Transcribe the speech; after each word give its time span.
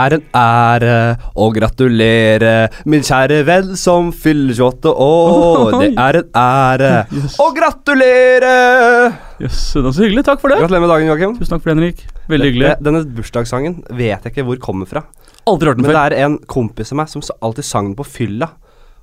Er 0.00 0.14
en 0.16 0.22
ære 0.36 0.94
å 1.34 1.48
gratulere 1.54 2.52
min 2.88 3.02
kjære 3.06 3.40
venn 3.48 3.72
som 3.78 4.10
fyller 4.14 4.54
28 4.56 4.92
år. 5.06 5.74
Det 5.80 5.90
er 5.98 6.20
en 6.20 6.30
ære 6.42 6.92
å 7.44 7.48
gratulere! 7.56 8.54
Jøss, 9.40 9.60
var 9.80 9.94
så 9.96 10.04
hyggelig. 10.04 10.24
Takk 10.28 10.42
for 10.42 10.52
det. 10.52 10.60
Gratulerer 10.62 10.84
med 10.84 10.92
dagen, 10.94 11.10
Joakim. 11.10 11.36
Tusen 11.38 11.54
takk 11.54 11.64
for 11.64 11.72
det, 11.72 11.76
Henrik. 11.78 12.04
Veldig 12.30 12.50
hyggelig. 12.50 12.72
Denne 12.84 13.02
bursdagssangen 13.18 13.80
vet 13.90 14.26
jeg 14.26 14.34
ikke 14.34 14.46
hvor 14.48 14.60
kommer 14.62 14.88
fra. 14.90 15.04
Aldri 15.48 15.70
hørt 15.72 15.80
den 15.80 15.88
før. 15.88 15.94
Men 15.96 15.98
det 15.98 16.18
er 16.20 16.26
en 16.28 16.36
kompis 16.50 16.92
av 16.92 17.00
meg 17.00 17.10
som 17.12 17.24
alltid 17.40 17.66
sang 17.66 17.90
den 17.90 17.96
på 17.98 18.06
fylla. 18.06 18.50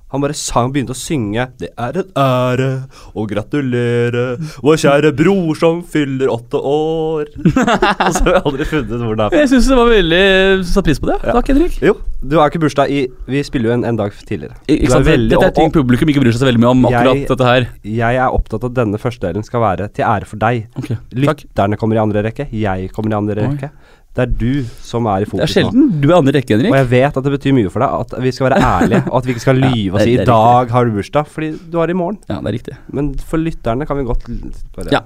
Han 0.08 0.22
bare 0.24 0.32
sang, 0.32 0.70
begynte 0.72 0.94
å 0.94 0.96
synge 0.96 1.44
'Det 1.60 1.68
er 1.76 1.98
en 2.00 2.12
ære 2.16 2.68
å 3.14 3.26
gratulere 3.28 4.38
vår 4.64 4.78
kjære 4.80 5.10
bror 5.16 5.54
som 5.58 5.82
fyller 5.84 6.30
åtte 6.32 6.56
år'. 6.56 7.28
Og 8.06 8.14
så 8.16 8.24
har 8.24 8.32
jeg 8.38 8.42
aldri 8.48 8.64
funnet 8.70 8.92
ut 8.94 9.02
hvor 9.04 9.18
det 9.18 9.26
er 9.26 9.30
fra. 9.34 9.38
Jeg 9.42 9.50
syns 9.52 9.68
det 9.68 9.76
var 9.76 9.90
veldig 9.92 10.22
Satt 10.68 10.84
pris 10.88 11.00
på 11.02 11.10
det. 11.10 11.18
Ja. 11.28 11.34
Takk, 11.36 11.50
Henrik. 11.52 11.76
Jo, 11.84 11.94
du 12.24 12.38
har 12.40 12.48
ikke 12.48 12.62
bursdag 12.64 12.88
i 12.88 13.02
Vi 13.28 13.42
spiller 13.44 13.68
jo 13.70 13.74
en, 13.76 13.84
en 13.84 13.96
dag 14.00 14.12
tidligere. 14.24 14.56
I- 14.68 14.78
Ikke 14.80 14.94
sant? 14.96 15.06
veldig 15.10 15.28
Dette 15.34 15.50
er 15.50 15.56
ting 15.60 15.72
publikum 15.76 16.08
ikke 16.08 16.24
bryr 16.24 16.32
seg 16.32 16.40
så 16.40 16.48
veldig 16.48 16.62
mye 16.64 16.70
om, 16.72 16.86
akkurat 16.88 17.14
Jeg- 17.14 17.28
dette 17.28 17.44
her. 17.50 17.68
Jeg 17.84 18.16
er 18.16 18.32
opptatt 18.32 18.64
av 18.64 18.70
at 18.72 18.78
denne 18.80 18.98
første 18.98 19.20
delen 19.28 19.44
skal 19.44 19.60
være 19.60 19.92
til 19.92 20.04
ære 20.08 20.24
for 20.26 20.36
deg. 20.40 20.66
Okay, 20.78 20.96
Lytterne 21.12 21.76
kommer 21.76 21.96
i 21.96 22.02
andre 22.02 22.22
rekke, 22.30 22.48
jeg 22.50 22.90
kommer 22.96 23.12
i 23.12 23.18
andre 23.20 23.42
Oi. 23.44 23.48
rekke. 23.52 23.70
Det 24.18 24.24
er 24.26 24.34
du 24.34 24.66
som 24.82 25.06
er 25.06 25.22
i 25.22 25.26
Det 25.28 25.30
er 25.30 25.46
fokus 25.46 25.74
nå. 25.78 25.82
du 26.02 26.08
er 26.10 26.16
andre 26.16 26.32
rekke, 26.40 26.56
Og 26.58 26.74
jeg 26.74 26.88
vet 26.90 27.16
at 27.20 27.24
det 27.28 27.32
betyr 27.36 27.54
mye 27.54 27.70
for 27.70 27.84
deg 27.84 27.96
at 28.02 28.14
vi 28.24 28.32
skal 28.34 28.48
være 28.48 28.58
ærlige, 28.74 29.02
og 29.06 29.16
at 29.20 29.26
vi 29.28 29.34
ikke 29.36 29.44
skal 29.46 29.60
lyve 29.62 29.94
og 29.94 30.00
si 30.02 30.14
'i 30.16 30.24
dag 30.26 30.70
har 30.74 30.84
du 30.84 30.90
bursdag', 30.96 31.28
fordi 31.30 31.50
du 31.70 31.78
har 31.78 31.86
det 31.86 31.94
i 31.94 32.00
morgen. 32.00 32.18
Ja, 32.28 32.40
det 32.42 32.46
er 32.50 32.56
riktig. 32.58 32.74
Men 32.90 33.12
for 33.18 33.38
lytterne 33.38 33.86
kan 33.86 33.96
vi 33.96 34.04
godt 34.08 34.26
bare 34.74 34.90
Ja. 34.92 35.00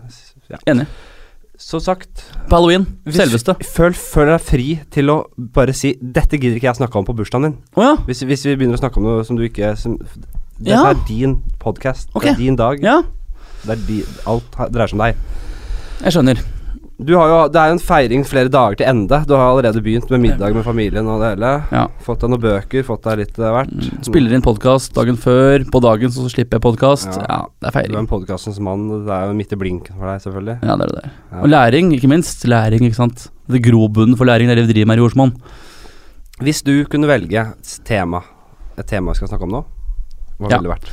ja. 0.50 0.56
Enig. 0.72 0.86
Så 1.58 1.78
sagt 1.80 2.24
På 2.48 2.56
halloween. 2.56 2.86
Selveste. 3.06 3.54
Føl, 3.62 3.92
føl 3.94 4.26
deg 4.32 4.40
fri 4.40 4.80
til 4.90 5.10
å 5.10 5.24
bare 5.36 5.72
si 5.76 5.94
'dette 6.00 6.40
gidder 6.40 6.56
ikke 6.56 6.70
jeg 6.72 6.76
snakke 6.80 6.96
om 6.96 7.04
på 7.04 7.14
bursdagen 7.14 7.44
din'. 7.52 7.56
Oh, 7.76 7.84
ja. 7.84 7.94
Hvis, 8.06 8.22
hvis 8.24 8.44
vi 8.46 8.56
begynner 8.56 8.74
å 8.74 8.82
snakke 8.82 8.96
om 8.96 9.02
noe 9.04 9.24
som 9.24 9.36
du 9.36 9.42
ikke 9.44 9.76
som, 9.76 9.98
Dette 10.58 10.70
Ja. 10.70 10.90
er 10.90 10.94
din 11.08 11.42
podkast. 11.60 12.08
Okay. 12.14 12.30
Det 12.30 12.38
er 12.38 12.44
din 12.44 12.56
dag. 12.56 12.78
ja. 12.82 13.02
Det 13.62 13.70
er 13.70 13.86
di, 13.86 14.02
alt 14.26 14.50
dreier 14.72 14.86
seg 14.88 14.98
om 14.98 15.06
deg. 15.06 15.14
Jeg 16.02 16.12
skjønner. 16.12 16.38
Du 17.04 17.14
har 17.18 17.28
jo, 17.30 17.38
Det 17.52 17.58
er 17.60 17.70
jo 17.70 17.76
en 17.76 17.82
feiring 17.82 18.24
flere 18.26 18.50
dager 18.52 18.78
til 18.80 18.86
ende. 18.88 19.18
Du 19.28 19.34
har 19.34 19.48
allerede 19.50 19.82
begynt 19.84 20.10
med 20.12 20.22
middag 20.22 20.54
med 20.54 20.64
familien 20.66 21.08
og 21.10 21.22
det 21.22 21.32
hele. 21.34 21.50
Ja. 21.72 21.86
Fått 22.04 22.22
deg 22.22 22.32
noen 22.32 22.42
bøker, 22.42 22.84
fått 22.86 23.02
deg 23.08 23.22
litt 23.22 23.38
av 23.40 23.56
hvert. 23.56 23.72
Mm, 23.72 24.02
Spiller 24.08 24.36
inn 24.36 24.44
podkast 24.44 24.94
dagen 24.96 25.18
før. 25.20 25.64
På 25.72 25.82
dagen 25.82 26.14
så 26.14 26.28
slipper 26.30 26.58
jeg 26.58 26.64
podkast. 26.66 27.10
Ja. 27.18 27.26
Ja, 27.28 27.40
det 27.62 27.72
er 27.74 27.88
Du 27.90 27.96
er 27.96 28.02
en 28.04 28.10
podkastens 28.10 28.60
mann. 28.62 28.86
Det 29.06 29.12
er 29.16 29.26
jo 29.30 29.36
midt 29.38 29.52
i 29.52 29.60
blinken 29.60 29.98
for 29.98 30.06
deg, 30.10 30.22
selvfølgelig. 30.26 30.58
Ja, 30.62 30.76
det 30.76 30.88
er 30.88 30.94
det. 31.00 31.04
Ja. 31.32 31.40
Og 31.42 31.52
læring, 31.52 31.92
ikke 31.96 32.12
minst. 32.12 32.46
Læring, 32.48 32.86
ikke 32.88 33.00
sant. 33.00 33.28
Det 33.50 33.62
grobunnen 33.64 34.16
for 34.16 34.28
læring, 34.28 34.48
det 34.48 34.56
er 34.58 34.62
det 34.62 34.68
vi 34.70 34.78
driver 34.78 34.92
med 34.92 35.00
i 35.00 35.04
Jordsmonn. 35.04 35.34
Hvis 36.42 36.62
du 36.66 36.72
kunne 36.90 37.10
velge 37.10 37.44
tema, 37.86 38.22
et 38.78 38.86
tema 38.88 39.12
vi 39.12 39.20
skal 39.20 39.28
snakke 39.30 39.46
om 39.46 39.52
nå, 39.58 39.64
hva 40.38 40.48
ville 40.48 40.64
det 40.66 40.72
vært? 40.72 40.88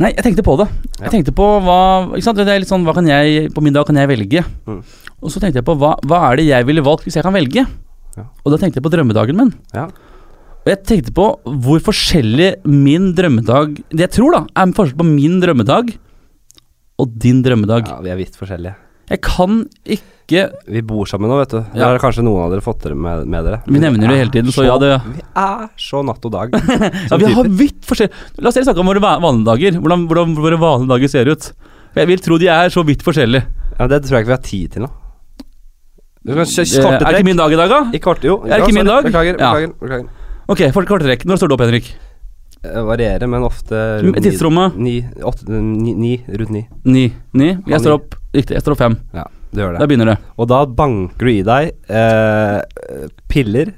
Nei, 0.00 0.10
jeg 0.16 0.24
tenkte 0.24 0.44
på 0.46 0.56
det. 0.60 0.66
Ja. 0.96 1.04
Jeg 1.04 1.12
tenkte 1.12 1.34
på 1.36 1.46
hva 1.60 1.80
Ikke 2.16 2.24
sant, 2.24 2.38
det 2.40 2.48
er 2.48 2.60
litt 2.62 2.70
sånn 2.70 2.86
Hva 2.86 2.94
kan 2.96 3.08
jeg 3.08 3.50
På 3.52 3.60
min 3.64 3.74
dag 3.76 3.84
kan 3.88 3.98
jeg 4.00 4.08
velge? 4.08 4.42
Mm. 4.64 4.78
Og 5.20 5.32
så 5.32 5.42
tenkte 5.42 5.60
jeg 5.60 5.66
på 5.66 5.74
hva, 5.76 5.90
hva 6.08 6.20
er 6.30 6.40
det 6.40 6.46
jeg 6.48 6.64
ville 6.68 6.84
valgt 6.84 7.04
hvis 7.04 7.18
jeg 7.18 7.26
kan 7.26 7.36
velge? 7.36 7.66
Ja. 8.16 8.24
Og 8.40 8.54
da 8.54 8.58
tenkte 8.60 8.80
jeg 8.80 8.84
på 8.86 8.92
drømmedagen 8.92 9.36
min. 9.36 9.50
Ja. 9.76 9.90
Og 10.64 10.70
jeg 10.72 10.80
tenkte 10.88 11.12
på 11.16 11.26
hvor 11.64 11.82
forskjellig 11.84 12.54
min 12.68 13.10
drømmedag 13.16 13.76
Det 13.92 14.06
jeg 14.06 14.14
tror, 14.16 14.38
da, 14.38 14.40
er 14.56 14.72
forskjell 14.76 15.00
på 15.02 15.08
min 15.08 15.36
drømmedag 15.44 15.92
og 17.00 17.12
din 17.20 17.38
drømmedag. 17.44 17.86
ja, 17.88 18.00
vi 18.04 18.10
er 18.12 18.18
vidt 18.18 18.34
forskjellige. 18.36 18.74
Jeg 19.08 19.20
kan 19.24 19.62
ikke 19.84 20.19
Vi 20.30 20.82
bor 20.86 21.08
sammen 21.10 21.30
nå, 21.30 21.38
vet 21.40 21.54
du. 21.54 21.58
Det 21.74 21.82
har 21.82 21.98
kanskje 22.02 22.24
noen 22.24 22.44
av 22.44 22.52
dere 22.54 22.64
fått 22.64 22.86
med, 22.94 23.26
med 23.30 23.46
dere. 23.46 23.60
Vi 23.66 23.82
nevner 23.82 24.12
det 24.12 24.20
hele 24.20 24.34
tiden, 24.34 24.52
så 24.54 24.66
ja, 24.66 24.76
det 24.80 24.92
Vi 25.04 25.24
er 25.42 25.66
så 25.80 26.02
natt 26.06 26.24
og 26.26 26.34
dag. 26.34 26.54
Ja, 27.10 27.18
vi 27.18 27.32
har 27.34 27.48
vidt 27.60 27.86
forskjell 27.88 28.10
La 28.42 28.52
oss 28.52 28.58
snakke 28.60 28.82
om 28.82 28.90
våre 28.90 29.02
vanlige 29.02 29.46
dager. 29.48 29.78
Hvordan, 29.82 30.06
hvordan 30.10 30.36
våre 30.38 30.60
vanlige 30.60 30.92
dager 30.94 31.12
ser 31.12 31.30
ut. 31.32 31.50
Jeg 31.98 32.10
vil 32.10 32.22
tro 32.22 32.38
de 32.38 32.50
er 32.52 32.70
så 32.70 32.84
vidt 32.86 33.02
forskjellige. 33.06 33.46
Ja, 33.78 33.88
det 33.90 34.04
tror 34.06 34.18
jeg 34.20 34.26
ikke 34.26 34.32
vi 34.32 34.36
har 34.36 34.44
tid 34.46 34.76
til 34.76 34.86
nå. 34.86 34.90
Det, 36.20 36.36
korte 36.36 37.00
er 37.00 37.06
det 37.08 37.22
ikke 37.22 37.30
min 37.30 37.40
dag 37.40 37.52
i 37.54 37.58
dag, 37.58 37.72
da? 37.72 37.80
I 37.96 38.00
kort, 38.04 38.24
jo. 38.24 38.42
Er 38.44 38.60
det 38.60 38.68
ikke 38.68 38.76
min 38.76 38.90
dag? 38.90 39.06
Beklager. 39.08 39.40
Ja. 39.40 39.54
beklager, 39.56 39.74
beklager. 39.80 40.30
Ok, 40.52 40.62
for 40.76 40.86
kortrekk. 40.86 41.24
Når 41.26 41.40
står 41.40 41.50
du 41.50 41.56
opp, 41.56 41.64
Henrik? 41.64 41.88
Eh, 42.60 42.80
Varierer, 42.84 43.24
men 43.30 43.46
ofte 43.46 43.80
rundt 44.04 44.20
tidsrommet? 44.20 44.76
Ni, 44.76 44.98
åtte, 45.24 45.48
ni, 45.48 45.94
ni, 45.96 46.14
rundt 46.28 46.52
ni. 46.52 46.66
Ni. 46.84 47.06
Ni. 47.32 47.54
Jeg 47.72 47.80
står 47.80 47.96
opp 47.96 48.18
Riktig, 48.30 48.54
jeg 48.54 48.62
står 48.62 48.76
opp 48.76 48.82
fem. 48.84 48.94
Ja, 49.16 49.24
det 49.50 49.64
gjør 49.64 49.76
det. 49.76 49.82
Da 49.82 49.88
begynner 49.90 50.12
det. 50.12 50.18
Og 50.38 50.50
da 50.50 50.64
banker 50.80 51.30
du 51.30 51.32
i 51.32 51.40
deg 51.46 51.72
eh, 51.90 53.08
piller 53.30 53.72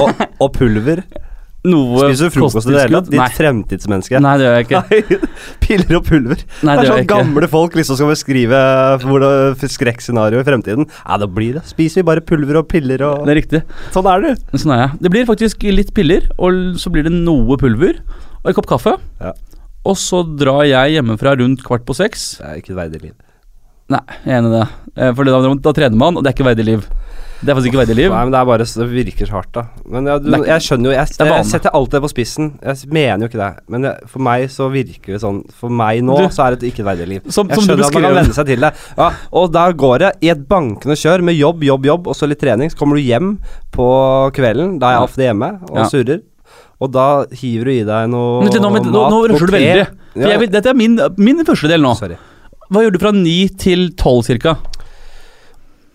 og, 0.00 0.24
og 0.42 0.48
pulver. 0.56 1.04
Noe 1.62 2.08
Spiser 2.08 2.26
du 2.26 2.34
frokost 2.34 2.66
i 2.66 2.72
det 2.74 2.80
hele 2.80 2.98
tatt? 2.98 3.10
Ditt 3.12 3.36
fremtidsmenneske. 3.36 4.18
Nei, 4.24 4.32
det 4.40 4.46
gjør 4.48 4.56
jeg 4.56 4.66
ikke. 4.66 4.80
Nei, 4.90 5.28
piller 5.62 5.98
og 6.00 6.08
pulver. 6.08 6.42
Nei, 6.66 6.74
det 6.74 6.82
det 6.82 6.88
er 6.88 6.90
sånn 6.90 7.10
gamle 7.12 7.48
folk 7.52 7.76
liksom 7.78 8.00
skal 8.00 8.10
beskrive 8.10 8.62
skrekkscenarioet 8.98 9.76
skrekkscenario 9.76 10.42
i 10.42 10.48
fremtiden. 10.48 10.90
Ja, 11.04 11.20
da 11.22 11.30
blir 11.30 11.60
det. 11.60 11.64
Spiser 11.70 12.02
vi 12.02 12.08
bare 12.10 12.24
pulver 12.26 12.58
og 12.64 12.66
piller 12.72 13.06
og 13.06 13.22
Det 13.28 13.36
er 13.36 13.38
riktig. 13.38 13.62
Sånn 13.94 14.10
er 14.10 14.26
det. 14.26 14.34
Sånn 14.56 14.74
er 14.74 14.84
jeg. 14.88 15.00
Det 15.06 15.14
blir 15.14 15.30
faktisk 15.30 15.66
litt 15.70 15.94
piller, 15.94 16.26
og 16.42 16.74
så 16.82 16.90
blir 16.90 17.06
det 17.06 17.14
noe 17.14 17.58
pulver 17.62 18.02
og 18.42 18.50
en 18.50 18.58
kopp 18.58 18.70
kaffe. 18.74 18.98
Ja. 19.22 19.36
Og 19.86 19.94
så 19.98 20.24
drar 20.26 20.64
jeg 20.66 20.96
hjemmefra 20.96 21.36
rundt 21.38 21.62
kvart 21.66 21.86
på 21.86 21.94
seks. 21.94 22.32
Det 22.40 22.48
er 22.48 22.58
ikke 22.58 22.74
et 22.74 22.80
verdig 22.80 23.04
liv. 23.06 23.14
Nei, 23.92 24.02
jeg 24.24 24.32
er 24.34 24.40
enig 24.42 24.52
i 24.52 24.56
det. 24.58 24.66
Eh, 24.96 25.12
For 25.16 25.28
da, 25.28 25.40
da 25.68 25.72
trener 25.76 25.98
man, 26.06 26.16
og 26.18 26.24
det 26.24 26.32
er 26.32 26.36
ikke 26.38 26.50
verdig 26.52 26.64
liv. 26.68 26.84
Det 27.42 27.50
er 27.50 27.56
faktisk 27.58 27.72
ikke 27.72 27.80
verdig 27.80 27.94
liv. 27.98 28.12
Nei, 28.12 28.18
men 28.22 28.30
det 28.30 28.38
er 28.38 28.44
bare 28.46 28.64
Det 28.70 28.84
virker 28.86 29.26
så 29.26 29.34
hardt, 29.34 29.48
da. 29.56 29.62
Men 29.90 30.06
jeg, 30.06 30.20
du, 30.22 30.28
Det 30.30 30.38
jeg 30.46 30.62
skjønner 30.62 30.86
jo 30.86 30.92
Jeg, 30.94 31.08
det 31.18 31.24
er 31.26 31.30
jeg 31.40 31.46
setter 31.50 31.72
alt 31.74 31.90
det 31.90 32.00
på 32.04 32.10
spissen. 32.12 32.50
Jeg 32.62 32.90
mener 32.94 33.24
jo 33.24 33.30
ikke 33.32 33.40
det. 33.40 33.48
Men 33.74 33.86
jeg, 33.88 34.06
for 34.12 34.22
meg 34.22 34.44
så 34.54 34.68
virker 34.70 35.16
det 35.16 35.20
sånn 35.24 35.40
For 35.58 35.74
meg 35.82 36.04
nå 36.06 36.20
Du- 36.20 36.28
så 36.30 36.44
er 36.46 36.54
det 36.54 36.62
et 36.62 36.68
ikke 36.70 36.86
verdig 36.86 37.08
liv. 37.10 37.26
Som, 37.34 37.50
Jeg 37.50 37.58
som 37.58 37.66
du 37.66 37.72
skjønner 37.72 37.88
at 37.88 37.96
man 37.98 38.06
kan 38.06 38.14
venne 38.20 38.36
seg 38.38 38.46
til 38.52 38.60
det. 38.62 38.70
Ja, 39.00 39.08
og 39.32 39.50
da 39.58 39.64
går 39.72 39.98
det 40.04 40.12
i 40.22 40.30
et 40.36 40.46
bankende 40.48 40.94
kjør 41.02 41.24
med 41.26 41.34
jobb, 41.34 41.64
jobb, 41.66 41.84
jobb, 41.90 42.06
og 42.06 42.14
så 42.14 42.28
litt 42.30 42.38
trening. 42.38 42.70
Så 42.70 42.78
kommer 42.78 42.94
du 42.94 43.02
hjem 43.02 43.34
på 43.74 43.88
kvelden, 44.38 44.78
da 44.78 44.92
er 44.92 45.00
jeg 45.00 45.08
ofte 45.10 45.26
hjemme 45.26 45.50
og 45.66 45.78
Ja. 45.82 45.88
surrer. 45.90 46.22
Og 46.82 46.90
da 46.94 47.24
hiver 47.42 47.64
du 47.64 47.70
i 47.74 47.82
deg 47.86 48.08
noe 48.10 48.42
Men, 48.46 48.52
nå, 48.54 48.70
men, 48.70 48.82
nå, 48.86 49.02
nå 49.10 49.18
rusler 49.30 49.50
du 49.50 49.52
veldig. 49.58 49.86
Ja. 50.14 50.38
jeg 50.38 50.50
dette 50.50 50.70
er 50.70 50.74
min, 50.78 50.94
min 51.18 51.42
første 51.44 51.66
del 51.70 51.80
nå. 51.82 51.96
Sorry. 51.98 52.16
Hva 52.72 52.82
gjør 52.86 52.94
du 52.94 53.00
fra 53.02 53.12
ni 53.14 53.38
til 53.60 53.90
tolv 54.00 54.24
cirka? 54.26 54.56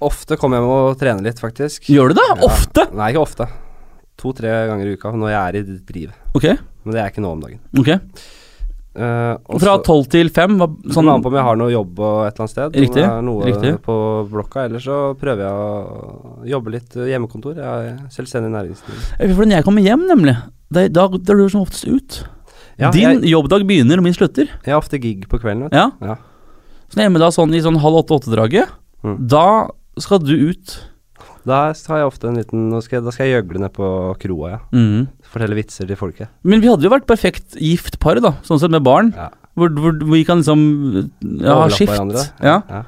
Ofte 0.05 0.38
kommer 0.38 0.59
jeg 0.59 0.67
med 0.67 0.73
å 0.77 0.97
trene 0.99 1.23
litt, 1.25 1.39
faktisk. 1.41 1.88
Gjør 1.89 2.11
du 2.13 2.19
det? 2.19 2.25
Ja. 2.29 2.35
Ofte? 2.45 2.83
Nei, 2.93 3.11
ikke 3.13 3.23
ofte. 3.23 3.47
To-tre 4.21 4.51
ganger 4.69 4.89
i 4.89 4.97
uka 4.97 5.13
når 5.13 5.31
jeg 5.33 5.39
er 5.41 5.57
i 5.57 5.77
driv. 5.89 6.11
Ok. 6.38 6.45
Men 6.85 6.93
det 6.95 7.01
er 7.01 7.09
ikke 7.13 7.23
nå 7.25 7.33
om 7.38 7.41
dagen. 7.45 7.63
ok 7.77 7.95
Uh, 8.97 9.38
også, 9.45 9.59
Fra 9.61 9.73
tolv 9.85 10.07
til 10.09 10.29
fem? 10.33 10.55
Hva, 10.57 10.65
Sånn, 10.89 11.05
an 11.11 11.21
på 11.21 11.29
om 11.29 11.35
jeg 11.38 11.45
har 11.45 11.57
noe 11.59 11.69
jobb 11.69 11.99
og 12.01 12.15
et 12.25 12.31
eller 12.31 12.43
annet 12.47 12.53
sted. 12.55 12.77
Riktig, 12.81 12.95
Om 12.97 13.03
jeg 13.03 13.11
har 13.11 13.25
noe 13.27 13.44
riktig. 13.45 13.73
på 13.85 13.97
blokka. 14.31 14.63
Eller 14.65 14.81
så 14.81 14.95
prøver 15.21 15.44
jeg 15.45 15.53
å 15.53 16.47
jobbe 16.49 16.73
litt 16.73 16.95
eh, 16.97 17.11
hjemmekontor. 17.11 17.59
Jeg 17.61 17.91
er 17.91 17.99
selvstendig 18.15 18.49
næringsdrivende. 18.55 19.11
Eh, 19.21 19.35
For 19.38 19.45
når 19.45 19.59
jeg 19.59 19.67
kommer 19.67 19.85
hjem, 19.85 20.07
nemlig, 20.09 20.33
da, 20.73 20.88
er 20.88 21.21
du 21.29 21.44
som 21.53 21.61
oftest 21.61 21.85
ut. 21.85 22.17
Ja, 22.81 22.89
Din 22.89 23.05
jeg, 23.21 23.29
jobbdag 23.35 23.67
begynner, 23.69 24.01
og 24.01 24.07
min 24.07 24.17
slutter. 24.17 24.49
jeg 24.65 24.73
har 24.73 24.81
ofte 24.81 24.97
gig 24.97 25.29
på 25.29 25.38
kvelden. 25.45 25.67
Vet 25.69 25.77
du. 25.77 25.77
Ja. 25.77 25.91
Ja. 26.01 26.17
Så 26.88 26.96
når 26.96 27.02
jeg 27.02 27.06
er 27.06 27.09
hjemme 27.09 27.24
da 27.24 27.31
sånn 27.36 27.56
i 27.56 27.64
sånn 27.64 27.80
halv 27.84 28.03
åtte-åtte-draget, 28.03 28.75
Mm. 29.06 29.28
da 29.30 29.68
skal 30.02 30.20
du 30.20 30.34
ut. 30.50 30.72
Da 31.48 31.72
har 31.72 32.00
jeg 32.01 32.07
ofte 32.10 32.28
en 32.28 32.36
liten 32.36 32.81
skal 32.81 32.98
jeg, 32.98 33.06
Da 33.06 33.12
skal 33.12 33.28
jeg 33.28 33.36
gjøgle 33.38 33.60
ned 33.62 33.74
på 33.74 33.88
kroa, 34.19 34.50
ja. 34.50 34.60
Mm. 34.74 35.07
Fortelle 35.24 35.56
vitser 35.56 35.88
til 35.88 35.95
folket. 35.95 36.28
Men 36.44 36.60
vi 36.62 36.68
hadde 36.68 36.84
jo 36.84 36.92
vært 36.92 37.07
perfekt 37.07 37.56
gift 37.62 38.00
par, 38.00 38.19
da, 38.19 38.34
sånn 38.44 38.60
sett 38.60 38.72
med 38.72 38.84
barn. 38.84 39.13
Ja. 39.16 39.30
Hvor, 39.57 39.69
hvor, 39.74 39.94
vi 40.12 40.24
kan 40.28 40.42
liksom 40.42 41.10
ja, 41.42 41.56
ha 41.63 41.69
skift. 41.69 41.95
Ja. 42.44 42.62
Ja. 42.69 42.84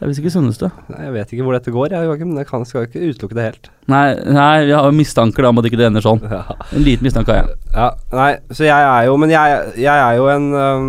Det 0.00 0.06
er 0.06 0.10
visst 0.14 0.20
ikke 0.22 0.30
sunneste. 0.32 0.68
Nei, 0.88 1.00
jeg 1.04 1.12
vet 1.12 1.32
ikke 1.34 1.44
hvor 1.44 1.52
dette 1.58 1.72
går, 1.74 1.92
jeg, 1.92 2.06
Joakim. 2.08 2.28
Men 2.32 2.40
jeg 2.40 2.46
kan, 2.48 2.62
skal 2.64 2.86
ikke 2.86 3.02
utelukke 3.10 3.36
det 3.36 3.42
helt. 3.44 3.68
Nei, 3.90 4.06
nei, 4.32 4.64
vi 4.64 4.72
har 4.72 4.86
jo 4.88 4.94
mistanker 4.96 5.44
da 5.44 5.50
om 5.52 5.60
at 5.60 5.66
ikke 5.68 5.76
det 5.76 5.88
ender 5.90 6.04
sånn. 6.04 6.22
Ja. 6.24 6.38
En 6.72 6.86
liten 6.86 7.04
mistanke 7.04 7.34
har 7.34 7.42
jeg. 7.42 7.58
ja. 7.74 7.88
Nei, 8.16 8.30
så 8.56 8.64
jeg 8.64 8.86
er 8.94 9.04
jo 9.10 9.16
Men 9.20 9.30
jeg, 9.34 9.58
jeg 9.82 10.02
er 10.06 10.16
jo 10.16 10.28
en 10.32 10.46
um, 10.56 10.88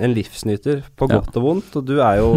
En 0.00 0.14
livsnyter, 0.16 0.80
på 0.96 1.10
Ja. 1.10 1.18
godt 1.20 1.36
og 1.36 1.44
vondt. 1.44 1.76
Og 1.76 1.84
du 1.90 1.98
er 2.00 2.22
jo 2.22 2.30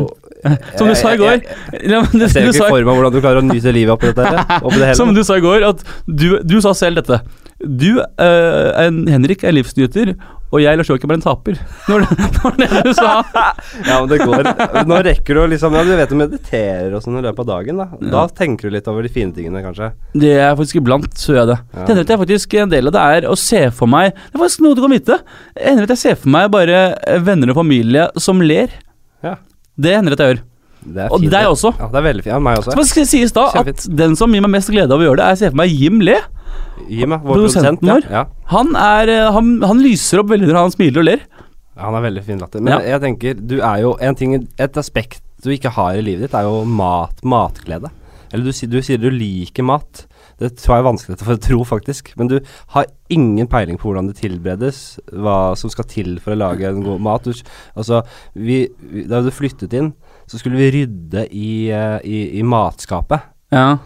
Som 0.78 0.92
du 0.92 0.96
sa 1.00 1.14
i 1.16 1.22
går. 1.22 1.40
Ja, 1.80 2.04
men 2.04 2.26
Jeg 2.26 2.34
ser 2.36 2.44
jo 2.44 2.52
du 2.52 2.58
ikke 2.58 2.60
sa, 2.60 2.68
for 2.70 2.84
meg 2.92 3.00
hvordan 3.00 3.16
du 3.16 3.22
klarer 3.24 3.40
å 3.40 3.48
nyte 3.48 3.72
livet 3.74 3.96
oppi 3.96 4.12
dette. 4.12 4.28
her, 4.36 4.60
Oppi 4.68 4.76
det 4.82 4.90
hele. 4.92 5.00
som 5.02 5.16
du 5.16 5.24
sa 5.24 5.40
i 5.40 5.46
går, 5.48 5.64
at 5.72 5.86
du, 6.06 6.28
du 6.44 6.58
sa 6.66 6.76
selv 6.78 7.00
dette. 7.00 7.22
Du, 7.64 8.02
eh, 8.04 8.70
en, 8.84 9.06
Henrik, 9.08 9.48
er 9.48 9.56
livsnyter, 9.56 10.12
og 10.54 10.62
jeg, 10.62 10.78
Lars 10.78 10.90
Joakim, 10.90 11.12
er 11.12 11.18
en 11.20 11.24
taper. 11.26 11.58
Når 11.90 12.06
det, 12.06 12.18
det, 12.20 12.68
det 12.76 12.82
du 12.86 12.92
sa. 12.98 13.12
Ja, 13.88 13.98
men 14.00 14.10
det 14.12 14.20
går 14.22 14.48
Nå 14.88 14.98
rekker 15.06 15.36
du 15.38 15.42
å 15.42 15.46
liksom 15.52 15.74
Ja, 15.76 15.82
du 15.86 15.92
vet 15.98 16.12
du 16.12 16.18
mediterer 16.20 16.94
og 16.96 17.04
sånn 17.04 17.18
i 17.20 17.24
løpet 17.26 17.42
av 17.44 17.50
dagen, 17.50 17.82
da. 17.82 17.88
Da 18.14 18.24
tenker 18.32 18.70
du 18.70 18.76
litt 18.78 18.88
over 18.92 19.06
de 19.06 19.12
fine 19.12 19.34
tingene, 19.36 19.64
kanskje. 19.66 19.92
Det 20.16 20.34
er 20.38 20.56
faktisk 20.56 20.80
iblant, 20.82 21.10
så 21.20 21.34
gjør 21.34 21.42
jeg 21.42 21.52
det. 21.52 21.60
Ja. 21.66 21.82
Det 21.82 21.96
hender 21.96 22.16
jeg 22.16 22.24
faktisk 22.24 22.58
en 22.62 22.74
del 22.76 22.92
av 22.92 22.96
det 22.96 23.06
er 23.18 23.30
å 23.32 23.36
se 23.40 23.62
for 23.76 23.92
meg 23.92 24.12
Det 24.14 24.38
er 24.38 24.44
faktisk 24.46 24.66
noe 24.66 24.78
du 24.78 24.84
kan 24.86 24.96
vite. 24.96 25.20
Det 25.56 25.70
hender 25.70 25.88
at 25.90 25.96
jeg 25.96 26.04
ser 26.06 26.20
for 26.22 26.36
meg 26.38 26.50
bare 26.56 26.84
venner 27.26 27.52
og 27.54 27.60
familie 27.64 28.10
som 28.22 28.44
ler. 28.46 28.74
Ja. 29.26 29.38
Det 29.76 29.98
hender 29.98 30.16
at 30.16 30.24
jeg 30.24 30.36
gjør. 30.36 30.44
Det 30.86 31.06
er 31.06 31.14
Og 31.16 31.24
deg 31.26 31.48
også. 31.50 31.72
Ja, 31.80 31.88
det 31.92 32.00
er 32.00 32.06
veldig 32.06 32.24
fint. 32.24 32.32
Ja, 32.34 32.40
meg 32.40 32.60
også. 32.62 32.76
Så 32.78 32.86
skal 32.92 33.06
det 33.06 33.10
sies 33.10 33.34
da? 33.36 33.48
At 33.62 33.86
den 34.02 34.16
som 34.20 34.34
gir 34.36 34.44
meg 34.46 34.54
mest 34.54 34.70
glede 34.70 34.94
av 34.94 35.02
å 35.02 35.08
gjøre 35.08 35.18
det, 35.22 35.26
er 35.26 35.34
jeg 35.36 35.42
ser 35.42 35.54
for 35.56 35.62
meg 35.64 35.74
Jim 35.74 36.02
Le. 36.06 36.20
Jim, 36.92 37.16
vår 37.16 37.34
Produsenten 37.40 37.90
vår. 37.90 38.08
Ja. 38.12 38.26
Han, 38.54 38.76
er, 38.78 39.10
eh, 39.10 39.32
han, 39.34 39.56
han 39.66 39.82
lyser 39.82 40.22
opp 40.22 40.30
veldig 40.34 40.52
når 40.52 40.62
han 40.62 40.76
smiler 40.76 41.02
og 41.02 41.08
ler. 41.10 41.26
Ja, 41.76 41.90
Han 41.90 41.98
er 42.00 42.06
veldig 42.08 42.24
fin 42.24 42.40
latter. 42.40 42.62
Men 42.64 42.78
Ja. 42.78 42.80
jeg 42.96 43.02
tenker, 43.04 43.34
du 43.36 43.58
er 43.60 43.82
jo 43.84 43.98
en 44.00 44.16
ting 44.16 44.36
Et 44.58 44.78
aspekt 44.80 45.22
du 45.44 45.50
ikke 45.52 45.70
har 45.76 45.94
i 45.98 46.02
livet 46.02 46.26
ditt, 46.26 46.34
er 46.34 46.48
jo 46.48 46.64
mat, 46.66 47.20
matglede. 47.22 47.92
Eller 48.34 48.46
du, 48.48 48.52
du 48.72 48.82
sier 48.82 48.98
du 48.98 49.10
liker 49.14 49.64
mat. 49.68 50.06
Det 50.42 50.50
tror 50.60 50.74
jeg 50.74 50.82
er 50.82 50.88
vanskelig 50.88 51.18
for 51.22 51.36
å 51.36 51.40
tro, 51.40 51.60
faktisk. 51.68 52.10
Men 52.20 52.28
du 52.32 52.40
har 52.74 52.88
ingen 53.14 53.48
peiling 53.48 53.78
på 53.80 53.88
hvordan 53.88 54.10
det 54.10 54.18
tilberedes, 54.20 54.80
hva 55.14 55.54
som 55.60 55.70
skal 55.72 55.88
til 55.92 56.16
for 56.24 56.34
å 56.34 56.40
lage 56.40 56.66
en 56.68 56.82
god 56.84 57.04
mat. 57.06 57.28
Du, 57.30 57.32
altså, 57.78 58.02
vi, 58.34 58.66
da 59.08 59.22
du 59.24 59.30
flyttet 59.32 59.76
inn, 59.78 59.94
så 60.28 60.40
skulle 60.42 60.58
vi 60.58 60.72
rydde 60.74 61.28
i, 61.32 61.70
eh, 61.74 62.00
i, 62.04 62.22
i 62.40 62.46
matskapet. 62.46 63.32
Ja. 63.54 63.78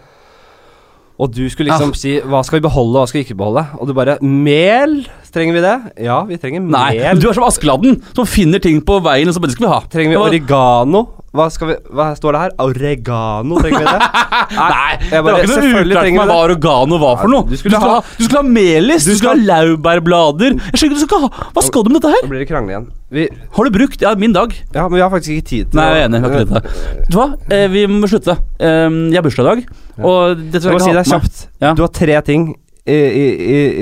Og 1.19 1.33
du 1.36 1.44
skulle 1.51 1.68
liksom 1.68 1.91
si 2.00 2.15
hva 2.24 2.39
skal 2.47 2.59
vi 2.59 2.68
beholde, 2.69 3.01
hva 3.01 3.07
skal 3.09 3.19
vi 3.19 3.25
ikke 3.27 3.39
beholde? 3.41 3.65
Og 3.80 3.89
du 3.89 3.94
bare 3.97 4.15
Mel! 4.24 5.01
Trenger 5.33 5.53
vi 5.59 5.61
det? 5.61 5.75
Ja, 6.07 6.23
vi 6.25 6.37
trenger 6.41 6.63
Nei, 6.65 6.97
mel. 6.97 7.19
du 7.21 7.27
er 7.29 7.37
som 7.37 7.45
Askeladden, 7.45 7.99
som 8.17 8.25
finner 8.29 8.61
ting 8.63 8.79
på 8.85 8.97
veien 9.05 9.29
og 9.29 9.35
så 9.35 9.41
bare 9.43 9.51
det 9.53 9.57
skal 9.59 9.67
vi 9.67 9.73
ha. 9.75 9.79
Trenger 9.93 10.15
vi 10.15 10.21
oregano? 10.25 11.05
Hva, 11.29 11.45
vi, 11.53 11.73
hva 11.93 12.05
står 12.17 12.33
det 12.33 12.39
her? 12.41 12.53
Oregano, 12.63 13.59
trenger 13.61 13.83
vi 13.83 13.91
det? 13.91 14.07
Nei, 14.57 14.93
det 15.11 15.19
var 15.21 15.35
ikke 15.43 15.49
noe 15.51 15.81
uklart 15.83 16.07
meg 16.15 16.31
hva 16.31 16.37
oregano 16.47 16.97
var 17.03 17.19
for 17.21 17.29
noe. 17.29 17.45
du 17.51 17.53
skulle 17.59 17.81
ha- 17.83 17.99
du 18.17 18.23
skulle 18.25 18.41
ha 18.41 18.47
melis, 18.55 19.05
du, 19.05 19.11
Du 19.13 19.19
skulle 19.19 19.35
ha 19.35 19.43
laurbærblader. 19.51 20.55
Jeg 20.71 20.81
skjønner 20.81 21.03
ikke, 21.05 21.19
du 21.21 21.27
ha 21.27 21.51
Hva 21.53 21.65
skal 21.67 21.85
du 21.85 21.91
med 21.93 21.99
dette 22.01 22.13
her? 22.15 22.25
Nå 22.25 22.31
blir 22.33 22.41
det 22.41 22.49
krangle 22.49 22.73
igjen. 22.73 22.87
Vi, 23.13 23.27
Har 23.59 23.69
du 23.69 23.71
brukt 23.77 24.01
Ja, 24.01 24.15
min 24.17 24.33
dag. 24.33 24.55
ja, 24.73 24.87
men 24.87 24.97
vi 24.97 25.03
har 25.05 25.13
faktisk 25.13 25.35
ikke 25.37 25.47
tid 25.51 25.69
til 25.69 25.77
Nei, 25.81 25.85
jeg 25.93 26.01
er 26.01 26.09
enig. 26.09 26.23
Vi 26.23 26.33
har 26.33 26.41
ikke 26.47 26.57
det. 26.57 26.73
Vet 26.97 27.13
du 27.13 27.19
hva, 27.21 27.27
eh, 27.59 27.67
vi 27.77 27.85
må 27.93 28.09
slutte. 28.09 28.35
Um, 28.57 28.99
jeg 29.13 29.17
har 29.21 29.25
bursdag 29.29 29.45
i 29.45 29.49
dag, 29.49 29.63
og 30.01 30.43
dette 30.49 30.61
skal 30.65 30.77
jeg 30.79 30.87
si 30.87 30.91
det 30.93 30.97
deg 30.97 31.05
ha 31.05 31.05
på 31.05 31.13
meg. 31.13 31.29
kjapt. 31.29 31.45
Ja. 31.61 31.73
Du 31.77 31.85
har 31.85 31.93
tre 32.01 32.19
ting 32.25 32.49
i, 32.89 32.97
i, 32.97 33.25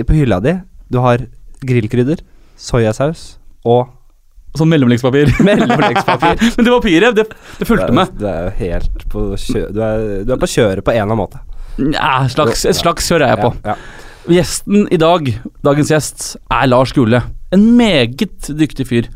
i, 0.02 0.04
på 0.08 0.20
hylla 0.20 0.40
di. 0.44 0.58
Du 0.92 1.00
har 1.04 1.24
grillkrydder, 1.66 2.22
soyasaus 2.58 3.38
og 3.66 3.94
Sånn 4.58 4.72
mellomleggspapir. 4.72 5.30
mellomleggspapir. 5.46 6.40
Men 6.58 6.66
det 6.66 6.72
papiret, 6.74 7.16
det, 7.20 7.26
det 7.60 7.66
fulgte 7.70 7.92
med. 7.94 8.14
Du 8.18 8.24
er 8.26 8.48
jo 8.48 8.54
helt 8.58 9.04
på 9.12 9.26
kjø... 9.38 9.68
Du 9.76 9.82
er, 9.86 10.06
du 10.26 10.32
er 10.34 10.40
på 10.42 10.50
kjøret 10.50 10.82
på 10.88 10.94
en 10.96 10.98
eller 11.04 11.14
annen 11.14 11.20
måte. 11.20 11.42
Ja, 11.94 12.24
slags, 12.32 12.64
et 12.66 12.80
slags 12.80 13.06
kjør 13.12 13.22
er 13.28 13.36
jeg 13.36 13.42
på. 13.44 13.52
Ja, 13.68 13.76
ja. 13.76 14.34
Gjesten 14.40 14.88
i 14.92 14.98
dag, 14.98 15.30
dagens 15.68 15.92
gjest, 15.94 16.26
er 16.50 16.66
Lars 16.72 16.96
Gule. 16.96 17.22
En 17.54 17.68
meget 17.78 18.50
dyktig 18.58 18.88
fyr. 18.90 19.12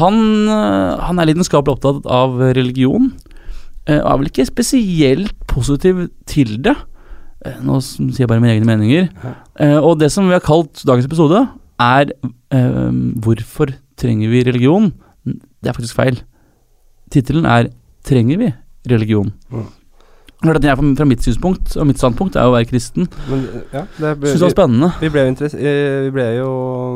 Han, 0.00 0.18
øh, 0.50 0.98
han 1.06 1.20
er 1.22 1.30
lidenskapelig 1.30 1.76
opptatt 1.76 2.08
av 2.10 2.40
religion. 2.58 3.12
eh, 3.86 4.00
Og 4.00 4.08
er 4.16 4.18
vel 4.24 4.32
ikke 4.32 4.48
spesielt 4.50 5.36
positiv 5.52 6.08
til 6.26 6.56
det. 6.64 6.74
Eh, 7.46 7.60
Nå 7.62 7.78
sier 7.86 8.24
jeg 8.24 8.32
bare 8.34 8.42
mine 8.42 8.56
egne 8.56 8.66
meninger. 8.66 9.12
Eh, 9.62 9.78
Og 9.78 10.00
det 10.02 10.10
som 10.10 10.26
vi 10.26 10.34
har 10.34 10.42
kalt 10.42 10.82
dagens 10.88 11.06
episode, 11.06 11.46
er 11.82 12.12
eh, 12.52 12.90
'Hvorfor 13.22 13.74
trenger 13.98 14.30
vi 14.30 14.42
religion?' 14.46 14.92
Det 15.24 15.68
er 15.70 15.76
faktisk 15.76 15.94
feil. 15.98 16.22
Tittelen 17.10 17.46
er 17.46 17.70
'Trenger 18.04 18.38
vi 18.38 18.52
religion?' 18.88 19.32
Mm. 19.50 19.66
Jeg 20.42 20.74
fra, 20.76 21.04
mitt 21.06 21.22
synspunkt 21.22 21.76
og 21.78 21.86
mitt 21.86 22.00
standpunkt 22.00 22.34
er 22.34 22.48
å 22.48 22.54
være 22.56 22.66
kristen. 22.66 23.06
Men 23.30 23.44
ja, 23.72 23.84
det 24.00 24.18
ble, 24.18 24.32
Synes 24.32 24.40
det 24.40 24.48
var 24.48 24.54
spennende. 24.56 24.88
Vi 25.00 25.08
ble, 25.14 25.22
interess- 25.30 25.54
eh, 25.54 26.00
vi 26.08 26.10
ble 26.10 26.24
jo 26.40 26.48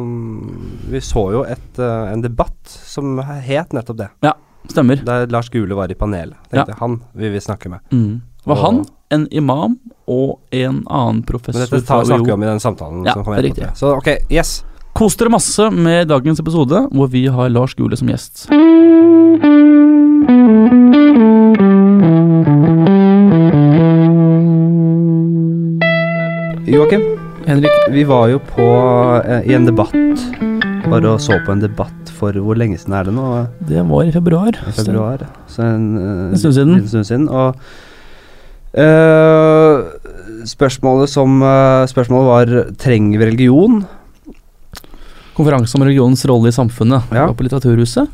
mm, 0.03 0.91
Vi 0.91 0.99
så 1.01 1.23
jo 1.31 1.45
et, 1.47 1.79
eh, 1.79 2.13
en 2.13 2.23
debatt 2.25 2.59
som 2.67 3.19
het 3.19 3.71
nettopp 3.77 3.97
det. 3.99 4.09
Stemmer. 4.69 4.97
Der 5.05 5.27
Lars 5.31 5.49
Gule 5.49 5.77
var 5.79 5.87
i 5.93 5.95
panelet. 5.95 6.35
Tenkte 6.51 6.73
jeg, 6.73 6.79
Han 6.81 7.01
vil 7.15 7.33
vi 7.37 7.39
snakke 7.39 7.71
med. 7.71 7.79
Mm. 7.93 8.21
Var 8.47 8.57
Og- 8.57 8.65
han 8.65 8.85
en 9.13 9.29
imam 9.31 9.79
og 10.09 10.41
en 10.53 10.83
annen 10.91 11.23
professor 11.23 11.61
Men 11.61 11.69
dette 11.69 11.87
tar, 11.87 12.03
snakker 12.05 12.27
vi 12.27 12.33
om 12.33 12.43
i 12.43 12.47
den 12.47 12.59
samtalen 12.59 13.05
Ja, 13.07 13.13
som 13.13 13.25
kommer 13.25 13.41
det 13.43 13.45
er 13.45 13.49
riktig. 13.55 13.77
Så 13.77 13.97
ok, 13.97 14.09
yes. 14.31 14.65
Kos 14.97 15.13
dere 15.21 15.29
masse 15.29 15.61
med 15.77 16.07
dagens 16.09 16.39
episode, 16.41 16.79
hvor 16.89 17.11
vi 17.13 17.27
har 17.29 17.51
Lars 17.53 17.75
Gule 17.77 17.99
som 18.01 18.09
gjest. 18.09 18.47
Joakim, 26.73 27.05
Henrik, 27.45 27.77
vi 27.93 28.07
var 28.09 28.31
jo 28.33 28.41
på 28.41 28.69
eh, 29.21 29.51
i 29.51 29.53
en 29.59 29.69
debatt. 29.69 29.93
Bare 30.87 31.13
og 31.13 31.21
så 31.21 31.37
på 31.45 31.53
en 31.53 31.61
debatt 31.61 32.15
for 32.17 32.33
hvor 32.41 32.57
lenge 32.57 32.79
siden 32.81 32.97
er 32.97 33.05
det 33.11 33.15
nå? 33.19 33.27
det 33.69 33.85
var 33.91 34.09
i 34.09 34.17
februar. 34.17 34.57
I 34.65 34.73
februar. 34.79 35.27
Så 35.53 35.61
en, 35.67 35.85
eh, 36.01 36.31
En 36.31 36.41
stund 36.41 36.57
siden. 36.57 36.75
En 36.81 36.89
stund 36.89 37.05
siden. 37.05 37.29
Og 37.29 37.53
eh, 38.81 39.85
spørsmålet 40.49 41.13
som 41.13 41.43
eh, 41.43 41.85
Spørsmålet 41.93 42.33
var 42.33 42.75
Trenger 42.81 43.21
vi 43.21 43.31
religion? 43.35 43.85
Konferanse 45.37 45.77
om 45.77 45.85
religionens 45.85 46.25
rolle 46.29 46.49
i 46.51 46.57
samfunnet. 46.57 47.11
Ja. 47.15 47.27
På 47.33 47.45
Litteraturhuset. 47.45 48.09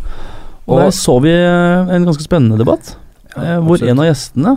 Og, 0.67 0.77
Og- 0.77 0.81
der 0.85 0.95
så 0.95 1.17
vi 1.23 1.33
eh, 1.35 1.93
en 1.97 2.07
ganske 2.07 2.23
spennende 2.25 2.59
debatt, 2.61 2.97
ja, 3.37 3.59
hvor 3.63 3.79
absolutt. 3.79 3.91
en 3.91 4.03
av 4.03 4.09
gjestene 4.11 4.57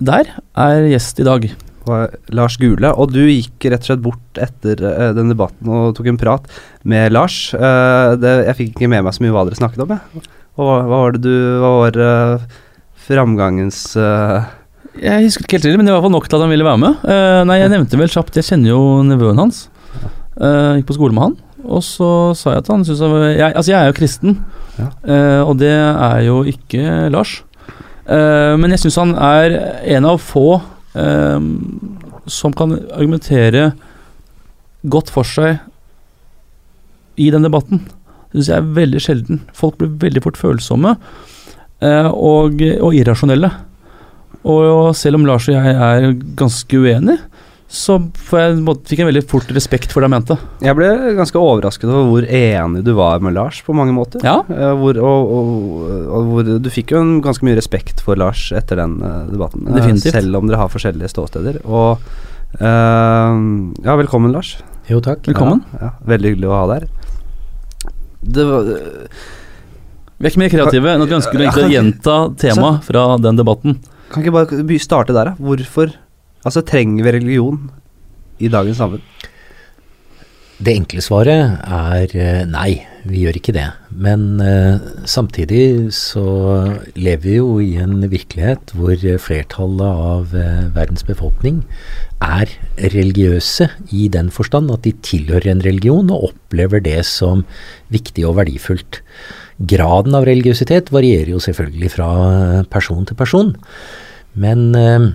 der 0.00 0.30
er 0.56 0.86
gjest 0.88 1.20
i 1.20 1.26
dag. 1.28 1.50
Lars 2.30 2.54
Gule, 2.60 2.92
og 2.94 3.10
du 3.10 3.24
gikk 3.24 3.64
rett 3.72 3.82
og 3.82 3.88
slett 3.88 4.02
bort 4.04 4.38
etter 4.38 4.78
uh, 4.84 5.08
den 5.16 5.32
debatten 5.32 5.66
og 5.74 5.96
tok 5.96 6.06
en 6.12 6.18
prat 6.20 6.44
med 6.86 7.10
Lars. 7.10 7.50
Uh, 7.56 8.14
det, 8.20 8.34
jeg 8.46 8.56
fikk 8.60 8.68
ikke 8.76 8.90
med 8.92 9.02
meg 9.02 9.16
så 9.16 9.24
mye 9.24 9.32
hva 9.34 9.42
dere 9.48 9.58
snakket 9.58 9.82
om, 9.82 9.96
jeg. 9.96 10.22
Og 10.60 10.68
Hva, 10.68 10.76
hva 10.86 11.00
var 11.02 11.16
det 11.16 11.22
du 11.24 11.34
Hva 11.62 11.70
var 11.80 11.98
uh, 11.98 12.44
framgangens 13.10 13.80
eh, 13.98 14.48
Jeg 15.00 15.24
husker 15.26 15.46
ikke 15.46 15.56
helt 15.58 15.66
til, 15.66 15.76
men 15.80 15.88
det 15.88 15.92
var 15.92 15.98
i 15.98 16.00
hvert 16.00 16.08
fall 16.08 16.14
nok 16.18 16.28
til 16.28 16.38
at 16.38 16.44
han 16.44 16.52
ville 16.52 16.66
være 16.68 16.82
med. 16.84 17.04
Eh, 17.10 17.42
nei, 17.48 17.58
jeg 17.62 17.72
nevnte 17.72 17.98
vel 18.00 18.12
kjapt 18.12 18.38
Jeg 18.38 18.48
kjenner 18.50 18.72
jo 18.74 18.80
nevøen 19.06 19.40
hans. 19.40 19.64
Eh, 20.36 20.78
gikk 20.78 20.88
på 20.90 20.96
skole 20.98 21.16
med 21.16 21.26
han. 21.26 21.36
Og 21.64 21.82
så 21.84 22.08
sa 22.38 22.54
jeg 22.54 22.64
at 22.64 22.70
han 22.72 22.84
jeg, 22.84 23.36
jeg, 23.38 23.52
Altså, 23.54 23.70
jeg 23.72 23.80
er 23.80 23.86
jo 23.90 23.98
kristen, 23.98 24.40
Ja. 24.80 24.88
uh, 25.04 25.48
og 25.50 25.58
det 25.60 25.72
er 25.72 26.20
jo 26.24 26.42
ikke 26.48 27.10
Lars. 27.12 27.42
Uh, 28.08 28.56
men 28.56 28.70
jeg 28.72 28.80
syns 28.80 28.96
han 28.96 29.14
er 29.14 29.56
en 29.96 30.06
av 30.08 30.18
få 30.18 30.60
uh, 30.96 31.40
som 32.26 32.54
kan 32.56 32.78
argumentere 32.94 33.72
godt 34.88 35.10
for 35.12 35.28
seg 35.28 35.58
i 37.20 37.28
den 37.30 37.44
debatten. 37.44 37.84
Det 38.30 38.40
syns 38.40 38.48
jeg 38.48 38.62
er 38.62 38.74
veldig 38.78 39.02
sjelden. 39.04 39.42
Folk 39.52 39.76
blir 39.76 39.92
veldig 40.00 40.22
fort 40.24 40.38
følsomme 40.40 40.94
og, 41.80 42.60
og 42.60 42.94
irrasjonelle. 42.94 43.50
Og 44.48 44.94
selv 44.96 45.18
om 45.18 45.26
Lars 45.28 45.48
og 45.50 45.56
jeg 45.56 45.74
er 45.74 46.14
ganske 46.38 46.78
uenige, 46.80 47.18
så 47.70 47.94
jeg, 48.34 48.56
fikk 48.90 48.98
jeg 48.98 49.06
veldig 49.06 49.22
fort 49.30 49.50
respekt 49.54 49.92
for 49.94 50.02
det 50.02 50.08
han 50.10 50.16
mente. 50.16 50.34
Jeg 50.66 50.74
ble 50.74 50.88
ganske 51.14 51.38
overrasket 51.38 51.86
over 51.86 52.08
hvor 52.10 52.24
enig 52.26 52.80
du 52.82 52.90
var 52.98 53.22
med 53.22 53.36
Lars 53.36 53.60
på 53.62 53.76
mange 53.78 53.94
måter. 53.94 54.24
Ja, 54.26 54.40
Eh, 54.50 54.72
hvor, 54.80 54.98
og, 54.98 55.30
og, 55.36 55.84
og 56.10 56.32
hvor 56.32 56.48
Du 56.64 56.66
fikk 56.74 56.90
jo 56.96 56.98
en 57.04 57.20
ganske 57.22 57.46
mye 57.46 57.54
respekt 57.60 58.02
for 58.02 58.18
Lars 58.18 58.48
etter 58.58 58.80
den 58.82 58.96
eh, 59.06 59.20
debatten. 59.30 59.68
eh, 59.70 59.78
Definitivt. 59.78 60.16
selv 60.18 60.40
om 60.40 60.50
dere 60.50 60.58
har 60.64 60.72
forskjellige 60.72 61.12
ståsteder. 61.14 61.60
Og 61.64 62.02
uh, 62.58 63.38
Ja, 63.86 63.94
velkommen, 64.02 64.32
Lars. 64.34 64.56
Jo, 64.90 64.98
takk. 65.00 65.22
velkommen. 65.30 65.62
Ja, 65.78 65.84
ja, 65.86 65.92
veldig 66.10 66.34
hyggelig 66.34 66.50
å 66.50 66.56
ha 66.58 66.66
deg 66.72 66.82
her. 66.82 66.88
Det 68.20 68.44
var 68.50 68.66
Vi 68.66 70.26
er 70.26 70.32
ikke 70.34 70.42
mer 70.42 70.50
kreative 70.52 70.90
enn 70.96 71.06
at 71.06 71.08
vi 71.08 71.18
ønsker 71.20 71.46
å 71.46 71.70
gjenta 71.70 72.16
temaet 72.36 72.82
fra 72.90 73.06
den 73.22 73.38
debatten. 73.38 73.78
Kan 74.10 74.24
ikke 74.26 74.34
bare 74.34 74.78
starte 74.82 75.14
der, 75.14 75.30
da? 75.30 75.38
Hvorfor 75.38 75.94
Altså, 76.44 76.64
trenger 76.64 77.04
vi 77.04 77.16
religion 77.18 77.68
i 78.40 78.48
dagens 78.52 78.80
samfunn? 78.80 79.04
Det 80.60 80.74
enkle 80.76 81.00
svaret 81.00 81.54
er 81.64 82.12
eh, 82.20 82.42
nei, 82.44 82.82
vi 83.08 83.22
gjør 83.22 83.38
ikke 83.38 83.54
det. 83.56 83.64
Men 83.96 84.42
eh, 84.44 84.76
samtidig 85.08 85.88
så 85.96 86.24
lever 87.00 87.22
vi 87.24 87.36
jo 87.38 87.54
i 87.64 87.70
en 87.80 88.04
virkelighet 88.12 88.74
hvor 88.76 89.06
flertallet 89.24 90.02
av 90.10 90.34
eh, 90.36 90.66
verdens 90.76 91.06
befolkning 91.08 91.62
er 92.20 92.52
religiøse 92.92 93.70
i 93.96 94.10
den 94.12 94.28
forstand 94.28 94.68
at 94.74 94.84
de 94.84 94.92
tilhører 95.00 95.48
en 95.54 95.64
religion 95.64 96.12
og 96.12 96.28
opplever 96.28 96.84
det 96.84 97.00
som 97.08 97.46
viktig 97.88 98.28
og 98.28 98.36
verdifullt. 98.42 99.00
Graden 99.64 100.16
av 100.16 100.28
religiøsitet 100.28 100.92
varierer 100.92 101.32
jo 101.32 101.40
selvfølgelig 101.40 101.94
fra 101.96 102.12
eh, 102.28 102.68
person 102.68 103.08
til 103.08 103.16
person. 103.16 103.56
Men 104.36 104.68
Eh, 104.76 105.08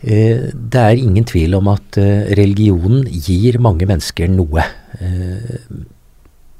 Det 0.00 0.80
er 0.80 0.96
ingen 0.96 1.26
tvil 1.28 1.54
om 1.58 1.68
at 1.74 1.98
eh, 2.00 2.30
religionen 2.38 3.02
gir 3.04 3.58
mange 3.60 3.84
mennesker 3.88 4.30
noe. 4.32 4.64
Eh, 4.96 5.58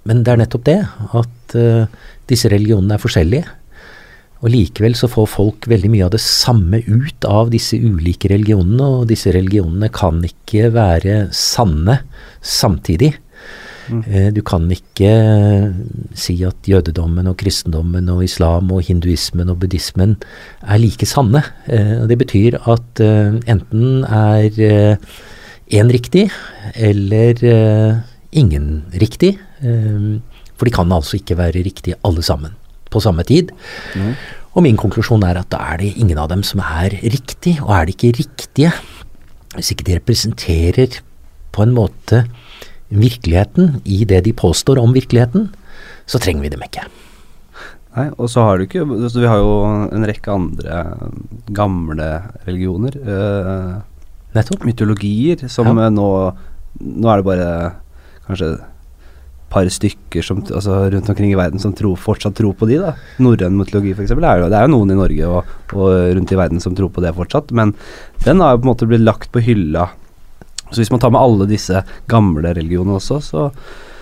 Men 0.05 0.23
det 0.25 0.33
er 0.33 0.41
nettopp 0.43 0.67
det, 0.69 0.81
at 1.17 1.57
eh, 1.57 1.89
disse 2.29 2.51
religionene 2.53 2.97
er 2.97 3.03
forskjellige. 3.03 3.47
Og 4.41 4.53
likevel 4.53 4.95
så 4.97 5.09
får 5.13 5.27
folk 5.29 5.69
veldig 5.69 5.91
mye 5.93 6.07
av 6.07 6.15
det 6.15 6.23
samme 6.25 6.81
ut 6.87 7.27
av 7.29 7.51
disse 7.53 7.77
ulike 7.77 8.31
religionene, 8.33 8.87
og 9.01 9.09
disse 9.11 9.33
religionene 9.37 9.91
kan 9.93 10.23
ikke 10.25 10.71
være 10.73 11.27
sanne 11.37 11.99
samtidig. 12.41 13.13
Eh, 13.91 14.31
Du 14.35 14.43
kan 14.47 14.69
ikke 14.71 15.11
eh, 15.11 15.73
si 16.15 16.37
at 16.47 16.69
jødedommen 16.69 17.27
og 17.31 17.37
kristendommen 17.41 18.09
og 18.13 18.25
islam 18.25 18.71
og 18.73 18.83
hinduismen 18.87 19.51
og 19.51 19.59
buddhismen 19.61 20.17
er 20.63 20.79
like 20.79 21.07
sanne. 21.07 21.43
Eh, 21.67 22.03
og 22.03 22.09
Det 22.09 22.19
betyr 22.19 22.59
at 22.69 23.01
enten 23.47 24.05
er 24.05 24.97
én 25.71 25.91
riktig, 25.93 26.31
eller 26.75 28.03
ingen 28.33 28.85
riktig. 28.93 29.39
For 30.57 30.65
de 30.65 30.71
kan 30.71 30.93
altså 30.93 31.17
ikke 31.17 31.39
være 31.39 31.65
riktige 31.65 31.97
alle 32.05 32.23
sammen 32.23 32.51
på 32.91 33.01
samme 33.01 33.23
tid. 33.23 33.51
Og 34.55 34.63
min 34.63 34.77
konklusjon 34.77 35.23
er 35.23 35.39
at 35.39 35.51
da 35.51 35.59
er 35.73 35.77
det 35.79 35.97
ingen 35.97 36.19
av 36.19 36.29
dem 36.29 36.43
som 36.43 36.61
er 36.61 36.91
riktig, 37.03 37.61
og 37.63 37.71
er 37.71 37.87
de 37.87 37.95
ikke 37.95 38.19
riktige, 38.19 38.73
hvis 39.55 39.71
ikke 39.71 39.87
de 39.87 39.97
representerer 39.99 41.01
på 41.53 41.63
en 41.63 41.75
måte 41.75 42.25
virkeligheten 42.91 43.81
i 43.85 44.05
det 44.05 44.25
de 44.27 44.33
påstår 44.33 44.79
om 44.83 44.93
virkeligheten, 44.95 45.49
så 46.11 46.19
trenger 46.23 46.43
vi 46.43 46.49
dem 46.55 46.63
ikke. 46.67 46.85
Nei, 47.97 48.09
og 48.19 48.29
så 48.31 48.45
har 48.47 48.59
du 48.59 48.65
ikke 48.69 48.85
altså 48.87 49.19
Vi 49.19 49.27
har 49.27 49.41
jo 49.43 49.55
en 49.91 50.05
rekke 50.07 50.31
andre 50.31 50.75
gamle 51.53 52.11
religioner. 52.47 52.95
Øh, 53.03 53.81
Nettopp. 54.35 54.63
mytologier 54.65 55.49
som 55.51 55.67
Ja. 55.77 55.87
eh, 55.87 55.91
nå 55.91 56.35
Nå 56.81 57.09
er 57.11 57.17
det 57.17 57.25
bare 57.27 57.73
kanskje 58.29 58.53
et 58.55 58.61
par 59.51 59.65
stykker 59.67 60.23
som, 60.23 60.41
altså, 60.41 60.89
rundt 60.93 61.09
omkring 61.11 61.33
i 61.33 61.35
verden 61.35 61.59
som 61.59 61.73
tro, 61.75 61.97
fortsatt 61.97 62.37
tror 62.39 62.55
på 62.55 62.69
de. 62.69 62.79
da 62.79 62.95
Norrøn 63.19 63.57
mytologi 63.59 63.91
f.eks. 63.93 64.09
Det, 64.15 64.23
er 64.23 64.39
jo- 64.39 64.49
det 64.49 64.55
er 64.57 64.69
jo 64.69 64.77
noen 64.79 64.93
i 64.93 64.95
Norge 64.95 65.27
og, 65.27 65.45
og 65.75 66.15
rundt 66.15 66.31
i 66.31 66.37
verden 66.37 66.61
som 66.61 66.73
tror 66.77 66.89
på 66.91 67.03
det 67.03 67.13
fortsatt, 67.17 67.51
men 67.51 67.75
den 68.25 68.39
har 68.39 68.53
jo 68.55 68.59
på 68.59 68.63
en 68.71 68.75
måte 68.77 68.87
blitt 68.87 69.01
lagt 69.05 69.33
på 69.33 69.43
hylla. 69.43 69.91
Så 70.71 70.81
hvis 70.81 70.91
man 70.93 71.03
tar 71.03 71.11
med 71.11 71.21
alle 71.21 71.49
disse 71.51 71.83
gamle 72.11 72.55
religionene 72.55 72.99
også, 73.01 73.21
så, 73.25 73.49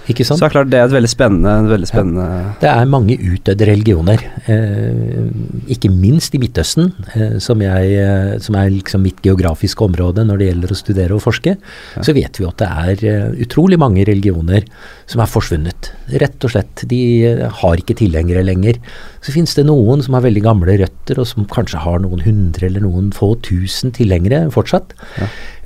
Ikke 0.09 0.25
sant? 0.25 0.41
så 0.41 0.47
er 0.49 0.55
klart 0.55 0.71
det 0.73 0.79
er 0.81 0.89
et 0.89 0.95
veldig 0.95 1.11
spennende, 1.11 1.55
en 1.63 1.69
veldig 1.69 1.89
spennende 1.91 2.27
Det 2.63 2.69
er 2.71 2.89
mange 2.89 3.17
utdødde 3.17 3.69
religioner, 3.69 4.25
eh, 4.49 5.27
ikke 5.75 5.91
minst 5.93 6.35
i 6.35 6.41
Midtøsten, 6.41 6.93
eh, 7.15 7.37
som, 7.45 7.61
jeg, 7.65 7.93
eh, 8.01 8.39
som 8.45 8.57
er 8.57 8.73
liksom 8.73 9.05
mitt 9.05 9.21
geografiske 9.25 9.85
område 9.85 10.25
når 10.27 10.41
det 10.41 10.49
gjelder 10.51 10.73
å 10.73 10.79
studere 10.79 11.17
og 11.17 11.25
forske. 11.25 11.57
Så 12.01 12.15
vet 12.17 12.41
vi 12.41 12.49
at 12.49 12.63
det 12.63 12.69
er 12.69 13.05
eh, 13.11 13.45
utrolig 13.45 13.79
mange 13.81 14.07
religioner 14.09 14.65
som 15.09 15.23
er 15.25 15.31
forsvunnet. 15.31 15.93
Rett 16.21 16.45
og 16.45 16.55
slett. 16.55 16.85
De 16.89 17.03
eh, 17.29 17.45
har 17.61 17.81
ikke 17.81 17.99
tilhengere 17.99 18.45
lenger. 18.47 18.81
Så 19.25 19.35
finnes 19.35 19.55
det 19.59 19.67
noen 19.69 20.03
som 20.05 20.17
har 20.17 20.25
veldig 20.25 20.45
gamle 20.45 20.79
røtter, 20.81 21.21
og 21.21 21.29
som 21.29 21.49
kanskje 21.51 21.83
har 21.85 22.01
noen 22.05 22.23
hundre 22.25 22.69
eller 22.69 22.85
noen 22.85 23.13
få 23.17 23.35
tusen 23.45 23.93
tilhengere 23.97 24.47
fortsatt. 24.55 24.95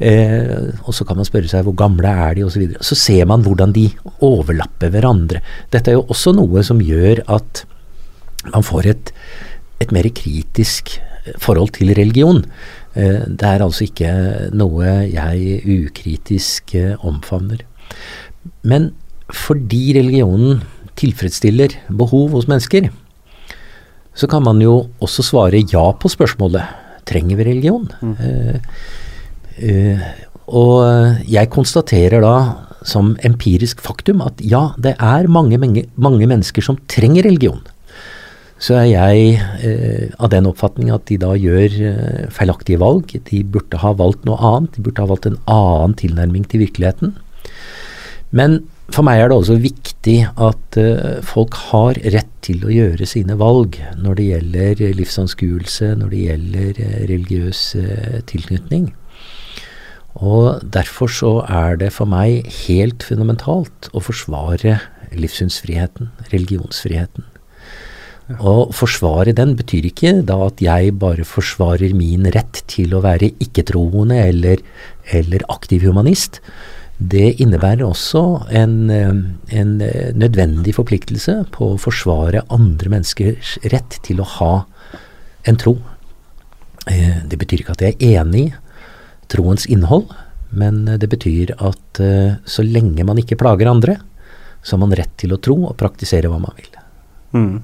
Eh, 0.03 0.73
og 0.83 0.95
så 0.97 1.07
kan 1.07 1.19
man 1.19 1.29
spørre 1.29 1.51
seg 1.51 1.67
hvor 1.67 1.77
gamle 1.79 2.11
er 2.11 2.39
de, 2.39 2.47
osv. 2.47 2.57
Så, 2.57 2.63
videre. 2.63 2.87
så 2.87 2.99
ser 2.99 3.29
man 3.31 3.45
hvordan 3.47 3.75
de 3.77 3.89
overlapper 4.33 4.93
hverandre. 4.95 5.43
Dette 5.73 5.93
er 5.93 5.99
jo 5.99 6.09
også 6.13 6.35
noe 6.37 6.65
som 6.67 6.83
gjør 6.83 7.25
at 7.33 7.65
man 8.51 8.65
får 8.67 8.89
et, 8.91 9.13
et 9.83 9.93
mer 9.95 10.09
kritisk 10.17 10.97
forhold 11.43 11.75
til 11.77 11.93
religion. 11.95 12.43
Eh, 12.95 13.23
det 13.29 13.49
er 13.49 13.65
altså 13.65 13.87
ikke 13.87 14.13
noe 14.57 14.97
jeg 15.09 15.63
ukritisk 15.63 16.75
eh, 16.79 16.97
omfavner. 17.07 17.63
Men 18.67 18.91
fordi 19.33 19.93
religionen 19.97 20.63
tilfredsstiller 20.99 21.79
behov 21.89 22.35
hos 22.37 22.49
mennesker, 22.51 22.91
så 24.13 24.29
kan 24.29 24.45
man 24.45 24.61
jo 24.61 24.91
også 25.01 25.25
svare 25.25 25.63
ja 25.73 25.87
på 25.97 26.11
spørsmålet 26.13 26.81
trenger 27.09 27.39
vi 27.39 27.47
religion. 27.49 27.87
Mm. 28.03 28.13
Uh, 28.21 28.59
uh, 29.65 30.03
og 30.53 31.25
jeg 31.33 31.51
konstaterer 31.55 32.21
da 32.21 32.35
som 32.89 33.15
empirisk 33.27 33.83
faktum 33.85 34.23
at 34.25 34.41
ja, 34.45 34.71
det 34.83 34.97
er 34.99 35.31
mange, 35.31 35.59
mange, 35.61 35.87
mange 35.97 36.29
mennesker 36.29 36.65
som 36.65 36.81
trenger 36.91 37.27
religion. 37.29 37.63
Så 38.63 38.77
er 38.79 38.89
jeg 38.93 39.39
eh, 39.67 40.13
av 40.23 40.31
den 40.31 40.47
oppfatning 40.47 40.93
at 40.95 41.09
de 41.11 41.17
da 41.19 41.33
gjør 41.35 41.79
eh, 41.89 42.27
feilaktige 42.31 42.79
valg. 42.79 43.11
De 43.31 43.41
burde 43.43 43.81
ha 43.83 43.91
valgt 43.99 44.23
noe 44.29 44.39
annet. 44.39 44.77
De 44.77 44.85
burde 44.87 45.03
ha 45.03 45.11
valgt 45.11 45.27
en 45.27 45.41
annen 45.51 45.97
tilnærming 45.99 46.47
til 46.47 46.63
virkeligheten. 46.63 47.17
Men 48.31 48.63
for 48.93 49.07
meg 49.07 49.23
er 49.23 49.31
det 49.31 49.39
også 49.39 49.59
viktig 49.63 50.17
at 50.31 50.79
eh, 50.81 51.21
folk 51.25 51.57
har 51.71 51.99
rett 52.15 52.31
til 52.45 52.65
å 52.67 52.73
gjøre 52.73 53.07
sine 53.09 53.37
valg 53.41 53.79
når 54.01 54.19
det 54.19 54.27
gjelder 54.29 54.83
livsanskuelse, 54.99 55.93
når 56.01 56.13
det 56.13 56.25
gjelder 56.27 56.81
eh, 56.83 56.99
religiøs 57.11 57.63
eh, 57.81 58.19
tilknytning. 58.29 58.91
Og 60.21 60.61
derfor 60.75 61.09
så 61.09 61.33
er 61.49 61.79
det 61.81 61.93
for 61.97 62.09
meg 62.11 62.49
helt 62.67 63.05
fundamentalt 63.07 63.89
å 63.97 64.03
forsvare 64.05 64.81
livssynsfriheten, 65.17 66.11
religionsfriheten. 66.33 67.29
Å 68.39 68.71
forsvare 68.73 69.35
den 69.37 69.57
betyr 69.59 69.89
ikke 69.89 70.13
da 70.25 70.39
at 70.47 70.63
jeg 70.63 70.95
bare 71.01 71.25
forsvarer 71.27 71.93
min 71.97 72.29
rett 72.33 72.63
til 72.71 72.95
å 72.95 73.03
være 73.05 73.33
ikke-troende 73.43 74.21
eller, 74.29 74.63
eller 75.13 75.45
aktiv 75.53 75.85
humanist. 75.89 76.41
Det 77.03 77.33
innebærer 77.43 77.83
også 77.83 78.47
en, 78.55 78.77
eh, 78.91 79.11
en 79.59 79.81
eh, 79.81 80.13
nødvendig 80.15 80.77
forpliktelse 80.77 81.41
på 81.51 81.73
å 81.73 81.81
forsvare 81.81 82.45
andre 82.53 82.93
menneskers 82.93 83.57
rett 83.73 83.99
til 84.07 84.23
å 84.23 84.29
ha 84.39 84.53
en 85.45 85.59
tro. 85.59 85.81
Eh, 86.87 87.27
Det 87.27 87.39
betyr 87.39 87.65
ikke 87.65 87.75
at 87.75 87.83
jeg 87.83 87.97
er 87.99 88.23
enig 88.23 88.53
troens 89.33 89.67
innhold, 89.71 90.11
men 90.53 90.87
eh, 90.89 90.99
det 91.01 91.09
betyr 91.13 91.55
at 91.59 92.01
eh, 92.05 92.39
så 92.45 92.65
lenge 92.67 93.07
man 93.09 93.21
ikke 93.23 93.39
plager 93.41 93.71
andre, 93.71 93.99
så 94.63 94.77
har 94.77 94.85
man 94.85 94.97
rett 94.97 95.15
til 95.19 95.35
å 95.35 95.41
tro 95.43 95.57
og 95.71 95.77
praktisere 95.81 96.31
hva 96.31 96.41
man 96.43 96.59
vil. 96.59 96.83
mm. 97.39 97.55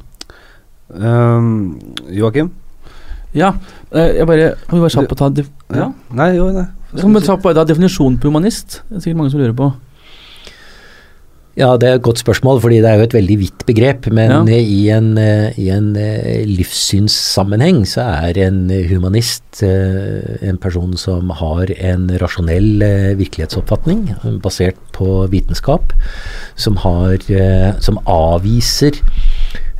Um, 0.88 1.76
Joakim? 2.08 2.46
Ja, 3.37 3.50
eh, 3.92 4.14
jeg 4.16 4.25
bare 4.25 4.54
Kan 4.56 4.78
vi 4.78 4.84
bare 4.87 4.92
kjapt 4.94 5.10
på 5.10 5.18
ta 5.20 5.26
def 5.28 5.50
ja. 5.68 5.90
Nei, 6.16 6.30
jo, 6.38 6.46
nei. 6.54 6.64
Kan 6.96 7.12
vi 7.12 7.20
ta 7.26 7.37
på 7.37 7.52
da 7.52 7.64
definisjonen 7.68 8.16
på 8.16 8.30
humanist? 8.30 8.78
Det 8.88 8.96
er 8.96 9.02
sikkert 9.04 9.18
mange 9.20 9.34
som 9.34 9.42
lurer 9.42 9.56
på. 9.56 9.68
Ja, 11.58 11.72
det 11.74 11.88
er 11.88 11.96
et 11.98 12.04
godt 12.06 12.20
spørsmål, 12.22 12.60
fordi 12.62 12.76
det 12.84 12.86
er 12.86 13.00
jo 13.00 13.06
et 13.08 13.14
veldig 13.16 13.36
vidt 13.40 13.64
begrep. 13.66 14.06
Men 14.14 14.46
Ja. 14.46 14.54
i 14.54 14.90
en, 14.94 15.18
eh, 15.18 15.58
i 15.58 15.70
en 15.70 15.96
eh, 15.96 16.44
livssynssammenheng 16.46 17.82
så 17.84 18.04
er 18.06 18.38
en 18.46 18.70
humanist 18.70 19.62
eh, 19.64 20.38
en 20.40 20.56
person 20.56 20.96
som 20.96 21.30
har 21.30 21.66
en 21.80 22.06
rasjonell 22.20 22.78
virkelighetsoppfatning 23.18 24.40
basert 24.40 24.76
på 24.92 25.28
vitenskap, 25.28 25.92
som, 26.54 26.76
har, 26.76 27.18
som 27.80 27.98
avviser 28.06 28.92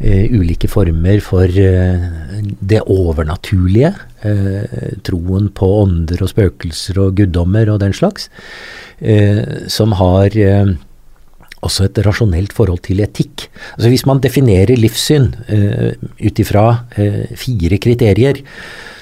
ulike 0.01 0.69
former 0.69 1.21
for 1.21 1.47
det 1.47 2.81
overnaturlige. 2.87 3.95
Troen 5.03 5.49
på 5.49 5.71
ånder 5.83 6.23
og 6.23 6.31
spøkelser 6.31 6.99
og 7.03 7.17
guddommer 7.17 7.71
og 7.71 7.81
den 7.81 7.93
slags. 7.93 8.29
Som 9.69 9.93
har 9.93 10.31
også 11.67 11.89
et 11.89 12.01
rasjonelt 12.07 12.55
forhold 12.55 12.83
til 12.87 13.03
etikk. 13.03 13.49
Altså 13.77 13.91
Hvis 13.93 14.07
man 14.07 14.21
definerer 14.23 14.79
livssyn 14.79 15.31
uh, 15.51 15.93
ut 16.21 16.43
ifra 16.43 16.67
uh, 16.99 17.25
fire 17.39 17.79
kriterier, 17.83 18.43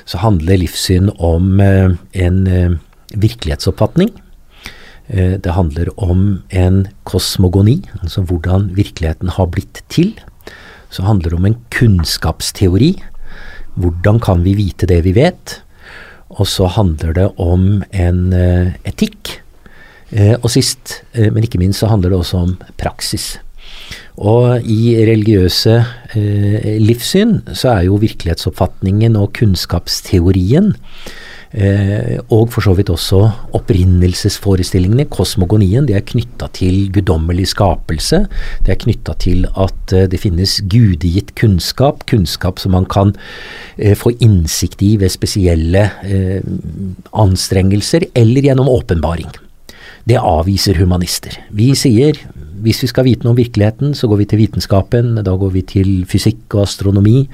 så 0.06 0.22
handler 0.22 0.60
livssyn 0.60 1.10
om 1.18 1.60
uh, 1.60 1.96
en 2.14 2.38
uh, 2.46 2.78
virkelighetsoppfatning. 3.16 4.14
Det 5.06 5.52
handler 5.54 5.86
om 6.02 6.40
en 6.50 6.80
kosmogoni, 7.06 7.76
altså 8.02 8.24
hvordan 8.26 8.72
virkeligheten 8.74 9.30
har 9.36 9.46
blitt 9.54 9.78
til. 9.86 10.16
Så 10.90 11.04
handler 11.06 11.30
det 11.30 11.38
om 11.38 11.46
en 11.46 11.54
kunnskapsteori. 11.70 12.88
Hvordan 13.78 14.18
kan 14.18 14.42
vi 14.42 14.56
vite 14.58 14.88
det 14.90 15.04
vi 15.06 15.12
vet? 15.14 15.60
Og 16.34 16.50
så 16.50 16.66
handler 16.66 17.14
det 17.14 17.28
om 17.38 17.84
en 17.94 18.34
etikk. 18.82 19.45
Eh, 20.14 20.36
og 20.38 20.50
sist, 20.52 21.00
eh, 21.14 21.32
men 21.32 21.46
ikke 21.46 21.58
minst, 21.58 21.82
så 21.82 21.90
handler 21.90 22.12
det 22.12 22.20
også 22.20 22.42
om 22.44 22.56
praksis. 22.78 23.36
Og 24.16 24.62
i 24.62 24.94
religiøse 25.04 25.76
eh, 26.16 26.76
livssyn 26.80 27.40
så 27.52 27.74
er 27.74 27.86
jo 27.88 28.00
virkelighetsoppfatningen 28.00 29.18
og 29.18 29.32
kunnskapsteorien 29.36 30.74
og 31.56 32.50
for 32.52 32.60
så 32.60 32.72
vidt 32.76 32.90
også 32.92 33.20
opprinnelsesforestillingene, 33.56 35.06
kosmogonien, 35.08 35.86
det 35.88 35.94
er 35.96 36.02
knytta 36.04 36.50
til 36.52 36.90
guddommelig 36.92 37.46
skapelse. 37.54 38.18
Det 38.66 38.74
er 38.74 38.80
knytta 38.82 39.14
til 39.22 39.46
at 39.54 39.94
det 40.10 40.20
finnes 40.20 40.58
gudegitt 40.68 41.32
kunnskap, 41.38 42.02
kunnskap 42.10 42.60
som 42.60 42.76
man 42.76 42.84
kan 42.90 43.14
få 43.96 44.12
innsikt 44.18 44.84
i 44.84 44.96
ved 45.00 45.14
spesielle 45.14 45.86
anstrengelser 47.24 48.10
eller 48.12 48.50
gjennom 48.50 48.68
åpenbaring. 48.74 49.30
Det 50.06 50.18
avviser 50.22 50.78
humanister. 50.78 51.34
Vi 51.50 51.72
sier 51.78 52.18
hvis 52.66 52.80
vi 52.82 52.88
skal 52.90 53.06
vite 53.06 53.26
noe 53.26 53.34
om 53.34 53.38
virkeligheten, 53.38 53.92
så 53.94 54.08
går 54.10 54.22
vi 54.22 54.26
til 54.30 54.40
vitenskapen, 54.40 55.14
da 55.24 55.34
går 55.38 55.52
vi 55.54 55.62
til 55.68 55.90
fysikk 56.08 56.56
og 56.56 56.64
astronomi. 56.64 57.26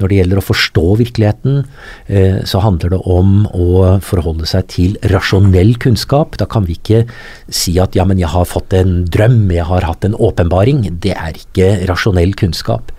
Når 0.00 0.10
det 0.10 0.18
gjelder 0.20 0.40
å 0.40 0.44
forstå 0.44 0.84
virkeligheten, 1.00 1.64
eh, 2.08 2.40
så 2.48 2.62
handler 2.64 2.94
det 2.94 3.00
om 3.04 3.46
å 3.52 3.98
forholde 4.04 4.48
seg 4.48 4.68
til 4.72 4.96
rasjonell 5.12 5.74
kunnskap. 5.82 6.38
Da 6.40 6.46
kan 6.46 6.64
vi 6.68 6.78
ikke 6.78 7.02
si 7.48 7.78
at 7.82 7.98
ja, 7.98 8.06
men 8.08 8.18
jeg 8.22 8.30
har 8.32 8.48
fått 8.48 8.72
en 8.78 9.04
drøm, 9.04 9.50
jeg 9.50 9.66
har 9.68 9.88
hatt 9.88 10.06
en 10.06 10.14
åpenbaring. 10.14 10.86
Det 11.00 11.16
er 11.16 11.36
ikke 11.36 11.86
rasjonell 11.90 12.34
kunnskap. 12.38 12.92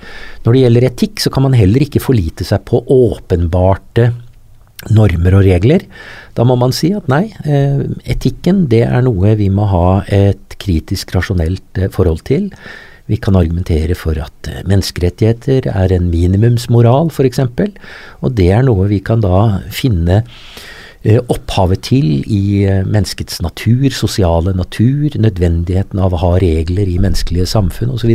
Når 0.45 0.53
det 0.53 0.65
gjelder 0.65 0.89
etikk, 0.89 1.19
så 1.23 1.31
kan 1.31 1.47
man 1.47 1.57
heller 1.57 1.81
ikke 1.81 2.03
forlite 2.03 2.45
seg 2.45 2.65
på 2.67 2.83
åpenbarte 2.83 4.11
normer 4.89 5.37
og 5.37 5.45
regler. 5.45 5.85
Da 6.37 6.45
må 6.47 6.57
man 6.59 6.73
si 6.73 6.91
at 6.95 7.09
nei, 7.11 7.27
eh, 7.45 7.83
etikken 8.09 8.65
det 8.71 8.85
er 8.87 9.05
noe 9.05 9.35
vi 9.37 9.51
må 9.53 9.67
ha 9.69 10.01
et 10.07 10.57
kritisk, 10.61 11.13
rasjonelt 11.15 11.77
eh, 11.77 11.91
forhold 11.93 12.23
til. 12.29 12.49
Vi 13.11 13.19
kan 13.21 13.37
argumentere 13.37 13.97
for 13.97 14.17
at 14.21 14.49
eh, 14.49 14.63
menneskerettigheter 14.65 15.69
er 15.69 15.93
en 15.93 16.09
minimumsmoral, 16.09 17.11
f.eks. 17.13 17.43
Og 18.21 18.37
det 18.37 18.51
er 18.55 18.65
noe 18.65 18.89
vi 18.89 19.01
kan 19.05 19.23
da 19.23 19.61
finne 19.69 20.23
opphavet 21.01 21.79
til 21.81 22.19
i 22.29 22.61
menneskets 22.85 23.39
natur, 23.41 23.87
sosiale 23.89 24.51
natur, 24.53 25.15
nødvendigheten 25.17 25.97
av 25.97 26.13
å 26.13 26.19
ha 26.21 26.29
regler 26.43 26.85
i 26.85 26.99
menneskelige 27.01 27.47
samfunn 27.49 27.95
osv. 27.95 28.11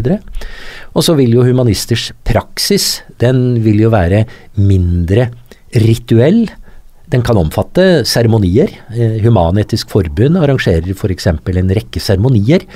Og 0.95 1.03
så 1.03 1.17
vil 1.19 1.35
jo 1.35 1.43
humanisters 1.49 2.13
praksis, 2.23 3.01
den 3.19 3.59
vil 3.67 3.83
jo 3.83 3.91
være 3.91 4.23
mindre 4.55 5.33
rituell. 5.75 6.47
Den 7.07 7.23
kan 7.23 7.39
omfatte 7.39 8.05
seremonier. 8.09 8.73
Eh, 8.91 9.19
Human-Etisk 9.23 9.91
Forbund 9.95 10.41
arrangerer 10.41 10.91
f.eks. 10.95 11.31
For 11.45 11.63
en 11.63 11.75
rekke 11.79 12.03
seremonier. 12.03 12.67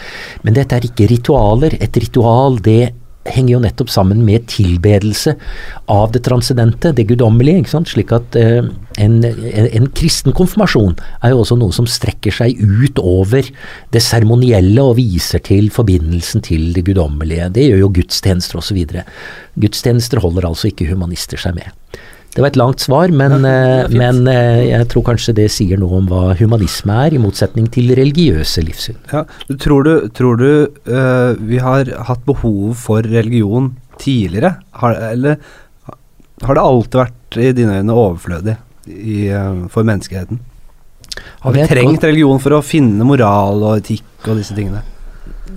Men 0.46 0.58
dette 0.58 0.76
er 0.76 0.86
ikke 0.86 1.10
ritualer. 1.10 1.76
Et 1.82 2.02
ritual 2.02 2.60
det 2.62 2.92
henger 3.28 3.52
jo 3.52 3.60
nettopp 3.60 3.90
sammen 3.92 4.22
med 4.24 4.46
tilbedelse 4.48 5.34
av 5.92 6.12
det 6.14 6.22
transcendente, 6.24 6.92
det 6.96 7.04
guddommelige. 7.10 7.60
ikke 7.60 7.72
sant? 7.74 7.90
Slik 7.92 8.14
at 8.16 8.36
eh, 8.38 8.62
en, 9.02 9.18
en, 9.26 9.66
en, 9.66 9.88
kristen 9.96 10.34
konfirmasjon 10.36 10.96
er 11.20 11.34
jo 11.34 11.42
også 11.42 11.58
noe 11.60 11.74
som 11.76 11.88
strekker 11.90 12.34
seg 12.34 12.56
ut 12.56 13.00
over 13.02 13.44
det 13.92 14.02
seremonielle 14.04 14.84
og 14.84 14.96
viser 14.98 15.42
til 15.44 15.68
forbindelsen 15.74 16.46
til 16.46 16.70
det 16.76 16.86
guddommelige. 16.88 17.50
Det 17.52 17.68
gjør 17.68 17.84
jo 17.84 17.92
gudstjenester 18.00 18.62
osv. 18.62 18.80
Gudstjenester 19.60 20.22
holder 20.24 20.48
altså 20.48 20.70
ikke 20.70 20.88
humanister 20.88 21.40
seg 21.40 21.58
med. 21.60 21.68
Det 22.30 22.44
var 22.44 22.52
et 22.52 22.58
langt 22.60 22.78
svar, 22.78 23.10
men, 23.10 23.32
ja, 23.42 23.52
eh, 23.82 23.90
men, 23.90 24.20
eh, 24.30 24.68
jeg 24.68 24.86
tror 24.92 25.02
kanskje 25.08 25.34
det 25.34 25.48
sier 25.50 25.80
noe 25.80 25.98
om 25.98 26.06
hva 26.06 26.36
humanisme 26.38 26.94
er, 27.06 27.16
i 27.16 27.22
motsetning 27.22 27.66
til 27.74 27.90
religiøse 27.98 28.62
livssyn. 28.62 29.00
Ja, 29.10 29.24
tror 29.58 29.86
du, 29.86 29.94
tror 30.14 30.38
du 30.38 30.50
uh, 30.86 31.34
vi 31.34 31.58
har 31.58 31.90
hatt 32.06 32.22
behov 32.28 32.76
for 32.78 33.02
religion 33.02 33.72
tidligere? 33.98 34.54
Har, 34.78 34.94
eller 35.10 35.40
har 36.46 36.54
det 36.54 36.62
alltid 36.62 37.00
vært 37.00 37.40
i 37.42 37.50
dine 37.58 37.80
øyne 37.80 37.96
overflødig 37.98 38.54
i, 38.86 39.16
uh, 39.34 39.66
for 39.72 39.88
menneskeheten? 39.88 40.38
Har 41.42 41.56
vi 41.56 41.66
trengt 41.66 42.06
religion 42.06 42.38
for 42.38 42.54
å 42.54 42.62
finne 42.62 43.06
moral 43.08 43.58
og 43.58 43.80
etikk 43.80 44.30
og 44.30 44.38
disse 44.38 44.54
tingene? 44.54 44.84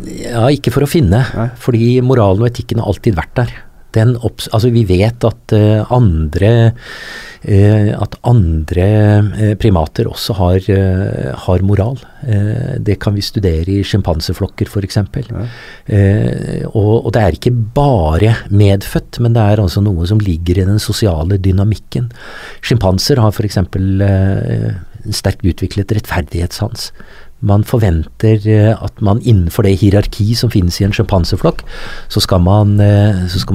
Ja, 0.09 0.47
ikke 0.49 0.73
for 0.73 0.87
å 0.87 0.89
finne, 0.89 1.21
Nei. 1.37 1.47
fordi 1.61 1.93
moralen 2.01 2.41
og 2.41 2.49
etikken 2.49 2.81
har 2.81 2.89
alltid 2.89 3.21
vært 3.21 3.37
der 3.43 3.53
altså 3.97 4.71
vi 4.73 4.83
vet 4.89 5.25
at 5.27 5.53
uh, 5.55 5.91
andre, 5.93 6.51
uh, 7.45 7.89
at 7.97 8.17
andre 8.29 8.87
uh, 9.27 9.53
primater 9.59 10.09
også 10.09 10.35
har, 10.39 10.69
har 11.45 11.65
moral. 11.67 11.99
det 12.79 12.95
kan 13.03 13.13
vi 13.15 13.21
studere 13.21 13.67
i 13.67 13.83
sjimpanseflokker 13.83 14.69
f.eks. 14.69 14.97
Ja. 14.97 15.41
Og, 16.71 17.05
og, 17.05 17.09
det 17.11 17.21
er 17.21 17.35
ikke 17.35 17.51
bare 17.51 18.31
medfødt, 18.49 19.19
men 19.19 19.35
det 19.35 19.43
er 19.43 19.59
altså 19.59 19.83
noe 19.83 20.07
som 20.07 20.21
ligger 20.23 20.61
i 20.61 20.67
den 20.69 20.79
sosiale 20.79 21.37
dynamikken. 21.37 22.07
Sjimpanser 22.63 23.19
har 23.19 23.35
f.eks. 23.35 23.59
en 23.59 25.11
sterkt 25.11 25.43
utviklet 25.43 25.91
rettferdighetssans. 25.97 26.93
Man 27.43 27.65
forventer 27.67 28.47
eh, 28.47 28.71
at 28.71 29.01
man 29.03 29.21
innenfor 29.21 29.67
det 29.67 29.75
hierarki 29.81 30.31
som 30.37 30.51
finnes 30.53 30.79
i 30.79 30.87
en 30.87 30.95
sjimpanseflokk, 30.95 31.63
så, 32.07 32.21
så, 32.21 32.23
skal 32.23 32.41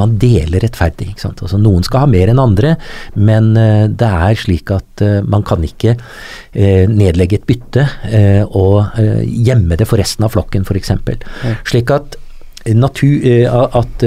man 0.03 0.17
dele 0.21 0.61
rettferdig. 0.63 1.15
Altså, 1.17 1.61
noen 1.61 1.87
skal 1.87 2.05
ha 2.05 2.11
mer 2.11 2.33
enn 2.33 2.43
andre, 2.43 2.77
men 3.17 3.55
eh, 3.57 3.87
det 3.89 4.13
er 4.29 4.39
slik 4.39 4.73
at 4.75 5.05
eh, 5.05 5.21
man 5.25 5.47
kan 5.47 5.65
ikke 5.65 5.97
nedlegge 6.59 7.39
et 7.39 7.45
bytte 7.49 7.85
og 8.57 8.97
gjemme 9.25 9.77
det 9.79 9.87
for 9.89 10.01
resten 10.01 10.25
av 10.27 10.33
flokken, 10.35 10.65
f.eks. 10.67 10.91
Slik 11.69 11.93
at 11.95 12.19
Natur, 12.75 13.23
at 13.79 14.03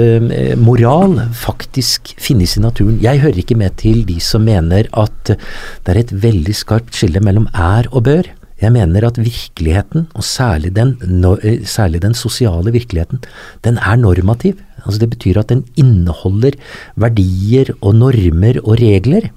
moral 0.60 1.16
faktisk 1.38 2.12
finnes 2.20 2.54
i 2.58 2.62
naturen. 2.62 3.00
Jeg 3.02 3.22
hører 3.24 3.40
ikke 3.42 3.56
med 3.58 3.78
til 3.80 4.04
de 4.06 4.18
som 4.22 4.44
mener 4.46 4.90
at 4.92 5.32
det 5.32 5.94
er 5.94 6.02
et 6.02 6.14
veldig 6.26 6.54
skarpt 6.54 6.94
skille 6.98 7.22
mellom 7.24 7.48
er 7.50 7.88
og 7.90 8.04
bør. 8.10 8.30
Jeg 8.62 8.70
mener 8.70 9.06
at 9.06 9.18
virkeligheten, 9.18 10.06
og 10.14 10.22
særlig 10.22 10.70
den, 10.76 10.96
eh, 11.42 11.64
særlig 11.66 12.02
den, 12.02 12.14
sosiale 12.14 12.72
virkeligheten, 12.72 13.18
den 13.64 13.76
er 13.78 13.96
normativ. 13.96 14.60
Altså 14.86 15.00
Det 15.00 15.10
betyr 15.10 15.40
at 15.40 15.48
den 15.48 15.64
inneholder 15.76 16.52
verdier 16.96 17.74
og 17.80 17.94
normer 17.94 18.60
og 18.62 18.78
regler. 18.78 19.30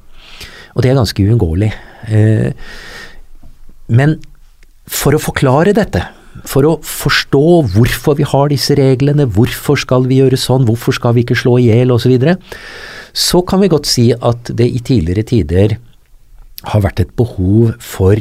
Og 0.76 0.84
det 0.84 0.92
er 0.92 0.96
ganske 0.96 1.24
uunngåelig. 1.24 1.74
Eh, 2.08 2.52
men 3.88 4.20
for 4.86 5.16
å 5.16 5.22
forklare 5.22 5.74
dette, 5.74 6.04
for 6.46 6.68
å 6.68 6.74
forstå 6.84 7.72
hvorfor 7.74 8.18
vi 8.20 8.28
har 8.28 8.50
disse 8.52 8.76
reglene, 8.78 9.26
hvorfor 9.26 9.80
skal 9.80 10.06
vi 10.06 10.20
gjøre 10.20 10.38
sånn, 10.38 10.66
hvorfor 10.68 10.94
skal 10.94 11.16
vi 11.16 11.24
ikke 11.24 11.38
slå 11.38 11.58
i 11.62 11.70
hjel 11.70 11.94
osv., 11.96 12.06
så, 12.06 12.12
videre, 12.12 12.38
så 13.14 13.42
kan 13.48 13.62
vi 13.64 13.72
godt 13.72 13.88
si 13.90 14.12
at 14.14 14.52
det 14.54 14.68
i 14.68 14.84
tidligere 14.84 15.26
tider 15.26 15.78
har 16.66 16.82
vært 16.82 17.00
et 17.00 17.16
behov 17.16 17.76
for 17.80 18.20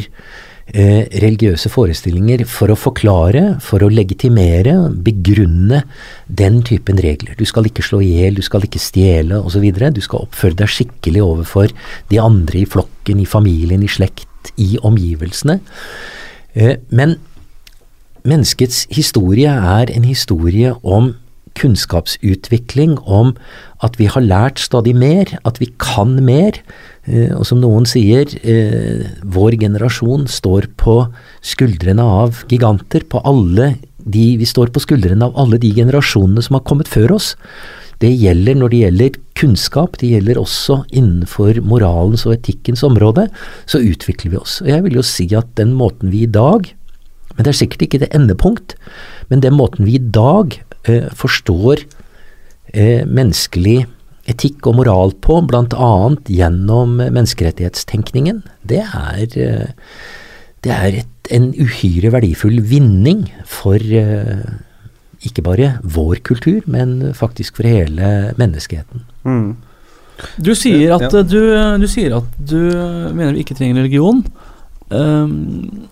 eh, 0.72 1.04
religiøse 1.22 1.70
forestillinger 1.72 2.44
for 2.48 2.72
å 2.72 2.78
forklare, 2.78 3.44
for 3.64 3.84
å 3.84 3.90
legitimere, 3.92 4.76
begrunne 5.04 5.82
den 6.28 6.62
typen 6.66 7.00
regler. 7.02 7.36
Du 7.38 7.44
skal 7.48 7.68
ikke 7.68 7.84
slå 7.84 8.00
i 8.04 8.12
hjel, 8.20 8.38
du 8.38 8.44
skal 8.46 8.64
ikke 8.66 8.82
stjele 8.82 9.40
osv. 9.42 9.66
Du 9.94 10.02
skal 10.04 10.24
oppføre 10.24 10.58
deg 10.62 10.72
skikkelig 10.72 11.24
overfor 11.24 11.74
de 12.12 12.22
andre 12.22 12.62
i 12.62 12.68
flokken, 12.68 13.20
i 13.20 13.28
familien, 13.28 13.84
i 13.84 13.90
slekt, 13.90 14.54
i 14.60 14.74
omgivelsene. 14.82 15.60
Eh, 16.54 16.76
men 16.94 17.18
menneskets 18.24 18.86
historie 18.94 19.50
er 19.52 19.92
en 19.92 20.06
historie 20.08 20.72
om 20.82 21.12
kunnskapsutvikling, 21.58 22.98
om 23.04 23.36
at 23.84 23.98
vi 24.00 24.08
har 24.10 24.24
lært 24.24 24.62
stadig 24.62 24.94
mer, 24.96 25.30
at 25.44 25.60
vi 25.62 25.70
kan 25.78 26.16
mer, 26.24 26.58
Eh, 27.04 27.32
og 27.36 27.44
som 27.44 27.60
noen 27.60 27.84
sier, 27.88 28.24
eh, 28.48 29.04
vår 29.20 29.58
generasjon 29.60 30.24
står 30.30 30.70
på 30.80 31.02
skuldrene 31.44 32.00
av 32.00 32.44
giganter. 32.48 33.04
På 33.04 33.20
alle 33.24 33.76
de, 33.98 34.36
vi 34.38 34.44
står 34.44 34.72
på 34.72 34.80
skuldrene 34.80 35.24
av 35.24 35.36
alle 35.36 35.58
de 35.58 35.72
generasjonene 35.72 36.42
som 36.42 36.54
har 36.54 36.64
kommet 36.64 36.88
før 36.88 37.16
oss. 37.16 37.34
Det 38.00 38.10
gjelder 38.10 38.56
når 38.56 38.70
det 38.70 38.80
gjelder 38.80 39.20
kunnskap, 39.34 39.98
det 39.98 40.10
gjelder 40.10 40.40
også 40.40 40.84
innenfor 40.92 41.60
moralens 41.62 42.26
og 42.26 42.34
etikkens 42.38 42.82
område. 42.82 43.28
Så 43.66 43.78
utvikler 43.84 44.32
vi 44.32 44.40
oss. 44.40 44.60
Og 44.62 44.68
jeg 44.68 44.82
vil 44.82 44.94
jo 44.94 45.02
si 45.02 45.28
at 45.34 45.54
den 45.56 45.74
måten 45.74 46.10
vi 46.10 46.24
i 46.24 46.30
dag 46.30 46.72
Men 47.34 47.42
det 47.42 47.50
er 47.50 47.66
sikkert 47.66 47.82
ikke 47.82 47.98
det 47.98 48.14
endepunkt, 48.14 48.76
men 49.28 49.40
den 49.40 49.56
måten 49.58 49.84
vi 49.84 49.96
i 49.96 49.98
dag 49.98 50.54
eh, 50.88 51.10
forstår 51.16 51.84
eh, 52.72 53.04
menneskelig 53.06 53.84
etikk 54.30 54.66
og 54.70 54.78
moral 54.80 55.14
på, 55.24 55.40
bl.a. 55.48 55.94
gjennom 56.32 56.96
menneskerettighetstenkningen, 57.02 58.42
det 58.64 58.82
er, 58.84 59.24
eh, 59.36 59.98
det 60.64 60.72
er 60.72 61.00
et, 61.02 61.10
en 61.32 61.50
uhyre 61.56 62.12
verdifull 62.12 62.60
vinning 62.64 63.26
for 63.48 63.80
eh, 63.80 64.44
ikke 65.24 65.44
bare 65.44 65.70
vår 65.82 66.20
kultur, 66.24 66.64
men 66.68 67.14
faktisk 67.16 67.60
for 67.60 67.68
hele 67.68 68.34
menneskeheten. 68.40 69.04
Mm. 69.24 69.54
Du, 70.38 70.52
sier 70.54 70.94
at, 70.94 71.08
ja. 71.08 71.22
du, 71.26 71.40
du, 71.80 71.86
sier 71.90 72.18
at 72.20 72.36
du 72.38 72.60
mener 73.16 73.34
vi 73.34 73.42
ikke 73.42 73.56
trenger 73.58 73.82
religion. 73.82 74.20
Um, 74.92 75.88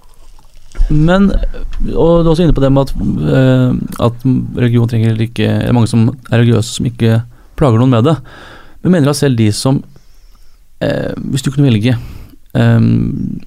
men 0.88 1.30
Og 1.32 2.22
du 2.22 2.26
er 2.26 2.30
også 2.32 2.46
inne 2.46 2.56
på 2.56 2.62
det 2.64 2.72
med 2.72 2.88
at, 2.88 2.92
uh, 2.96 4.06
at 4.06 4.26
religion 4.56 4.88
trenger 4.88 5.20
ikke 5.20 5.46
Det 5.46 5.68
er 5.68 5.76
mange 5.76 5.90
som 5.90 6.08
er 6.08 6.40
religiøse 6.40 6.78
som 6.78 6.88
ikke 6.88 7.20
plager 7.58 7.80
noen 7.80 7.92
med 7.92 8.06
det. 8.08 8.16
Men 8.82 8.96
mener 8.96 9.12
at 9.12 9.20
selv 9.20 9.36
de 9.38 9.50
som 9.54 9.82
uh, 9.82 11.12
Hvis 11.30 11.44
du 11.44 11.50
kunne 11.52 11.68
velge 11.68 11.96
um, 12.56 13.40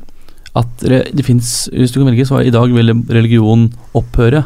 at 0.56 0.86
det 0.86 1.26
fins 1.28 1.68
Hvis 1.74 1.92
du 1.92 2.00
kunne 2.00 2.14
velge, 2.14 2.28
så 2.30 2.40
i 2.40 2.54
dag 2.54 2.72
ville 2.72 2.96
religion 3.12 3.68
opphøre. 3.98 4.46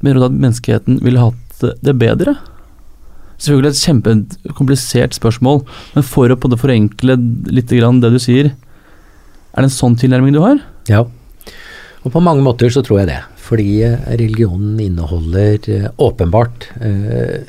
Mener 0.00 0.20
du 0.20 0.28
at 0.30 0.38
menneskeheten 0.38 1.02
ville 1.04 1.20
hatt 1.20 1.66
det 1.84 1.92
bedre? 2.00 2.38
Selvfølgelig 3.36 3.74
et 3.74 3.82
kjempekomplisert 3.84 5.16
spørsmål, 5.18 5.60
men 5.92 6.06
for 6.08 6.32
å 6.32 6.38
på 6.40 6.48
det 6.48 6.60
forenkle 6.60 7.18
litt 7.52 7.68
det 7.68 8.12
du 8.14 8.18
sier, 8.22 8.48
er 8.48 9.60
det 9.60 9.68
en 9.68 9.76
sånn 9.76 9.96
tilnærming 10.00 10.32
du 10.32 10.40
har? 10.40 10.62
Ja, 10.88 11.04
og 12.06 12.12
på 12.14 12.22
mange 12.22 12.44
måter 12.46 12.70
så 12.70 12.84
tror 12.86 13.02
jeg 13.02 13.10
det. 13.10 13.18
Fordi 13.42 13.70
eh, 13.82 13.98
religionen 14.14 14.78
inneholder 14.82 15.70
eh, 15.74 15.88
åpenbart 16.02 16.68
eh, 16.78 17.42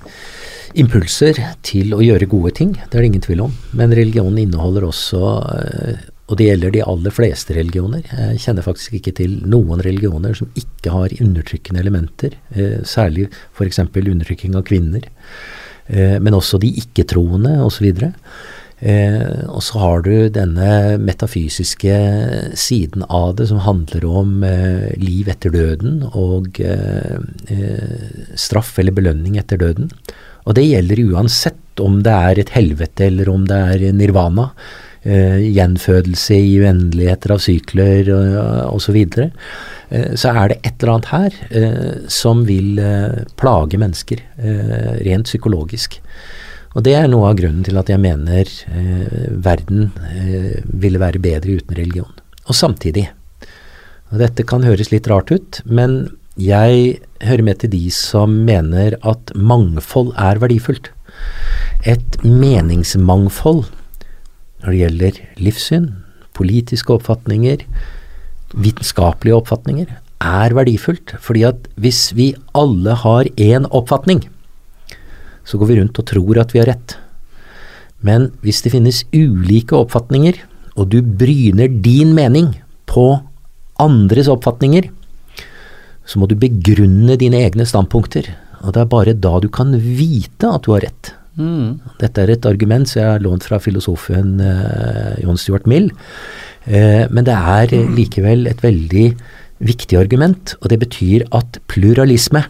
impulser 0.77 1.37
til 1.65 1.93
å 1.95 2.01
gjøre 2.03 2.29
gode 2.29 2.53
ting, 2.57 2.73
det 2.77 2.97
er 2.97 3.03
det 3.03 3.11
ingen 3.11 3.25
tvil 3.25 3.45
om. 3.47 3.55
Men 3.77 3.93
religionen 3.95 4.41
inneholder 4.41 4.87
også, 4.89 5.21
eh, 5.53 6.01
og 6.27 6.39
det 6.39 6.49
gjelder 6.49 6.73
de 6.73 6.83
aller 6.89 7.13
fleste 7.13 7.55
religioner, 7.55 8.03
jeg 8.09 8.41
kjenner 8.43 8.65
faktisk 8.65 8.97
ikke 8.97 9.13
til 9.21 9.37
noen 9.47 9.81
religioner 9.85 10.35
som 10.37 10.49
ikke 10.59 10.91
har 10.93 11.15
undertrykkende 11.21 11.85
elementer, 11.85 12.35
eh, 12.57 12.81
særlig 12.81 13.29
f.eks. 13.53 13.83
undertrykking 13.85 14.57
av 14.57 14.65
kvinner, 14.67 15.05
eh, 15.87 16.17
men 16.17 16.37
også 16.37 16.59
de 16.61 16.73
ikke-troende 16.81 17.59
osv. 17.63 17.93
Eh, 18.79 19.45
og 19.49 19.63
så 19.65 19.79
har 19.81 20.03
du 20.05 20.29
denne 20.29 20.97
metafysiske 21.01 21.95
siden 22.53 23.05
av 23.09 23.35
det 23.39 23.47
som 23.49 23.63
handler 23.65 24.05
om 24.05 24.43
eh, 24.45 24.91
liv 25.01 25.31
etter 25.33 25.53
døden 25.55 26.03
og 26.11 26.61
eh, 26.61 27.17
eh, 27.49 28.25
straff 28.37 28.75
eller 28.77 28.93
belønning 28.93 29.39
etter 29.41 29.57
døden. 29.61 29.89
Og 30.45 30.55
det 30.59 30.67
gjelder 30.67 31.07
uansett 31.09 31.81
om 31.81 32.03
det 32.05 32.13
er 32.13 32.41
et 32.41 32.53
helvete 32.53 33.09
eller 33.09 33.29
om 33.33 33.49
det 33.49 33.57
er 33.73 33.87
nirvana. 33.97 34.51
Eh, 35.07 35.39
gjenfødelse 35.55 36.35
i 36.35 36.57
uendeligheter 36.61 37.31
av 37.33 37.41
sykler 37.41 38.09
osv. 38.69 38.97
Så, 39.13 39.27
eh, 39.89 40.09
så 40.19 40.33
er 40.33 40.51
det 40.51 40.57
et 40.63 40.83
eller 40.83 40.93
annet 40.97 41.11
her 41.13 41.37
eh, 41.49 41.93
som 42.11 42.45
vil 42.47 42.77
eh, 42.81 43.23
plage 43.39 43.79
mennesker 43.79 44.21
eh, 44.37 44.91
rent 45.07 45.29
psykologisk. 45.29 46.01
Og 46.77 46.85
det 46.85 46.93
er 46.93 47.07
noe 47.09 47.31
av 47.31 47.39
grunnen 47.39 47.65
til 47.65 47.79
at 47.81 47.89
jeg 47.89 47.97
mener 48.03 48.45
eh, 48.45 49.31
verden 49.41 49.87
eh, 50.13 50.59
ville 50.69 51.01
være 51.01 51.21
bedre 51.23 51.57
uten 51.57 51.73
religion. 51.79 52.11
Og 52.45 52.53
samtidig, 52.53 53.07
og 54.13 54.21
dette 54.21 54.45
kan 54.47 54.63
høres 54.63 54.91
litt 54.93 55.09
rart 55.09 55.33
ut, 55.33 55.59
men 55.65 56.03
jeg 56.37 56.99
hører 57.25 57.43
med 57.47 57.63
til 57.63 57.73
de 57.73 57.87
som 57.89 58.35
mener 58.45 58.93
at 59.01 59.33
mangfold 59.33 60.13
er 60.21 60.37
verdifullt. 60.43 60.91
Et 61.81 62.21
meningsmangfold 62.21 63.65
når 64.61 64.69
det 64.69 64.79
gjelder 64.83 65.19
livssyn, 65.41 65.89
politiske 66.37 66.93
oppfatninger, 66.93 67.65
vitenskapelige 68.53 69.41
oppfatninger, 69.41 69.89
er 70.21 70.53
verdifullt. 70.53 71.15
Fordi 71.21 71.43
at 71.49 71.67
hvis 71.81 72.11
vi 72.17 72.35
alle 72.57 72.93
har 73.01 73.29
én 73.33 73.65
oppfatning, 73.73 74.27
så 75.47 75.59
går 75.59 75.71
vi 75.71 75.79
rundt 75.79 75.99
og 76.01 76.07
tror 76.09 76.41
at 76.41 76.53
vi 76.53 76.61
har 76.61 76.69
rett. 76.69 76.97
Men 78.05 78.29
hvis 78.43 78.61
det 78.65 78.73
finnes 78.75 79.05
ulike 79.15 79.77
oppfatninger, 79.77 80.37
og 80.77 80.91
du 80.93 80.99
bryner 81.01 81.71
din 81.71 82.13
mening 82.17 82.51
på 82.89 83.09
andres 83.81 84.29
oppfatninger, 84.29 84.89
så 86.07 86.19
må 86.19 86.27
du 86.29 86.37
begrunne 86.39 87.17
dine 87.19 87.41
egne 87.47 87.65
standpunkter. 87.67 88.29
Og 88.63 88.73
det 88.73 88.83
er 88.83 88.91
bare 88.91 89.15
da 89.17 89.37
du 89.43 89.49
kan 89.53 89.73
vite 89.75 90.49
at 90.49 90.67
du 90.67 90.73
har 90.75 90.85
rett. 90.85 91.13
Mm. 91.37 91.79
Dette 92.01 92.23
er 92.23 92.33
et 92.33 92.45
argument 92.49 92.89
som 92.89 93.01
jeg 93.01 93.11
har 93.11 93.23
lånt 93.23 93.45
fra 93.45 93.59
filosofen 93.61 94.39
eh, 94.41 95.17
John 95.21 95.37
Stuart 95.37 95.67
Mill. 95.69 95.91
Eh, 96.65 97.05
men 97.11 97.27
det 97.27 97.35
er 97.35 97.75
likevel 97.97 98.47
et 98.49 98.63
veldig 98.63 99.09
viktig 99.67 99.97
argument, 99.99 100.55
og 100.61 100.71
det 100.71 100.79
betyr 100.81 101.27
at 101.37 101.59
pluralisme 101.69 102.43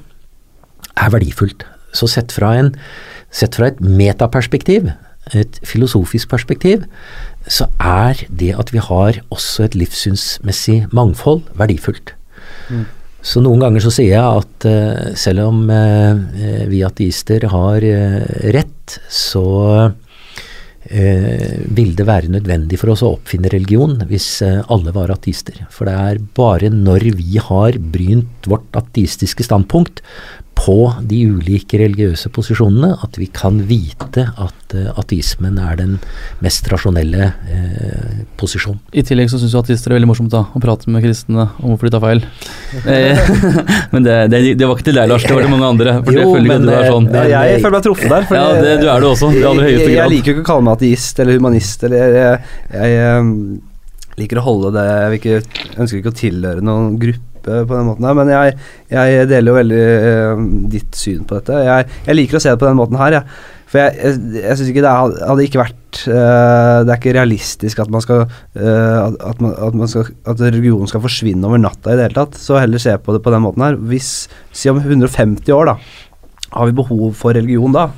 er 0.97 1.11
verdifullt. 1.13 1.65
Så 1.95 2.09
sett 2.11 2.33
fra, 2.35 2.53
en, 2.59 2.73
sett 3.31 3.55
fra 3.59 3.71
et 3.71 3.79
metaperspektiv, 3.81 4.91
et 5.35 5.59
filosofisk 5.67 6.29
perspektiv, 6.31 6.85
så 7.47 7.67
er 7.79 8.19
det 8.27 8.53
at 8.59 8.71
vi 8.75 8.83
har 8.83 9.21
også 9.33 9.67
et 9.67 9.75
livssynsmessig 9.79 10.85
mangfold, 10.95 11.45
verdifullt. 11.59 12.13
Så 13.27 13.41
noen 13.43 13.63
ganger 13.63 13.83
så 13.83 13.91
sier 13.91 14.13
jeg 14.13 14.41
at 14.41 14.67
uh, 14.69 15.13
selv 15.19 15.49
om 15.49 15.63
uh, 15.71 16.67
vi 16.69 16.83
ateister 16.85 17.47
har 17.51 17.83
uh, 17.83 18.19
rett, 18.55 18.99
så 19.11 19.47
vil 20.87 21.89
det 21.99 22.05
være 22.07 22.29
nødvendig 22.31 22.77
for 22.79 22.93
oss 22.93 23.01
å 23.03 23.09
oppfinne 23.17 23.49
religion 23.51 23.97
hvis 24.07 24.39
alle 24.71 24.93
var 24.95 25.11
ateister. 25.11 25.57
For 25.67 25.83
det 25.83 25.95
er 25.99 26.21
bare 26.37 26.69
når 26.71 27.09
vi 27.17 27.41
har 27.43 27.75
brynt 27.91 28.47
vårt 28.47 28.77
ateistiske 28.79 29.43
standpunkt 29.43 29.99
på 30.57 30.77
de 31.07 31.21
ulike 31.29 31.79
religiøse 31.79 32.31
posisjonene, 32.33 32.95
at 33.05 33.17
vi 33.19 33.29
kan 33.33 33.59
vite 33.69 34.25
at 34.33 34.75
uh, 34.75 34.89
ateismen 34.99 35.59
er 35.61 35.77
den 35.79 35.97
mest 36.43 36.67
rasjonelle 36.71 37.29
uh, 37.29 38.23
posisjonen. 38.39 38.81
I 38.91 39.05
tillegg 39.05 39.29
så 39.31 39.39
syns 39.39 39.53
jo 39.55 39.61
ateister 39.61 39.91
det 39.91 39.95
er 39.95 39.99
veldig 40.01 40.09
morsomt 40.09 40.33
da, 40.33 40.43
å 40.51 40.61
prate 40.63 40.91
med 40.91 41.05
kristne 41.05 41.47
om 41.61 41.71
hvorfor 41.71 41.87
de 41.87 41.93
tar 41.93 42.03
feil. 42.03 42.23
Eh, 42.83 43.29
men 43.93 44.07
det, 44.07 44.17
det, 44.33 44.41
det 44.59 44.67
var 44.67 44.75
ikke 44.75 44.89
til 44.89 44.99
deg, 44.99 45.09
Lars. 45.11 45.25
Det 45.27 45.37
var 45.37 45.45
til 45.45 45.53
mange 45.53 45.71
andre. 45.71 45.95
For 46.01 46.17
Jo, 46.17 46.27
men, 46.41 46.65
du 46.65 46.73
er 46.73 46.81
eh, 46.81 46.91
sånn. 46.91 47.07
Ja, 47.13 47.45
jeg 47.51 47.61
føler 47.63 47.77
meg 47.77 47.87
truffet 47.87 48.11
der. 48.13 48.27
Ja, 48.39 48.49
det, 48.57 48.75
du 48.81 48.89
er 48.91 49.03
det 49.03 49.09
også. 49.13 49.31
I 49.31 49.45
aller 49.47 49.69
høyeste 49.69 49.87
jeg, 49.87 49.97
jeg 49.99 50.13
liker 50.15 50.31
jo 50.31 50.37
ikke 50.37 50.45
å 50.45 50.49
kalle 50.51 50.67
meg 50.67 50.77
ateist 50.79 51.23
eller 51.23 51.39
humanist. 51.39 51.87
Eller 51.87 52.17
jeg, 52.17 52.45
jeg, 52.73 52.97
jeg 52.97 53.25
liker 54.17 54.41
å 54.41 54.45
holde 54.47 54.73
det 54.73 54.85
Jeg 55.21 55.43
ønsker 55.77 55.99
ikke 55.99 56.13
å 56.13 56.17
tilhøre 56.17 56.63
noen 56.65 56.95
gruppe 57.01 57.26
på 57.47 57.75
den 57.75 57.87
måten 57.89 58.07
her, 58.07 58.15
men 58.17 58.31
jeg, 58.31 58.55
jeg 58.93 59.27
deler 59.31 59.51
jo 59.51 59.57
veldig 59.57 59.83
em, 60.13 60.47
ditt 60.71 60.97
syn 60.97 61.27
på 61.27 61.39
dette. 61.39 61.61
Jeg, 61.67 61.87
jeg 62.07 62.17
liker 62.17 62.39
å 62.39 62.41
se 62.43 62.53
det 62.53 62.61
på 62.61 62.69
den 62.69 62.79
måten 62.79 62.99
her, 62.99 63.19
jeg. 63.19 63.53
For 63.67 63.81
jeg, 63.81 63.97
jeg, 63.99 64.19
jeg 64.39 64.57
syns 64.57 64.71
ikke 64.71 64.83
det 64.85 64.91
hadde, 64.95 65.43
ikke 65.43 65.59
vært 65.59 65.97
uh, 66.07 66.85
Det 66.87 66.93
er 66.93 66.99
ikke 67.01 67.15
realistisk 67.17 67.81
at 67.83 67.89
man 67.91 68.03
skal 68.05 68.21
uh, 68.23 69.09
at, 69.11 69.41
man, 69.43 69.51
at, 69.51 69.75
man 69.75 69.91
skal, 69.91 70.07
at 70.23 70.43
regionen 70.55 70.87
skal 70.87 71.03
forsvinne 71.03 71.43
over 71.43 71.59
natta 71.59 71.91
i 71.91 71.99
det 71.99 72.05
hele 72.07 72.19
tatt. 72.21 72.39
Så 72.39 72.61
heller 72.61 72.79
se 72.79 72.95
på 72.95 73.15
det 73.15 73.23
på 73.25 73.33
den 73.33 73.43
måten 73.43 73.65
her. 73.65 73.79
Hvis, 73.91 74.11
si 74.55 74.71
om 74.71 74.79
150 74.79 75.51
år, 75.55 75.73
da, 75.73 75.75
har 76.55 76.69
vi 76.69 76.77
behov 76.79 77.11
for 77.19 77.35
religion 77.35 77.75
da? 77.75 77.89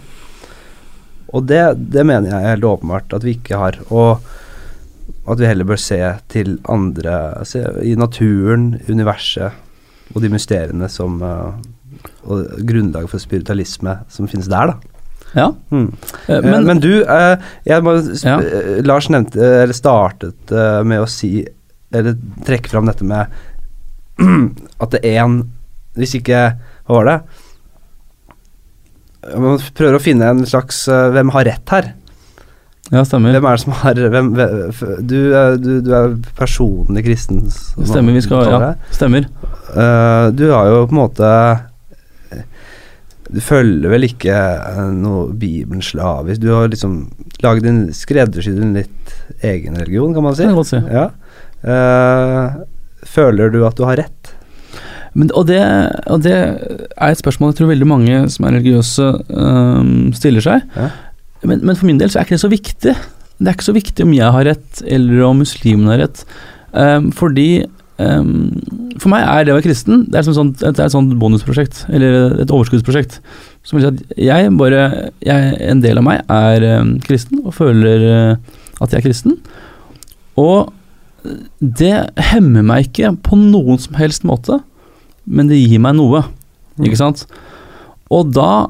Og 1.30 1.46
det, 1.46 1.62
det 1.94 2.06
mener 2.08 2.32
jeg 2.32 2.56
helt 2.56 2.70
åpenbart 2.72 3.14
at 3.14 3.26
vi 3.26 3.38
ikke 3.38 3.60
har. 3.62 3.78
Og 3.94 4.26
at 5.32 5.40
vi 5.42 5.46
heller 5.50 5.68
bør 5.70 5.78
se 5.82 5.98
til 6.32 6.56
andre 6.70 7.46
se 7.46 7.62
I 7.86 7.96
naturen, 8.00 8.72
universet 8.90 9.52
og 10.16 10.22
de 10.24 10.30
mysteriene 10.34 10.88
som 10.90 11.20
eh, 11.22 11.52
Og 12.32 12.48
grunnlaget 12.66 13.10
for 13.12 13.20
spiritualisme 13.22 13.98
som 14.10 14.28
finnes 14.32 14.48
der, 14.50 14.72
da. 14.72 14.96
Ja. 15.36 15.48
Mm. 15.70 15.92
Eh, 16.28 16.42
Men, 16.42 16.50
Men, 16.52 16.66
men 16.66 16.80
du, 16.82 17.04
eh, 17.04 17.36
jeg 17.68 17.84
må, 17.86 17.94
Ja. 18.24 18.40
eh, 18.42 18.80
Lars 18.86 19.10
nevnte, 19.10 19.38
eller 19.64 19.74
startet 19.78 20.52
eh, 20.52 20.82
med 20.84 21.04
å 21.04 21.10
si 21.10 21.46
Eller 21.94 22.16
trekke 22.46 22.70
fram 22.72 22.86
dette 22.90 23.06
med 23.06 23.28
at 24.82 24.90
det 24.96 25.04
er 25.06 25.22
en 25.26 25.38
Hvis 25.96 26.16
ikke 26.20 26.42
Hva 26.88 26.96
var 27.00 27.06
det? 27.12 27.20
Man 29.36 29.60
prøver 29.76 29.98
å 29.98 30.02
finne 30.02 30.30
en 30.32 30.46
slags 30.48 30.86
eh, 30.92 31.10
Hvem 31.14 31.32
har 31.36 31.46
rett 31.50 31.74
her? 31.76 31.92
Ja, 32.90 33.04
stemmer. 33.06 33.36
Hvem 33.38 33.46
er 33.46 33.58
det 33.58 33.62
som 33.62 33.74
har 33.84 34.00
hvem, 34.16 34.30
du, 35.06 35.18
er- 35.38 35.58
du, 35.62 35.72
du 35.86 35.92
er 35.94 36.16
personlig 36.40 37.04
kristen. 37.06 37.44
Stemmer, 37.52 38.16
vi 38.18 38.24
skal 38.26 38.50
Ja, 38.50 38.72
stemmer. 38.96 39.28
Uh, 39.70 40.30
du 40.34 40.48
har 40.50 40.70
jo 40.72 40.80
på 40.90 40.96
en 40.96 41.02
måte 41.04 41.28
Du 43.30 43.38
følger 43.46 43.92
vel 43.92 44.08
ikke 44.08 44.34
eh, 44.34 44.80
noe 44.98 45.28
Bibelen 45.38 45.84
slavisk. 45.86 46.42
Du 46.42 46.48
har 46.50 46.72
liksom 46.72 46.96
laget 47.46 47.68
en 47.70 47.84
skreddersydd 47.94 48.58
en 48.66 48.74
litt 48.80 49.14
egen 49.46 49.78
religion, 49.78 50.16
kan 50.16 50.26
man 50.26 50.34
si. 50.40 50.48
Kan 50.50 50.66
si. 50.66 50.80
Ja. 50.90 51.12
Uh, 51.62 52.64
føler 53.06 53.54
du 53.54 53.62
at 53.68 53.78
du 53.78 53.86
har 53.86 54.02
rett? 54.02 54.34
Men, 55.14 55.30
og, 55.38 55.46
det, 55.50 55.62
og 56.10 56.24
det 56.26 56.34
er 56.40 57.12
et 57.12 57.22
spørsmål 57.22 57.54
jeg 57.54 57.60
tror 57.60 57.72
veldig 57.72 57.88
mange 57.90 58.18
som 58.34 58.46
er 58.48 58.58
religiøse, 58.58 59.12
um, 59.30 60.10
stiller 60.18 60.46
seg. 60.46 60.66
Ja. 60.74 60.90
Men, 61.44 61.64
men 61.64 61.76
for 61.78 61.88
min 61.88 62.00
del 62.00 62.12
så 62.12 62.20
er 62.20 62.28
ikke 62.28 62.38
det 62.38 62.44
så 62.44 62.52
viktig. 62.52 62.94
Det 63.40 63.48
er 63.48 63.56
ikke 63.56 63.70
så 63.70 63.76
viktig 63.76 64.06
om 64.06 64.16
jeg 64.16 64.36
har 64.36 64.48
rett, 64.50 64.82
eller 64.84 65.22
om 65.28 65.44
muslimene 65.44 65.94
har 65.94 66.02
rett. 66.04 66.24
Um, 66.74 67.10
fordi 67.16 67.66
um, 67.98 68.52
For 69.02 69.10
meg 69.10 69.24
er 69.26 69.46
det 69.48 69.54
å 69.54 69.56
være 69.58 69.66
kristen 69.66 70.04
det 70.06 70.20
er, 70.20 70.26
som 70.28 70.36
sånt, 70.38 70.60
det 70.62 70.76
er 70.76 70.86
et 70.86 70.94
sånt 70.94 71.16
bonusprosjekt, 71.22 71.86
eller 71.90 72.42
et 72.44 72.52
overskuddsprosjekt. 72.52 73.20
Som 73.64 73.80
vil 73.80 73.86
si 73.86 73.92
at 73.94 74.20
jeg 74.30 74.52
bare 74.60 74.84
jeg, 75.26 75.56
En 75.72 75.82
del 75.84 76.02
av 76.02 76.06
meg 76.06 76.22
er 76.36 76.68
um, 76.82 76.98
kristen, 77.04 77.42
og 77.46 77.56
føler 77.58 78.06
uh, 78.10 78.60
at 78.84 78.92
jeg 78.92 79.00
er 79.00 79.08
kristen. 79.08 79.40
Og 80.40 80.74
det 81.60 81.96
hemmer 82.32 82.64
meg 82.64 82.90
ikke 82.90 83.12
på 83.24 83.40
noen 83.40 83.80
som 83.82 83.98
helst 84.00 84.28
måte, 84.28 84.62
men 85.28 85.50
det 85.52 85.60
gir 85.60 85.82
meg 85.84 85.98
noe. 85.98 86.24
Ikke 86.80 87.00
sant? 87.00 87.26
Og 88.14 88.32
da 88.34 88.70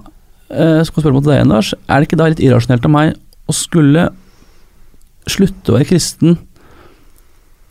eh, 0.50 0.82
skal 0.88 1.04
spørre 1.04 1.16
mot 1.16 1.26
deg 1.26 1.40
igjen, 1.40 1.54
Lars. 1.54 1.74
Er 1.88 2.00
det 2.00 2.10
ikke 2.10 2.20
da 2.20 2.30
litt 2.32 2.44
irrasjonelt 2.44 2.86
av 2.88 2.94
meg 2.94 3.16
å 3.50 3.56
skulle 3.56 4.10
slutte 5.30 5.72
å 5.72 5.78
være 5.78 5.90
kristen? 5.92 6.38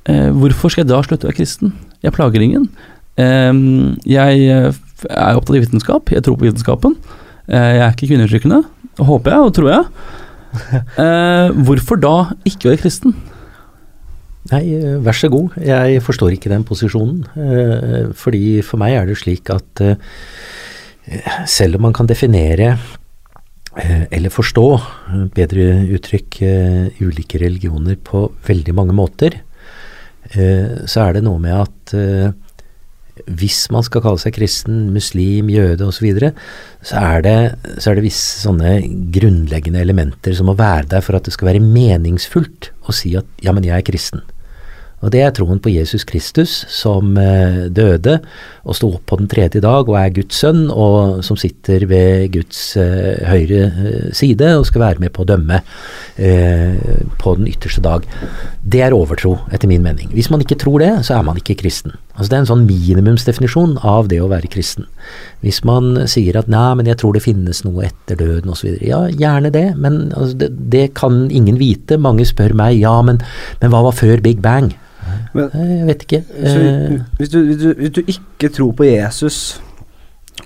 Uh, 0.09 0.31
hvorfor 0.41 0.73
skal 0.73 0.85
jeg 0.85 0.91
da 0.93 1.03
slutte 1.05 1.27
å 1.27 1.31
være 1.31 1.41
kristen? 1.41 1.75
Jeg 2.05 2.15
plager 2.17 2.45
ingen. 2.45 2.69
Uh, 3.19 3.95
jeg 4.09 4.45
eh, 4.47 4.71
er 5.11 5.39
opptatt 5.39 5.57
av 5.57 5.65
vitenskap. 5.65 6.15
Jeg 6.15 6.25
tror 6.25 6.39
på 6.39 6.49
vitenskapen. 6.49 6.97
Jeg 7.49 7.81
er 7.81 7.95
ikke 7.95 8.11
kvinneundertrykkende. 8.11 8.61
Håper 9.09 9.33
jeg, 9.33 9.45
og 9.47 9.53
tror 9.57 9.69
jeg. 9.73 9.85
Hvorfor 11.69 12.01
da 12.03 12.17
ikke 12.49 12.69
være 12.69 12.81
kristen? 12.83 13.15
Nei, 14.51 14.63
vær 15.05 15.17
så 15.17 15.31
god. 15.33 15.57
Jeg 15.65 16.03
forstår 16.05 16.35
ikke 16.35 16.53
den 16.53 16.67
posisjonen. 16.69 17.23
Fordi 18.21 18.59
for 18.67 18.81
meg 18.83 18.99
er 18.99 19.09
det 19.09 19.17
slik 19.23 19.49
at 19.55 19.81
selv 21.49 21.79
om 21.79 21.87
man 21.89 21.97
kan 21.97 22.09
definere 22.09 22.73
eh, 23.79 24.05
eller 24.11 24.33
forstå, 24.33 24.67
eh, 24.75 25.25
bedre 25.35 25.69
uttrykk, 25.97 26.41
eh, 26.43 27.05
ulike 27.05 27.41
religioner 27.41 27.97
på 27.97 28.27
veldig 28.49 28.75
mange 28.77 28.97
måter, 28.97 29.43
så 30.29 31.07
er 31.07 31.15
det 31.17 31.23
noe 31.25 31.41
med 31.41 31.55
at 31.57 31.93
hvis 33.33 33.63
man 33.73 33.81
skal 33.87 34.03
kalle 34.05 34.21
seg 34.21 34.35
kristen, 34.37 34.91
muslim, 34.93 35.49
jøde 35.49 35.87
osv., 35.87 35.97
så, 35.97 36.05
videre, 36.05 36.31
så, 36.83 37.01
så 37.81 37.89
er 37.89 37.97
det 37.97 38.05
visse 38.05 38.43
sånne 38.43 38.75
grunnleggende 39.15 39.81
elementer 39.81 40.37
som 40.37 40.51
må 40.51 40.57
være 40.59 40.91
der 40.93 41.07
for 41.07 41.17
at 41.17 41.25
det 41.25 41.33
skal 41.33 41.49
være 41.55 41.65
meningsfullt 41.65 42.69
å 42.85 42.93
si 42.93 43.15
at 43.17 43.25
ja, 43.41 43.55
men 43.57 43.65
jeg 43.65 43.79
er 43.79 43.89
kristen. 43.89 44.21
Og 44.99 45.13
det 45.15 45.21
er 45.23 45.35
troen 45.35 45.61
på 45.63 45.71
Jesus 45.71 46.03
Kristus 46.09 46.65
som 46.75 47.15
eh, 47.23 47.69
døde 47.71 48.19
og 48.65 48.77
sto 48.77 48.91
opp 48.97 49.05
på 49.09 49.19
den 49.21 49.29
tredje 49.31 49.63
dag 49.63 49.87
og 49.87 49.95
er 50.01 50.11
Guds 50.17 50.41
sønn, 50.43 50.67
og 50.75 51.23
som 51.27 51.39
sitter 51.39 51.87
ved 51.89 52.33
Guds 52.35 52.61
eh, 52.81 53.23
høyre 53.31 53.61
eh, 53.69 54.09
side 54.17 54.51
og 54.59 54.67
skal 54.67 54.83
være 54.83 55.05
med 55.05 55.15
på 55.15 55.23
å 55.25 55.29
dømme 55.29 55.63
på 56.19 57.33
den 57.39 57.47
ytterste 57.47 57.79
dag. 57.85 58.03
Det 58.59 58.81
er 58.83 58.95
overtro, 58.97 59.37
etter 59.55 59.71
min 59.71 59.85
mening. 59.85 60.09
Hvis 60.11 60.33
man 60.33 60.43
ikke 60.43 60.57
tror 60.59 60.83
det, 60.83 60.91
så 61.07 61.15
er 61.15 61.23
man 61.29 61.39
ikke 61.39 61.55
kristen. 61.61 61.95
Altså 62.17 62.33
Det 62.33 62.35
er 62.35 62.43
en 62.43 62.49
sånn 62.49 62.65
minimumsdefinisjon 62.67 63.77
av 63.87 64.09
det 64.11 64.19
å 64.19 64.27
være 64.33 64.51
kristen. 64.51 64.89
Hvis 65.47 65.61
man 65.69 65.93
sier 66.11 66.41
at 66.41 66.51
nei, 66.51 66.73
men 66.81 66.91
jeg 66.91 66.99
tror 66.99 67.15
det 67.15 67.23
finnes 67.23 67.63
noe 67.63 67.87
etter 67.87 68.19
døden 68.19 68.51
osv. 68.51 68.81
Ja, 68.83 69.05
gjerne 69.15 69.55
det, 69.55 69.69
men 69.79 70.09
altså, 70.11 70.35
det, 70.43 70.51
det, 70.75 70.85
kan 70.99 71.29
ingen 71.31 71.63
vite. 71.63 72.01
Mange 72.03 72.27
spør 72.27 72.57
meg 72.59 72.81
ja, 72.83 72.97
men, 73.07 73.23
men 73.63 73.71
hva 73.71 73.87
var 73.87 73.95
før 73.95 74.19
Big 74.25 74.43
Bang? 74.43 74.73
Men, 75.39 75.73
jeg 75.73 75.89
vet 75.89 76.05
ikke. 76.07 76.21
Så, 76.29 76.59
hvis, 77.19 77.33
du, 77.33 77.39
hvis, 77.47 77.59
du, 77.63 77.69
hvis, 77.79 77.95
du, 77.97 78.01
ikke 78.15 78.51
tror 78.55 78.73
på 78.79 78.89
Jesus, 78.89 79.39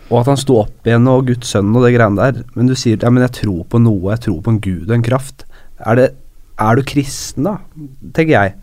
og 0.09 0.23
at 0.23 0.33
han 0.33 0.41
sto 0.41 0.59
opp 0.63 0.89
igjen 0.89 1.09
og 1.11 1.29
Guds 1.29 1.53
sønn 1.53 1.73
og 1.73 1.87
det 1.87 1.95
greiene 1.97 2.21
der, 2.21 2.43
men 2.57 2.69
du 2.71 2.77
sier 2.79 3.01
ja, 3.01 3.13
men 3.13 3.25
jeg 3.27 3.37
tror 3.43 3.63
på 3.73 3.81
noe, 3.83 4.13
jeg 4.15 4.27
tror 4.29 4.43
på 4.45 4.55
en 4.55 4.61
gud 4.65 4.85
og 4.89 4.97
en 4.99 5.07
kraft, 5.07 5.47
er, 5.83 5.99
det, 5.99 6.11
er 6.61 6.79
du 6.79 6.85
kristen 6.87 7.49
da, 7.49 7.57
tenker 8.13 8.37
jeg. 8.37 8.59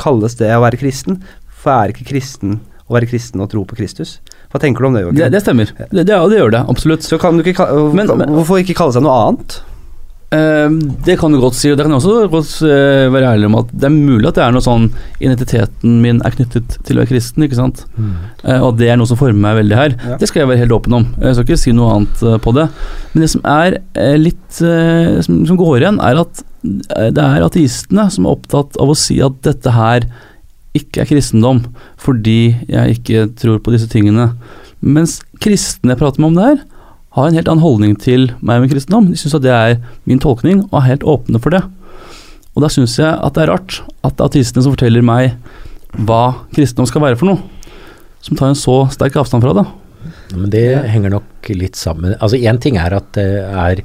Kalles 0.00 0.36
det 0.38 0.50
å 0.54 0.62
være 0.64 0.80
kristen? 0.80 1.20
For 1.62 1.74
er 1.74 1.92
ikke 1.92 2.08
kristen 2.12 2.60
å 2.88 2.96
være 2.96 3.08
kristen 3.10 3.42
og 3.42 3.50
tro 3.52 3.64
på 3.68 3.76
Kristus? 3.78 4.18
Hva 4.52 4.60
tenker 4.60 4.84
du 4.84 4.90
om 4.90 4.96
det? 4.96 5.04
Det, 5.16 5.28
det 5.32 5.40
stemmer. 5.44 5.70
Det, 5.78 5.88
det, 5.92 6.04
det, 6.08 6.38
gjør 6.38 6.52
det, 6.52 6.64
absolutt. 6.68 7.04
Så 7.06 7.18
kan 7.20 7.38
du 7.38 7.46
ikke, 7.46 7.68
men, 7.96 8.10
men, 8.20 8.32
hvorfor 8.36 8.60
ikke 8.60 8.76
kalle 8.76 8.96
seg 8.96 9.04
noe 9.06 9.14
annet? 9.28 9.60
Uh, 10.32 10.72
det 11.04 11.18
kan 11.20 11.34
du 11.34 11.36
godt 11.42 11.58
si, 11.58 11.68
og 11.68 11.76
det 11.76 11.84
kan 11.84 11.92
jeg 11.92 12.00
også 12.00 12.28
godt 12.32 12.52
uh, 12.64 13.12
være 13.12 13.34
ærlig 13.34 13.50
om 13.50 13.58
at 13.58 13.72
det 13.74 13.88
er 13.88 13.92
mulig 13.92 14.30
at 14.30 14.38
det 14.38 14.44
er 14.46 14.54
noe 14.54 14.64
sånn 14.64 14.86
Identiteten 15.20 15.98
min 16.00 16.22
er 16.24 16.32
knyttet 16.32 16.78
til 16.86 16.96
å 16.96 17.02
være 17.02 17.10
kristen, 17.10 17.44
ikke 17.44 17.58
sant. 17.58 17.82
Mm. 17.98 18.14
Uh, 18.40 18.60
og 18.68 18.78
det 18.80 18.88
er 18.88 18.96
noe 19.00 19.10
som 19.10 19.20
former 19.20 19.42
meg 19.44 19.58
veldig 19.60 19.76
her. 19.76 19.98
Ja. 20.00 20.16
Det 20.22 20.30
skal 20.30 20.42
jeg 20.42 20.52
være 20.54 20.62
helt 20.64 20.76
åpen 20.78 20.96
om. 20.96 21.06
Jeg 21.20 21.36
skal 21.36 21.46
ikke 21.46 21.60
si 21.60 21.76
noe 21.76 21.98
annet 21.98 22.24
på 22.44 22.56
det. 22.56 22.66
Men 23.12 23.26
det 23.26 23.30
som 23.34 23.44
er 23.52 23.78
litt 24.18 24.40
som, 24.56 25.44
som, 25.48 25.58
går 25.60 25.82
igjen, 25.82 26.00
er 26.04 26.22
at 26.22 26.42
det 26.62 27.22
er 27.22 27.44
ateistene 27.44 28.08
som 28.12 28.26
er 28.26 28.36
opptatt 28.36 28.76
av 28.80 28.92
å 28.92 28.98
si 28.98 29.18
at 29.24 29.40
dette 29.44 29.72
her 29.74 30.06
ikke 30.76 31.02
er 31.02 31.08
kristendom, 31.08 31.64
fordi 32.00 32.54
jeg 32.70 32.98
ikke 32.98 33.26
tror 33.36 33.60
på 33.60 33.74
disse 33.74 33.90
tingene. 33.92 34.30
Mens 34.80 35.20
kristne 35.42 35.92
jeg 35.92 36.00
prater 36.00 36.22
med 36.22 36.32
om 36.32 36.38
det 36.38 36.48
her, 36.48 36.62
har 37.12 37.28
en 37.28 37.36
helt 37.36 37.48
annen 37.50 37.64
holdning 37.64 37.96
til 38.00 38.30
meg 38.40 38.62
med 38.62 38.72
kristendom. 38.72 39.10
De 39.10 39.18
syns 39.20 39.36
at 39.36 39.44
det 39.44 39.52
er 39.52 39.78
min 40.08 40.20
tolkning, 40.22 40.64
og 40.70 40.78
er 40.80 40.88
helt 40.88 41.06
åpne 41.08 41.40
for 41.42 41.54
det. 41.54 41.62
Og 42.52 42.64
da 42.64 42.70
syns 42.72 42.98
jeg 43.00 43.08
at 43.12 43.36
det 43.36 43.44
er 43.44 43.52
rart 43.52 43.80
at 44.02 44.16
det 44.16 44.24
er 44.24 44.30
ateistene 44.30 44.64
som 44.64 44.74
forteller 44.74 45.04
meg 45.04 45.36
hva 46.08 46.46
kristendom 46.56 46.88
skal 46.88 47.04
være 47.04 47.18
for 47.20 47.28
noe, 47.28 47.40
som 48.24 48.38
tar 48.38 48.52
en 48.52 48.58
så 48.58 48.82
sterk 48.92 49.16
avstand 49.20 49.44
fra 49.44 49.54
det. 49.60 49.66
Men 50.32 50.52
det 50.52 50.66
henger 50.90 51.12
nok 51.14 51.48
litt 51.54 51.76
sammen 51.78 52.16
Altså 52.16 52.40
én 52.40 52.56
ting 52.58 52.74
er 52.80 52.94
at 52.96 53.12
det 53.14 53.26
er 53.46 53.82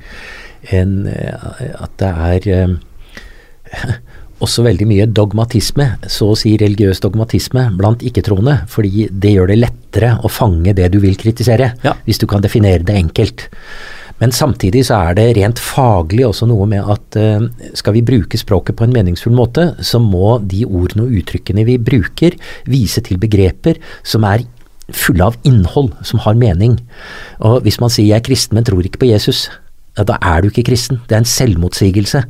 en 0.74 0.94
At 1.06 1.92
det 2.02 2.10
er 2.10 2.48
eh, 2.56 3.92
også 4.44 4.66
veldig 4.66 4.88
mye 4.90 5.10
dogmatisme, 5.10 5.90
så 6.12 6.32
å 6.32 6.38
si 6.38 6.56
religiøs 6.60 7.02
dogmatisme, 7.04 7.68
blant 7.78 8.04
ikke-troende. 8.06 8.60
Fordi 8.72 9.08
det 9.12 9.34
gjør 9.34 9.52
det 9.52 9.60
lettere 9.62 10.16
å 10.22 10.32
fange 10.32 10.76
det 10.78 10.90
du 10.94 11.00
vil 11.04 11.18
kritisere, 11.20 11.74
ja. 11.84 11.96
hvis 12.06 12.22
du 12.22 12.28
kan 12.30 12.44
definere 12.44 12.86
det 12.86 12.98
enkelt. 13.00 13.48
Men 14.18 14.34
samtidig 14.34 14.84
så 14.88 14.98
er 15.10 15.18
det 15.18 15.28
rent 15.38 15.60
faglig 15.62 16.26
også 16.26 16.48
noe 16.50 16.66
med 16.70 16.86
at 16.90 17.18
uh, 17.22 17.46
skal 17.78 17.94
vi 17.98 18.06
bruke 18.06 18.40
språket 18.40 18.78
på 18.78 18.88
en 18.88 18.96
meningsfull 18.96 19.36
måte, 19.38 19.72
så 19.86 20.02
må 20.02 20.40
de 20.42 20.64
ordene 20.66 21.06
og 21.06 21.20
uttrykkene 21.20 21.66
vi 21.68 21.78
bruker, 21.78 22.38
vise 22.70 23.04
til 23.06 23.22
begreper 23.22 23.78
som 24.02 24.26
er 24.26 24.48
fulle 24.94 25.26
av 25.26 25.38
innhold, 25.46 25.92
som 26.08 26.22
har 26.24 26.38
mening. 26.40 26.78
Og 27.46 27.62
hvis 27.66 27.80
man 27.84 27.92
sier 27.94 28.08
jeg 28.08 28.22
er 28.22 28.26
kristen, 28.26 28.58
men 28.58 28.66
tror 28.66 28.86
ikke 28.88 29.04
på 29.04 29.12
Jesus, 29.12 29.48
ja, 29.98 30.06
da 30.06 30.18
er 30.22 30.44
du 30.44 30.52
ikke 30.52 30.66
kristen. 30.70 31.00
Det 31.10 31.16
er 31.16 31.24
en 31.24 31.30
selvmotsigelse. 31.30 32.22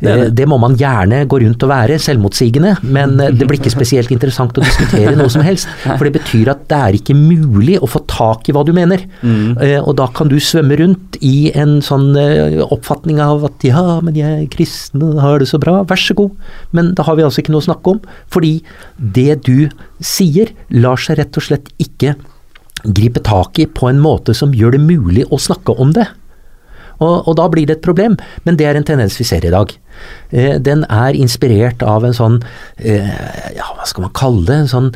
Det, 0.00 0.08
det. 0.08 0.28
det, 0.40 0.46
må 0.50 0.58
man 0.60 0.74
gjerne 0.78 1.22
gå 1.30 1.38
rundt 1.44 1.62
og 1.62 1.70
være, 1.70 1.98
selvmotsigende, 2.02 2.74
men 2.82 3.14
eh, 3.22 3.30
det 3.34 3.46
blir 3.46 3.60
ikke 3.60 3.72
spesielt 3.72 4.10
interessant 4.14 4.56
å 4.58 4.64
diskutere 4.64 5.14
noe 5.18 5.30
som 5.32 5.44
helst. 5.46 5.70
For 5.86 6.06
det 6.08 6.16
betyr 6.18 6.50
at 6.52 6.66
det 6.70 6.80
er 6.80 6.98
ikke 6.98 7.16
mulig 7.18 7.78
å 7.78 7.90
få 7.90 8.02
tak 8.10 8.50
i 8.50 8.56
hva 8.56 8.64
du 8.66 8.74
mener. 8.76 9.06
Mm. 9.22 9.54
Eh, 9.62 9.78
og 9.78 9.94
da 10.00 10.08
kan 10.14 10.30
du 10.32 10.36
svømme 10.42 10.78
rundt 10.80 11.20
i 11.22 11.52
en 11.54 11.78
sånn 11.84 12.10
eh, 12.18 12.58
oppfatning 12.64 13.22
av 13.22 13.46
at 13.46 13.66
ja, 13.66 13.84
men 14.04 14.18
jeg 14.18 14.42
er 14.42 14.50
kristen 14.52 15.06
og 15.06 15.22
har 15.22 15.38
det 15.42 15.50
så 15.52 15.62
bra, 15.62 15.80
vær 15.86 16.00
så 16.00 16.18
god. 16.18 16.34
Men 16.74 16.92
da 16.98 17.06
har 17.06 17.18
vi 17.18 17.26
altså 17.26 17.44
ikke 17.44 17.54
noe 17.54 17.62
å 17.62 17.68
snakke 17.70 17.94
om. 17.94 18.02
Fordi 18.34 18.56
det 18.98 19.44
du 19.46 19.70
sier, 20.02 20.50
lar 20.74 20.98
seg 21.00 21.22
rett 21.22 21.38
og 21.38 21.46
slett 21.46 21.70
ikke 21.78 22.16
gripe 22.84 23.22
tak 23.24 23.58
i 23.62 23.66
på 23.70 23.88
en 23.88 24.02
måte 24.02 24.34
som 24.36 24.52
gjør 24.52 24.76
det 24.76 24.82
mulig 24.84 25.24
å 25.32 25.38
snakke 25.40 25.76
om 25.80 25.94
det. 25.96 26.08
Og, 27.00 27.26
og, 27.26 27.34
da 27.40 27.48
blir 27.50 27.68
det 27.68 27.78
et 27.78 27.84
problem, 27.84 28.16
men 28.44 28.58
det 28.60 28.68
er 28.68 28.78
en 28.78 28.86
tendens 28.86 29.18
vi 29.18 29.26
ser 29.26 29.44
i 29.46 29.52
dag. 29.54 29.72
Eh, 30.30 30.56
den 30.62 30.84
er 30.90 31.18
inspirert 31.18 31.82
av 31.82 32.06
en 32.06 32.16
sånn, 32.16 32.40
eh, 32.78 33.10
ja, 33.56 33.70
hva 33.74 33.86
skal 33.88 34.06
man 34.06 34.14
kalle 34.16 34.46
det, 34.48 34.58
en 34.64 34.72
sånn 34.72 34.90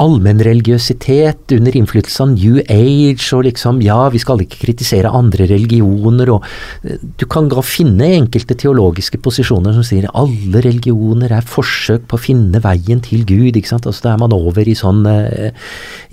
allmennreligiøsitet 0.00 1.54
under 1.56 1.76
innflytelse 1.76 2.24
av 2.24 2.32
New 2.32 2.58
Age 2.72 3.26
og 3.36 3.44
liksom 3.46 3.80
ja, 3.84 3.98
vi 4.12 4.20
skal 4.22 4.42
ikke 4.44 4.62
kritisere 4.62 5.12
andre 5.12 5.48
religioner 5.50 6.32
og 6.34 6.46
eh, 6.84 7.00
Du 7.20 7.26
kan 7.30 7.50
da 7.50 7.62
finne 7.64 8.08
enkelte 8.16 8.56
teologiske 8.58 9.20
posisjoner 9.22 9.74
som 9.76 9.84
sier 9.86 10.08
alle 10.16 10.62
religioner 10.64 11.32
er 11.36 11.46
forsøk 11.46 12.06
på 12.10 12.16
å 12.16 12.22
finne 12.22 12.62
veien 12.64 13.02
til 13.04 13.24
Gud, 13.28 13.56
ikke 13.56 13.72
sant. 13.72 13.88
Altså 13.88 14.06
da 14.06 14.14
er 14.14 14.22
man 14.22 14.34
over 14.36 14.68
i 14.68 14.76
sånn 14.78 15.02
eh, 15.08 15.50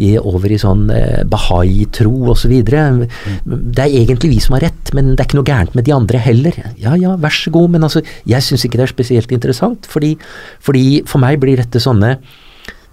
i, 0.04 0.13
over 0.17 0.52
i 0.52 0.60
sånn 0.62 0.88
eh, 0.93 1.23
bahai-tro 1.30 2.34
osv. 2.34 2.56
Det 2.67 3.86
er 3.86 4.00
egentlig 4.04 4.34
vi 4.36 4.41
som 4.43 4.58
har 4.58 4.67
rett, 4.67 4.91
men 4.97 5.13
det 5.13 5.23
er 5.23 5.30
ikke 5.30 5.39
noe 5.39 5.50
gærent 5.52 5.78
med 5.78 5.88
de 5.88 5.95
andre 5.95 6.21
heller. 6.23 6.60
Ja 6.82 6.97
ja, 7.00 7.15
vær 7.19 7.34
så 7.34 7.54
god, 7.54 7.71
men 7.76 7.88
altså, 7.88 8.04
jeg 8.28 8.45
syns 8.45 8.67
ikke 8.67 8.82
det 8.82 8.88
er 8.88 8.95
spesielt 8.95 9.34
interessant, 9.36 9.88
fordi, 9.89 10.15
fordi 10.63 10.86
for 11.08 11.23
meg 11.23 11.39
blir 11.41 11.60
dette 11.62 11.82
sånne 11.84 12.17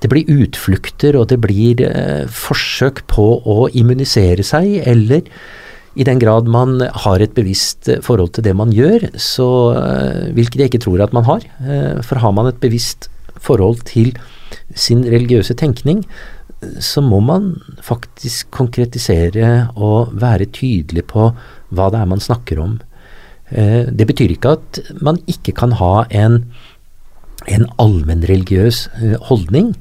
det 0.05 0.13
blir 0.13 0.29
utflukter, 0.29 1.17
og 1.17 1.31
det 1.33 1.41
blir 1.41 1.81
eh, 1.89 2.25
forsøk 2.29 3.07
på 3.09 3.29
å 3.41 3.69
immunisere 3.73 4.45
seg, 4.45 4.83
eller 4.85 5.25
i 5.95 6.05
den 6.07 6.19
grad 6.19 6.49
man 6.51 6.79
har 7.05 7.23
et 7.23 7.35
bevisst 7.37 7.89
eh, 7.89 8.03
forhold 8.03 8.35
til 8.35 8.47
det 8.47 8.55
man 8.59 8.73
gjør, 8.75 9.09
så 9.21 9.49
eh, 9.79 10.31
hvilket 10.35 10.65
jeg 10.65 10.73
ikke 10.73 10.85
tror 10.87 11.05
at 11.05 11.15
man 11.15 11.27
har. 11.29 11.45
Eh, 11.63 12.01
for 12.07 12.23
har 12.23 12.35
man 12.35 12.51
et 12.51 12.63
bevisst 12.63 13.09
forhold 13.45 13.85
til 13.87 14.15
sin 14.75 15.05
religiøse 15.07 15.55
tenkning, 15.59 16.03
så 16.81 17.03
må 17.05 17.19
man 17.21 17.53
faktisk 17.85 18.49
konkretisere 18.55 19.69
og 19.77 20.15
være 20.17 20.49
tydelig 20.49 21.05
på 21.11 21.29
hva 21.75 21.89
det 21.93 22.01
er 22.01 22.09
man 22.09 22.23
snakker 22.25 22.63
om. 22.63 22.79
Det 23.53 24.07
betyr 24.09 24.33
ikke 24.33 24.55
at 24.57 24.79
man 25.05 25.19
ikke 25.29 25.53
kan 25.59 25.75
ha 25.77 26.07
en 26.09 26.39
en 27.51 27.69
allmennreligiøs 27.83 28.89
eh, 29.01 29.17
holdning. 29.31 29.75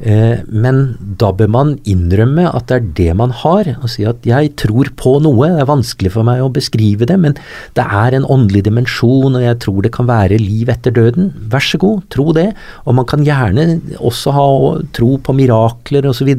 Eh, 0.00 0.40
men 0.48 0.78
da 1.20 1.28
bør 1.36 1.50
man 1.52 1.74
innrømme 1.88 2.46
at 2.48 2.70
det 2.70 2.76
er 2.78 2.86
det 2.96 3.16
man 3.20 3.34
har, 3.36 3.68
og 3.82 3.90
si 3.92 4.06
at 4.08 4.24
jeg 4.24 4.54
tror 4.60 4.88
på 4.96 5.18
noe. 5.24 5.50
Det 5.52 5.64
er 5.64 5.68
vanskelig 5.68 6.14
for 6.14 6.26
meg 6.26 6.40
å 6.40 6.52
beskrive 6.52 7.08
det, 7.08 7.18
men 7.20 7.36
det 7.76 7.84
er 7.84 8.16
en 8.16 8.24
åndelig 8.24 8.64
dimensjon, 8.70 9.36
og 9.36 9.44
jeg 9.44 9.60
tror 9.66 9.84
det 9.84 9.92
kan 9.96 10.08
være 10.08 10.40
liv 10.40 10.72
etter 10.72 10.94
døden. 10.96 11.30
Vær 11.52 11.64
så 11.64 11.80
god, 11.82 12.06
tro 12.12 12.30
det. 12.36 12.48
Og 12.86 12.96
man 12.96 13.08
kan 13.08 13.24
gjerne 13.26 13.80
også 14.00 14.34
ha 14.36 14.48
tro 14.96 15.14
på 15.20 15.36
mirakler 15.36 16.08
osv. 16.08 16.32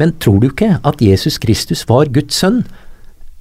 Men 0.00 0.16
tror 0.20 0.42
du 0.42 0.50
ikke 0.50 0.74
at 0.84 1.04
Jesus 1.04 1.40
Kristus 1.40 1.86
var 1.88 2.12
Guds 2.12 2.42
sønn? 2.42 2.64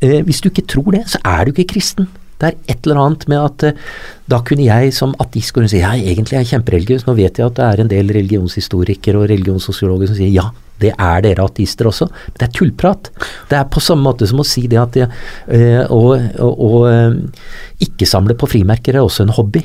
Eh, 0.04 0.22
hvis 0.24 0.44
du 0.44 0.52
ikke 0.52 0.68
tror 0.72 0.96
det, 0.96 1.08
så 1.12 1.20
er 1.24 1.44
du 1.44 1.52
ikke 1.52 1.74
kristen. 1.76 2.08
Det 2.44 2.52
er 2.52 2.74
et 2.76 2.86
eller 2.86 3.02
annet 3.06 3.26
med 3.32 3.40
at 3.40 3.66
uh, 3.72 3.94
da 4.30 4.40
kunne 4.46 4.68
jeg 4.68 4.94
som 4.96 5.16
ateist 5.24 5.58
si 5.72 5.82
ja, 5.82 5.94
egentlig 5.96 6.38
er 6.38 6.44
jeg 6.44 6.54
kjempereligiøs. 6.54 7.08
Nå 7.08 7.16
vet 7.18 7.40
jeg 7.40 7.48
at 7.48 7.58
det 7.60 7.66
er 7.70 7.84
en 7.84 7.92
del 7.92 8.12
religionshistorikere 8.16 9.22
og 9.22 9.30
religionssosiologer 9.32 10.12
som 10.12 10.20
sier 10.20 10.34
ja, 10.36 10.48
det 10.84 10.94
er 10.94 11.24
dere 11.26 11.46
ateister 11.48 11.90
også. 11.90 12.10
Men 12.10 12.40
det 12.40 12.48
er 12.48 12.56
tullprat. 12.58 13.12
Det 13.50 13.60
er 13.60 13.70
på 13.72 13.84
samme 13.84 14.08
måte 14.10 14.28
som 14.30 14.42
å 14.44 14.48
si 14.48 14.66
det 14.72 14.82
at 14.82 14.98
det, 14.98 15.08
uh, 15.08 15.86
å, 15.88 16.02
å, 16.18 16.52
å 16.52 16.84
uh, 16.88 17.48
ikke 17.84 18.10
samle 18.10 18.38
på 18.40 18.50
frimerker 18.52 19.00
er 19.00 19.06
også 19.06 19.28
en 19.28 19.36
hobby. 19.38 19.64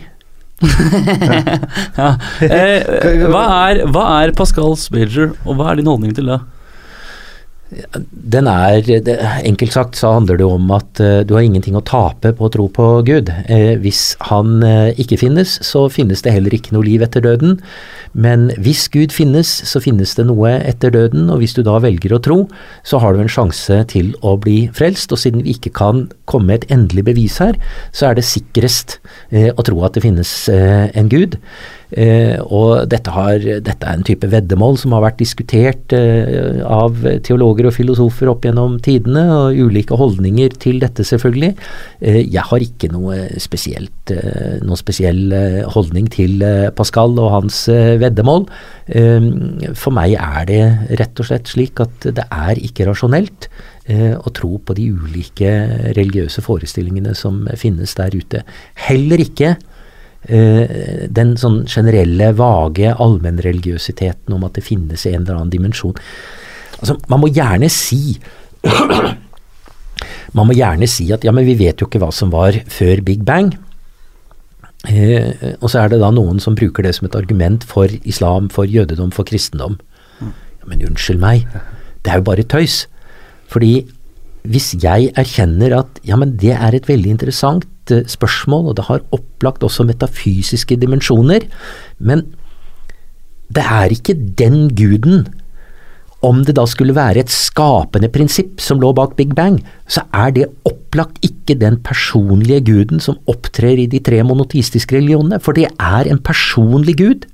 ja. 2.00 2.08
eh, 2.42 3.26
hva, 3.30 3.42
er, 3.68 3.84
hva 3.94 4.04
er 4.18 4.34
Pascals 4.36 4.88
major, 4.94 5.36
og 5.46 5.58
hva 5.58 5.72
er 5.72 5.80
din 5.80 5.90
holdning 5.90 6.16
til 6.16 6.30
det? 6.32 6.40
Den 7.68 8.46
er, 8.48 8.80
det, 8.80 9.18
Enkelt 9.44 9.74
sagt 9.74 9.98
så 9.98 10.14
handler 10.14 10.38
det 10.40 10.46
om 10.48 10.70
at 10.72 11.00
uh, 11.04 11.20
du 11.26 11.34
har 11.36 11.44
ingenting 11.44 11.76
å 11.76 11.84
tape 11.84 12.32
på 12.36 12.46
å 12.46 12.52
tro 12.52 12.64
på 12.72 12.86
Gud. 13.04 13.28
Uh, 13.44 13.76
hvis 13.82 14.14
han 14.30 14.62
uh, 14.64 14.88
ikke 14.96 15.18
finnes, 15.20 15.58
så 15.66 15.84
finnes 15.92 16.24
det 16.24 16.32
heller 16.32 16.56
ikke 16.56 16.72
noe 16.72 16.86
liv 16.86 17.04
etter 17.04 17.24
døden. 17.24 17.58
Men 18.16 18.48
hvis 18.56 18.86
Gud 18.94 19.12
finnes, 19.12 19.50
så 19.68 19.82
finnes 19.84 20.16
det 20.16 20.24
noe 20.30 20.54
etter 20.64 20.94
døden, 20.94 21.28
og 21.28 21.42
hvis 21.42 21.58
du 21.58 21.60
da 21.66 21.76
velger 21.84 22.16
å 22.16 22.22
tro, 22.24 22.38
så 22.88 23.02
har 23.04 23.12
du 23.12 23.20
en 23.20 23.32
sjanse 23.32 23.82
til 23.92 24.14
å 24.24 24.38
bli 24.40 24.62
frelst. 24.74 25.12
Og 25.12 25.20
siden 25.20 25.44
vi 25.44 25.58
ikke 25.58 25.74
kan 25.76 26.06
komme 26.24 26.48
med 26.48 26.62
et 26.62 26.72
endelig 26.78 27.04
bevis 27.10 27.36
her, 27.44 27.58
så 27.92 28.08
er 28.08 28.16
det 28.16 28.24
sikrest 28.24 28.96
å 29.28 29.64
tro 29.66 29.82
at 29.84 29.98
det 29.98 30.06
finnes 30.06 30.30
en 30.48 31.10
Gud. 31.12 31.36
Eh, 31.88 32.36
og 32.44 32.84
dette, 32.92 33.12
har, 33.14 33.38
dette, 33.40 33.80
er 33.80 33.96
en 33.96 34.04
type 34.04 34.28
veddemål 34.28 34.76
som 34.80 34.92
har 34.92 35.06
vært 35.06 35.22
diskutert 35.22 35.94
eh, 35.96 36.60
av 36.60 37.00
teologer 37.24 37.70
og 37.70 37.76
filosofer 37.78 38.28
opp 38.28 38.44
gjennom 38.44 38.76
tidene, 38.84 39.24
og 39.32 39.56
ulike 39.56 39.96
holdninger 39.96 40.58
til 40.60 40.82
dette, 40.84 41.06
selvfølgelig. 41.08 41.54
Eh, 42.02 42.20
jeg 42.26 42.44
har 42.50 42.64
ikke 42.64 42.92
noe 42.92 43.22
spesielt, 43.40 44.12
eh, 44.12 44.58
noen 44.60 44.80
spesiell 44.80 45.32
eh, 45.32 45.62
holdning 45.72 46.10
til 46.12 46.44
eh, 46.44 46.68
Pascal 46.76 47.16
og 47.16 47.32
hans 47.38 47.64
veddemål. 47.68 48.46
for 49.76 49.92
meg 49.92 50.14
er 50.16 50.44
det 50.48 50.62
rett 50.96 51.20
og 51.20 51.26
slett 51.28 51.50
slik 51.50 51.80
at 51.82 52.06
det 52.16 52.24
er 52.32 52.56
ikke 52.56 52.86
rasjonelt 52.88 53.48
å 53.88 54.30
tro 54.32 54.56
på 54.64 54.76
de 54.76 54.86
ulike 54.88 55.50
religiøse 55.96 56.40
forestillingene 56.44 57.12
som 57.16 57.42
finnes 57.60 57.92
der 57.98 58.16
ute. 58.16 58.40
Heller 58.88 59.20
ikke 59.20 59.56
den 60.26 61.30
sånn 61.40 61.60
generelle, 61.70 62.32
vage 62.36 62.90
allmennreligiøsiteten 62.90 64.34
om 64.34 64.42
at 64.44 64.58
det 64.58 64.64
finnes 64.66 65.06
en 65.06 65.22
eller 65.22 65.38
annen 65.38 65.52
dimensjon. 65.52 65.94
Altså, 66.80 66.98
man 67.08 67.22
må 67.22 67.30
gjerne 67.32 67.70
si 67.72 68.18
Man 70.36 70.48
må 70.50 70.56
gjerne 70.56 70.86
si 70.90 71.06
at 71.14 71.24
ja, 71.24 71.32
men 71.34 71.46
vi 71.46 71.56
vet 71.58 71.80
jo 71.80 71.88
ikke 71.88 72.00
hva 72.02 72.10
som 72.14 72.30
var 72.34 72.58
før 72.70 73.00
Big 73.06 73.24
Bang. 73.26 73.54
Eh, 74.86 75.56
og 75.58 75.70
så 75.72 75.82
er 75.82 75.92
det 75.92 76.00
da 76.02 76.10
noen 76.14 76.38
som 76.42 76.56
bruker 76.58 76.86
det 76.86 76.94
som 76.96 77.08
et 77.08 77.16
argument 77.18 77.64
for 77.66 77.90
islam, 78.04 78.50
for 78.52 78.68
jødedom, 78.68 79.10
for 79.14 79.26
kristendom. 79.28 79.78
Ja, 80.20 80.68
men 80.68 80.84
unnskyld 80.86 81.22
meg, 81.22 81.48
det 82.04 82.12
er 82.12 82.20
jo 82.20 82.28
bare 82.28 82.46
tøys. 82.46 82.84
Fordi 83.50 83.88
hvis 84.48 84.74
jeg 84.80 85.10
erkjenner 85.18 85.80
at 85.80 85.98
ja, 86.06 86.16
men 86.20 86.36
det 86.40 86.54
er 86.54 86.76
et 86.76 86.88
veldig 86.88 87.16
interessant 87.16 87.66
spørsmål, 88.10 88.70
og 88.70 88.78
det 88.78 88.86
har 88.88 89.04
opplagt 89.14 89.64
også 89.66 89.86
metafysiske 89.88 90.78
dimensjoner. 90.80 91.46
Men 91.98 92.26
det 93.52 93.64
er 93.64 93.94
ikke 93.94 94.16
den 94.38 94.68
guden. 94.76 95.26
Om 96.18 96.42
det 96.42 96.56
da 96.58 96.64
skulle 96.66 96.96
være 96.96 97.22
et 97.22 97.30
skapende 97.30 98.10
prinsipp 98.10 98.58
som 98.60 98.80
lå 98.82 98.90
bak 98.96 99.14
Big 99.16 99.36
Bang, 99.38 99.60
så 99.86 100.02
er 100.10 100.32
det 100.34 100.48
opplagt 100.66 101.20
ikke 101.22 101.54
den 101.60 101.78
personlige 101.86 102.64
guden 102.66 103.00
som 103.00 103.20
opptrer 103.30 103.78
i 103.78 103.86
de 103.86 104.00
tre 104.02 104.24
monoteistiske 104.26 104.96
religionene, 104.98 105.38
for 105.38 105.54
det 105.54 105.68
er 105.78 106.10
en 106.10 106.18
personlig 106.18 106.96
gud. 106.98 107.28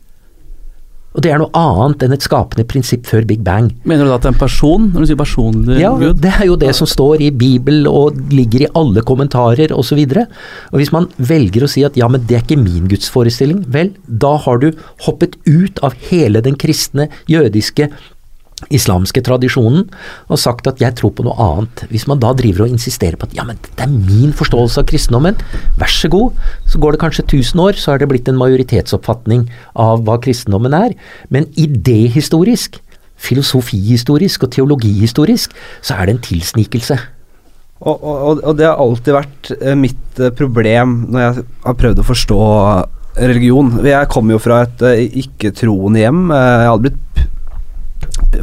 Og 1.14 1.22
det 1.22 1.30
er 1.30 1.38
noe 1.38 1.54
annet 1.54 2.02
enn 2.02 2.14
et 2.16 2.24
skapende 2.26 2.64
prinsipp 2.66 3.06
før 3.06 3.26
Big 3.28 3.44
Bang. 3.46 3.68
Mener 3.86 4.06
du 4.06 4.10
da 4.10 4.16
at 4.18 4.24
det 4.24 4.32
er 4.32 4.34
en 4.34 4.40
person, 4.40 4.88
når 4.90 5.04
du 5.04 5.10
sier 5.10 5.20
personlig 5.20 5.76
ja, 5.78 5.92
Gud? 5.94 6.08
Ja, 6.08 6.14
det 6.24 6.32
er 6.32 6.48
jo 6.48 6.56
det 6.58 6.72
som 6.74 6.90
står 6.90 7.22
i 7.22 7.30
Bibel 7.30 7.86
og 7.90 8.18
ligger 8.34 8.64
i 8.64 8.70
alle 8.80 9.04
kommentarer 9.06 9.74
osv. 9.76 10.00
Hvis 10.74 10.94
man 10.94 11.06
velger 11.18 11.66
å 11.66 11.70
si 11.70 11.84
at 11.86 11.98
ja, 12.00 12.10
men 12.10 12.26
det 12.26 12.40
er 12.40 12.42
ikke 12.42 12.58
min 12.58 12.90
gudsforestilling, 12.90 13.62
vel, 13.70 13.92
da 14.10 14.34
har 14.42 14.58
du 14.64 14.72
hoppet 15.06 15.38
ut 15.46 15.78
av 15.86 15.94
hele 16.10 16.42
den 16.42 16.58
kristne, 16.58 17.06
jødiske 17.30 17.92
islamske 18.72 19.22
tradisjonen 19.24 19.88
og 20.28 20.40
sagt 20.40 20.68
at 20.70 20.80
jeg 20.82 20.94
tror 20.98 21.12
på 21.16 21.24
noe 21.26 21.34
annet. 21.42 21.84
Hvis 21.90 22.06
man 22.10 22.20
da 22.22 22.32
driver 22.36 22.64
og 22.64 22.74
insisterer 22.74 23.18
på 23.18 23.28
at 23.28 23.36
ja, 23.36 23.44
men 23.46 23.58
det 23.64 23.86
er 23.86 23.92
min 23.92 24.34
forståelse 24.36 24.82
av 24.82 24.88
kristendommen, 24.90 25.38
vær 25.80 25.92
så 25.92 26.10
god, 26.12 26.38
så 26.70 26.80
går 26.80 26.94
det 26.94 27.02
kanskje 27.02 27.26
1000 27.26 27.64
år, 27.66 27.80
så 27.80 27.94
er 27.94 28.02
det 28.02 28.10
blitt 28.12 28.30
en 28.30 28.40
majoritetsoppfatning 28.40 29.48
av 29.74 30.04
hva 30.06 30.18
kristendommen 30.22 30.76
er. 30.76 30.94
Men 31.34 31.50
idéhistorisk, 31.60 32.80
filosofihistorisk 33.24 34.46
og 34.46 34.54
teologihistorisk, 34.54 35.54
så 35.82 35.98
er 35.98 36.08
det 36.08 36.16
en 36.16 36.24
tilsnikelse. 36.30 36.98
Og, 37.84 38.00
og, 38.00 38.40
og 38.40 38.56
det 38.56 38.68
har 38.68 38.80
alltid 38.80 39.16
vært 39.16 39.50
eh, 39.58 39.76
mitt 39.76 40.20
eh, 40.22 40.32
problem 40.32 41.00
når 41.12 41.24
jeg 41.24 41.46
har 41.66 41.80
prøvd 41.80 42.00
å 42.00 42.06
forstå 42.06 42.38
religion. 43.28 43.74
Jeg 43.84 44.10
kommer 44.12 44.36
jo 44.36 44.42
fra 44.42 44.62
et 44.64 44.84
eh, 44.88 45.18
ikke-troende 45.24 46.00
hjem. 46.00 46.22
Jeg 46.32 46.70
hadde 46.70 46.86
blitt 46.86 47.24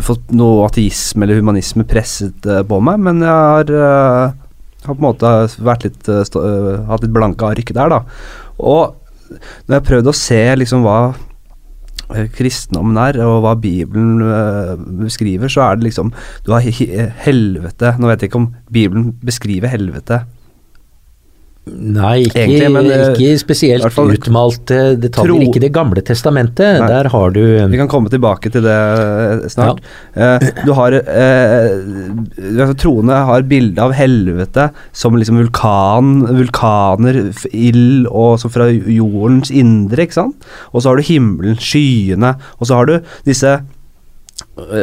fått 0.05 0.31
noe 0.35 0.65
ateisme 0.67 1.25
eller 1.25 1.41
humanisme 1.41 1.85
presset 1.87 2.47
uh, 2.49 2.61
på 2.67 2.79
meg, 2.83 3.01
men 3.07 3.21
jeg 3.23 3.31
har, 3.31 3.73
uh, 3.73 4.85
har 4.85 4.95
på 4.95 4.99
en 4.99 5.07
måte 5.07 5.33
vært 5.63 5.87
litt, 5.87 6.07
uh, 6.09 6.87
hatt 6.89 7.03
litt 7.05 7.15
blanke 7.15 7.51
ark 7.51 7.73
der, 7.75 7.91
da. 7.91 8.01
Og 8.61 8.95
når 9.31 9.75
jeg 9.75 9.79
har 9.79 9.89
prøvd 9.89 10.11
å 10.11 10.17
se 10.17 10.41
liksom 10.59 10.87
hva 10.87 11.01
kristendommen 12.35 12.97
er, 12.99 13.21
og 13.23 13.37
hva 13.45 13.53
Bibelen 13.55 14.19
beskriver, 14.99 15.47
så 15.47 15.61
er 15.63 15.77
det 15.77 15.85
liksom 15.85 16.09
Du 16.43 16.49
har 16.51 16.65
helvete 17.23 17.93
Nå 17.95 18.09
vet 18.09 18.25
jeg 18.25 18.27
ikke 18.27 18.41
om 18.41 18.49
Bibelen 18.67 19.13
beskriver 19.23 19.71
helvete 19.71 20.17
Nei, 21.69 22.24
ikke, 22.26 22.39
Egentlig, 22.41 22.69
men, 22.74 22.88
eh, 22.89 23.12
ikke 23.13 23.38
spesielt 23.38 23.93
fall, 23.93 24.15
utmalte 24.15 24.97
detaljer. 24.97 25.30
Tro, 25.30 25.36
ikke 25.45 25.62
Det 25.62 25.69
gamle 25.76 26.02
testamentet. 26.02 26.80
Nei, 26.82 26.88
der 26.89 27.10
har 27.13 27.30
du 27.36 27.41
Vi 27.69 27.78
kan 27.78 27.88
komme 27.88 28.10
tilbake 28.10 28.50
til 28.50 28.65
det 28.65 28.74
eh, 28.74 29.45
snart. 29.45 29.78
Ja. 30.15 30.39
Uh, 30.41 30.65
du 30.65 30.74
har 30.74 30.97
uh, 30.97 32.74
Troende 32.82 33.13
har 33.13 33.45
bilde 33.45 33.78
av 33.78 33.93
helvete 33.93 34.71
som 34.91 35.13
liksom 35.13 35.38
vulkan, 35.38 36.26
vulkaner, 36.34 37.21
ild 37.54 38.10
og 38.10 38.39
så 38.41 38.50
fra 38.50 38.71
jordens 38.71 39.54
indre, 39.54 40.08
ikke 40.08 40.17
sant? 40.17 40.52
Og 40.74 40.82
så 40.82 40.89
har 40.89 40.97
du 40.97 41.06
himmelen, 41.06 41.62
skyene, 41.62 42.36
og 42.58 42.67
så 42.67 42.82
har 42.82 42.89
du 42.89 42.97
disse 43.28 43.60
uh, 43.62 44.78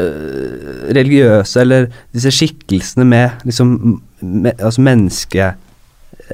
religiøse, 0.95 1.59
eller 1.59 1.91
disse 2.15 2.31
skikkelsene 2.39 3.03
med 3.09 3.49
liksom 3.51 3.99
me, 4.23 4.55
altså 4.55 4.85
menneske 4.85 5.57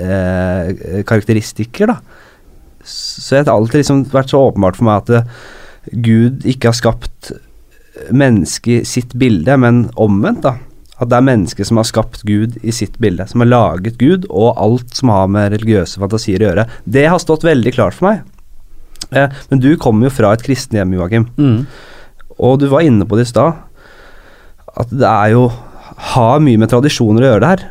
eh, 0.00 1.02
karakteristikker, 1.06 1.92
da. 1.92 1.98
Så 2.84 3.38
det 3.38 3.48
har 3.48 3.56
alltid 3.56 3.80
liksom 3.80 4.04
vært 4.12 4.34
så 4.34 4.42
åpenbart 4.50 4.76
for 4.76 4.88
meg 4.88 5.08
at 5.08 5.94
Gud 6.04 6.44
ikke 6.48 6.68
har 6.68 6.76
skapt 6.76 7.32
mennesket 8.12 8.82
i 8.82 8.88
sitt 8.88 9.14
bilde, 9.18 9.56
men 9.60 9.86
omvendt, 10.00 10.44
da. 10.44 10.56
At 11.02 11.10
det 11.10 11.18
er 11.18 11.26
mennesket 11.26 11.66
som 11.66 11.80
har 11.80 11.88
skapt 11.88 12.22
Gud 12.26 12.58
i 12.62 12.72
sitt 12.74 13.00
bilde, 13.02 13.26
som 13.30 13.42
har 13.42 13.50
laget 13.50 13.98
Gud, 13.98 14.28
og 14.30 14.60
alt 14.62 14.94
som 14.94 15.10
har 15.10 15.26
med 15.32 15.50
religiøse 15.56 16.02
fantasier 16.02 16.42
å 16.42 16.50
gjøre. 16.50 16.68
Det 16.86 17.08
har 17.10 17.22
stått 17.22 17.46
veldig 17.46 17.74
klart 17.74 17.96
for 17.98 18.10
meg. 18.10 18.22
Eh, 19.10 19.42
men 19.50 19.62
du 19.62 19.72
kommer 19.80 20.08
jo 20.08 20.14
fra 20.14 20.32
et 20.34 20.44
kristent 20.44 20.78
hjem, 20.78 20.94
Joakim. 20.98 21.28
Mm. 21.38 21.64
Og 22.38 22.58
du 22.62 22.68
var 22.70 22.86
inne 22.86 23.06
på 23.06 23.18
det 23.18 23.26
i 23.28 23.32
stad, 23.32 23.58
at 24.74 24.90
det 24.90 25.10
er 25.10 25.34
jo 25.34 25.48
har 26.14 26.40
mye 26.42 26.58
med 26.58 26.70
tradisjoner 26.70 27.22
å 27.22 27.32
gjøre 27.32 27.42
det 27.42 27.52
her. 27.52 27.66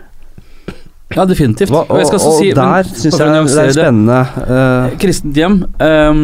Ja, 1.14 1.26
definitivt. 1.30 1.72
Hva, 1.74 1.84
og, 1.86 2.02
og, 2.02 2.16
og 2.18 2.36
si, 2.40 2.50
der 2.56 2.88
syns 2.90 3.20
jeg 3.20 3.30
det 3.30 3.64
er 3.64 3.74
spennende. 3.76 4.20
Uh. 4.40 4.94
Kristent 5.02 5.38
hjem. 5.38 5.60
Um, 5.78 6.22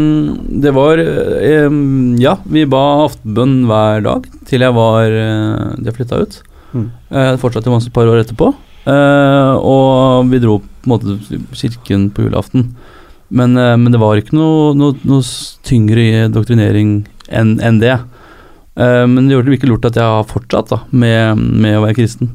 det 0.64 0.74
var 0.76 1.02
um, 1.02 2.16
Ja, 2.22 2.38
vi 2.50 2.66
ba 2.70 2.84
aftenbønn 3.06 3.62
hver 3.70 4.06
dag 4.06 4.30
til 4.50 4.66
jeg 4.66 4.76
var 4.76 5.14
uh, 5.14 5.78
jeg 5.86 5.96
flytta 5.98 6.24
ut. 6.24 6.40
Mm. 6.74 6.88
Uh, 7.14 7.34
fortsatte 7.42 7.70
et 7.70 7.94
par 7.94 8.10
år 8.10 8.24
etterpå. 8.24 8.52
Uh, 8.90 9.54
og 9.60 10.30
vi 10.32 10.42
dro 10.42 10.60
på 10.64 10.88
en 10.88 10.94
måte 10.96 11.42
kirken 11.54 12.10
på 12.16 12.26
julaften. 12.26 12.72
Men, 13.30 13.58
uh, 13.58 13.76
men 13.78 13.94
det 13.94 14.02
var 14.02 14.18
ikke 14.18 14.38
noe, 14.38 14.74
noe, 14.78 14.98
noe 15.06 15.26
tyngre 15.68 16.30
doktrinering 16.34 17.04
enn 17.30 17.60
en 17.62 17.84
det. 17.84 18.00
Men 18.80 19.26
det 19.28 19.34
gjorde 19.34 19.52
det 19.52 19.58
ikke 19.58 19.68
lurt 19.68 19.86
at 19.90 19.98
jeg 20.00 20.08
har 20.08 20.28
fortsatt 20.30 20.70
da, 20.72 20.78
med, 20.96 21.36
med 21.36 21.74
å 21.76 21.82
være 21.84 21.98
kristen. 21.98 22.30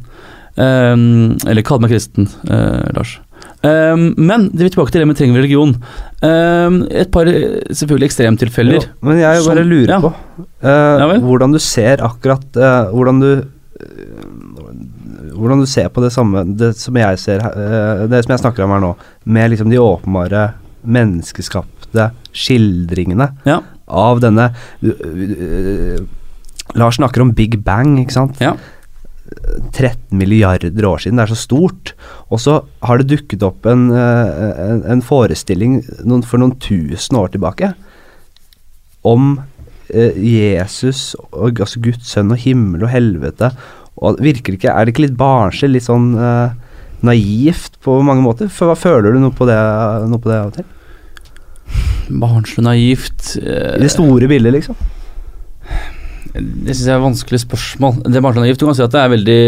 Um, 0.55 1.35
eller 1.51 1.65
kall 1.67 1.81
meg 1.83 1.91
kristen, 1.91 2.29
uh, 2.47 2.85
Lars. 2.95 3.17
Um, 3.65 4.13
men 4.21 4.51
det 4.53 4.67
vil 4.67 4.73
tilbake 4.75 4.93
til 4.93 5.03
det 5.03 5.09
med 5.09 5.19
trenger 5.19 5.41
religion. 5.41 5.73
Um, 6.21 6.83
et 6.93 7.11
par 7.15 7.27
selvfølgelig 7.27 8.11
ekstremtilfeller. 8.11 8.79
Jo, 8.79 9.09
men 9.09 9.23
jeg 9.23 9.43
bare 9.49 9.65
lurer 9.67 9.95
ja. 9.97 10.01
på 10.05 10.13
uh, 10.13 11.01
ja, 11.01 11.09
hvordan 11.25 11.55
du 11.57 11.61
ser 11.63 12.05
akkurat 12.05 12.45
uh, 12.61 12.93
Hvordan 12.95 13.21
du 13.23 13.31
hvordan 15.35 15.61
du 15.61 15.67
ser 15.69 15.91
på 15.93 16.01
det 16.01 16.13
samme 16.15 16.45
det 16.57 16.71
som 16.79 16.95
jeg 16.97 17.19
ser 17.21 17.43
Det 18.09 18.21
som 18.23 18.33
jeg 18.33 18.41
snakker 18.41 18.65
om 18.65 18.71
her 18.73 18.81
nå, 18.81 18.93
med 19.27 19.51
liksom 19.51 19.69
de 19.69 19.81
åpenbare 19.83 20.45
menneskeskapte 20.87 22.07
skildringene 22.33 23.27
ja. 23.45 23.59
av 23.91 24.23
denne 24.25 24.47
Lars 26.79 27.01
snakker 27.01 27.27
om 27.27 27.35
Big 27.37 27.59
Bang, 27.67 27.99
ikke 28.01 28.15
sant? 28.15 28.41
Ja 28.41 28.55
13 29.73 30.19
milliarder 30.19 30.87
år 30.89 31.03
siden. 31.03 31.19
Det 31.19 31.27
er 31.27 31.35
så 31.35 31.41
stort. 31.41 31.95
Og 32.31 32.43
så 32.43 32.59
har 32.85 33.01
det 33.01 33.11
dukket 33.13 33.45
opp 33.47 33.67
en, 33.71 33.89
eh, 33.93 34.45
en, 34.69 34.85
en 34.97 35.03
forestilling 35.05 35.81
noen, 36.05 36.25
for 36.27 36.43
noen 36.43 36.57
tusen 36.63 37.19
år 37.21 37.35
tilbake 37.35 37.75
om 39.05 39.35
eh, 39.93 40.17
Jesus, 40.17 41.13
og, 41.31 41.61
altså 41.61 41.83
Guds 41.85 42.13
sønn 42.15 42.33
og 42.33 42.41
himmel 42.41 42.87
og 42.87 42.93
helvete. 42.93 43.53
Og 44.03 44.21
virker 44.23 44.57
ikke, 44.57 44.73
Er 44.73 44.85
det 44.85 44.95
ikke 44.95 45.07
litt 45.07 45.19
barnslig, 45.19 45.77
litt 45.77 45.87
sånn 45.87 46.15
eh, 46.19 46.55
naivt 47.05 47.79
på 47.85 48.01
mange 48.07 48.25
måter? 48.25 48.51
For, 48.51 48.71
hva 48.71 48.79
Føler 48.79 49.15
du 49.15 49.23
noe 49.23 49.35
på 49.35 49.47
det, 49.49 49.59
noe 50.11 50.23
på 50.23 50.33
det 50.33 50.41
av 50.41 50.51
og 50.51 50.57
til? 50.59 50.71
Barnslig 52.21 52.65
naivt 52.67 53.35
eh, 53.41 53.77
I 53.77 53.85
det 53.85 53.93
store 53.95 54.29
bildet, 54.31 54.57
liksom? 54.57 54.79
Det 56.35 56.75
syns 56.75 56.87
jeg 56.89 56.95
er 56.95 56.99
et 56.99 57.09
vanskelig 57.09 57.45
spørsmål. 57.45 58.01
Det 58.11 58.23
naivt. 58.23 58.59
Du 58.59 58.67
kan 58.67 58.75
si 58.75 58.83
at 58.83 58.95
det 58.95 59.03
er 59.03 59.13
veldig 59.13 59.43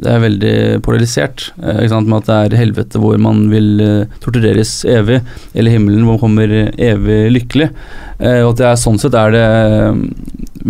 det 0.00 0.08
er 0.08 0.22
veldig 0.22 0.54
polarisert. 0.84 1.50
Eh? 1.60 1.82
Med 2.00 2.16
at 2.22 2.28
det 2.28 2.36
er 2.36 2.60
helvete 2.62 3.00
hvor 3.00 3.18
man 3.20 3.44
vil 3.52 3.82
eh, 3.84 4.20
tortureres 4.24 4.80
evig, 4.88 5.20
eller 5.54 5.74
himmelen 5.74 6.06
hvor 6.06 6.16
man 6.16 6.22
kommer 6.22 6.54
evig 6.72 7.18
lykkelig. 7.36 7.68
Eh, 8.18 8.40
og 8.40 8.54
at 8.54 8.62
det 8.62 8.68
er 8.70 8.80
sånn 8.80 9.00
sett 9.02 9.18
er 9.18 9.34
det 9.36 9.44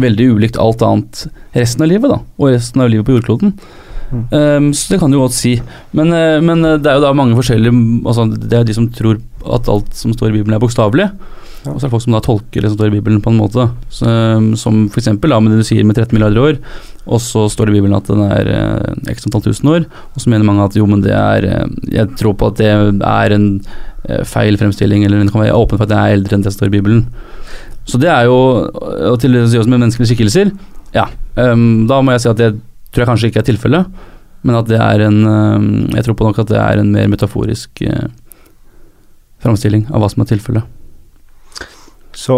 veldig 0.01 0.27
ulikt 0.35 0.59
alt 0.61 0.83
annet 0.87 1.29
resten 1.55 1.87
av 1.87 1.93
livet, 1.93 2.11
da. 2.11 2.21
Og 2.43 2.57
resten 2.57 2.83
av 2.83 2.91
livet 2.91 3.07
på 3.07 3.17
jordkloden. 3.17 3.55
Mm. 4.11 4.23
Um, 4.35 4.65
så 4.75 4.91
det 4.91 4.99
kan 4.99 5.13
du 5.13 5.21
godt 5.21 5.37
si. 5.37 5.55
Men, 5.95 6.11
men 6.43 6.67
det 6.83 6.91
er 6.91 6.99
jo 6.99 7.05
da 7.05 7.13
mange 7.15 7.37
forskjellige 7.39 7.71
altså 8.03 8.25
Det 8.35 8.57
er 8.59 8.65
de 8.67 8.75
som 8.75 8.89
tror 8.91 9.21
at 9.45 9.69
alt 9.71 9.95
som 9.97 10.15
står 10.15 10.31
i 10.31 10.39
Bibelen 10.39 10.57
er 10.57 10.63
bokstavelig. 10.63 11.11
Ja. 11.61 11.75
Og 11.75 11.77
så 11.77 11.85
er 11.85 11.91
det 11.91 11.93
folk 11.93 12.05
som 12.07 12.15
da 12.17 12.23
tolker 12.25 12.65
det 12.65 12.71
som 12.71 12.79
står 12.79 12.89
i 12.89 12.95
Bibelen 12.97 13.21
på 13.21 13.33
en 13.33 13.41
måte. 13.41 13.67
Så, 13.93 14.09
som 14.61 14.87
for 14.89 15.03
eksempel 15.03 15.35
med 15.37 15.53
det 15.53 15.61
du 15.61 15.69
sier 15.69 15.85
med 15.85 15.99
13 15.99 16.17
milliarder 16.17 16.41
år, 16.41 16.61
og 17.05 17.21
så 17.21 17.45
står 17.53 17.69
det 17.69 17.75
i 17.75 17.79
Bibelen 17.79 17.99
at 17.99 18.09
den 18.09 18.23
er 18.25 18.49
eh, 18.55 19.13
x 19.13 19.29
antall 19.29 19.45
tusen 19.45 19.69
år, 19.69 19.85
og 19.85 20.23
så 20.23 20.33
mener 20.33 20.49
mange 20.49 20.65
at 20.65 20.79
jo, 20.79 20.87
men 20.89 21.05
det 21.05 21.13
er 21.17 21.47
eh, 21.49 21.77
Jeg 21.99 22.17
tror 22.21 22.37
på 22.39 22.49
at 22.49 22.61
det 22.61 22.71
er 22.71 23.37
en 23.37 23.47
eh, 24.09 24.25
feil 24.25 24.57
fremstilling, 24.61 25.05
eller 25.05 25.21
den 25.21 25.33
kan 25.33 25.45
være 25.45 25.57
åpen 25.57 25.77
for 25.77 25.85
at 25.85 25.93
den 25.93 26.01
er 26.01 26.17
eldre 26.17 26.37
enn 26.39 26.47
det 26.47 26.53
som 26.53 26.63
står 26.63 26.73
i 26.73 26.77
Bibelen. 26.79 27.05
Så 27.89 27.99
det 28.01 28.11
er 28.13 28.29
jo 28.29 28.37
Og 28.71 29.17
til 29.21 29.33
det 29.35 29.49
sier 29.51 29.63
også 29.63 29.73
med 29.73 29.83
menneskelige 29.83 30.13
skikkelser, 30.13 30.53
ja. 30.95 31.07
Um, 31.37 31.87
da 31.87 32.01
må 32.03 32.15
jeg 32.15 32.25
si 32.25 32.31
at 32.31 32.41
det 32.41 32.55
tror 32.91 33.05
jeg 33.05 33.11
kanskje 33.13 33.29
ikke 33.31 33.43
er 33.45 33.47
tilfellet, 33.47 34.01
men 34.43 34.57
at 34.59 34.67
det 34.67 34.81
er 34.81 35.05
en 35.07 35.19
um, 35.23 35.69
Jeg 35.95 36.07
tror 36.07 36.17
på 36.19 36.27
nok 36.27 36.41
at 36.43 36.51
det 36.51 36.59
er 36.59 36.81
en 36.81 36.91
mer 36.95 37.11
metaforisk 37.13 37.85
uh, 37.87 38.09
framstilling 39.43 39.87
av 39.91 40.03
hva 40.03 40.11
som 40.13 40.23
er 40.25 40.31
tilfellet. 40.35 40.77
Så 42.21 42.35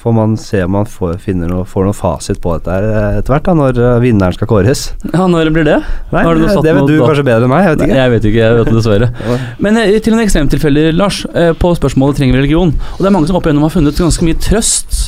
får 0.00 0.12
man 0.16 0.32
se 0.40 0.62
om 0.64 0.72
man 0.72 0.86
får, 0.88 1.18
noe, 1.36 1.64
får 1.68 1.84
noen 1.86 1.94
fasit 1.94 2.40
på 2.42 2.54
dette 2.56 2.72
her 2.72 2.86
eh, 2.88 3.18
etter 3.20 3.34
hvert, 3.34 3.44
da, 3.46 3.54
når 3.54 3.78
eh, 3.84 3.98
vinneren 4.02 4.34
skal 4.34 4.48
kåres. 4.50 4.86
Ja, 5.12 5.26
når 5.30 5.52
blir 5.54 5.66
det? 5.68 5.76
Nei, 6.10 6.22
Har 6.24 6.34
du 6.34 6.40
noe 6.42 6.54
det, 6.56 6.64
det 6.64 6.72
vet 6.78 6.88
du 6.88 6.94
da- 6.96 7.10
kanskje 7.10 7.26
bedre 7.28 7.46
enn 7.46 7.52
meg. 7.52 7.66
Jeg 7.68 7.74
vet 7.76 7.82
Nei, 7.82 7.88
ikke. 7.90 7.98
jeg 8.00 8.12
vet 8.14 8.28
ikke, 8.30 8.40
jeg 8.42 8.56
vet 8.58 8.70
det 8.70 8.76
dessverre. 8.78 9.10
Men 9.66 9.78
eh, 9.84 9.92
til 10.02 10.16
en 10.16 10.24
ekstremtilfelle, 10.24 10.86
Lars, 10.96 11.20
på 11.60 11.72
spørsmålet 11.78 12.18
trenger 12.18 12.38
vi 12.38 12.42
religion. 12.42 12.72
Og 12.96 13.02
det 13.04 13.10
er 13.10 13.14
mange 13.14 13.30
som 13.30 13.38
opp 13.38 13.46
igjennom 13.46 13.68
har 13.68 13.74
funnet 13.76 14.00
ganske 14.02 14.26
mye 14.26 14.40
trøst 14.48 15.02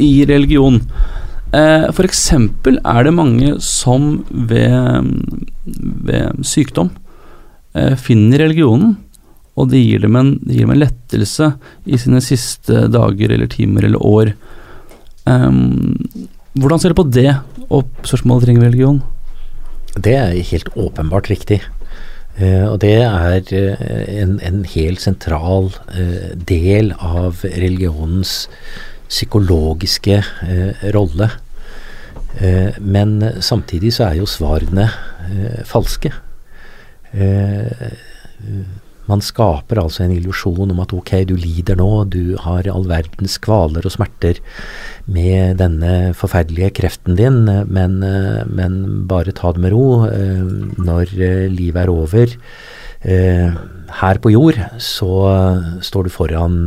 i 0.00 0.12
religion. 0.30 0.78
F.eks. 1.56 2.22
er 2.36 3.06
det 3.06 3.12
mange 3.16 3.52
som 3.64 4.08
ved, 4.30 5.12
ved 6.08 6.40
sykdom 6.46 6.90
finner 8.00 8.40
religionen, 8.46 8.96
og 9.56 9.70
det 9.72 9.80
gir, 9.80 10.02
dem 10.04 10.16
en, 10.18 10.34
det 10.44 10.56
gir 10.56 10.66
dem 10.66 10.74
en 10.74 10.82
lettelse 10.82 11.50
i 11.88 11.98
sine 12.00 12.20
siste 12.24 12.86
dager 12.92 13.32
eller 13.32 13.48
timer 13.50 13.86
eller 13.88 14.02
år. 14.04 14.32
Um, 15.24 15.96
hvordan 16.56 16.82
ser 16.82 16.92
du 16.92 17.00
på 17.00 17.08
det, 17.08 17.30
og 17.68 17.88
spørsmålet 18.04 18.46
trenger 18.46 18.66
religion? 18.68 19.00
Det 19.96 20.12
er 20.12 20.36
helt 20.50 20.68
åpenbart 20.76 21.30
riktig. 21.32 21.62
Uh, 22.36 22.68
og 22.68 22.82
det 22.84 22.98
er 23.00 23.48
eh, 23.56 23.86
en, 24.20 24.36
en 24.44 24.58
helt 24.68 25.00
sentral 25.00 25.70
uh, 25.72 26.34
del 26.36 26.92
av 27.00 27.40
religionens 27.48 28.42
psykologiske 29.08 30.20
uh, 30.20 30.86
rolle. 30.96 31.32
Men 32.84 33.14
samtidig 33.40 33.94
så 33.96 34.10
er 34.10 34.18
jo 34.18 34.26
svarene 34.28 34.90
falske. 35.64 36.10
Eh, 37.16 37.92
man 39.10 39.22
skaper 39.24 39.80
altså 39.80 40.04
en 40.04 40.14
illusjon 40.14 40.72
om 40.72 40.80
at 40.82 40.92
ok, 40.96 41.12
du 41.28 41.36
lider 41.38 41.78
nå, 41.78 41.90
du 42.10 42.36
har 42.42 42.66
all 42.70 42.86
verdens 42.90 43.36
kvaler 43.42 43.86
og 43.86 43.94
smerter 43.94 44.40
med 45.06 45.60
denne 45.62 46.12
forferdelige 46.18 46.72
kreften 46.80 47.18
din, 47.18 47.44
men, 47.70 48.00
men 48.50 48.78
bare 49.10 49.34
ta 49.36 49.52
det 49.54 49.62
med 49.62 49.74
ro. 49.74 50.06
Eh, 50.10 50.42
Når 50.82 51.14
eh, 51.14 51.46
livet 51.52 51.84
er 51.84 51.92
over 51.92 52.34
eh, 53.06 53.60
her 54.00 54.22
på 54.22 54.34
jord, 54.34 54.58
så 54.82 55.12
står 55.84 56.08
du 56.08 56.10
foran 56.14 56.58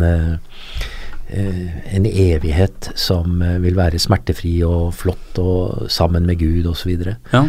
en 1.29 2.05
evighet 2.09 2.87
som 2.97 3.43
vil 3.61 3.75
være 3.77 3.99
smertefri 4.01 4.55
og 4.65 4.95
flott 4.97 5.37
og 5.37 5.91
sammen 5.93 6.25
med 6.25 6.39
Gud 6.41 6.65
osv. 6.71 6.95
Ja. 7.35 7.43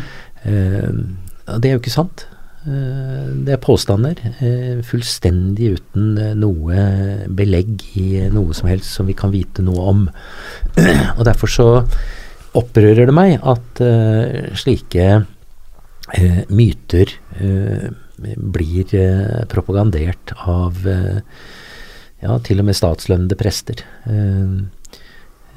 Det 0.44 1.70
er 1.70 1.72
jo 1.72 1.80
ikke 1.80 1.94
sant. 1.94 2.26
Eh, 2.68 3.28
det 3.46 3.54
er 3.54 3.62
påstander, 3.62 4.18
eh, 4.44 4.80
fullstendig 4.84 5.70
uten 5.78 6.18
eh, 6.20 6.34
noe 6.36 6.82
belegg 7.32 7.86
i 7.96 8.20
noe 8.28 8.52
som 8.52 8.68
helst 8.68 8.98
som 8.98 9.08
vi 9.08 9.16
kan 9.16 9.32
vite 9.32 9.64
noe 9.64 9.86
om. 9.88 10.02
og 11.16 11.22
derfor 11.24 11.48
så 11.48 11.68
opprører 12.58 13.06
det 13.06 13.14
meg 13.14 13.38
at 13.46 13.80
slike 14.58 15.04
myter 16.50 17.12
blir 18.18 18.94
propagandert 19.46 20.32
av 20.50 20.80
ja, 20.82 22.34
til 22.42 22.58
og 22.58 22.66
med 22.66 22.74
statslønnede 22.74 23.38
prester. 23.38 23.84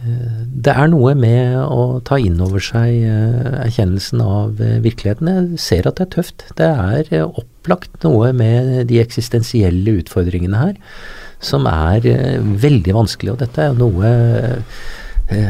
Det 0.04 0.74
er 0.74 0.90
noe 0.92 1.14
med 1.16 1.56
å 1.64 2.00
ta 2.04 2.18
inn 2.20 2.42
over 2.44 2.64
seg 2.64 3.06
eh, 3.08 3.54
erkjennelsen 3.64 4.24
av 4.24 4.60
eh, 4.60 4.82
virkeligheten. 4.84 5.30
Jeg 5.32 5.62
ser 5.64 5.88
at 5.88 6.00
det 6.00 6.08
er 6.08 6.12
tøft. 6.18 6.44
Det 6.60 6.68
er 6.68 7.12
eh, 7.14 7.24
opplagt 7.24 8.04
noe 8.04 8.34
med 8.36 8.90
de 8.90 9.00
eksistensielle 9.04 10.00
utfordringene 10.02 10.60
her 10.60 10.76
som 11.44 11.66
er 11.68 12.06
veldig 12.64 12.94
vanskelig, 12.96 13.34
og 13.34 13.40
dette 13.42 13.66
er 13.66 13.74
noe 13.76 14.12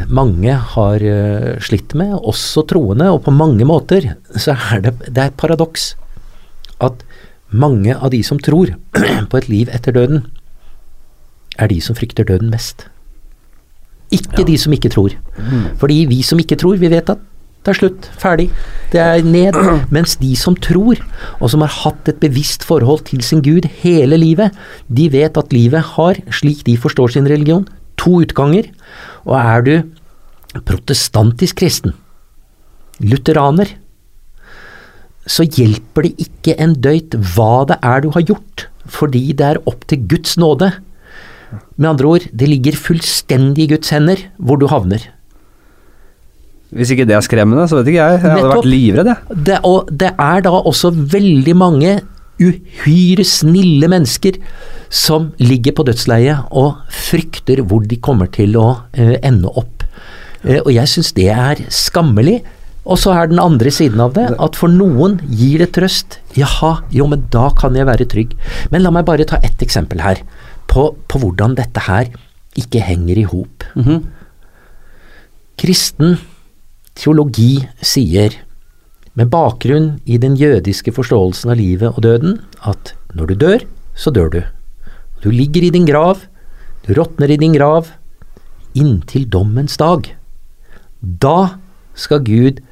mange 0.09 0.55
har 0.73 1.03
slitt 1.61 1.93
med, 1.97 2.15
også 2.17 2.63
troende, 2.69 3.11
og 3.13 3.19
på 3.27 3.33
mange 3.35 3.67
måter 3.69 4.07
så 4.33 4.55
er 4.71 4.81
det, 4.81 4.93
det 5.05 5.21
er 5.21 5.29
et 5.29 5.37
paradoks 5.37 5.91
at 6.81 7.03
mange 7.53 7.93
av 7.93 8.09
de 8.13 8.23
som 8.25 8.41
tror 8.41 8.73
på 9.29 9.37
et 9.37 9.51
liv 9.51 9.69
etter 9.69 9.93
døden, 9.93 10.25
er 11.61 11.69
de 11.69 11.77
som 11.85 11.97
frykter 11.97 12.25
døden 12.25 12.49
mest. 12.49 12.87
Ikke 14.13 14.45
de 14.47 14.57
som 14.61 14.73
ikke 14.75 14.91
tror. 14.93 15.15
Fordi 15.81 16.03
vi 16.09 16.21
som 16.25 16.39
ikke 16.41 16.59
tror, 16.59 16.77
vi 16.81 16.91
vet 16.93 17.09
at 17.09 17.21
det 17.63 17.71
er 17.71 17.77
slutt, 17.77 18.07
ferdig, 18.19 18.49
det 18.91 18.99
er 18.99 19.23
ned. 19.23 19.55
Mens 19.95 20.17
de 20.19 20.33
som 20.35 20.55
tror, 20.59 20.99
og 21.39 21.51
som 21.53 21.63
har 21.63 21.71
hatt 21.71 22.11
et 22.11 22.19
bevisst 22.19 22.65
forhold 22.67 23.05
til 23.07 23.23
sin 23.23 23.43
Gud 23.43 23.69
hele 23.79 24.19
livet, 24.19 24.51
de 24.91 25.07
vet 25.13 25.39
at 25.39 25.55
livet 25.55 25.93
har, 25.95 26.19
slik 26.27 26.65
de 26.67 26.75
forstår 26.75 27.15
sin 27.15 27.29
religion, 27.31 27.63
to 27.95 28.19
utganger. 28.25 28.67
Og 29.23 29.37
er 29.39 29.63
du 29.63 29.73
protestantisk 30.67 31.61
kristen, 31.63 31.95
lutheraner, 32.99 33.77
så 35.23 35.45
hjelper 35.47 36.03
det 36.03 36.27
ikke 36.27 36.57
en 36.59 36.75
døyt 36.83 37.15
hva 37.15 37.63
det 37.69 37.79
er 37.79 38.03
du 38.03 38.09
har 38.11 38.25
gjort, 38.27 38.67
fordi 38.91 39.29
det 39.31 39.53
er 39.53 39.61
opp 39.69 39.87
til 39.87 40.03
Guds 40.11 40.35
nåde. 40.35 40.73
Med 41.77 41.89
andre 41.93 42.15
ord, 42.15 42.29
det 42.31 42.49
ligger 42.49 42.79
fullstendig 42.79 43.67
i 43.67 43.73
Guds 43.75 43.93
hender 43.93 44.21
hvor 44.37 44.59
du 44.61 44.67
havner. 44.71 45.05
Hvis 46.73 46.93
ikke 46.93 47.05
det 47.05 47.15
er 47.17 47.25
skremmende, 47.25 47.67
så 47.69 47.79
vet 47.79 47.91
ikke 47.91 48.01
jeg. 48.01 48.15
Jeg 48.15 48.23
hadde 48.23 48.39
Nettopp. 48.39 48.55
vært 48.55 48.71
livredd, 48.71 49.11
jeg. 49.11 49.37
Det, 49.49 49.59
og 49.69 49.91
det 49.93 50.09
er 50.25 50.43
da 50.45 50.53
også 50.57 50.89
veldig 51.13 51.55
mange 51.59 51.93
uhyre 52.41 53.25
snille 53.27 53.87
mennesker 53.91 54.39
som 54.93 55.29
ligger 55.41 55.75
på 55.77 55.85
dødsleiet 55.85 56.49
og 56.49 56.81
frykter 56.89 57.61
hvor 57.61 57.85
de 57.85 57.99
kommer 58.01 58.31
til 58.33 58.57
å 58.57 58.67
uh, 58.81 59.15
ende 59.21 59.53
opp. 59.53 59.85
Uh, 60.41 60.59
og 60.63 60.73
jeg 60.73 60.89
syns 60.89 61.13
det 61.17 61.29
er 61.33 61.61
skammelig. 61.73 62.41
Og 62.83 62.97
så 62.99 63.13
er 63.15 63.29
den 63.31 63.39
andre 63.39 63.71
siden 63.71 64.01
av 64.03 64.11
det 64.17 64.25
at 64.43 64.57
for 64.59 64.67
noen 64.67 65.21
gir 65.29 65.61
det 65.63 65.69
trøst. 65.77 66.17
Jaha, 66.35 66.81
jo, 66.91 67.05
men 67.07 67.29
da 67.31 67.47
kan 67.55 67.77
jeg 67.77 67.87
være 67.87 68.09
trygg. 68.11 68.33
Men 68.73 68.83
la 68.83 68.91
meg 68.91 69.05
bare 69.07 69.27
ta 69.29 69.39
ett 69.45 69.61
eksempel 69.63 70.01
her 70.03 70.19
på, 70.71 70.89
på 71.07 71.21
hvordan 71.21 71.55
dette 71.57 71.83
her 71.87 72.11
ikke 72.59 72.83
henger 72.83 73.19
i 73.19 73.27
hop. 73.29 73.65
Mhm. 73.75 74.03
Kristen 75.59 76.17
teologi 76.97 77.63
sier, 77.81 78.33
med 79.13 79.29
bakgrunn 79.29 79.99
i 80.09 80.17
den 80.17 80.33
jødiske 80.37 80.93
forståelsen 80.95 81.51
av 81.53 81.59
livet 81.59 81.93
og 81.93 82.01
døden, 82.05 82.39
at 82.65 82.95
når 83.13 83.29
du 83.29 83.35
dør, 83.45 83.65
så 83.93 84.09
dør 84.09 84.31
du. 84.33 84.41
Du 85.21 85.29
ligger 85.29 85.67
i 85.67 85.73
din 85.73 85.85
grav, 85.85 86.25
du 86.87 86.93
råtner 86.97 87.29
i 87.29 87.37
din 87.37 87.53
grav, 87.53 87.91
inntil 88.73 89.27
dommens 89.29 89.77
dag. 89.77 90.09
Da 90.99 91.59
skal 91.93 92.25
Gud 92.25 92.63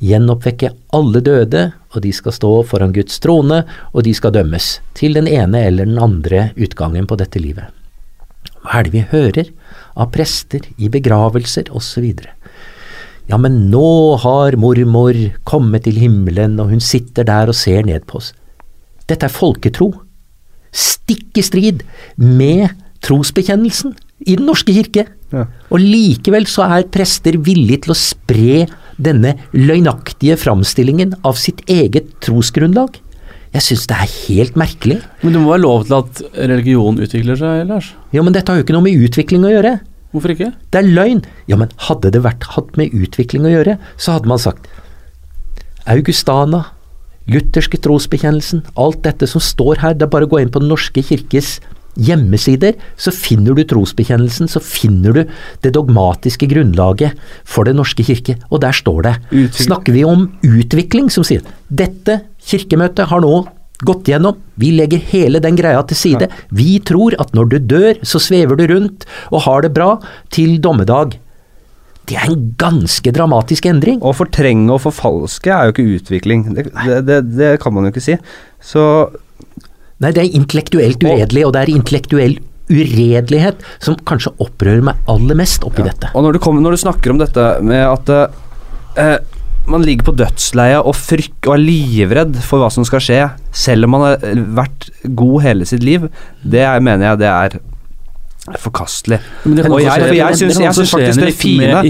gjenoppvekke 0.00 0.72
alle 0.96 1.20
døde, 1.24 1.66
og 1.92 2.04
de 2.04 2.12
skal 2.14 2.34
stå 2.34 2.52
foran 2.68 2.94
Guds 2.96 3.20
trone, 3.22 3.62
og 3.92 4.04
de 4.06 4.14
skal 4.16 4.34
dømmes 4.34 4.78
til 4.96 5.16
den 5.18 5.28
ene 5.30 5.64
eller 5.66 5.88
den 5.88 6.00
andre 6.00 6.50
utgangen 6.56 7.08
på 7.10 7.18
dette 7.20 7.42
livet. 7.42 7.68
Hva 8.60 8.80
er 8.80 8.86
det 8.86 8.94
vi 8.94 9.06
hører 9.12 9.50
av 10.00 10.10
prester 10.14 10.64
i 10.80 10.90
begravelser 10.92 11.70
osv.? 11.76 12.06
Ja, 13.30 13.38
men 13.38 13.70
nå 13.70 14.16
har 14.24 14.56
mormor 14.58 15.16
kommet 15.46 15.86
til 15.86 16.00
himmelen, 16.00 16.58
og 16.60 16.72
hun 16.72 16.82
sitter 16.82 17.26
der 17.28 17.52
og 17.52 17.58
ser 17.58 17.84
ned 17.86 18.06
på 18.10 18.18
oss. 18.20 18.32
Dette 19.10 19.26
er 19.28 19.34
folketro. 19.34 19.92
Stikk 20.70 21.38
i 21.40 21.44
strid 21.44 21.84
med 22.18 22.70
trosbekjennelsen 23.04 23.96
i 24.28 24.36
Den 24.36 24.46
norske 24.50 24.74
kirke. 24.76 25.06
Ja. 25.32 25.46
Og 25.70 25.80
likevel 25.80 26.46
så 26.50 26.66
er 26.66 26.88
prester 26.92 27.38
villige 27.40 27.86
til 27.86 27.94
å 27.94 27.98
spre 27.98 28.66
denne 29.02 29.36
løgnaktige 29.56 30.36
framstillingen 30.40 31.16
av 31.26 31.38
sitt 31.40 31.62
eget 31.70 32.12
trosgrunnlag. 32.24 32.98
Jeg 33.50 33.66
syns 33.66 33.86
det 33.90 33.96
er 33.98 34.10
helt 34.28 34.58
merkelig. 34.60 35.00
Men 35.24 35.34
det 35.34 35.42
må 35.42 35.50
være 35.50 35.64
lov 35.64 35.86
til 35.88 35.96
at 35.98 36.20
religion 36.38 37.00
utvikler 37.02 37.38
seg, 37.38 37.64
Lars? 37.66 37.92
Ja, 38.14 38.22
men 38.22 38.36
dette 38.36 38.52
har 38.52 38.60
jo 38.60 38.66
ikke 38.66 38.76
noe 38.76 38.86
med 38.86 39.06
utvikling 39.08 39.46
å 39.46 39.50
gjøre. 39.50 39.78
Hvorfor 40.14 40.34
ikke? 40.34 40.52
Det 40.70 40.78
er 40.80 40.90
løgn. 40.90 41.24
Ja, 41.50 41.58
men 41.58 41.72
hadde 41.88 42.12
det 42.14 42.22
vært 42.22 42.46
hatt 42.54 42.76
med 42.78 42.94
utvikling 42.94 43.46
å 43.46 43.52
gjøre, 43.52 43.78
så 43.98 44.16
hadde 44.16 44.30
man 44.30 44.42
sagt 44.42 44.70
Augustana, 45.90 46.64
lutherske 47.30 47.78
trosbekjennelsen, 47.82 48.64
alt 48.78 49.02
dette 49.06 49.26
som 49.30 49.42
står 49.42 49.82
her, 49.82 49.94
det 49.96 50.06
er 50.06 50.12
bare 50.12 50.26
å 50.26 50.30
gå 50.30 50.40
inn 50.42 50.50
på 50.52 50.62
Den 50.62 50.70
norske 50.70 51.02
kirkes 51.06 51.58
hjemmesider, 51.98 52.76
så 53.00 53.12
finner 53.14 53.56
du 53.56 53.64
trosbekjennelsen, 53.66 54.50
så 54.50 54.62
finner 54.62 55.16
du 55.16 55.22
det 55.64 55.74
dogmatiske 55.74 56.48
grunnlaget 56.50 57.18
for 57.44 57.68
Den 57.68 57.80
norske 57.80 58.04
kirke, 58.06 58.36
og 58.50 58.62
der 58.62 58.76
står 58.76 59.02
det. 59.06 59.14
Utvikling. 59.30 59.66
Snakker 59.66 59.96
vi 59.96 60.04
om 60.06 60.28
utvikling, 60.46 61.10
som 61.10 61.26
sier 61.26 61.42
dette 61.68 62.20
kirkemøtet 62.50 63.10
har 63.10 63.22
nå 63.24 63.44
gått 63.86 64.10
gjennom, 64.12 64.36
vi 64.60 64.74
legger 64.76 65.00
hele 65.12 65.40
den 65.40 65.56
greia 65.56 65.80
til 65.88 65.96
side. 65.96 66.28
Vi 66.52 66.78
tror 66.84 67.16
at 67.22 67.32
når 67.36 67.50
du 67.52 67.58
dør, 67.72 67.94
så 68.04 68.20
svever 68.20 68.58
du 68.60 68.66
rundt 68.74 69.06
og 69.30 69.46
har 69.46 69.64
det 69.64 69.72
bra 69.76 69.94
til 70.34 70.58
dommedag. 70.60 71.16
Det 72.10 72.18
er 72.18 72.32
en 72.32 72.50
ganske 72.58 73.12
dramatisk 73.14 73.68
endring. 73.70 74.00
Å 74.02 74.12
fortrenge 74.16 74.72
og 74.74 74.82
forfalske 74.82 75.52
er 75.54 75.68
jo 75.68 75.74
ikke 75.74 75.88
utvikling. 76.00 76.46
Det, 76.56 76.66
det, 76.74 77.00
det, 77.06 77.18
det 77.38 77.50
kan 77.62 77.74
man 77.76 77.86
jo 77.86 77.94
ikke 77.94 78.04
si. 78.04 78.16
Så 78.60 78.82
Nei, 80.00 80.12
det 80.16 80.22
er 80.24 80.36
intellektuelt 80.38 81.02
uredelig, 81.04 81.42
og 81.46 81.52
det 81.52 81.62
er 81.66 81.74
intellektuell 81.74 82.38
uredelighet 82.70 83.60
som 83.82 83.96
kanskje 84.06 84.32
opprører 84.40 84.82
meg 84.86 84.96
aller 85.10 85.36
mest 85.36 85.64
oppi 85.66 85.82
dette. 85.84 86.12
Og 86.14 86.22
når 86.24 86.36
du, 86.36 86.38
kommer, 86.38 86.62
når 86.64 86.76
du 86.76 86.82
snakker 86.84 87.10
om 87.14 87.18
dette 87.20 87.48
med 87.66 87.82
at 87.84 88.12
eh, 88.96 89.16
man 89.70 89.82
ligger 89.84 90.06
på 90.08 90.14
dødsleiet 90.16 90.86
og 90.86 90.94
frykt 90.96 91.46
og 91.50 91.56
er 91.58 91.64
livredd 91.64 92.38
for 92.46 92.62
hva 92.62 92.70
som 92.72 92.86
skal 92.88 93.02
skje, 93.04 93.18
selv 93.52 93.84
om 93.84 93.90
man 93.96 94.06
har 94.06 94.24
vært 94.62 94.88
god 95.18 95.42
hele 95.44 95.66
sitt 95.68 95.82
liv, 95.86 96.08
det 96.42 96.62
er, 96.64 96.80
mener 96.80 97.10
jeg 97.12 97.20
det 97.24 97.28
er 97.34 97.58
forkastelig. 98.58 99.18
Men 99.44 99.56
det 99.60 99.66
Og 99.70 99.80
jeg- 99.82 100.16
jeg 100.16 100.34
syns- 100.40 100.58
jeg 100.64 100.74
syns 100.74 100.90
faktisk 100.90 101.20
det 101.20 101.34
fine-. 101.36 101.82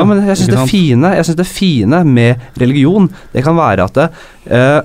Ja, 0.00 0.04
men 0.04 0.26
jeg 0.26 0.36
syns 0.38 0.48
det, 0.48 0.70
fine, 0.70 1.14
jeg 1.14 1.24
synes 1.24 1.36
det 1.36 1.46
fine 1.46 2.04
med 2.04 2.36
religion, 2.58 3.10
det 3.34 3.44
kan 3.44 3.54
være 3.56 3.84
at 3.84 3.92
det, 3.94 4.08
eh, 4.50 4.80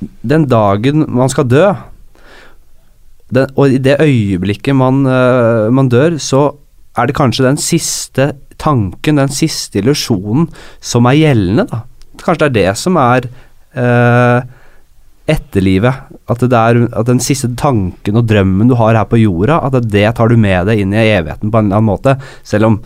den 0.00 0.46
dagen 0.50 1.04
man 1.08 1.32
skal 1.32 1.48
dø, 1.48 1.64
den, 3.30 3.50
og 3.54 3.70
i 3.70 3.78
det 3.82 4.00
øyeblikket 4.02 4.74
man, 4.76 5.04
uh, 5.06 5.70
man 5.72 5.90
dør, 5.90 6.18
så 6.18 6.48
er 6.98 7.06
det 7.06 7.16
kanskje 7.18 7.46
den 7.46 7.60
siste 7.60 8.32
tanken, 8.60 9.20
den 9.20 9.32
siste 9.32 9.80
illusjonen, 9.80 10.48
som 10.82 11.06
er 11.08 11.20
gjeldende, 11.20 11.68
da. 11.70 11.84
Kanskje 12.20 12.48
det 12.48 12.48
er 12.50 12.56
det 12.56 12.80
som 12.80 12.98
er 13.00 13.28
uh, 13.78 14.40
etterlivet. 15.30 16.08
At, 16.30 16.42
det 16.42 16.58
er, 16.58 16.82
at 16.90 17.08
den 17.08 17.22
siste 17.22 17.52
tanken 17.58 18.18
og 18.18 18.26
drømmen 18.30 18.70
du 18.70 18.76
har 18.78 18.98
her 18.98 19.06
på 19.08 19.20
jorda, 19.20 19.60
at 19.66 19.78
det 19.90 20.08
tar 20.18 20.30
du 20.30 20.36
med 20.40 20.68
deg 20.68 20.82
inn 20.82 20.94
i 20.94 21.06
evigheten 21.06 21.50
på 21.50 21.60
en 21.60 21.70
eller 21.70 21.80
annen 21.80 21.90
måte. 21.90 22.16
Selv 22.46 22.68
om 22.68 22.80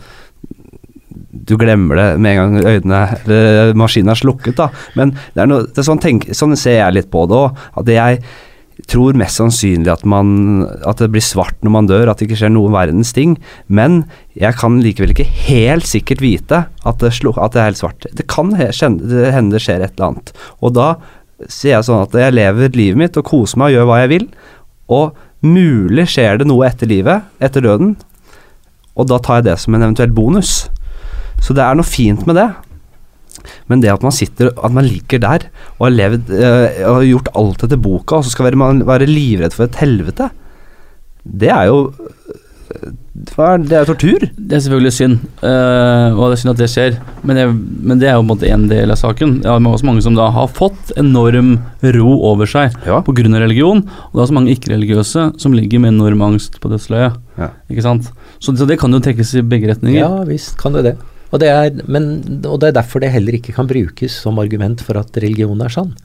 du 1.31 1.55
glemmer 1.59 1.99
det 1.99 2.07
med 2.21 2.35
en 2.35 2.41
gang 2.41 2.73
øynene 2.73 3.03
eller 3.19 3.77
maskinen 3.77 4.13
er 4.13 4.19
slukket, 4.19 4.57
da. 4.59 4.69
Men 4.99 5.13
det 5.35 5.43
er 5.43 5.51
noe, 5.51 5.67
det 5.69 5.81
er 5.81 5.87
sånn, 5.87 6.01
tenk, 6.03 6.27
sånn 6.35 6.55
ser 6.59 6.79
jeg 6.81 6.97
litt 6.97 7.09
på 7.13 7.25
det 7.29 7.39
òg. 7.39 7.63
At 7.79 7.91
jeg 7.91 8.21
tror 8.91 9.15
mest 9.17 9.39
sannsynlig 9.39 9.89
at, 9.93 10.03
man, 10.07 10.65
at 10.85 10.99
det 10.99 11.09
blir 11.13 11.23
svart 11.23 11.57
når 11.63 11.73
man 11.73 11.87
dør, 11.89 12.09
at 12.11 12.19
det 12.19 12.27
ikke 12.27 12.39
skjer 12.41 12.51
noen 12.53 12.75
verdens 12.75 13.13
ting. 13.15 13.37
Men 13.67 14.03
jeg 14.35 14.57
kan 14.59 14.79
likevel 14.83 15.13
ikke 15.15 15.27
helt 15.47 15.87
sikkert 15.87 16.23
vite 16.23 16.65
at 16.67 17.03
det, 17.03 17.13
sluk, 17.15 17.39
at 17.39 17.55
det 17.55 17.63
er 17.63 17.69
helt 17.71 17.81
svart. 17.81 18.09
Det 18.11 18.27
kan 18.31 18.51
hende 18.57 19.53
det 19.53 19.63
skjer 19.63 19.85
et 19.85 19.95
eller 19.95 20.09
annet. 20.11 20.33
Og 20.59 20.75
da 20.75 20.89
sier 21.51 21.77
jeg 21.77 21.87
sånn 21.87 22.03
at 22.05 22.19
jeg 22.19 22.35
lever 22.35 22.75
livet 22.75 22.99
mitt 22.99 23.17
og 23.19 23.27
koser 23.27 23.59
meg 23.61 23.73
og 23.73 23.79
gjør 23.79 23.89
hva 23.91 24.01
jeg 24.03 24.11
vil. 24.15 24.27
Og 24.95 25.23
mulig 25.45 26.07
skjer 26.11 26.41
det 26.41 26.49
noe 26.49 26.67
etter 26.67 26.89
livet, 26.89 27.25
etter 27.43 27.63
døden, 27.65 27.95
og 28.95 29.09
da 29.11 29.19
tar 29.19 29.41
jeg 29.41 29.49
det 29.49 29.57
som 29.59 29.75
en 29.75 29.83
eventuell 29.83 30.13
bonus. 30.15 30.53
Så 31.45 31.53
det 31.53 31.61
er 31.65 31.77
noe 31.77 31.85
fint 31.85 32.25
med 32.25 32.39
det. 32.39 32.49
Men 33.69 33.81
det 33.83 33.91
at 33.93 34.05
man 34.05 34.15
sitter 34.15 34.51
At 34.55 34.73
man 34.73 34.87
ligger 34.87 35.21
der 35.21 35.47
og 35.75 35.87
har 35.89 35.95
levd 35.95 36.31
øh, 36.33 36.67
og 36.87 36.93
har 36.95 37.07
gjort 37.11 37.33
alt 37.35 37.65
etter 37.67 37.81
boka, 37.81 38.19
og 38.19 38.25
så 38.25 38.33
skal 38.33 38.55
man 38.57 38.85
være 38.87 39.09
livredd 39.09 39.53
for 39.53 39.67
et 39.67 39.81
helvete, 39.81 40.29
det 41.25 41.49
er 41.51 41.65
jo 41.67 41.79
eh, 41.89 42.91
Det 43.65 43.75
er 43.75 43.87
tortur. 43.87 44.23
Det 44.37 44.55
er 44.55 44.61
selvfølgelig 44.61 44.93
synd, 44.93 45.15
uh, 45.41 46.13
og 46.13 46.29
det 46.29 46.35
er 46.35 46.41
synd 46.41 46.51
at 46.53 46.59
det 46.61 46.67
skjer. 46.69 46.97
Men 47.23 47.39
det, 47.39 47.45
men 47.89 48.01
det 48.01 48.09
er 48.09 48.17
jo 48.17 48.21
på 48.21 48.25
en 48.25 48.31
måte 48.33 48.49
én 48.51 48.67
del 48.69 48.93
av 48.93 48.99
saken. 48.99 49.39
Det 49.41 49.49
er 49.49 49.69
også 49.71 49.87
mange 49.87 50.03
som 50.05 50.17
da 50.17 50.27
har 50.35 50.51
fått 50.51 50.93
enorm 50.99 51.55
ro 51.95 52.17
over 52.29 52.49
seg 52.49 52.75
Ja. 52.85 53.01
pga. 53.01 53.25
religion, 53.39 53.81
og 53.87 54.13
det 54.13 54.19
er 54.19 54.25
også 54.27 54.37
mange 54.37 54.53
ikke-religiøse 54.55 55.39
som 55.41 55.53
ligger 55.53 55.79
med 55.79 55.95
enorm 55.95 56.21
angst 56.21 56.59
på 56.61 56.69
dødsleiet. 56.69 57.17
Ja. 57.39 57.49
Ikke 57.69 57.81
sant? 57.87 58.11
Så, 58.39 58.55
så 58.55 58.67
det 58.67 58.79
kan 58.79 58.91
jo 58.91 58.99
trekkes 58.99 59.35
i 59.35 59.41
begge 59.41 59.71
retninger. 59.71 59.99
Ja 59.99 60.23
visst 60.23 60.57
kan 60.61 60.73
det 60.73 60.83
det. 60.83 60.97
Og 61.33 61.39
det, 61.41 61.49
er, 61.49 61.71
men, 61.89 62.09
og 62.45 62.59
det 62.61 62.69
er 62.69 62.77
derfor 62.81 63.01
det 63.03 63.11
heller 63.11 63.33
ikke 63.39 63.53
kan 63.55 63.67
brukes 63.67 64.13
som 64.21 64.37
argument 64.39 64.81
for 64.85 64.97
at 65.01 65.17
religion 65.23 65.61
er 65.65 65.73
sann. 65.73 65.95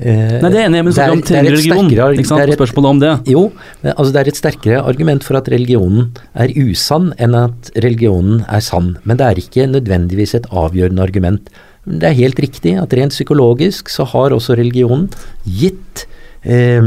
Eh, 0.00 0.38
Nei, 0.40 0.48
det 0.48 0.56
er 0.62 0.68
enig 0.70 0.84
men 0.86 0.92
det 0.94 1.02
er- 1.04 1.10
om 1.12 1.20
det 1.20 1.30
er 1.36 1.44
et 1.52 1.58
sterkere- 1.60 2.12
Ikke 2.16 2.26
sant? 2.26 2.40
det 2.40 2.48
er 2.48 2.52
et- 2.52 2.58
Spørsmålet 2.58 2.88
om 2.88 3.00
det. 3.00 3.26
Jo, 3.28 3.52
altså 3.84 4.12
det 4.12 4.20
er 4.22 4.28
et 4.28 4.36
sterkere 4.40 4.82
argument 4.88 5.22
for 5.24 5.36
at 5.36 5.48
religionen 5.52 6.12
er 6.34 6.48
usann 6.48 7.12
enn 7.18 7.34
at 7.34 7.70
religionen 7.76 8.44
er 8.48 8.60
sann. 8.60 8.96
Men 9.04 9.16
det 9.18 9.26
er 9.26 9.34
ikke 9.42 9.66
nødvendigvis 9.70 10.34
et 10.34 10.46
avgjørende 10.50 11.02
argument. 11.02 11.50
Det 11.86 12.04
er 12.04 12.14
helt 12.14 12.36
riktig 12.40 12.80
at 12.80 12.92
rent 12.94 13.12
psykologisk 13.12 13.88
så 13.90 14.06
har 14.06 14.30
også 14.30 14.56
religionen 14.56 15.10
gitt 15.46 16.06
eh, 16.44 16.80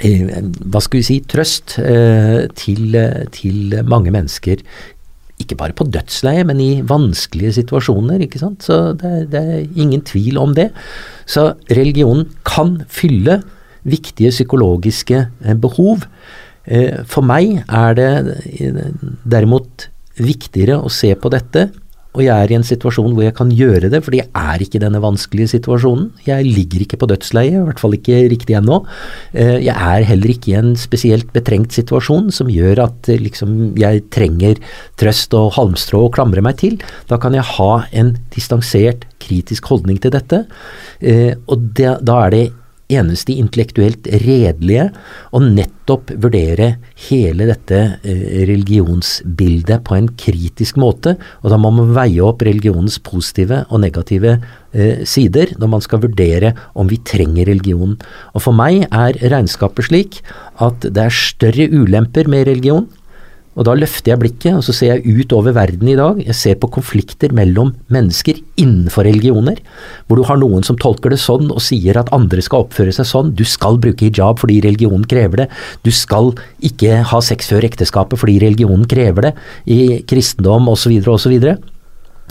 eh, 0.00 0.42
hva 0.70 0.80
skal 0.80 0.98
vi 0.98 1.02
si, 1.02 1.20
trøst 1.20 1.78
eh, 1.78 2.46
til, 2.54 2.92
til 3.32 3.82
mange 3.84 4.10
mennesker. 4.12 4.58
Ikke 5.42 5.58
bare 5.58 5.74
på 5.76 5.86
dødsleiet, 5.90 6.46
men 6.48 6.60
i 6.62 6.70
vanskelige 6.86 7.56
situasjoner. 7.60 8.22
ikke 8.22 8.40
sant? 8.42 8.62
Så 8.62 8.92
det, 8.98 9.28
det 9.32 9.42
er 9.42 9.66
ingen 9.74 10.04
tvil 10.06 10.38
om 10.40 10.54
det. 10.56 10.70
Så 11.26 11.52
religionen 11.70 12.30
kan 12.46 12.78
fylle 12.88 13.40
viktige 13.82 14.30
psykologiske 14.30 15.26
eh, 15.44 15.56
behov. 15.58 16.06
Eh, 16.66 17.02
For 17.10 17.26
meg 17.26 17.64
er 17.66 17.98
det 17.98 18.10
eh, 18.60 18.82
derimot 19.26 19.88
viktigere 20.22 20.78
å 20.78 20.90
se 20.92 21.14
på 21.16 21.30
dette, 21.32 21.70
og 22.12 22.20
jeg 22.20 22.32
er 22.44 22.50
i 22.52 22.56
en 22.58 22.66
situasjon 22.66 23.14
hvor 23.16 23.24
jeg 23.24 23.34
kan 23.38 23.48
gjøre 23.56 23.88
det, 23.92 24.02
fordi 24.04 24.18
jeg 24.20 24.28
er 24.36 24.60
ikke 24.60 24.76
i 24.76 24.82
denne 24.82 25.00
vanskelige 25.00 25.54
situasjonen. 25.54 26.10
Jeg 26.26 26.44
ligger 26.44 26.84
ikke 26.84 26.98
på 27.00 27.08
dødsleiet, 27.08 27.56
i 27.56 27.64
hvert 27.64 27.80
fall 27.80 27.96
ikke 27.96 28.18
riktig 28.28 28.56
ennå. 28.58 28.82
Eh, 29.32 29.64
Jeg 29.64 29.72
er 29.72 30.04
heller 30.10 30.34
ikke 30.34 30.52
i 30.52 30.58
en 30.58 30.74
spesielt 30.76 31.32
betrengt 31.32 31.72
situasjon 31.72 32.28
som 32.30 32.52
gjør 32.52 32.84
at 32.84 33.08
eh, 33.08 33.16
liksom, 33.22 33.78
jeg 33.80 34.04
trenger 34.12 34.60
trøst 35.00 35.32
og 35.38 35.54
halmstrå 35.56 36.04
å 36.04 36.12
klamre 36.12 36.44
meg 36.44 36.60
til. 36.60 36.76
Da 37.08 37.16
kan 37.16 37.32
jeg 37.32 37.48
ha 37.56 37.72
en 37.92 38.18
distansert, 38.36 39.06
kritisk 39.22 39.70
holdning 39.72 40.00
til 40.02 40.12
dette. 40.12 40.44
Eh, 41.00 41.32
Og 41.48 41.72
da 41.78 42.26
er 42.26 42.30
det 42.30 42.46
eneste 42.92 43.34
intellektuelt 43.38 44.06
redelige 44.22 44.88
å 45.32 45.40
nettopp 45.42 46.12
vurdere 46.22 46.76
hele 47.08 47.48
dette 47.50 47.80
eh, 48.02 48.42
religionsbildet 48.48 49.84
på 49.86 49.98
en 49.98 50.08
kritisk 50.18 50.78
måte, 50.80 51.16
og 51.42 51.52
da 51.52 51.58
må 51.60 51.72
man 51.74 51.92
veie 51.96 52.22
opp 52.24 52.44
religionens 52.46 52.98
positive 53.02 53.64
og 53.68 53.82
negative 53.84 54.36
eh, 54.36 55.04
sider 55.08 55.54
når 55.58 55.74
man 55.76 55.84
skal 55.84 56.04
vurdere 56.06 56.54
om 56.78 56.90
vi 56.90 57.00
trenger 57.02 57.48
religion. 57.50 57.98
Og 58.32 58.46
for 58.46 58.56
meg 58.56 58.86
er 58.88 59.20
regnskapet 59.32 59.90
slik 59.90 60.22
at 60.62 60.84
det 60.88 61.08
er 61.08 61.22
større 61.22 61.68
ulemper 61.72 62.30
med 62.30 62.46
religion 62.50 62.88
og 63.52 63.66
da 63.68 63.74
løfter 63.76 64.12
jeg 64.12 64.20
blikket, 64.22 64.56
og 64.56 64.64
så 64.64 64.72
ser 64.76 64.94
jeg 64.94 65.20
ut 65.22 65.32
over 65.36 65.52
verden 65.56 65.90
i 65.92 65.96
dag. 65.98 66.20
Jeg 66.24 66.36
ser 66.38 66.60
på 66.60 66.70
konflikter 66.72 67.34
mellom 67.36 67.74
mennesker 67.92 68.40
innenfor 68.60 69.04
religioner, 69.08 69.60
hvor 70.06 70.20
du 70.20 70.24
har 70.28 70.40
noen 70.40 70.64
som 70.64 70.78
tolker 70.80 71.12
det 71.12 71.20
sånn 71.20 71.50
og 71.52 71.60
sier 71.64 71.98
at 72.00 72.12
andre 72.16 72.44
skal 72.44 72.64
oppføre 72.64 72.94
seg 72.96 73.08
sånn. 73.08 73.34
Du 73.36 73.44
skal 73.48 73.76
bruke 73.82 74.08
hijab 74.08 74.40
fordi 74.40 74.62
religionen 74.64 75.04
krever 75.08 75.44
det. 75.44 75.48
Du 75.84 75.92
skal 75.92 76.32
ikke 76.64 77.02
ha 77.12 77.20
sex 77.24 77.52
før 77.52 77.68
ekteskapet 77.68 78.20
fordi 78.20 78.38
religionen 78.42 78.88
krever 78.88 79.28
det, 79.28 79.34
i 79.68 80.00
kristendom 80.08 80.72
osv. 80.72 80.96
osv. 81.12 81.36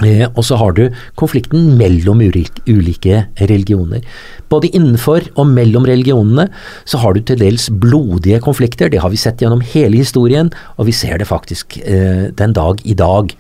Eh, 0.06 0.28
og 0.34 0.46
så 0.46 0.58
har 0.60 0.76
du 0.78 0.84
konflikten 1.20 1.76
mellom 1.80 2.22
ulike 2.22 3.26
religioner. 3.42 4.06
Både 4.52 4.72
innenfor 4.74 5.28
og 5.36 5.50
mellom 5.52 5.86
religionene 5.88 6.48
så 6.86 7.02
har 7.02 7.16
du 7.16 7.24
til 7.26 7.42
dels 7.42 7.70
blodige 7.70 8.42
konflikter. 8.44 8.92
Det 8.92 9.02
har 9.04 9.14
vi 9.14 9.22
sett 9.22 9.42
gjennom 9.42 9.64
hele 9.74 10.02
historien, 10.02 10.52
og 10.78 10.90
vi 10.90 10.96
ser 10.96 11.22
det 11.22 11.30
faktisk 11.30 11.78
eh, 11.84 12.32
den 12.36 12.56
dag 12.58 12.82
i 12.84 12.98
dag. 12.98 13.36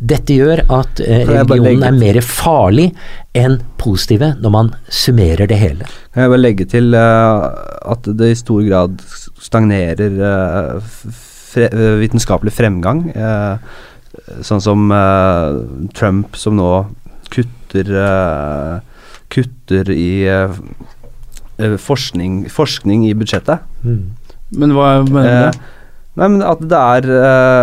Dette 0.00 0.32
gjør 0.32 0.62
at 0.72 1.02
eh, 1.04 1.26
religionen 1.28 1.84
er 1.84 1.96
mer 1.96 2.20
farlig 2.24 2.90
enn 3.36 3.58
positive 3.80 4.32
når 4.40 4.54
man 4.54 4.70
summerer 4.88 5.50
det 5.50 5.58
hele. 5.60 5.88
Kan 6.14 6.24
jeg 6.24 6.32
bare 6.32 6.44
legge 6.46 6.68
til 6.70 6.96
eh, 6.96 7.48
at 7.92 8.08
det 8.08 8.32
i 8.32 8.38
stor 8.38 8.64
grad 8.64 8.96
stagnerer 9.40 10.80
fre 10.80 11.66
vitenskapelig 11.98 12.52
fremgang. 12.54 13.08
Sånn 14.46 14.62
som 14.62 14.90
eh, 14.94 15.58
Trump 15.96 16.38
som 16.38 16.56
nå 16.58 16.70
kutter 17.30 17.90
eh, 18.02 18.78
kutter 19.30 19.90
i 19.94 20.12
eh, 20.30 21.76
forskning, 21.80 22.44
forskning 22.50 23.06
i 23.08 23.14
budsjettet. 23.18 23.66
Men 24.50 24.74
hva 24.74 25.00
mener 25.06 25.50
du? 25.50 25.66
Nei, 26.18 26.26
men 26.26 26.40
at 26.42 26.58
det 26.66 26.76
er 26.76 27.04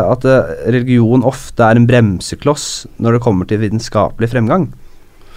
At 0.07 0.23
religion 0.71 1.25
ofte 1.27 1.65
er 1.65 1.75
en 1.75 1.85
bremsekloss 1.85 2.87
når 3.03 3.17
det 3.17 3.23
kommer 3.25 3.49
til 3.49 3.59
vitenskapelig 3.59 4.29
fremgang. 4.31 4.69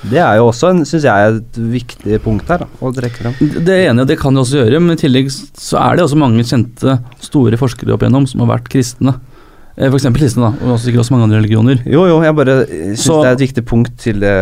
Det 0.01 0.20
er 0.22 0.39
jo 0.39 0.47
også, 0.49 0.70
en, 0.72 0.85
synes 0.89 1.05
jeg, 1.05 1.33
et 1.35 1.59
viktig 1.74 2.20
punkt 2.24 2.49
her 2.49 2.62
da, 2.62 2.68
å 2.81 2.93
trekke 2.95 3.20
frem. 3.20 3.35
Det 3.66 3.74
er 3.74 3.91
enig, 3.91 4.07
og 4.07 4.09
det 4.09 4.16
kan 4.20 4.37
det 4.37 4.45
også 4.45 4.62
gjøre, 4.62 4.81
men 4.81 4.97
i 4.97 5.01
tillegg 5.03 5.28
så 5.35 5.81
er 5.83 5.99
det 5.99 6.07
også 6.07 6.20
mange 6.22 6.45
kjente, 6.47 6.97
store 7.20 7.59
forskere 7.61 7.93
opp 7.93 8.07
igjennom 8.07 8.28
som 8.31 8.45
har 8.45 8.55
vært 8.55 8.70
kristne. 8.72 9.18
Eh, 9.77 9.89
For 9.89 9.97
eksempel 9.99 10.21
kristne, 10.25 10.49
da, 10.51 10.66
og 10.66 10.75
også 10.75 10.89
sikkert 10.89 11.05
også 11.05 11.14
mange 11.14 11.29
andre 11.29 11.39
religioner. 11.41 11.81
Jo, 11.87 12.05
jo, 12.11 12.18
jeg 12.27 12.37
bare 12.37 12.57
syns 12.66 13.07
det 13.07 13.29
er 13.31 13.37
et 13.39 13.45
viktig 13.47 13.64
punkt 13.71 13.97
til 14.03 14.21
det 14.21 14.35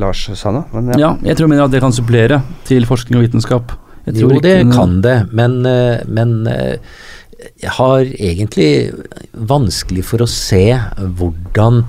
Lars 0.00 0.24
sa 0.34 0.50
nå. 0.54 0.64
Men 0.72 0.92
ja. 0.94 0.98
Ja, 0.98 1.10
jeg 1.30 1.36
tror 1.38 1.48
mener 1.52 1.64
at 1.68 1.74
det 1.74 1.82
kan 1.84 1.92
supplere 1.94 2.40
til 2.68 2.86
forskning 2.88 3.20
og 3.20 3.26
vitenskap. 3.28 3.72
Jeg 4.06 4.16
Jo, 4.22 4.28
det 4.40 4.64
ikke- 4.64 4.72
kan 4.74 5.00
det, 5.02 5.32
men, 5.32 5.64
eh, 5.66 6.00
men 6.08 6.46
eh, 6.46 6.76
jeg 7.62 7.70
har 7.70 8.00
egentlig 8.04 8.92
vanskelig 9.36 10.04
for 10.04 10.18
å 10.18 10.28
se 10.28 10.78
hvordan 10.98 11.84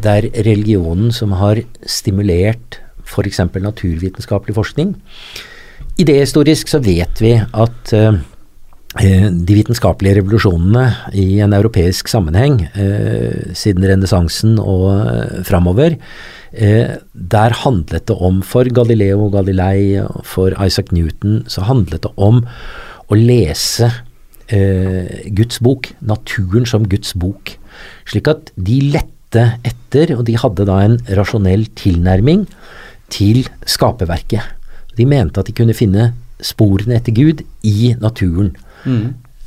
det 0.00 0.10
er 0.24 0.42
religionen 0.44 1.12
som 1.12 1.32
har 1.32 1.56
stimulert 1.86 2.80
f.eks. 3.04 3.38
naturvitenskapelig 3.38 4.54
forskning. 4.54 4.94
Idehistorisk 5.98 6.68
så 6.68 6.80
vet 6.82 7.20
vi 7.20 7.34
at 7.36 7.92
eh, 7.92 8.08
eh, 8.08 8.18
de 8.98 9.54
vitenskapelige 9.54 10.18
revolusjonene 10.18 11.12
i 11.14 11.38
en 11.44 11.52
europeisk 11.54 12.08
sammenheng, 12.10 12.64
eh, 12.74 13.54
siden 13.54 13.84
renessansen 13.86 14.58
og 14.58 14.88
eh, 14.98 15.42
framover, 15.46 15.94
eh, 16.50 16.96
der 17.14 17.54
handlet 17.62 18.08
det 18.08 18.16
om, 18.18 18.42
for 18.42 18.64
Galileo 18.64 19.28
Galilei 19.30 20.02
for 20.24 20.50
Isaac 20.58 20.90
Newton, 20.90 21.44
så 21.46 21.62
handlet 21.62 22.02
det 22.02 22.10
om 22.16 22.42
å 23.06 23.14
lese 23.14 23.92
eh, 24.50 25.30
Guds 25.38 25.60
bok, 25.62 25.92
naturen 26.02 26.66
som 26.66 26.88
Guds 26.90 27.14
bok. 27.14 27.54
Slik 28.10 28.26
at 28.26 28.50
de 28.56 28.80
lette 28.90 29.44
etter, 29.62 30.16
og 30.16 30.24
de 30.26 30.34
hadde 30.34 30.66
da 30.66 30.80
en 30.82 30.98
rasjonell 31.14 31.68
tilnærming 31.78 32.48
til 33.10 33.44
skaperverket. 33.70 34.42
De 34.98 35.06
mente 35.06 35.38
at 35.38 35.46
de 35.46 35.54
kunne 35.54 35.78
finne 35.78 36.10
sporene 36.42 36.98
etter 36.98 37.14
Gud 37.14 37.44
i 37.62 37.94
naturen 38.00 38.50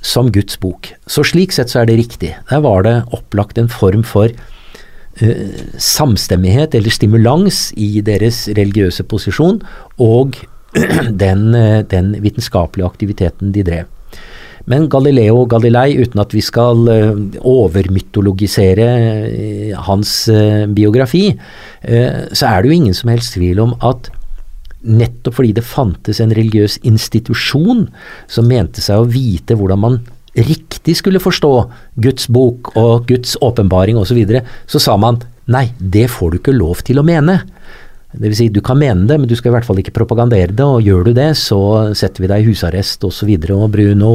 Som 0.03 0.31
Guds 0.36 0.59
bok. 0.59 0.91
Så 1.07 1.23
slik 1.23 1.53
sett 1.55 1.71
så 1.71 1.81
er 1.81 1.88
det 1.88 1.99
riktig. 2.01 2.34
Der 2.49 2.63
var 2.65 2.84
det 2.84 2.97
opplagt 3.15 3.57
en 3.57 3.69
form 3.71 4.03
for 4.03 4.27
uh, 4.27 5.53
samstemmighet 5.79 6.75
eller 6.75 6.91
stimulans 6.91 7.69
i 7.79 8.01
deres 8.03 8.47
religiøse 8.51 9.05
posisjon 9.07 9.61
og 10.03 10.36
den, 11.23 11.53
uh, 11.55 11.81
den 11.88 12.17
vitenskapelige 12.23 12.89
aktiviteten 12.89 13.53
de 13.55 13.63
drev. 13.63 13.91
Men 14.65 14.86
Galileo 14.88 15.41
og 15.41 15.49
Galilei, 15.51 15.97
uten 15.99 16.21
at 16.23 16.31
vi 16.31 16.39
skal 16.39 16.88
eh, 16.88 17.17
overmytologisere 17.43 18.86
hans 19.89 20.13
biografi, 20.71 21.34
så 21.84 22.47
er 22.47 22.63
det 22.63 22.69
jo 22.69 22.77
ingen 22.77 22.95
som 22.95 23.11
helst 23.11 23.36
tvil 23.36 23.59
om 23.59 23.73
at 23.84 24.07
nettopp 24.84 25.38
fordi 25.39 25.53
det 25.57 25.65
fantes 25.65 26.19
en 26.23 26.34
religiøs 26.36 26.79
institusjon 26.88 27.88
som 28.31 28.49
mente 28.49 28.84
seg 28.84 29.01
å 29.01 29.07
vite 29.09 29.57
hvordan 29.59 29.81
man 29.84 30.01
riktig 30.34 30.97
skulle 30.97 31.21
forstå 31.21 31.51
Guds 32.01 32.27
bok 32.34 32.73
og 32.79 33.07
Guds 33.09 33.38
åpenbaring 33.41 33.99
osv., 33.99 34.13
så, 34.13 34.17
videre, 34.17 34.43
så 34.65 34.81
sa 34.81 34.97
man 34.97 35.21
nei, 35.45 35.67
det 35.77 36.07
får 36.11 36.34
du 36.34 36.39
ikke 36.39 36.55
lov 36.55 36.81
til 36.86 36.99
å 36.99 37.05
mene. 37.05 37.39
Vil 38.21 38.36
si, 38.38 38.49
du 38.53 38.61
kan 38.65 38.77
mene 38.77 39.07
det, 39.09 39.17
men 39.19 39.29
du 39.29 39.36
skal 39.38 39.51
i 39.51 39.55
hvert 39.57 39.67
fall 39.67 39.79
ikke 39.81 39.95
propagandere 39.95 40.53
det, 40.53 40.65
og 40.65 40.86
gjør 40.86 41.09
du 41.09 41.15
det, 41.17 41.31
så 41.39 41.59
setter 41.97 42.23
vi 42.23 42.29
deg 42.31 42.43
i 42.43 42.51
husarrest 42.51 43.01
osv. 43.01 43.09
Og, 43.09 43.15
så 43.17 43.29
videre, 43.29 43.57
og 43.57 43.73
Bruno 43.73 44.13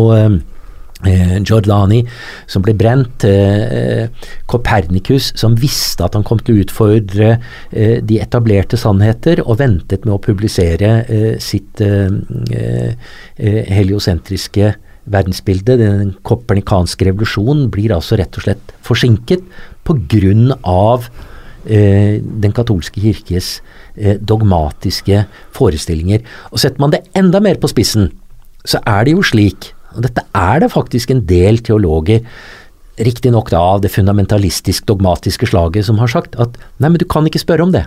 eh, 1.07 1.37
eh, 1.37 1.37
Giordani 1.43 2.03
som 2.47 2.65
ble 2.65 2.75
brent, 2.79 3.25
eh, 3.25 4.09
Kopernikus 4.49 5.33
som 5.39 5.57
visste 5.59 6.05
at 6.07 6.15
han 6.19 6.27
kom 6.27 6.41
til 6.43 6.57
å 6.57 6.65
utfordre 6.65 7.31
eh, 7.71 7.99
de 8.03 8.21
etablerte 8.23 8.79
sannheter, 8.81 9.43
og 9.47 9.61
ventet 9.63 10.05
med 10.07 10.17
å 10.17 10.23
publisere 10.23 10.93
eh, 11.07 11.39
sitt 11.43 11.83
eh, 11.85 12.11
eh, 12.51 13.65
heliosentriske 13.79 14.75
verdensbilde. 15.09 15.79
Den 15.81 16.15
kopernikanske 16.27 17.09
revolusjonen 17.09 17.71
blir 17.73 17.95
altså 17.97 18.19
rett 18.21 18.37
og 18.39 18.47
slett 18.47 18.77
forsinket 18.87 19.45
pga. 19.89 21.01
Eh, 21.69 22.21
den 22.23 22.55
katolske 22.57 23.01
kirkes 23.03 23.59
eh, 23.97 24.17
dogmatiske 24.17 25.25
forestillinger. 25.53 26.23
Og 26.53 26.63
setter 26.63 26.81
man 26.81 26.95
det 26.95 27.03
enda 27.19 27.43
mer 27.45 27.59
på 27.61 27.69
spissen, 27.69 28.09
så 28.65 28.81
er 28.87 29.05
det 29.05 29.17
jo 29.17 29.25
slik, 29.27 29.73
og 29.97 30.05
dette 30.05 30.25
er 30.37 30.65
det 30.65 30.73
faktisk 30.73 31.13
en 31.13 31.25
del 31.29 31.61
teologer, 31.65 32.25
riktignok 32.99 33.53
da 33.53 33.61
av 33.77 33.85
det 33.85 33.93
fundamentalistisk-dogmatiske 33.95 35.49
slaget, 35.53 35.87
som 35.87 36.01
har 36.03 36.11
sagt 36.11 36.35
at 36.43 36.59
nei, 36.83 36.91
men 36.91 36.99
du 36.99 37.07
kan 37.09 37.27
ikke 37.29 37.43
spørre 37.43 37.69
om 37.69 37.75
det. 37.75 37.87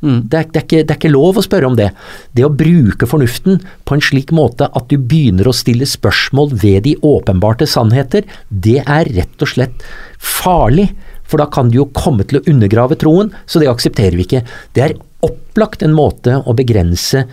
Mm. 0.00 0.22
Det 0.32 0.38
er, 0.38 0.46
det, 0.48 0.56
er 0.56 0.64
ikke, 0.64 0.80
det 0.80 0.94
er 0.94 0.98
ikke 0.98 1.12
lov 1.12 1.38
å 1.38 1.44
spørre 1.44 1.68
om 1.68 1.76
det. 1.76 1.90
Det 2.36 2.46
å 2.46 2.52
bruke 2.52 3.08
fornuften 3.08 3.60
på 3.86 3.96
en 3.96 4.04
slik 4.04 4.32
måte 4.34 4.70
at 4.72 4.88
du 4.88 4.96
begynner 4.96 5.50
å 5.50 5.56
stille 5.56 5.88
spørsmål 5.88 6.54
ved 6.62 6.86
de 6.88 6.96
åpenbarte 7.04 7.68
sannheter, 7.68 8.26
det 8.48 8.80
er 8.86 9.12
rett 9.12 9.44
og 9.44 9.52
slett 9.52 9.86
farlig. 10.16 10.88
For 11.30 11.38
da 11.38 11.46
kan 11.52 11.70
du 11.70 11.78
jo 11.82 11.90
komme 11.94 12.24
til 12.26 12.40
å 12.40 12.44
undergrave 12.50 12.98
troen, 12.98 13.30
så 13.46 13.62
det 13.62 13.70
aksepterer 13.70 14.16
vi 14.18 14.26
ikke. 14.26 14.44
Det 14.74 14.86
er 14.88 14.96
opplagt 15.26 15.84
en 15.84 15.94
måte 15.94 16.40
å 16.40 16.56
begrense 16.56 17.26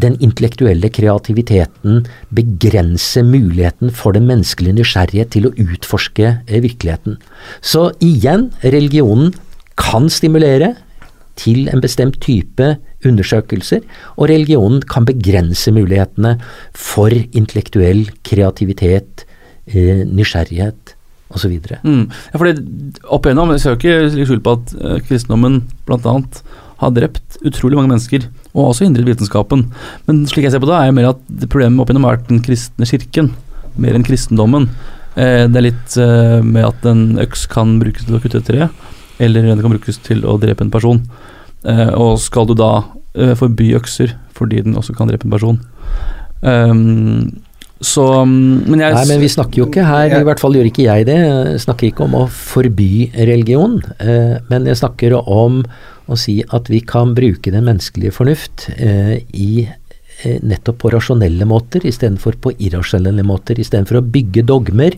den 0.00 0.16
intellektuelle 0.24 0.88
kreativiteten, 0.92 2.06
begrense 2.34 3.22
muligheten 3.26 3.92
for 3.94 4.16
den 4.16 4.28
menneskelige 4.30 4.78
nysgjerrighet 4.80 5.32
til 5.34 5.48
å 5.48 5.54
utforske 5.60 6.28
eh, 6.46 6.62
virkeligheten. 6.64 7.18
Så 7.60 7.90
igjen, 8.04 8.50
religionen 8.64 9.34
kan 9.80 10.08
stimulere 10.12 10.74
til 11.40 11.68
en 11.72 11.80
bestemt 11.80 12.18
type 12.22 12.74
undersøkelser, 13.08 13.82
og 14.16 14.28
religionen 14.30 14.82
kan 14.86 15.06
begrense 15.08 15.72
mulighetene 15.74 16.36
for 16.76 17.12
intellektuell 17.12 18.06
kreativitet, 18.26 19.24
nysgjerrighet, 19.72 20.10
nysgjerrighet 20.12 20.96
osv. 21.32 21.54
Mm. 21.82 22.10
Ja, 22.32 22.38
fordi 22.38 22.52
opp 23.04 23.26
igjennom, 23.26 23.52
Jeg 23.54 23.60
skal 23.62 23.78
ikke 23.78 23.94
legge 24.08 24.26
skjul 24.28 24.42
på 24.44 24.56
at 24.58 24.74
kristendommen 24.74 25.06
kristendommen 25.08 25.62
bl.a. 25.88 26.16
har 26.82 26.94
drept 26.94 27.38
utrolig 27.46 27.78
mange 27.78 27.92
mennesker, 27.92 28.26
og 28.52 28.72
også 28.72 28.86
hindret 28.86 29.08
vitenskapen. 29.08 29.68
Men 30.08 30.24
slik 30.30 30.46
jeg 30.46 30.54
ser 30.54 30.62
på 30.62 30.68
det, 30.70 30.78
er 30.78 30.90
jo 30.90 30.96
mer 30.98 31.12
at 31.12 31.22
problemet 31.46 31.82
opp 31.82 31.92
gjennom 31.92 32.08
vært 32.08 32.26
den 32.30 32.42
kristne 32.44 32.88
kirken, 32.88 33.30
mer 33.80 33.96
enn 33.96 34.06
kristendommen. 34.06 34.68
Eh, 35.14 35.44
det 35.48 35.60
er 35.60 35.68
litt 35.68 35.96
eh, 36.00 36.40
med 36.44 36.66
at 36.66 36.88
en 36.88 37.04
øks 37.22 37.46
kan 37.52 37.76
brukes 37.82 38.08
til 38.08 38.16
å 38.16 38.22
kutte 38.22 38.40
et 38.42 38.48
tre, 38.48 38.68
eller 39.22 39.46
den 39.46 39.62
kan 39.62 39.74
brukes 39.74 40.00
til 40.04 40.24
å 40.28 40.38
drepe 40.42 40.64
en 40.66 40.72
person. 40.72 41.02
Eh, 41.68 41.90
og 41.94 42.18
skal 42.22 42.48
du 42.50 42.56
da 42.58 42.74
forby 43.38 43.68
økser 43.76 44.14
fordi 44.34 44.62
den 44.64 44.74
også 44.78 44.94
kan 44.96 45.10
drepe 45.10 45.28
en 45.28 45.34
person? 45.34 45.58
Um, 46.42 47.42
så 47.82 48.04
Men 48.24 48.80
jeg 48.80 48.94
Nei, 48.94 49.06
men 49.10 49.22
vi 49.22 49.30
snakker 49.32 49.62
jo 49.62 49.68
ikke 49.68 49.84
her, 49.86 50.12
i 50.20 50.26
hvert 50.26 50.42
fall 50.42 50.54
gjør 50.56 50.68
ikke 50.70 50.86
jeg 50.86 51.06
det, 51.08 51.18
jeg 51.18 51.62
snakker 51.64 51.88
ikke 51.88 52.06
om 52.06 52.14
å 52.20 52.26
forby 52.30 53.10
religion, 53.16 53.80
eh, 53.98 54.36
men 54.50 54.68
jeg 54.70 54.78
snakker 54.78 55.18
om 55.20 55.62
å 56.10 56.18
si 56.18 56.40
at 56.54 56.70
vi 56.70 56.82
kan 56.86 57.14
bruke 57.16 57.52
den 57.52 57.66
menneskelige 57.66 58.14
fornuft 58.14 58.68
eh, 58.76 59.18
i 59.34 59.64
eh, 59.66 60.38
nettopp 60.42 60.80
på 60.82 60.92
rasjonelle 60.94 61.46
måter 61.48 61.84
istedenfor 61.88 62.38
på 62.42 62.54
irrasjonelle 62.58 63.24
måter. 63.26 63.60
Istedenfor 63.62 64.00
å 64.00 64.06
bygge 64.14 64.44
dogmer 64.48 64.96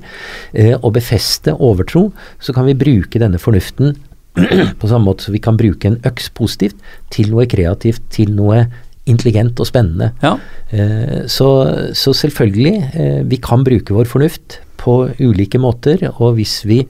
eh, 0.53 0.75
og 0.77 0.95
befeste 0.97 1.55
overtro, 1.55 2.09
så 2.41 2.57
kan 2.57 2.69
vi 2.69 2.79
bruke 2.79 3.23
denne 3.23 3.41
fornuften 3.43 3.95
på 4.81 4.91
samme 4.91 5.07
måte 5.07 5.29
som 5.29 5.37
vi 5.37 5.43
kan 5.43 5.59
bruke 5.61 5.91
en 5.91 6.01
øks 6.09 6.33
positivt 6.35 6.81
til 7.15 7.31
noe 7.35 7.47
kreativt, 7.51 8.03
til 8.15 8.35
noe 8.35 8.65
intelligent 9.07 9.61
og 9.61 9.69
spennende. 9.69 10.13
Ja. 10.23 10.37
Eh, 10.71 11.27
Så, 11.29 11.49
så 11.95 12.13
selvfølgelig, 12.13 12.77
eh, 12.95 13.23
vi 13.29 13.37
kan 13.37 13.65
bruke 13.65 13.95
vår 13.95 14.09
fornuft 14.09 14.61
på 14.81 15.11
ulike 15.21 15.59
måter, 15.59 16.09
og 16.19 16.35
hvis 16.39 16.65
vi 16.65 16.87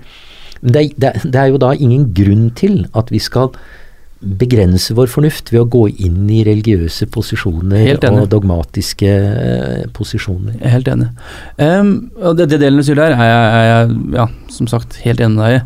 det, 0.65 0.95
det, 0.97 1.13
det 1.25 1.37
er 1.37 1.51
jo 1.53 1.61
da 1.61 1.75
ingen 1.77 2.09
grunn 2.17 2.51
til 2.57 2.87
at 2.97 3.11
vi 3.13 3.21
skal 3.21 3.53
begrense 4.25 4.95
vår 4.97 5.11
fornuft 5.13 5.51
ved 5.53 5.61
å 5.61 5.69
gå 5.69 5.83
inn 6.07 6.23
i 6.33 6.41
religiøse 6.47 7.11
posisjoner 7.13 7.99
og 8.09 8.29
dogmatiske 8.33 9.11
eh, 9.11 9.83
posisjoner. 9.93 10.55
Jeg 10.57 10.65
er 10.65 10.75
helt 10.79 10.89
enig. 10.89 11.11
Um, 11.59 11.91
og 12.23 12.39
det, 12.39 12.49
det 12.55 12.63
delen 12.63 12.81
du 12.81 12.87
sier 12.87 12.97
der, 12.97 13.13
er 13.13 13.29
jeg, 13.29 13.51
er 13.59 13.67
jeg 13.69 13.99
ja, 14.17 14.27
som 14.55 14.71
sagt 14.71 14.97
helt 15.05 15.21
enig 15.21 15.37
med 15.37 15.45
deg 15.45 15.59
i. 15.59 15.61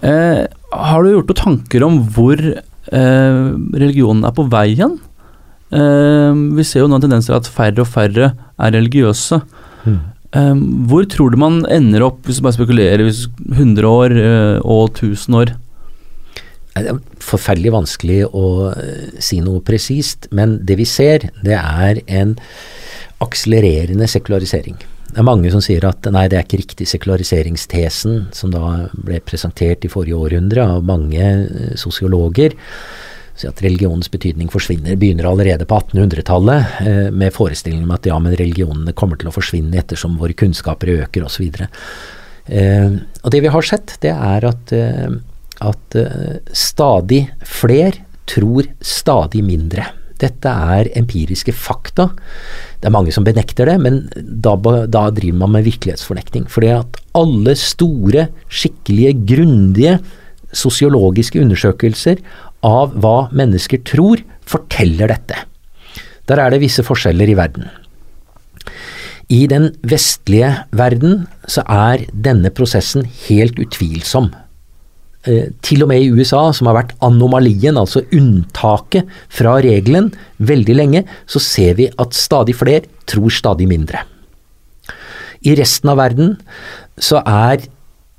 Uh, 0.00 0.42
har 0.90 1.04
du 1.04 1.12
gjort 1.12 1.30
noen 1.30 1.40
tanker 1.44 1.86
om 1.86 2.00
hvor 2.16 2.40
uh, 2.40 3.46
religionen 3.76 4.26
er 4.26 4.34
på 4.34 4.48
vei 4.50 4.72
hen? 4.80 4.98
Eh, 5.70 6.40
vi 6.58 6.66
ser 6.66 6.84
jo 6.84 6.90
nå 6.90 6.98
en 6.98 7.04
tendens 7.06 7.28
til 7.28 7.36
at 7.36 7.50
færre 7.50 7.84
og 7.84 7.90
færre 7.90 8.32
er 8.34 8.74
religiøse. 8.74 9.40
Mm. 9.86 9.98
Eh, 10.40 10.54
hvor 10.90 11.08
tror 11.10 11.32
du 11.32 11.40
man 11.40 11.64
ender 11.70 12.06
opp, 12.06 12.22
hvis 12.26 12.38
du 12.38 12.46
bare 12.46 12.58
spekulerer, 12.58 13.04
hvis 13.06 13.26
100 13.50 13.86
år 13.88 14.14
eh, 14.14 14.58
og 14.62 14.94
1000 14.94 15.40
år? 15.40 15.56
Det 16.70 16.86
er 16.86 17.00
forferdelig 17.24 17.74
vanskelig 17.74 18.20
å 18.30 18.46
eh, 18.70 19.10
si 19.22 19.40
noe 19.44 19.62
presist, 19.66 20.30
men 20.34 20.60
det 20.66 20.78
vi 20.80 20.86
ser, 20.88 21.30
det 21.44 21.58
er 21.58 22.00
en 22.06 22.36
akselererende 23.20 24.06
sekularisering. 24.08 24.78
Det 25.10 25.18
er 25.18 25.26
mange 25.26 25.50
som 25.50 25.62
sier 25.64 25.84
at 25.88 26.06
nei, 26.14 26.28
det 26.30 26.38
er 26.38 26.46
ikke 26.46 26.60
riktig 26.60 26.86
sekulariseringstesen 26.86 28.28
som 28.36 28.52
da 28.54 28.86
ble 28.94 29.18
presentert 29.26 29.82
i 29.84 29.90
forrige 29.90 30.18
århundre 30.18 30.68
av 30.76 30.86
mange 30.86 31.24
eh, 31.26 31.72
sosiologer. 31.78 32.54
Så 33.40 33.48
at 33.48 33.62
religionens 33.64 34.10
betydning 34.12 34.50
forsvinner, 34.52 34.98
begynner 35.00 35.30
allerede 35.30 35.64
på 35.68 35.78
1800-tallet 35.80 36.80
eh, 36.84 37.06
med 37.08 37.32
forestillingen 37.32 37.86
om 37.88 37.94
at 37.96 38.08
ja, 38.10 38.18
men 38.20 38.36
religionene 38.36 38.92
kommer 38.96 39.16
til 39.16 39.30
å 39.30 39.34
forsvinne 39.34 39.78
ettersom 39.80 40.18
våre 40.20 40.36
kunnskaper 40.36 40.92
øker 40.98 41.24
osv. 41.24 41.46
Eh, 41.56 42.98
og 43.22 43.32
det 43.32 43.40
vi 43.40 43.54
har 43.54 43.64
sett, 43.64 43.96
det 44.04 44.12
er 44.12 44.44
at, 44.50 44.74
eh, 44.76 45.08
at 45.64 45.96
eh, 45.96 46.36
stadig 46.52 47.22
fler 47.48 48.02
tror 48.28 48.68
stadig 48.84 49.42
mindre. 49.46 49.88
Dette 50.20 50.52
er 50.76 50.92
empiriske 51.00 51.54
fakta. 51.56 52.10
Det 52.76 52.90
er 52.90 52.92
mange 52.92 53.12
som 53.16 53.24
benekter 53.24 53.70
det, 53.70 53.78
men 53.80 54.02
da, 54.20 54.52
da 54.84 55.06
driver 55.16 55.46
man 55.46 55.56
med 55.56 55.64
virkelighetsfornekting. 55.64 56.44
Fordi 56.52 56.74
at 56.76 57.00
alle 57.16 57.56
store, 57.56 58.28
skikkelige, 58.52 59.16
grundige 59.32 59.96
sosiologiske 60.52 61.40
undersøkelser 61.40 62.20
av 62.66 62.96
hva 63.00 63.30
mennesker 63.36 63.82
tror, 63.88 64.22
forteller 64.48 65.12
dette. 65.12 65.44
Der 66.28 66.42
er 66.42 66.52
det 66.52 66.62
visse 66.62 66.84
forskjeller 66.86 67.30
i 67.30 67.38
verden. 67.38 67.70
I 69.30 69.44
den 69.50 69.70
vestlige 69.86 70.50
verden 70.74 71.24
så 71.46 71.62
er 71.70 72.06
denne 72.10 72.50
prosessen 72.54 73.06
helt 73.28 73.58
utvilsom. 73.62 74.32
Eh, 75.28 75.52
til 75.62 75.84
og 75.84 75.90
med 75.90 76.02
i 76.02 76.10
USA, 76.10 76.48
som 76.56 76.70
har 76.70 76.78
vært 76.80 76.94
anomalien, 77.04 77.76
altså 77.78 78.02
unntaket 78.16 79.10
fra 79.28 79.58
regelen 79.62 80.10
veldig 80.38 80.76
lenge, 80.78 81.04
så 81.30 81.42
ser 81.44 81.76
vi 81.78 81.90
at 82.00 82.16
stadig 82.16 82.56
flere 82.58 82.88
tror 83.10 83.30
stadig 83.30 83.68
mindre. 83.70 84.02
I 85.46 85.54
resten 85.56 85.92
av 85.92 86.00
verden 86.00 86.34
så 87.00 87.20
er 87.22 87.68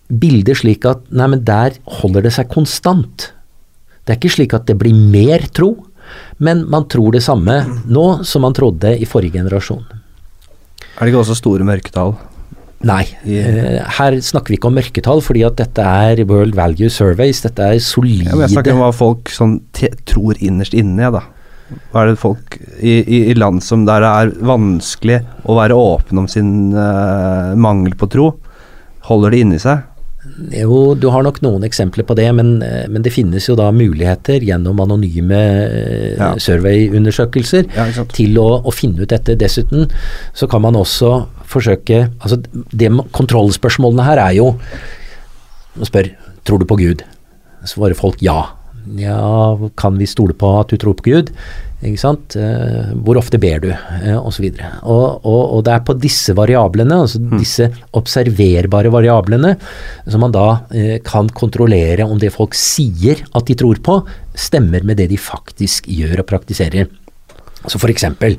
bildet 0.07 0.61
slik 0.61 0.85
at 0.89 1.03
nei, 1.09 1.27
men 1.33 1.43
der 1.47 1.75
holder 1.99 2.25
det 2.25 2.35
seg 2.37 2.49
konstant. 2.53 3.31
Det 4.05 4.13
er 4.13 4.19
ikke 4.19 4.35
slik 4.35 4.55
at 4.57 4.67
det 4.69 4.77
blir 4.81 4.95
mer 4.95 5.45
tro, 5.53 5.73
men 6.41 6.65
man 6.69 6.87
tror 6.91 7.15
det 7.15 7.23
samme 7.23 7.61
nå 7.85 8.05
som 8.27 8.43
man 8.45 8.55
trodde 8.57 8.95
i 8.97 9.07
forrige 9.07 9.37
generasjon. 9.39 9.85
Er 10.97 11.05
det 11.05 11.13
ikke 11.13 11.21
også 11.23 11.37
store 11.37 11.65
mørketall? 11.67 12.15
Nei, 12.87 13.03
eh, 13.29 13.77
her 13.99 14.15
snakker 14.25 14.53
vi 14.53 14.57
ikke 14.57 14.71
om 14.71 14.79
mørketall, 14.79 15.21
fordi 15.21 15.43
at 15.45 15.59
dette 15.59 15.83
er 15.85 16.23
World 16.25 16.55
Value 16.57 16.89
Surveys. 16.89 17.43
Dette 17.45 17.67
er 17.75 17.83
solide 17.83 18.31
Ja, 18.31 18.39
jeg 18.41 18.55
snakker 18.55 18.73
om 18.73 18.81
hva 18.81 18.89
folk 18.95 19.29
sånn 19.29 19.59
tror 20.09 20.39
innerst 20.41 20.73
inne, 20.77 21.11
da. 21.13 21.21
Hva 21.91 22.03
er 22.03 22.11
det 22.11 22.19
folk 22.19 22.57
i, 22.81 22.97
i, 22.99 23.19
i 23.31 23.35
land 23.37 23.61
som 23.63 23.85
der 23.87 24.01
det 24.03 24.09
er 24.09 24.33
vanskelig 24.49 25.21
å 25.47 25.55
være 25.59 25.77
åpen 25.77 26.19
om 26.19 26.27
sin 26.27 26.73
uh, 26.75 27.53
mangel 27.55 27.95
på 27.99 28.09
tro, 28.11 28.27
holder 29.07 29.31
det 29.31 29.43
inni 29.45 29.61
seg? 29.61 29.85
Jo, 30.55 30.95
du 30.95 31.07
har 31.13 31.23
nok 31.25 31.39
noen 31.43 31.63
eksempler 31.67 32.05
på 32.07 32.15
det, 32.17 32.27
men, 32.35 32.61
eh, 32.63 32.87
men 32.89 33.03
det 33.05 33.11
finnes 33.13 33.45
jo 33.49 33.55
da 33.59 33.69
muligheter 33.75 34.41
gjennom 34.41 34.79
anonyme 34.83 35.37
eh, 35.37 36.15
Ja. 36.17 36.31
surveyundersøkelser 36.39 37.67
Ja, 37.75 37.85
til 38.15 38.37
å, 38.41 38.47
å 38.65 38.71
finne 38.73 39.03
ut 39.03 39.09
dette. 39.13 39.35
Dessuten 39.37 39.89
så 40.33 40.47
kan 40.49 40.61
man 40.61 40.75
også 40.79 41.27
forsøke 41.51 42.09
altså 42.21 42.39
det, 42.73 42.89
Kontrollspørsmålene 43.11 44.05
her 44.07 44.17
er 44.23 44.37
jo 44.39 44.51
Man 45.75 45.85
spør 45.87 46.09
tror 46.47 46.59
du 46.59 46.65
på 46.67 46.77
Gud. 46.79 47.03
Svarer 47.69 47.95
folk 47.95 48.17
ja. 48.25 48.39
Ja, 48.97 49.55
kan 49.77 49.97
vi 49.99 50.07
stole 50.09 50.33
på 50.33 50.49
at 50.59 50.71
du 50.73 50.77
tror 50.81 50.95
på 50.97 51.05
Gud? 51.11 51.29
Ikke 51.81 51.97
sant? 51.97 52.35
Eh, 52.37 52.91
hvor 53.01 53.17
ofte 53.17 53.39
ber 53.41 53.61
du? 53.63 53.69
Osv. 53.71 54.17
og 54.19 54.33
så 54.35 54.43
videre. 54.43 54.69
Og, 54.83 55.25
og, 55.25 55.41
og 55.57 55.63
det 55.65 55.73
er 55.73 55.85
på 55.87 55.95
disse 55.97 56.35
variablene, 56.37 56.99
altså 57.07 57.21
disse 57.39 57.71
observerbare 57.97 58.91
variablene, 58.93 59.55
som 60.05 60.21
man 60.21 60.35
da 60.35 60.45
eh, 60.77 60.99
kan 61.05 61.31
kontrollere 61.33 62.05
om 62.05 62.21
det 62.21 62.33
folk 62.35 62.57
sier 62.57 63.23
at 63.33 63.49
de 63.49 63.57
tror 63.57 63.81
på, 63.81 63.97
stemmer 64.37 64.85
med 64.85 65.01
det 65.01 65.09
de 65.11 65.17
faktisk 65.21 65.89
gjør 65.89 66.21
og 66.21 66.29
praktiserer. 66.29 66.91
Så 67.65 67.77
for 67.81 67.93
eksempel, 67.93 68.37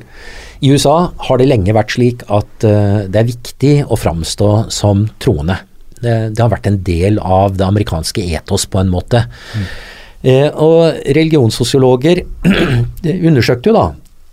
i 0.63 0.71
USA 0.71 1.11
har 1.27 1.39
det 1.39 1.47
lenge 1.49 1.75
vært 1.75 1.95
slik 1.95 2.23
at 2.31 2.67
eh, 2.67 3.05
det 3.11 3.19
er 3.19 3.31
viktig 3.31 3.73
å 3.91 3.99
framstå 3.99 4.51
som 4.71 5.07
troende. 5.23 5.59
Det, 6.03 6.35
det 6.35 6.39
har 6.39 6.51
vært 6.51 6.67
en 6.71 6.79
del 6.83 7.19
av 7.19 7.55
det 7.59 7.67
amerikanske 7.67 8.23
etos 8.35 8.67
på 8.71 8.79
en 8.79 8.91
måte. 8.91 9.25
Eh, 9.55 9.75
og 10.23 11.03
religionssosiologer 11.17 12.23
undersøkte 13.27 13.71
jo 13.71 13.75
da. 13.75 13.85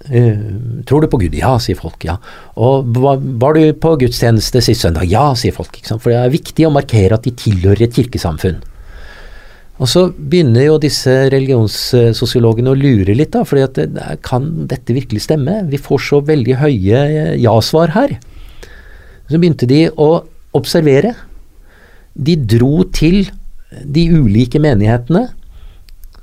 eh, 0.07 0.39
tror 0.87 1.03
du 1.03 1.11
på 1.11 1.19
Gud? 1.25 1.35
Ja, 1.35 1.57
sier 1.59 1.79
folk. 1.79 2.05
ja. 2.05 2.17
Og 2.57 2.87
var, 2.95 3.19
du 3.55 3.73
på 3.75 3.97
gudstjeneste 3.99 4.63
sist 4.63 4.87
søndag? 4.87 5.11
Ja, 5.11 5.33
sier 5.35 5.53
folk. 5.57 5.75
For 5.91 6.13
det 6.13 6.19
er 6.21 6.35
viktig 6.35 6.67
å 6.67 6.75
markere 6.75 7.19
at 7.19 7.27
de 7.27 7.35
tilhører 7.35 7.89
et 7.89 7.97
kirkesamfunn. 7.99 8.61
Og 9.81 9.89
så 9.89 10.07
begynner 10.13 10.67
jo 10.67 10.79
disse 10.81 11.13
religionssosiologene 11.33 12.71
å 12.71 12.77
lure 12.77 13.15
litt, 13.17 13.33
da, 13.33 13.47
For 13.49 13.59
kan 14.23 14.51
dette 14.69 14.93
virkelig 14.97 15.25
stemme? 15.25 15.63
Vi 15.73 15.81
får 15.81 16.03
så 16.05 16.21
veldig 16.21 16.59
høye 16.61 17.01
eh, 17.07 17.35
ja-svar 17.41 17.97
her. 17.97 18.19
Så 19.31 19.39
begynte 19.39 19.67
de 19.71 19.89
å 19.91 20.25
observere. 20.59 21.15
De 22.15 22.35
dro 22.37 22.85
til 22.93 23.25
de 23.71 24.09
ulike 24.11 24.61
menighetene. 24.61 25.29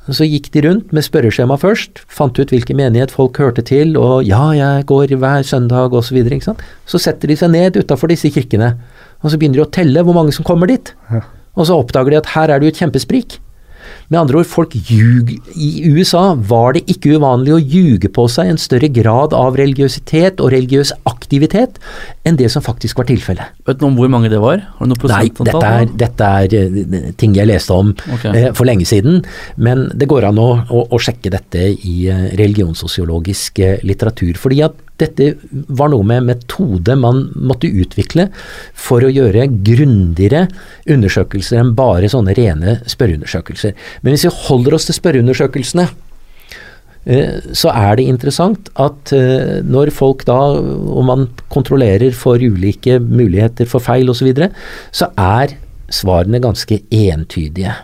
Så 0.07 0.23
gikk 0.23 0.51
de 0.53 0.61
rundt 0.63 0.93
med 0.95 1.03
spørreskjema 1.03 1.57
først, 1.59 1.99
fant 2.07 2.37
ut 2.39 2.51
hvilken 2.53 2.79
menighet 2.79 3.11
folk 3.11 3.39
hørte 3.41 3.63
til, 3.67 3.97
og 3.99 4.23
ja, 4.23 4.39
jeg 4.55 4.85
går 4.87 5.11
hver 5.19 5.43
søndag 5.43 5.91
osv. 5.91 6.07
Så, 6.07 6.15
videre, 6.15 6.37
ikke 6.37 6.49
sant? 6.51 6.63
så 6.87 7.01
setter 7.01 7.27
de 7.27 7.35
seg 7.35 7.51
ned 7.51 7.79
utafor 7.81 8.11
disse 8.11 8.31
kirkene, 8.31 8.75
og 9.19 9.33
så 9.33 9.39
begynner 9.39 9.59
de 9.59 9.65
å 9.65 9.73
telle 9.79 10.03
hvor 10.07 10.15
mange 10.15 10.35
som 10.35 10.47
kommer 10.47 10.71
dit. 10.71 10.93
Ja. 11.11 11.25
Og 11.57 11.67
så 11.67 11.75
oppdager 11.75 12.13
de 12.13 12.21
at 12.21 12.31
her 12.35 12.53
er 12.53 12.61
det 12.61 12.69
jo 12.69 12.75
et 12.75 12.79
kjempesprik. 12.79 13.39
Med 14.07 14.21
andre 14.21 14.39
ord, 14.39 14.47
folk 14.47 14.75
ljug 14.87 15.33
I 15.59 15.69
USA 15.91 16.31
var 16.49 16.77
det 16.77 16.85
ikke 16.91 17.17
uvanlig 17.17 17.51
å 17.55 17.59
ljuge 17.59 18.11
på 18.13 18.27
seg 18.31 18.53
en 18.53 18.61
større 18.61 18.87
grad 18.93 19.35
av 19.35 19.57
religiøsitet 19.59 20.39
og 20.43 20.53
religiøs 20.53 20.93
aktivitet 21.09 21.75
enn 22.27 22.39
det 22.39 22.47
som 22.53 22.63
faktisk 22.63 23.01
var 23.01 23.09
tilfellet. 23.09 23.57
Vet 23.67 23.81
du 23.81 23.87
om 23.89 23.97
hvor 23.99 24.11
mange 24.11 24.31
det 24.31 24.39
var? 24.39 24.63
Har 24.77 24.87
du 24.87 24.93
noe 24.93 25.11
Nei, 25.11 25.27
dette 25.35 25.73
er, 25.73 25.91
dette 26.05 26.31
er 26.39 26.55
eh, 26.55 27.11
ting 27.19 27.35
jeg 27.35 27.51
leste 27.51 27.75
om 27.75 27.91
okay. 28.15 28.31
eh, 28.31 28.49
for 28.55 28.69
lenge 28.69 28.87
siden, 28.87 29.25
men 29.59 29.89
det 29.91 30.07
går 30.07 30.29
an 30.29 30.39
å, 30.39 30.49
å, 30.71 30.87
å 30.87 31.01
sjekke 31.03 31.33
dette 31.33 31.67
i 31.75 31.97
eh, 32.07 32.27
religionssosiologisk 32.39 33.59
eh, 33.65 33.79
litteratur. 33.87 34.39
Fordi 34.39 34.63
at 34.69 34.86
dette 35.01 35.29
var 35.77 35.91
noe 35.93 36.05
med 36.07 36.25
metode 36.27 36.95
man 36.99 37.27
måtte 37.35 37.69
utvikle 37.69 38.27
for 38.73 39.05
å 39.05 39.11
gjøre 39.13 39.47
grundigere 39.65 40.47
undersøkelser 40.89 41.61
enn 41.61 41.75
bare 41.77 42.09
sånne 42.11 42.35
rene 42.37 42.79
spørreundersøkelser. 42.89 43.75
Men 44.01 44.15
hvis 44.15 44.27
vi 44.27 44.35
holder 44.47 44.77
oss 44.77 44.87
til 44.89 44.97
spørreundersøkelsene, 44.97 45.87
eh, 47.05 47.37
så 47.53 47.73
er 47.73 47.99
det 47.99 48.07
interessant 48.09 48.71
at 48.81 49.13
eh, 49.15 49.59
når 49.65 49.93
folk 49.95 50.25
da, 50.29 50.39
og 50.57 51.05
man 51.09 51.29
kontrollerer 51.53 52.15
for 52.17 52.41
ulike 52.41 52.97
muligheter 53.03 53.69
for 53.69 53.83
feil 53.83 54.09
osv., 54.09 54.23
så, 54.23 54.29
videre, 54.31 54.51
så 54.91 55.11
er 55.13 55.57
svarene 55.93 56.41
ganske 56.43 56.81
entydige. 56.91 57.75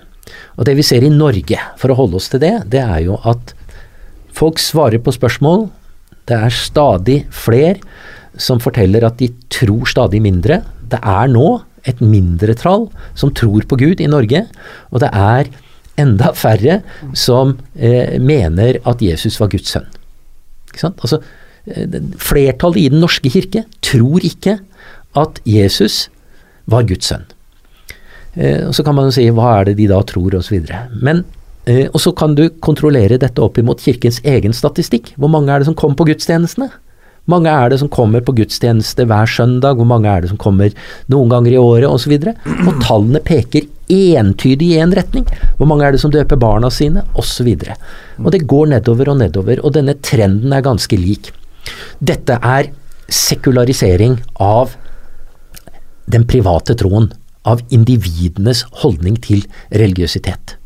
Og 0.58 0.66
det 0.68 0.76
vi 0.78 0.86
ser 0.86 1.06
i 1.06 1.14
Norge, 1.14 1.60
for 1.80 1.94
å 1.94 1.98
holde 1.98 2.18
oss 2.20 2.30
til 2.32 2.42
det, 2.44 2.56
det 2.74 2.82
er 2.84 3.06
jo 3.06 3.20
at 3.30 3.54
folk 4.34 4.62
svarer 4.62 5.02
på 5.02 5.14
spørsmål. 5.14 5.68
Det 6.30 6.38
er 6.38 6.56
stadig 6.56 7.20
flere 7.34 7.80
som 8.40 8.62
forteller 8.64 9.06
at 9.06 9.20
de 9.20 9.30
tror 9.54 9.86
stadig 9.90 10.22
mindre. 10.24 10.62
Det 10.90 11.00
er 11.00 11.30
nå 11.32 11.62
et 11.90 12.00
mindretall 12.02 12.88
som 13.20 13.34
tror 13.36 13.66
på 13.68 13.78
Gud 13.80 14.02
i 14.02 14.10
Norge, 14.10 14.46
og 14.92 15.04
det 15.04 15.12
er 15.12 15.52
enda 16.00 16.32
færre 16.38 16.80
som 17.18 17.58
eh, 17.76 18.18
mener 18.22 18.80
at 18.90 19.04
Jesus 19.04 19.38
var 19.42 19.52
Guds 19.52 19.76
sønn. 19.76 19.86
Ikke? 20.74 20.90
Altså, 20.90 21.20
eh, 21.68 22.00
flertallet 22.18 22.82
i 22.82 22.90
Den 22.94 23.04
norske 23.04 23.30
kirke 23.30 23.66
tror 23.86 24.26
ikke 24.26 24.58
at 25.20 25.40
Jesus 25.46 26.08
var 26.66 26.88
Guds 26.90 27.12
sønn. 27.12 27.28
Eh, 28.34 28.66
og 28.66 28.74
så 28.74 28.86
kan 28.86 28.96
man 28.98 29.12
jo 29.12 29.18
si 29.20 29.28
hva 29.30 29.60
er 29.60 29.70
det 29.70 29.78
de 29.78 29.90
da 29.92 30.02
tror, 30.08 30.40
osv. 30.40 30.64
Men 31.04 31.24
eh, 31.66 31.88
Og 31.92 32.00
så 32.02 32.14
kan 32.16 32.36
du 32.36 32.48
kontrollere 32.64 33.20
dette 33.22 33.42
opp 33.44 33.58
imot 33.58 33.84
kirkens 33.84 34.22
egen 34.24 34.54
statistikk. 34.54 35.14
Hvor 35.18 35.32
mange 35.32 35.54
er 35.54 35.62
det 35.62 35.70
som 35.70 35.78
kommer 35.78 36.00
på 36.00 36.10
gudstjenestene? 36.12 36.70
Hvor 37.24 37.38
mange 37.38 37.52
er 37.52 37.70
det 37.72 37.78
som 37.80 37.88
kommer 37.88 38.20
på 38.20 38.34
gudstjeneste 38.36 39.06
hver 39.08 39.30
søndag? 39.32 39.78
Hvor 39.80 39.88
mange 39.88 40.12
er 40.12 40.22
det 40.22 40.34
som 40.34 40.40
kommer 40.42 40.74
noen 41.08 41.30
ganger 41.32 41.54
i 41.54 41.62
året, 41.62 41.88
osv.? 41.88 42.18
Og, 42.20 42.26
så 42.36 42.68
og 42.68 42.82
tallene 42.84 43.22
peker 43.24 43.70
entydig 43.88 44.74
i 44.74 44.82
én 44.84 44.92
retning. 44.92 45.24
Hvor 45.56 45.70
mange 45.70 45.88
er 45.88 45.96
det 45.96 46.02
som 46.04 46.12
døper 46.12 46.40
barna 46.40 46.68
sine, 46.74 47.06
osv. 47.16 47.48
Og, 47.54 47.64
så 47.64 48.26
og 48.26 48.32
det 48.36 48.44
går 48.52 48.74
nedover 48.74 49.14
og 49.14 49.22
nedover, 49.22 49.64
og 49.64 49.76
denne 49.78 49.96
trenden 50.04 50.52
er 50.52 50.66
ganske 50.66 51.00
lik. 51.00 51.32
Dette 52.04 52.36
er 52.44 52.74
sekularisering 53.08 54.18
av 54.44 54.76
den 56.12 56.28
private 56.28 56.76
troen, 56.76 57.08
av 57.48 57.64
individenes 57.76 58.66
holdning 58.84 59.16
til 59.24 59.46
religiøsitet. 59.72 60.58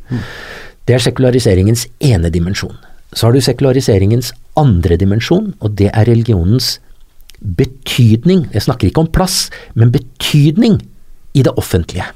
Det 0.88 0.96
er 0.96 1.04
sekulariseringens 1.04 1.86
ene 2.00 2.32
dimensjon. 2.32 2.76
Så 3.12 3.28
har 3.28 3.36
du 3.36 3.44
sekulariseringens 3.44 4.32
andre 4.60 4.98
dimensjon, 5.00 5.54
og 5.60 5.76
det 5.80 5.90
er 5.92 6.08
religionens 6.08 6.78
betydning. 7.42 8.46
Jeg 8.54 8.64
snakker 8.66 8.90
ikke 8.90 9.04
om 9.04 9.12
plass, 9.12 9.50
men 9.76 9.92
betydning 9.92 10.80
i 11.36 11.44
det 11.44 11.54
offentlige. 11.60 12.08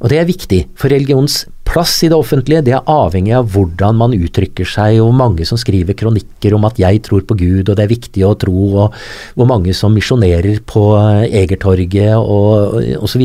Og 0.00 0.12
det 0.12 0.20
er 0.20 0.30
viktig, 0.30 0.60
for 0.78 0.92
religionens 0.92 1.42
plass 1.70 2.00
i 2.04 2.10
det 2.10 2.18
offentlige 2.18 2.64
det 2.66 2.74
er 2.74 2.88
avhengig 2.90 3.34
av 3.38 3.50
hvordan 3.52 3.98
man 4.00 4.16
uttrykker 4.16 4.66
seg, 4.66 4.98
og 4.98 5.10
hvor 5.10 5.18
mange 5.20 5.46
som 5.48 5.60
skriver 5.60 5.96
kronikker 5.98 6.54
om 6.56 6.66
at 6.66 6.78
'jeg 6.78 7.02
tror 7.06 7.22
på 7.22 7.36
Gud', 7.38 7.68
og 7.70 7.76
det 7.76 7.84
er 7.84 7.94
viktig 7.94 8.24
å 8.26 8.38
tro, 8.38 8.58
og 8.84 8.94
hvor 9.36 9.46
mange 9.46 9.74
som 9.74 9.94
misjonerer 9.94 10.60
på 10.66 10.82
Egertorget 11.30 12.16
og 12.16 12.82
osv., 13.02 13.22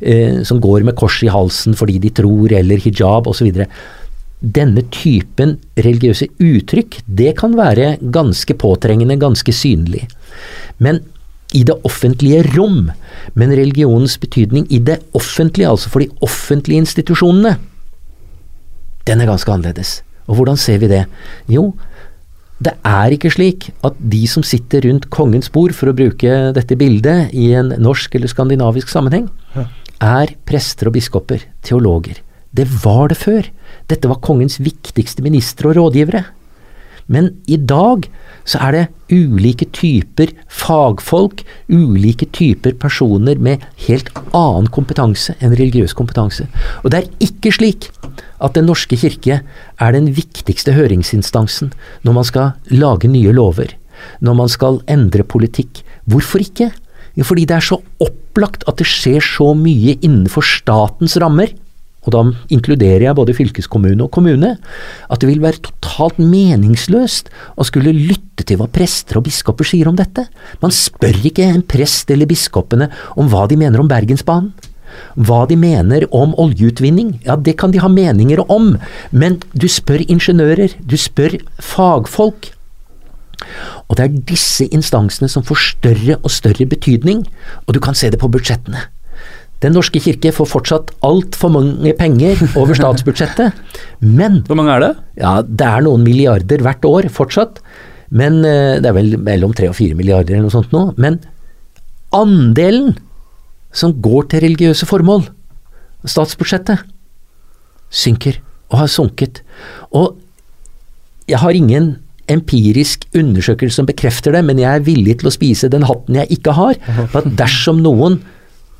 eh, 0.00 0.42
som 0.42 0.60
går 0.60 0.84
med 0.84 0.96
kors 0.96 1.22
i 1.22 1.28
halsen 1.28 1.74
fordi 1.74 1.98
de 1.98 2.10
tror, 2.10 2.52
eller 2.52 2.78
hijab 2.78 3.26
osv 3.26 3.66
denne 4.40 4.82
typen 4.92 5.56
religiøse 5.80 6.28
uttrykk, 6.38 7.00
det 7.08 7.36
kan 7.38 7.56
være 7.56 7.96
ganske 8.12 8.54
påtrengende, 8.54 9.18
ganske 9.18 9.52
synlig. 9.52 10.06
Men 10.78 11.00
i 11.54 11.62
det 11.66 11.76
offentlige 11.86 12.42
rom, 12.56 12.90
men 13.34 13.54
religionens 13.54 14.16
betydning 14.18 14.66
i 14.72 14.80
det 14.82 14.98
offentlige, 15.14 15.68
altså 15.70 15.92
for 15.92 16.02
de 16.02 16.10
offentlige 16.24 16.82
institusjonene, 16.82 17.56
den 19.06 19.22
er 19.22 19.30
ganske 19.30 19.52
annerledes. 19.52 20.00
Og 20.26 20.40
hvordan 20.40 20.58
ser 20.58 20.80
vi 20.82 20.90
det? 20.90 21.04
Jo, 21.50 21.70
det 22.58 22.72
er 22.88 23.14
ikke 23.14 23.30
slik 23.30 23.68
at 23.84 23.98
de 24.00 24.22
som 24.30 24.42
sitter 24.46 24.88
rundt 24.88 25.10
kongens 25.12 25.50
bord, 25.52 25.74
for 25.76 25.92
å 25.92 25.96
bruke 25.96 26.36
dette 26.56 26.78
bildet 26.78 27.34
i 27.36 27.52
en 27.54 27.74
norsk 27.78 28.16
eller 28.16 28.32
skandinavisk 28.32 28.90
sammenheng, 28.90 29.28
er 30.02 30.32
prester 30.48 30.90
og 30.90 30.96
biskoper, 30.96 31.44
teologer. 31.64 32.18
Det 32.56 32.66
var 32.82 33.12
det 33.12 33.18
før. 33.20 33.46
Dette 33.90 34.08
var 34.08 34.22
kongens 34.24 34.58
viktigste 34.64 35.22
ministre 35.24 35.70
og 35.70 35.78
rådgivere. 35.78 36.24
Men 37.06 37.30
i 37.46 37.56
dag 37.56 38.08
så 38.46 38.60
er 38.66 38.74
det 38.74 38.84
ulike 39.12 39.68
typer 39.74 40.32
fagfolk, 40.50 41.44
ulike 41.70 42.26
typer 42.34 42.74
personer 42.78 43.38
med 43.42 43.62
helt 43.86 44.10
annen 44.34 44.66
kompetanse 44.74 45.36
enn 45.38 45.54
religiøs 45.54 45.94
kompetanse. 45.98 46.48
Og 46.82 46.90
det 46.90 47.02
er 47.02 47.28
ikke 47.28 47.54
slik 47.54 47.90
at 48.36 48.52
Den 48.56 48.66
norske 48.68 48.96
kirke 49.00 49.40
er 49.80 49.92
den 49.92 50.10
viktigste 50.12 50.74
høringsinstansen 50.76 51.72
når 52.04 52.16
man 52.16 52.26
skal 52.28 52.50
lage 52.68 53.08
nye 53.08 53.32
lover, 53.32 53.70
når 54.20 54.34
man 54.36 54.50
skal 54.52 54.80
endre 54.92 55.24
politikk. 55.24 55.80
Hvorfor 56.04 56.44
ikke? 56.44 56.70
Fordi 57.24 57.46
det 57.48 57.56
er 57.56 57.64
så 57.64 57.78
opplagt 58.02 58.66
at 58.68 58.76
det 58.76 58.88
skjer 58.88 59.24
så 59.24 59.54
mye 59.56 59.96
innenfor 60.04 60.44
statens 60.44 61.16
rammer 61.20 61.54
og 62.06 62.14
da 62.14 62.22
inkluderer 62.54 63.08
jeg 63.08 63.18
både 63.18 63.34
fylkeskommune 63.36 64.04
og 64.04 64.12
kommune, 64.14 64.54
at 65.10 65.22
det 65.22 65.30
vil 65.30 65.42
være 65.42 65.62
totalt 65.66 66.20
meningsløst 66.22 67.32
å 67.58 67.66
skulle 67.66 67.94
lytte 67.94 68.46
til 68.46 68.60
hva 68.60 68.68
prester 68.70 69.18
og 69.18 69.26
biskoper 69.26 69.66
sier 69.66 69.90
om 69.90 69.98
dette. 69.98 70.28
Man 70.62 70.74
spør 70.74 71.18
ikke 71.32 71.48
en 71.50 71.64
prest 71.66 72.10
eller 72.14 72.30
biskopene 72.30 72.90
om 73.18 73.30
hva 73.32 73.46
de 73.50 73.58
mener 73.58 73.82
om 73.82 73.90
Bergensbanen. 73.90 74.54
Hva 75.18 75.42
de 75.50 75.58
mener 75.60 76.06
om 76.14 76.30
oljeutvinning, 76.40 77.16
ja 77.26 77.34
det 77.36 77.56
kan 77.60 77.72
de 77.74 77.82
ha 77.82 77.88
meninger 77.90 78.40
om, 78.52 78.76
men 79.10 79.40
du 79.52 79.66
spør 79.68 80.06
ingeniører, 80.06 80.78
du 80.80 80.96
spør 80.96 81.36
fagfolk. 81.60 82.52
Og 83.90 83.98
det 83.98 84.06
er 84.06 84.20
disse 84.30 84.64
instansene 84.72 85.28
som 85.28 85.44
får 85.44 85.62
større 85.66 86.16
og 86.22 86.32
større 86.32 86.68
betydning, 86.70 87.26
og 87.66 87.76
du 87.76 87.82
kan 87.82 87.98
se 87.98 88.08
det 88.14 88.22
på 88.22 88.30
budsjettene. 88.32 88.86
Den 89.64 89.72
norske 89.72 90.00
kirke 90.04 90.32
får 90.36 90.48
fortsatt 90.50 90.90
altfor 91.06 91.52
mange 91.54 91.94
penger 91.96 92.42
over 92.60 92.76
statsbudsjettet, 92.76 93.56
men 94.04 94.42
Hvor 94.44 94.58
mange 94.58 94.74
er 94.74 94.82
det? 94.84 94.90
Ja, 95.22 95.40
Det 95.42 95.66
er 95.66 95.86
noen 95.86 96.04
milliarder 96.04 96.60
hvert 96.60 96.84
år 96.84 97.08
fortsatt. 97.08 97.62
Men 98.10 98.44
eh, 98.44 98.76
Det 98.80 98.86
er 98.90 98.96
vel 98.96 99.16
mellom 99.16 99.54
tre 99.56 99.70
og 99.70 99.78
fire 99.78 99.96
milliarder 99.96 100.36
eller 100.36 100.48
noe 100.50 100.54
sånt 100.54 100.74
nå. 100.76 100.92
Men 101.00 101.20
andelen 102.12 102.96
som 103.76 103.96
går 104.00 104.28
til 104.30 104.44
religiøse 104.44 104.86
formål, 104.88 105.26
statsbudsjettet, 106.06 106.84
synker 107.90 108.38
og 108.70 108.80
har 108.82 108.90
sunket. 108.90 109.42
Og 109.92 110.16
jeg 111.28 111.40
har 111.42 111.56
ingen 111.56 111.96
empirisk 112.30 113.04
undersøkelse 113.14 113.78
som 113.78 113.88
bekrefter 113.88 114.34
det, 114.34 114.44
men 114.46 114.58
jeg 114.58 114.70
er 114.70 114.86
villig 114.86 115.18
til 115.20 115.30
å 115.30 115.34
spise 115.34 115.70
den 115.70 115.86
hatten 115.86 116.18
jeg 116.18 116.38
ikke 116.38 116.54
har. 116.56 116.78
At 117.14 117.28
dersom 117.38 117.82
noen 117.84 118.20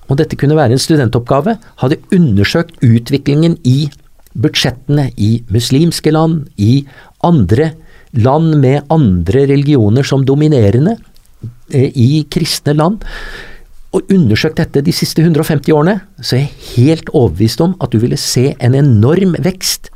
og 0.07 0.19
dette 0.21 0.39
kunne 0.39 0.57
være 0.59 0.77
en 0.77 0.83
studentoppgave, 0.83 1.57
hadde 1.83 2.01
undersøkt 2.15 2.79
utviklingen 2.85 3.59
i 3.67 3.89
budsjettene 4.37 5.11
i 5.17 5.41
muslimske 5.53 6.13
land, 6.15 6.45
i 6.57 6.85
andre 7.25 7.73
land 8.17 8.57
med 8.63 8.87
andre 8.93 9.47
religioner 9.51 10.07
som 10.07 10.25
dominerende, 10.25 10.97
eh, 11.73 11.91
i 11.95 12.25
kristne 12.31 12.77
land, 12.77 13.03
og 13.97 14.13
undersøkt 14.13 14.59
dette 14.61 14.83
de 14.85 14.93
siste 14.93 15.23
150 15.23 15.73
årene, 15.73 16.01
så 16.21 16.37
er 16.37 16.45
jeg 16.45 16.65
helt 16.77 17.13
overbevist 17.15 17.63
om 17.65 17.77
at 17.81 17.93
du 17.93 17.99
ville 18.03 18.19
se 18.21 18.55
en 18.61 18.75
enorm 18.75 19.37
vekst 19.41 19.91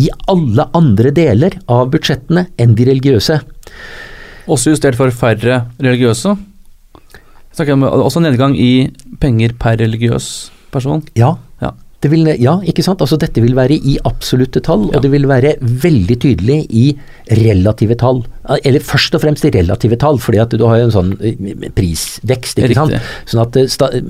i 0.00 0.08
alle 0.30 0.68
andre 0.74 1.12
deler 1.12 1.58
av 1.68 1.90
budsjettene 1.92 2.46
enn 2.60 2.76
de 2.78 2.86
religiøse. 2.88 3.40
Også 4.48 4.72
justert 4.72 4.96
for 4.98 5.12
færre 5.14 5.66
religiøse? 5.82 6.36
Snakker 7.52 7.76
om 7.76 7.84
også 7.84 8.22
nedgang 8.24 8.56
i 8.56 8.88
penger 9.20 9.52
per 9.60 9.76
religiøs 9.80 10.26
person. 10.72 11.02
Ja, 11.18 11.34
vil, 12.10 12.26
ja, 12.42 12.56
ikke 12.66 12.82
sant. 12.82 13.02
Altså 13.04 13.18
dette 13.20 13.42
vil 13.44 13.54
være 13.54 13.76
i 13.76 13.96
absolutte 14.08 14.62
tall, 14.64 14.88
ja. 14.88 14.96
og 14.96 15.04
det 15.04 15.12
vil 15.12 15.28
være 15.30 15.54
veldig 15.60 16.16
tydelig 16.24 16.58
i 16.74 16.86
relative 17.38 17.94
tall. 18.00 18.22
Eller 18.66 18.82
først 18.82 19.14
og 19.14 19.22
fremst 19.22 19.46
i 19.46 19.52
relative 19.54 19.98
tall, 20.02 20.18
fordi 20.22 20.40
at 20.42 20.56
du 20.58 20.64
har 20.66 20.80
jo 20.80 20.88
en 20.88 20.94
sånn 20.94 21.12
eh, 21.22 21.68
prisvekst, 21.76 22.58
ikke 22.58 22.78
sant. 22.78 22.96
Sånn 23.30 23.44
at 23.44 23.58
eh, 23.60 23.68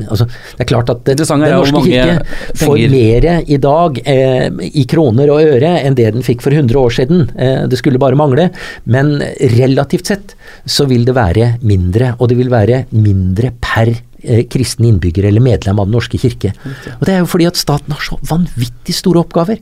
altså, 0.08 0.28
Det 0.30 0.64
er 0.64 0.70
klart 0.70 0.92
at 0.94 1.10
Den 1.10 1.44
norske 1.52 1.82
kirke 1.84 2.62
får 2.62 2.84
mer 2.92 3.28
i 3.42 3.58
dag 3.60 4.00
eh, 4.08 4.48
i 4.72 4.86
kroner 4.88 5.34
og 5.34 5.52
øre 5.56 5.74
enn 5.82 5.98
det 5.98 6.08
den 6.16 6.24
fikk 6.24 6.44
for 6.44 6.54
100 6.54 6.78
år 6.80 6.96
siden. 6.96 7.26
Eh, 7.36 7.66
det 7.68 7.80
skulle 7.80 8.00
bare 8.02 8.18
mangle. 8.18 8.48
Men 8.84 9.18
relativt 9.58 10.14
sett 10.14 10.36
så 10.64 10.88
vil 10.88 11.04
det 11.08 11.16
være 11.18 11.56
mindre, 11.66 12.14
og 12.18 12.32
det 12.32 12.40
vil 12.40 12.52
være 12.52 12.86
mindre 12.94 13.52
per 13.60 13.92
Eh, 14.22 14.44
kristen 14.46 14.86
innbygger 14.86 15.26
eller 15.26 15.42
medlem 15.42 15.80
av 15.80 15.88
Den 15.88 15.96
norske 15.96 16.18
kirke. 16.18 16.52
Og 17.00 17.06
Det 17.06 17.14
er 17.14 17.18
jo 17.18 17.26
fordi 17.26 17.46
at 17.46 17.56
staten 17.56 17.92
har 17.92 18.00
så 18.00 18.18
vanvittig 18.22 18.94
store 18.94 19.24
oppgaver. 19.24 19.58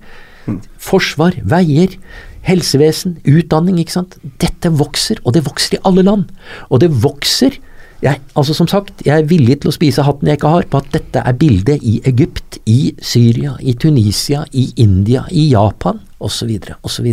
Forsvar, 0.78 1.32
veier, 1.44 1.96
helsevesen, 2.42 3.18
utdanning. 3.24 3.78
ikke 3.78 3.92
sant. 3.92 4.16
Dette 4.38 4.70
vokser, 4.70 5.16
og 5.24 5.32
det 5.34 5.44
vokser 5.46 5.76
i 5.76 5.82
alle 5.84 6.02
land. 6.02 6.24
Og 6.70 6.80
det 6.80 6.90
vokser 6.90 7.58
jeg, 8.02 8.18
altså 8.34 8.54
Som 8.54 8.66
sagt, 8.66 9.02
jeg 9.04 9.12
er 9.12 9.28
villig 9.28 9.60
til 9.60 9.68
å 9.68 9.76
spise 9.76 10.02
hatten 10.02 10.26
jeg 10.26 10.38
ikke 10.38 10.48
har, 10.48 10.62
på 10.62 10.78
at 10.80 10.86
dette 10.90 11.20
er 11.20 11.36
bildet 11.36 11.82
i 11.82 12.00
Egypt, 12.08 12.56
i 12.64 12.94
Syria, 12.96 13.58
i 13.60 13.74
Tunisia, 13.74 14.44
i 14.52 14.72
India, 14.76 15.26
i 15.30 15.50
Japan 15.50 16.00
osv. 16.18 16.48
osv. 16.82 17.10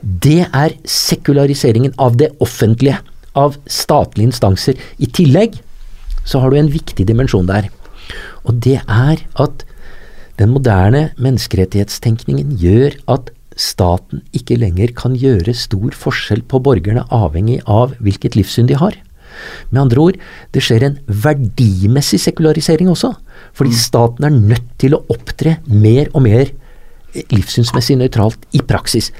Det 0.00 0.46
er 0.48 0.76
sekulariseringen 0.84 1.92
av 1.98 2.16
det 2.16 2.30
offentlige, 2.40 3.02
av 3.36 3.58
statlige 3.66 4.30
instanser. 4.30 4.80
I 4.96 5.10
tillegg 5.12 5.60
så 6.24 6.40
har 6.42 6.50
du 6.50 6.58
en 6.58 6.72
viktig 6.72 7.06
dimensjon 7.08 7.48
der. 7.48 7.70
Og 8.44 8.60
det 8.64 8.80
er 8.82 9.22
at 9.40 9.64
den 10.40 10.50
moderne 10.50 11.08
menneskerettighetstenkningen 11.22 12.56
gjør 12.58 12.96
at 13.14 13.30
staten 13.54 14.24
ikke 14.34 14.58
lenger 14.58 14.90
kan 14.98 15.14
gjøre 15.14 15.54
stor 15.54 15.94
forskjell 15.94 16.42
på 16.50 16.58
borgerne 16.64 17.04
avhengig 17.14 17.60
av 17.70 17.94
hvilket 18.02 18.34
livssyn 18.38 18.66
de 18.70 18.78
har. 18.80 18.96
Med 19.70 19.80
andre 19.84 20.02
ord, 20.02 20.18
det 20.54 20.62
skjer 20.62 20.86
en 20.86 20.98
verdimessig 21.06 22.20
sekularisering 22.22 22.90
også, 22.90 23.12
fordi 23.54 23.74
mm. 23.74 23.78
staten 23.78 24.26
er 24.26 24.34
nødt 24.34 24.68
til 24.82 24.96
å 24.96 25.02
opptre 25.10 25.58
mer 25.70 26.10
og 26.12 26.26
mer 26.26 26.50
livssynsmessig 27.14 27.96
nøytralt 28.00 28.46
i 28.56 28.60
praksis. 28.66 29.10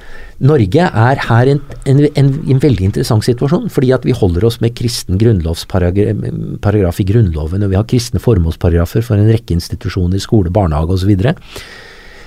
Norge 0.42 0.86
er 0.88 1.20
her 1.28 1.51
en, 1.53 1.61
en, 1.88 2.03
en, 2.18 2.30
en 2.51 2.62
veldig 2.62 2.88
interessant 2.88 3.24
situasjon, 3.24 3.68
fordi 3.72 3.92
at 3.95 4.07
vi 4.07 4.16
holder 4.16 4.49
oss 4.49 4.61
med 4.62 4.74
kristen 4.78 5.20
grunnlovsparagraf 5.20 7.01
i 7.01 7.07
Grunnloven, 7.09 7.64
og 7.64 7.72
vi 7.72 7.78
har 7.78 7.86
kristne 7.90 8.22
formålsparagrafer 8.22 9.05
for 9.07 9.20
en 9.20 9.30
rekke 9.30 9.55
institusjoner, 9.57 10.22
skole, 10.22 10.53
barnehage 10.55 10.99
osv. 10.99 11.14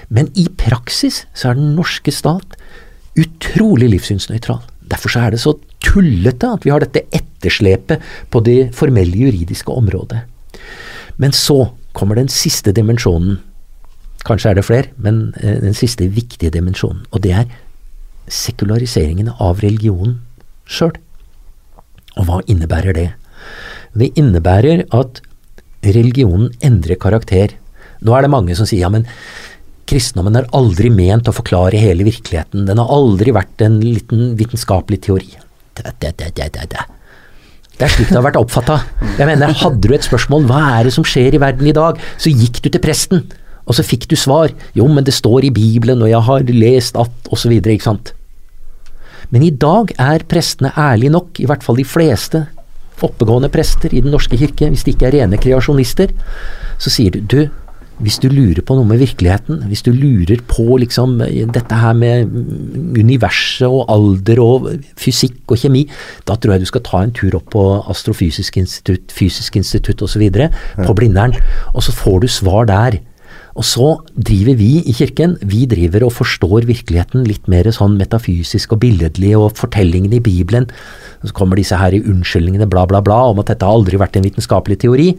Men 0.08 0.32
i 0.40 0.48
praksis 0.56 1.26
så 1.36 1.52
er 1.52 1.60
den 1.60 1.76
norske 1.76 2.14
stat 2.16 2.56
utrolig 3.18 3.90
livssynsnøytral. 3.92 4.62
Derfor 4.88 5.12
så 5.12 5.26
er 5.26 5.36
det 5.36 5.42
så 5.44 5.58
tullete 5.84 6.54
at 6.54 6.64
vi 6.64 6.72
har 6.72 6.84
dette 6.84 7.04
etterslepet 7.12 8.04
på 8.32 8.42
det 8.46 8.72
formelle 8.78 9.20
juridiske 9.20 9.74
området. 9.74 10.24
Men 11.18 11.34
så 11.36 11.74
kommer 11.98 12.20
den 12.20 12.30
siste 12.32 12.72
dimensjonen. 12.76 13.40
Kanskje 14.26 14.52
er 14.52 14.58
det 14.58 14.66
flere, 14.66 14.92
men 14.98 15.34
eh, 15.42 15.60
den 15.62 15.76
siste 15.78 16.08
viktige 16.10 16.54
dimensjonen. 16.54 17.06
Og 17.12 17.22
det 17.24 17.34
er 17.38 17.52
sekulariseringen 18.28 19.30
av 19.40 19.62
religionen 19.64 20.20
sjøl. 20.68 20.96
Og 22.18 22.28
hva 22.28 22.42
innebærer 22.50 22.98
det? 22.98 23.10
Det 23.98 24.12
innebærer 24.20 24.86
at 24.96 25.22
religionen 25.86 26.50
endrer 26.66 27.00
karakter. 27.00 27.54
Nå 28.02 28.16
er 28.16 28.26
det 28.26 28.34
mange 28.34 28.58
som 28.58 28.68
sier 28.68 28.86
ja, 28.86 28.92
men 28.94 29.08
kristendommen 29.88 30.36
er 30.36 30.50
aldri 30.58 30.92
ment 30.92 31.30
å 31.30 31.36
forklare 31.36 31.80
hele 31.80 32.06
virkeligheten. 32.08 32.66
Den 32.68 32.82
har 32.82 32.92
aldri 32.92 33.34
vært 33.36 33.64
en 33.64 33.80
liten 33.84 34.34
vitenskapelig 34.40 35.00
teori. 35.08 35.32
Det, 35.78 35.94
det, 36.02 36.14
det, 36.20 36.32
det, 36.36 36.68
det, 36.74 37.86
er 37.86 37.94
slik 37.94 38.10
det 38.10 38.18
har 38.18 38.26
vært 38.26 38.40
oppfatta. 38.42 38.82
Hadde 39.18 39.86
du 39.86 39.94
et 39.96 40.06
spørsmål 40.06 40.48
hva 40.50 40.64
er 40.80 40.90
det 40.90 40.96
som 40.98 41.06
skjer 41.08 41.38
i 41.38 41.42
verden 41.42 41.70
i 41.70 41.76
dag, 41.78 42.02
så 42.20 42.34
gikk 42.34 42.60
du 42.66 42.72
til 42.74 42.84
presten, 42.84 43.24
og 43.68 43.76
så 43.76 43.84
fikk 43.84 44.08
du 44.08 44.16
svar. 44.16 44.54
Jo, 44.78 44.88
men 44.88 45.04
det 45.04 45.16
står 45.16 45.48
i 45.48 45.54
Bibelen, 45.54 46.02
og 46.02 46.12
jeg 46.12 46.24
har 46.24 46.48
lest 46.56 46.98
at 47.00 47.32
osv. 47.32 47.58
Ikke 47.60 47.84
sant. 47.84 48.14
Men 49.30 49.44
i 49.44 49.52
dag 49.52 49.92
er 50.00 50.24
prestene 50.30 50.72
ærlige 50.80 51.12
nok, 51.12 51.42
i 51.44 51.48
hvert 51.50 51.66
fall 51.66 51.80
de 51.80 51.88
fleste 51.88 52.46
oppegående 53.06 53.52
prester 53.54 53.94
i 53.94 54.02
Den 54.02 54.14
norske 54.16 54.38
kirke, 54.40 54.72
hvis 54.72 54.86
de 54.88 54.94
ikke 54.96 55.10
er 55.10 55.20
rene 55.20 55.38
kreasjonister, 55.38 56.14
så 56.82 56.94
sier 56.94 57.14
du 57.14 57.22
du, 57.28 57.42
hvis 57.98 58.20
du 58.22 58.28
lurer 58.30 58.62
på 58.62 58.76
noe 58.78 58.86
med 58.86 59.02
virkeligheten, 59.02 59.64
hvis 59.70 59.82
du 59.86 59.90
lurer 59.90 60.42
på 60.50 60.78
liksom 60.82 61.16
dette 61.18 61.80
her 61.82 61.96
med 61.98 62.30
universet 62.98 63.66
og 63.66 63.90
alder 63.90 64.42
og 64.44 64.68
fysikk 65.02 65.50
og 65.50 65.62
kjemi, 65.64 65.88
da 66.30 66.38
tror 66.38 66.56
jeg 66.56 66.66
du 66.66 66.70
skal 66.70 66.86
ta 66.86 67.02
en 67.02 67.14
tur 67.18 67.40
opp 67.40 67.50
på 67.56 67.64
Astrofysisk 67.90 68.60
institutt, 68.62 69.14
Fysisk 69.14 69.58
institutt 69.58 70.04
osv. 70.06 70.28
På 70.84 70.98
Blindern, 70.98 71.34
og 71.74 71.86
så 71.86 71.96
får 71.96 72.22
du 72.22 72.30
svar 72.30 72.70
der. 72.70 73.00
Og 73.58 73.66
så 73.66 73.88
driver 74.14 74.58
vi 74.60 74.84
i 74.86 74.94
kirken, 74.94 75.34
vi 75.42 75.64
driver 75.70 76.06
og 76.06 76.14
forstår 76.14 76.68
virkeligheten 76.70 77.26
litt 77.26 77.48
mer 77.50 77.66
sånn 77.74 77.96
metafysisk 77.98 78.76
og 78.76 78.84
billedlig, 78.84 79.34
og 79.38 79.58
fortellingene 79.58 80.20
i 80.20 80.24
Bibelen. 80.24 80.70
Så 81.26 81.34
kommer 81.38 81.58
disse 81.58 81.80
her 81.80 81.96
i 81.98 82.04
unnskyldningene 82.04 82.70
bla, 82.70 82.86
bla, 82.90 83.02
bla 83.02 83.24
om 83.32 83.42
at 83.42 83.50
dette 83.50 83.66
har 83.66 83.80
aldri 83.80 83.98
vært 84.00 84.20
en 84.20 84.28
vitenskapelig 84.28 84.78
teori. 84.86 85.10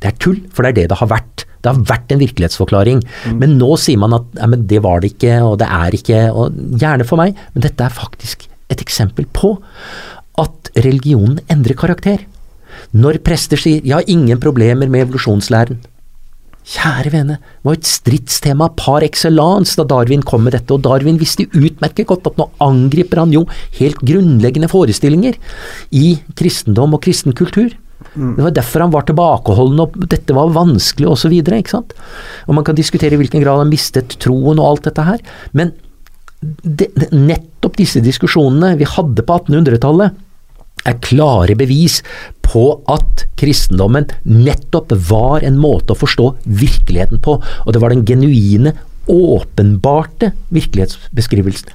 Det 0.00 0.08
er 0.08 0.16
tull, 0.18 0.40
for 0.50 0.64
det 0.64 0.72
er 0.72 0.78
det 0.80 0.88
det 0.94 1.00
har 1.02 1.12
vært. 1.12 1.44
Det 1.62 1.70
har 1.70 1.84
vært 1.92 2.14
en 2.14 2.22
virkelighetsforklaring. 2.24 3.04
Mm. 3.28 3.36
Men 3.44 3.58
nå 3.60 3.76
sier 3.78 4.00
man 4.00 4.16
at 4.16 4.40
ja, 4.40 4.48
det 4.72 4.80
var 4.82 5.04
det 5.04 5.12
ikke, 5.12 5.36
og 5.44 5.60
det 5.60 5.68
er 5.68 6.00
ikke, 6.00 6.24
og 6.32 6.58
gjerne 6.80 7.06
for 7.06 7.20
meg, 7.20 7.36
men 7.52 7.68
dette 7.68 7.86
er 7.86 8.00
faktisk 8.00 8.48
et 8.72 8.80
eksempel 8.82 9.28
på 9.36 9.58
at 10.40 10.72
religionen 10.80 11.42
endrer 11.52 11.76
karakter. 11.78 12.24
Når 12.96 13.20
prester 13.20 13.60
sier 13.60 13.84
'jeg 13.84 13.94
har 13.94 14.08
ingen 14.08 14.40
problemer 14.40 14.88
med 14.88 15.06
evolusjonslæren', 15.06 15.91
Kjære 16.62 17.10
vene, 17.10 17.36
var 17.66 17.74
et 17.74 17.88
stridstema 17.88 18.68
par 18.78 19.02
excellence 19.02 19.74
da 19.78 19.86
Darwin 19.88 20.22
kom 20.22 20.44
med 20.46 20.54
dette, 20.54 20.70
og 20.70 20.84
Darwin 20.86 21.18
visste 21.18 21.48
utmerket 21.50 22.06
godt 22.06 22.28
at 22.30 22.38
nå 22.38 22.46
angriper 22.62 23.22
han 23.24 23.34
jo 23.34 23.42
helt 23.80 23.98
grunnleggende 23.98 24.70
forestillinger 24.70 25.38
i 25.98 26.20
kristendom 26.38 26.94
og 26.94 27.02
kristen 27.02 27.34
kultur. 27.34 27.74
Mm. 28.14 28.36
Det 28.36 28.46
var 28.46 28.54
derfor 28.54 28.84
han 28.86 28.94
var 28.94 29.06
tilbakeholden, 29.08 29.82
og 29.82 30.08
dette 30.10 30.36
var 30.36 30.54
vanskelig 30.54 31.10
osv. 31.10 31.34
Og 32.46 32.54
man 32.54 32.66
kan 32.66 32.78
diskutere 32.78 33.16
i 33.16 33.22
hvilken 33.22 33.42
grad 33.42 33.64
han 33.64 33.72
mistet 33.72 34.18
troen 34.22 34.60
og 34.60 34.68
alt 34.68 34.90
dette 34.90 35.06
her, 35.06 35.22
men 35.56 35.74
det, 36.42 36.90
nettopp 37.14 37.78
disse 37.78 38.02
diskusjonene 38.02 38.74
vi 38.78 38.86
hadde 38.88 39.22
på 39.26 39.38
1800-tallet, 39.42 40.14
er 40.88 41.00
klare 41.04 41.56
bevis 41.58 42.00
på 42.44 42.64
at 42.90 43.26
kristendommen 43.40 44.08
nettopp 44.28 44.94
var 45.08 45.44
en 45.46 45.58
måte 45.60 45.94
å 45.94 45.98
forstå 45.98 46.28
virkeligheten 46.46 47.22
på, 47.24 47.38
og 47.40 47.74
det 47.74 47.82
var 47.82 47.94
den 47.94 48.06
genuine, 48.08 48.74
åpenbarte 49.10 50.30
virkelighetsbeskrivelsen. 50.54 51.72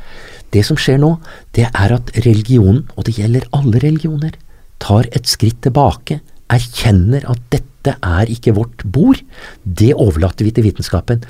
Det 0.56 0.64
som 0.64 0.80
skjer 0.80 1.00
nå, 1.02 1.18
det 1.58 1.68
er 1.68 1.94
at 1.98 2.12
religionen, 2.24 2.86
og 2.96 3.08
det 3.08 3.18
gjelder 3.18 3.48
alle 3.56 3.82
religioner, 3.84 4.38
tar 4.80 5.10
et 5.16 5.28
skritt 5.28 5.60
tilbake, 5.66 6.22
erkjenner 6.54 7.26
at 7.28 7.42
dette 7.52 7.98
er 8.04 8.32
ikke 8.32 8.56
vårt 8.56 8.86
bord, 8.86 9.20
det 9.64 9.94
overlater 9.96 10.48
vi 10.48 10.54
til 10.56 10.68
vitenskapen. 10.70 11.26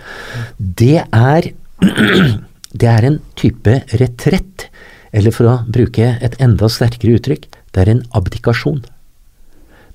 Det 0.57 1.01
er, 1.01 1.49
det 2.81 2.91
er 2.91 3.09
en 3.09 3.19
type 3.39 3.79
retrett, 3.97 4.67
eller 5.15 5.33
for 5.33 5.49
å 5.49 5.59
bruke 5.65 6.13
et 6.21 6.37
enda 6.43 6.69
sterkere 6.69 7.17
uttrykk, 7.17 7.47
det 7.77 7.85
er 7.85 7.93
en 7.93 8.05
abdikasjon. 8.17 8.83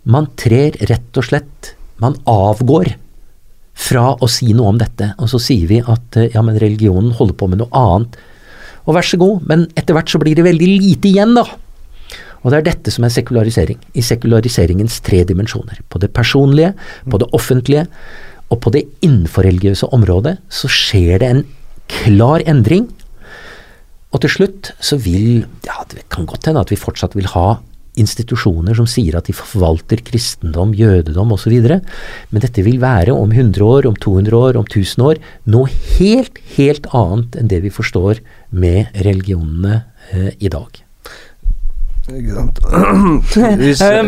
Man 0.03 0.31
trer 0.39 0.79
rett 0.91 1.19
og 1.19 1.29
slett 1.29 1.75
Man 2.03 2.17
avgår 2.27 2.89
fra 3.79 4.09
å 4.19 4.27
si 4.27 4.51
noe 4.57 4.73
om 4.73 4.79
dette, 4.81 5.13
og 5.23 5.29
så 5.31 5.39
sier 5.39 5.69
vi 5.71 5.79
at 5.79 6.17
ja, 6.33 6.43
men 6.43 6.59
religionen 6.59 7.13
holder 7.15 7.37
på 7.39 7.47
med 7.51 7.61
noe 7.61 7.71
annet. 7.79 8.17
Og 8.83 8.97
vær 8.97 9.07
så 9.07 9.19
god, 9.21 9.45
men 9.47 9.69
etter 9.79 9.95
hvert 9.95 10.11
så 10.11 10.19
blir 10.19 10.35
det 10.35 10.45
veldig 10.47 10.69
lite 10.73 11.09
igjen, 11.13 11.37
da. 11.39 11.45
Og 12.43 12.51
det 12.51 12.59
er 12.59 12.67
dette 12.73 12.91
som 12.91 13.07
er 13.07 13.15
sekularisering, 13.15 13.79
i 13.95 14.03
sekulariseringens 14.03 14.99
tre 15.07 15.23
dimensjoner. 15.29 15.79
På 15.87 16.01
det 16.03 16.11
personlige, 16.15 16.73
på 17.07 17.23
det 17.23 17.31
offentlige 17.39 17.87
og 18.51 18.59
på 18.61 18.73
det 18.75 18.85
innenforreligiøse 19.07 19.89
området 19.97 20.37
så 20.53 20.71
skjer 20.71 21.23
det 21.23 21.31
en 21.31 21.45
klar 21.93 22.43
endring. 22.51 22.91
Og 24.13 24.25
til 24.25 24.35
slutt 24.35 24.73
så 24.83 24.99
vil 25.01 25.47
ja, 25.65 25.85
Det 25.89 26.05
kan 26.13 26.27
godt 26.27 26.51
hende 26.51 26.61
at 26.61 26.71
vi 26.73 26.77
fortsatt 26.77 27.17
vil 27.17 27.31
ha 27.33 27.63
institusjoner 28.01 28.77
som 28.79 28.89
sier 28.89 29.19
at 29.19 29.29
de 29.29 29.35
forvalter 29.37 30.01
kristendom, 30.05 30.73
jødedom 30.77 31.35
osv. 31.35 31.57
Men 31.63 32.45
dette 32.45 32.65
vil 32.65 32.81
være 32.83 33.13
om 33.15 33.33
100 33.33 33.65
år, 33.65 33.89
om 33.89 33.97
200 33.97 34.39
år, 34.39 34.61
om 34.61 34.69
1000 34.69 35.05
år 35.09 35.21
noe 35.53 35.69
helt, 35.99 36.41
helt 36.57 36.89
annet 36.97 37.37
enn 37.37 37.53
det 37.53 37.61
vi 37.67 37.75
forstår 37.75 38.23
med 38.51 38.97
religionene 39.05 39.83
eh, 40.13 40.33
i 40.41 40.53
dag. 40.53 40.81
Ikke 42.11 42.35
sant. 42.35 42.57
Hvis, 43.63 43.81
ja, 43.81 44.01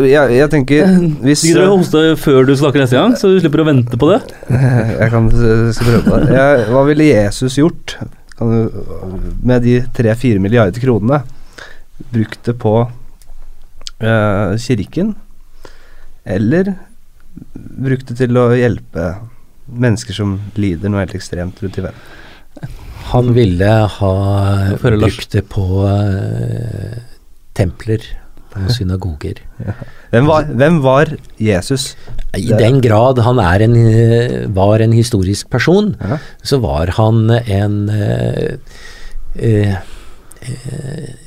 jeg, 0.00 0.36
jeg, 0.38 0.48
tenker 0.48 0.86
hvis 1.20 1.42
Gidder 1.44 1.66
du 1.66 1.72
å 1.74 1.74
hoste 1.76 2.04
før 2.16 2.46
du 2.48 2.54
snakker 2.56 2.80
neste 2.80 2.96
gang, 2.96 3.12
så 3.20 3.28
du 3.28 3.36
slipper 3.42 3.60
å 3.62 3.66
vente 3.68 4.00
på 4.00 4.08
det? 4.08 4.22
Jeg 5.02 5.12
kan 5.12 5.28
prøve 5.28 6.00
på 6.06 6.20
det. 6.22 6.30
Jeg, 6.32 6.62
hva 6.72 6.84
ville 6.88 7.10
Jesus 7.10 7.58
gjort 7.60 7.98
du, 8.40 8.80
med 9.44 9.60
de 9.66 9.76
tre-fire 9.94 10.40
milliarder 10.40 10.80
kronene? 10.80 11.20
Brukt 12.14 12.40
det 12.48 12.56
på 12.62 12.74
uh, 14.02 14.54
kirken? 14.60 15.14
Eller 16.28 16.74
brukt 17.54 18.08
det 18.10 18.18
til 18.20 18.38
å 18.38 18.50
hjelpe 18.56 19.10
mennesker 19.68 20.16
som 20.16 20.38
lider 20.58 20.90
noe 20.90 21.04
helt 21.04 21.16
ekstremt 21.18 21.60
rundt 21.62 21.78
i 21.80 21.84
verden? 21.86 22.06
Han 23.08 23.32
ville 23.36 23.68
ha 23.94 24.14
brukt 24.82 25.30
det 25.32 25.44
på 25.48 25.66
uh, 25.86 26.96
templer 27.56 28.04
og 28.58 28.72
synagoger. 28.76 29.42
Ja. 29.62 29.74
Hvem, 30.12 30.28
var, 30.28 30.48
hvem, 30.60 30.80
var, 30.84 31.12
Jesus? 31.40 31.92
I 32.36 32.48
den 32.56 32.80
grad 32.84 33.20
han 33.24 33.40
en, 33.40 33.76
var 34.56 34.84
en 34.84 34.94
historisk 34.96 35.50
person, 35.52 35.94
ja. 36.00 36.18
så 36.42 36.60
var 36.62 36.94
han 36.96 37.28
en 37.38 37.78
eh, 37.92 38.56
eh, 39.36 39.76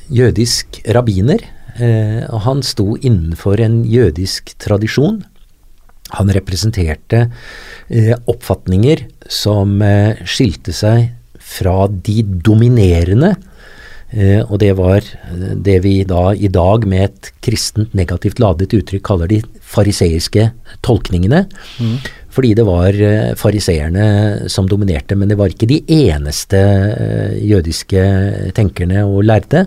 jødisk 0.10 0.82
rabbiner. 0.98 1.46
Eh, 1.80 2.24
og 2.28 2.44
han 2.46 2.64
sto 2.66 2.96
innenfor 2.98 3.62
en 3.64 3.82
jødisk 3.88 4.54
tradisjon. 4.62 5.22
Han 6.18 6.32
representerte 6.36 7.28
eh, 7.88 8.16
oppfatninger 8.30 9.06
som 9.32 9.80
eh, 9.86 10.20
skilte 10.28 10.76
seg 10.76 11.12
fra 11.40 11.86
de 11.88 12.22
dominerende 12.24 13.36
og 14.12 14.58
det 14.60 14.74
var 14.76 15.06
det 15.64 15.78
vi 15.86 16.02
da 16.04 16.34
i 16.36 16.50
dag 16.52 16.84
med 16.84 17.06
et 17.06 17.30
kristent 17.40 17.94
negativt 17.96 18.42
ladet 18.44 18.74
uttrykk 18.76 19.06
kaller 19.08 19.30
de 19.32 19.38
fariseiske 19.64 20.50
tolkningene. 20.84 21.46
Mm. 21.80 21.94
Fordi 22.32 22.54
det 22.58 22.66
var 22.68 22.96
eh, 22.96 23.34
fariseerne 23.40 24.50
som 24.52 24.68
dominerte, 24.70 25.18
men 25.20 25.32
det 25.32 25.38
var 25.40 25.52
ikke 25.52 25.70
de 25.70 25.82
eneste 25.92 26.60
eh, 26.60 27.36
jødiske 27.44 28.04
tenkerne 28.58 29.04
og 29.08 29.26
lærde. 29.28 29.66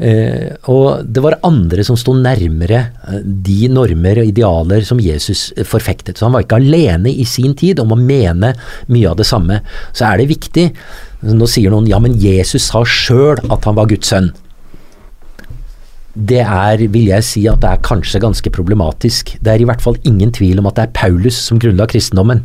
Eh, 0.00 0.48
og 0.72 1.04
det 1.04 1.24
var 1.24 1.40
andre 1.46 1.84
som 1.86 1.98
sto 2.00 2.14
nærmere 2.16 2.84
de 3.22 3.68
normer 3.72 4.22
og 4.22 4.32
idealer 4.32 4.86
som 4.88 5.00
Jesus 5.02 5.50
forfektet. 5.68 6.16
Så 6.16 6.26
han 6.26 6.36
var 6.36 6.46
ikke 6.46 6.60
alene 6.62 7.12
i 7.12 7.26
sin 7.28 7.56
tid 7.58 7.82
om 7.82 7.92
å 7.92 8.00
mene 8.00 8.54
mye 8.92 9.10
av 9.12 9.18
det 9.20 9.28
samme. 9.28 9.60
Så 9.92 10.08
er 10.08 10.22
det 10.22 10.32
viktig 10.32 10.70
Nå 11.22 11.46
sier 11.46 11.70
noen 11.70 11.86
ja, 11.86 12.00
men 12.02 12.16
Jesus 12.18 12.64
sa 12.72 12.80
sjøl 12.82 13.38
at 13.54 13.68
han 13.68 13.76
var 13.76 13.86
Guds 13.86 14.08
sønn 14.10 14.32
det 16.14 16.42
er, 16.44 16.82
vil 16.92 17.08
jeg 17.08 17.24
si, 17.24 17.46
at 17.48 17.62
det 17.62 17.70
er 17.70 17.84
kanskje 17.84 18.20
ganske 18.20 18.50
problematisk. 18.52 19.32
Det 19.40 19.52
er 19.52 19.62
i 19.62 19.68
hvert 19.68 19.80
fall 19.80 19.96
ingen 20.08 20.32
tvil 20.34 20.60
om 20.60 20.68
at 20.68 20.76
det 20.76 20.84
er 20.84 20.96
Paulus 20.96 21.38
som 21.40 21.60
grunnla 21.62 21.86
kristendommen, 21.88 22.44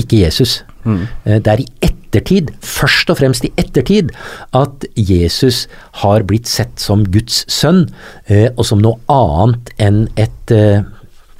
ikke 0.00 0.22
Jesus. 0.22 0.62
Mm. 0.84 1.04
Det 1.24 1.52
er 1.52 1.60
i 1.60 1.68
ettertid, 1.84 2.50
først 2.64 3.12
og 3.12 3.20
fremst 3.20 3.44
i 3.44 3.52
ettertid, 3.60 4.10
at 4.56 4.86
Jesus 4.96 5.66
har 6.02 6.24
blitt 6.28 6.48
sett 6.48 6.80
som 6.80 7.04
Guds 7.04 7.44
sønn, 7.52 7.84
eh, 8.26 8.48
og 8.56 8.64
som 8.66 8.80
noe 8.82 8.98
annet 9.12 9.72
enn 9.82 10.06
et 10.16 10.54
eh, 10.56 10.80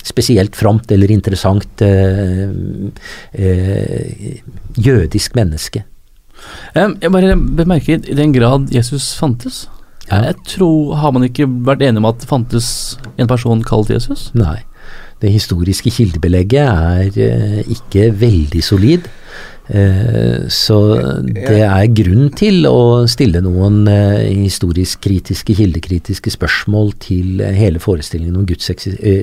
spesielt 0.05 0.57
fromt 0.59 0.91
eller 0.93 1.13
interessant 1.15 1.83
jødisk 4.83 5.37
menneske. 5.39 5.85
Jeg 6.75 7.13
bare 7.15 7.37
bemerker 7.39 8.03
i 8.11 8.17
den 8.19 8.35
grad 8.35 8.73
Jesus 8.75 9.13
fantes. 9.15 9.69
Jeg 10.13 10.37
tror, 10.57 10.95
Har 11.01 11.15
man 11.15 11.25
ikke 11.27 11.49
vært 11.49 11.83
enig 11.87 12.03
om 12.03 12.11
at 12.11 12.21
det 12.21 12.29
fantes 12.31 12.69
en 13.17 13.31
person 13.31 13.65
kalt 13.67 13.93
Jesus? 13.93 14.31
Nei. 14.37 14.61
Det 15.23 15.31
historiske 15.31 15.91
kildebelegget 15.95 16.67
er 16.67 17.19
eh, 17.23 17.59
ikke 17.71 18.09
veldig 18.19 18.63
solid. 18.67 19.05
Eh, 19.71 20.49
så 20.51 20.79
det 21.23 21.61
er 21.63 21.93
grunn 21.95 22.33
til 22.35 22.67
å 22.67 23.07
stille 23.07 23.39
noen 23.45 23.87
eh, 23.87 24.33
historisk 24.41 25.05
kritiske, 25.07 25.55
kildekritiske 25.61 26.35
spørsmål 26.35 26.91
til 27.05 27.45
hele 27.55 27.79
forestillingen 27.81 28.41
om 28.41 28.49
Guds, 28.49 28.73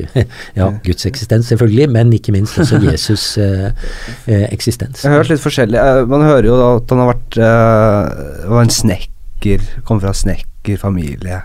ja, 0.60 0.70
Guds 0.86 1.10
eksistens, 1.10 1.52
selvfølgelig, 1.52 1.90
men 1.92 2.16
ikke 2.16 2.38
minst 2.38 2.62
også 2.64 2.80
Jesus 2.94 3.34
eksistens. 4.26 5.04
Jeg 5.04 5.12
har 5.12 5.20
hørt 5.20 5.34
litt 5.34 5.44
forskjellig. 5.44 5.84
Man 6.08 6.24
hører 6.30 6.48
jo 6.48 6.62
at 6.70 6.96
han 6.96 7.04
har 7.04 7.12
vært 7.12 7.42
var 7.44 8.64
en 8.64 8.72
snekker, 8.80 9.68
kom 9.84 10.00
fra 10.00 10.16
snekk 10.16 10.48
snekkerfamilie. 10.64 11.42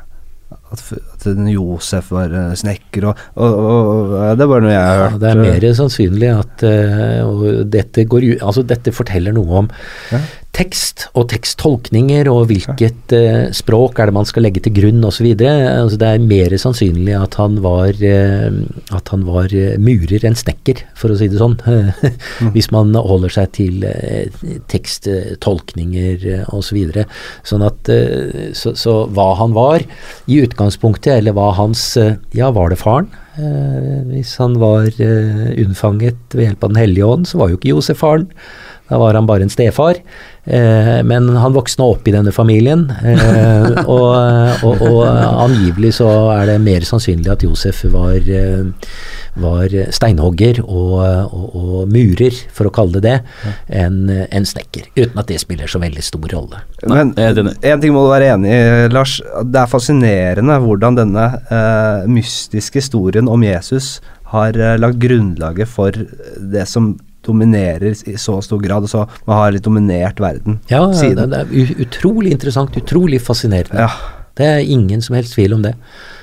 At, 0.73 0.95
at 1.33 1.43
Josef 1.51 2.13
var 2.15 2.33
uh, 2.35 2.53
snekker, 2.59 3.09
og, 3.11 3.27
og, 3.35 3.59
og, 3.59 4.15
og, 4.21 4.39
det 4.39 4.49
bare 4.51 4.67
noe 4.67 4.75
jeg 4.75 4.85
har 4.85 5.03
hørt. 5.03 5.17
Ja, 5.17 5.21
det 5.25 5.33
er 5.33 5.43
mer 5.43 5.69
sannsynlig 5.81 6.33
at 6.35 6.65
uh, 6.69 7.45
dette, 7.77 8.07
går, 8.11 8.31
altså, 8.39 8.67
dette 8.67 8.95
forteller 8.95 9.37
noe 9.37 9.65
om 9.65 9.71
ja 10.13 10.23
tekst 10.55 11.09
og 11.19 11.27
teksttolkninger 11.33 12.29
og 12.31 12.47
hvilket 12.51 13.15
uh, 13.17 13.51
språk 13.55 13.99
er 13.99 14.11
det 14.11 14.17
man 14.17 14.29
skal 14.29 14.47
legge 14.47 14.63
til 14.63 14.75
grunn 14.77 15.03
osv. 15.07 15.27
Altså, 15.35 15.99
det 16.01 16.11
er 16.11 16.27
mer 16.29 16.55
sannsynlig 16.61 17.17
at 17.19 17.39
han 17.41 17.59
var, 17.65 17.99
uh, 17.99 18.61
at 18.95 19.13
han 19.13 19.25
var 19.27 19.55
murer 19.83 20.27
enn 20.29 20.39
snekker, 20.39 20.85
for 20.99 21.13
å 21.13 21.19
si 21.19 21.29
det 21.33 21.41
sånn. 21.41 21.57
mm. 21.65 22.53
Hvis 22.55 22.71
man 22.75 22.95
holder 22.95 23.35
seg 23.35 23.51
til 23.59 23.87
teksttolkninger 24.71 26.29
uh, 26.45 26.55
osv. 26.55 26.81
Så 26.95 27.55
sånn 27.55 27.65
at 27.67 27.91
så, 28.57 28.75
så, 28.79 28.95
hva 29.15 29.27
han 29.39 29.55
var 29.57 29.83
i 30.31 30.41
utgangspunktet, 30.45 31.14
eller 31.19 31.37
hva 31.37 31.51
hans 31.57 31.83
Ja, 32.35 32.51
var 32.55 32.71
det 32.73 32.81
faren? 32.81 33.11
hvis 33.35 34.37
han 34.39 34.53
var 34.63 34.85
unnfanget 35.59 36.35
ved 36.37 36.45
hjelp 36.47 36.63
av 36.65 36.71
Den 36.71 36.79
hellige 36.79 37.09
ånd, 37.09 37.27
så 37.27 37.41
var 37.41 37.51
jo 37.51 37.57
ikke 37.59 37.73
Josef 37.73 37.99
faren. 37.99 38.29
Da 38.91 38.99
var 39.01 39.17
han 39.19 39.27
bare 39.27 39.43
en 39.43 39.51
stefar. 39.51 39.99
Eh, 40.45 41.03
men 41.05 41.29
han 41.37 41.55
voksna 41.57 41.87
opp 41.89 42.09
i 42.09 42.13
denne 42.13 42.33
familien, 42.33 42.85
eh, 43.01 43.69
og, 43.95 44.65
og, 44.67 44.83
og, 44.85 44.99
angivelig 45.47 45.95
så 46.01 46.09
er 46.35 46.51
det 46.53 46.59
mer 46.61 46.85
sannsynlig 46.85 47.31
at 47.33 47.45
Josef 47.47 47.81
var, 47.93 48.19
eh, 48.29 48.67
var 49.41 49.73
steinhogger 49.95 50.61
og, 50.65 50.99
og, 51.33 51.79
murer, 51.89 52.37
for 52.53 52.69
å 52.69 52.75
kalle 52.75 53.01
det 53.01 53.03
det, 53.05 53.17
enn 53.73 54.09
en 54.09 54.47
snekker. 54.49 54.87
Uten 54.97 55.19
at 55.21 55.29
det 55.29 55.41
spiller 55.43 55.71
så 55.71 55.81
veldig 55.83 56.05
stor 56.05 56.29
rolle. 56.33 56.61
Men 56.89 57.13
en 57.17 57.81
ting 57.83 57.93
må 57.93 58.05
du 58.05 58.13
være 58.13 58.31
enig 58.35 58.53
i, 58.53 58.61
Lars. 58.93 59.19
Det 59.45 59.61
er 59.61 59.71
fascinerende 59.71 60.57
hvordan 60.63 60.97
denne 60.97 61.27
uh, 61.51 62.07
mystiske 62.09 62.81
historien 62.81 63.29
om 63.29 63.45
Jesus 63.45 63.99
har 64.33 64.57
uh, 64.57 64.75
lagt 64.81 65.01
grunnlaget 65.03 65.69
for 65.69 65.93
det 65.93 66.65
som 66.71 66.95
dominerer 67.27 67.95
i 68.11 68.17
så 68.21 68.39
stor 68.45 68.61
grad, 68.63 68.87
og 68.87 68.93
så 68.93 69.05
man 69.25 69.41
har 69.41 69.55
litt 69.55 69.65
dominert 69.65 70.21
verden 70.23 70.61
ja, 70.71 70.83
siden. 70.97 71.33
Det 71.33 71.45
er 71.45 71.81
utrolig 71.87 72.35
interessant, 72.35 72.77
utrolig 72.81 73.23
fascinerende. 73.25 73.87
Ja. 73.87 74.21
Det 74.35 74.47
er 74.51 74.67
ingen 74.67 75.03
som 75.05 75.15
helst 75.15 75.37
tvil 75.37 75.55
om 75.55 75.63
det. 75.63 75.77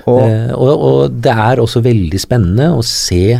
Og, 0.04 0.20
eh, 0.20 0.50
og, 0.52 0.72
og, 0.72 1.14
det 1.24 1.32
er 1.32 1.62
også 1.62 1.80
veldig 1.84 2.20
spennende 2.20 2.68
å 2.76 2.82
se 2.84 3.38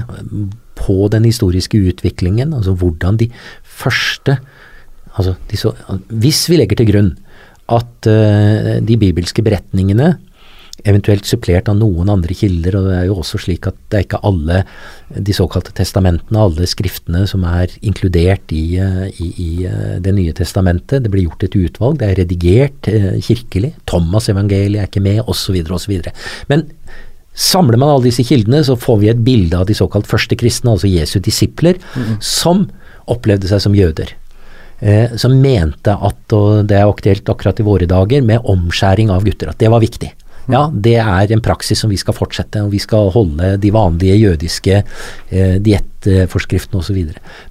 på 0.82 0.96
den 1.12 1.26
historiske 1.28 1.78
utviklingen, 1.92 2.54
altså 2.56 2.74
hvordan 2.78 3.20
de 3.20 3.28
første 3.62 4.38
altså 5.12 5.34
de 5.50 5.58
så, 5.60 5.74
Hvis 6.08 6.46
vi 6.48 6.56
legger 6.56 6.80
til 6.80 6.88
grunn 6.88 7.10
at 7.72 8.08
uh, 8.08 8.78
de 8.82 8.96
bibelske 8.98 9.44
beretningene 9.44 10.14
eventuelt 10.88 11.28
supplert 11.28 11.68
av 11.70 11.78
noen 11.78 12.10
andre 12.12 12.34
kilder. 12.36 12.76
og 12.78 12.88
Det 12.88 12.96
er 12.98 13.06
jo 13.08 13.18
også 13.22 13.40
slik 13.44 13.68
at 13.70 13.78
det 13.90 13.98
er 13.98 14.06
ikke 14.06 14.22
alle 14.28 14.62
de 15.12 15.36
såkalte 15.36 15.74
testamentene, 15.76 16.40
alle 16.40 16.68
skriftene 16.68 17.24
som 17.30 17.44
er 17.48 17.72
inkludert 17.82 18.54
i, 18.54 18.78
eh, 18.80 19.06
i, 19.22 19.30
i 19.36 19.50
eh, 19.68 19.96
Det 20.02 20.14
nye 20.16 20.34
testamentet. 20.36 21.04
Det 21.04 21.12
blir 21.12 21.28
gjort 21.28 21.46
et 21.46 21.56
utvalg, 21.56 21.98
det 22.00 22.10
er 22.10 22.20
redigert 22.22 22.90
eh, 22.90 23.18
kirkelig. 23.20 23.74
Thomas-evangeliet 23.86 24.82
er 24.82 24.90
ikke 24.90 25.04
med, 25.04 25.22
osv. 25.26 25.58
osv. 25.70 25.98
Men 26.48 26.68
samler 27.32 27.78
man 27.80 27.92
alle 27.92 28.10
disse 28.10 28.24
kildene, 28.28 28.64
så 28.64 28.76
får 28.76 28.98
vi 29.02 29.12
et 29.12 29.24
bilde 29.24 29.58
av 29.58 29.68
de 29.68 29.76
såkalt 29.76 30.08
første 30.10 30.36
kristne, 30.36 30.74
altså 30.74 30.90
Jesu 30.90 31.18
disipler, 31.20 31.78
mm. 31.94 32.18
som 32.20 32.66
opplevde 33.10 33.48
seg 33.50 33.62
som 33.64 33.76
jøder. 33.76 34.12
Eh, 34.82 35.12
som 35.16 35.34
mente 35.38 35.94
at, 35.94 36.34
og 36.34 36.66
det 36.66 36.74
er 36.80 36.88
aktuelt 36.90 37.28
akkurat 37.30 37.60
i 37.62 37.66
våre 37.66 37.86
dager, 37.86 38.24
med 38.26 38.42
omskjæring 38.50 39.12
av 39.14 39.22
gutter, 39.22 39.52
at 39.52 39.60
det 39.62 39.70
var 39.70 39.82
viktig. 39.82 40.10
Ja, 40.50 40.66
det 40.74 40.96
er 40.98 41.32
en 41.32 41.42
praksis 41.44 41.82
som 41.82 41.92
vi 41.92 42.00
skal 42.00 42.16
fortsette, 42.16 42.64
og 42.64 42.72
vi 42.74 42.80
skal 42.82 43.12
holde 43.14 43.54
de 43.62 43.70
vanlige 43.74 44.18
jødiske 44.18 44.80
eh, 44.82 45.56
diettforskriftene 45.62 46.82
osv. 46.82 47.00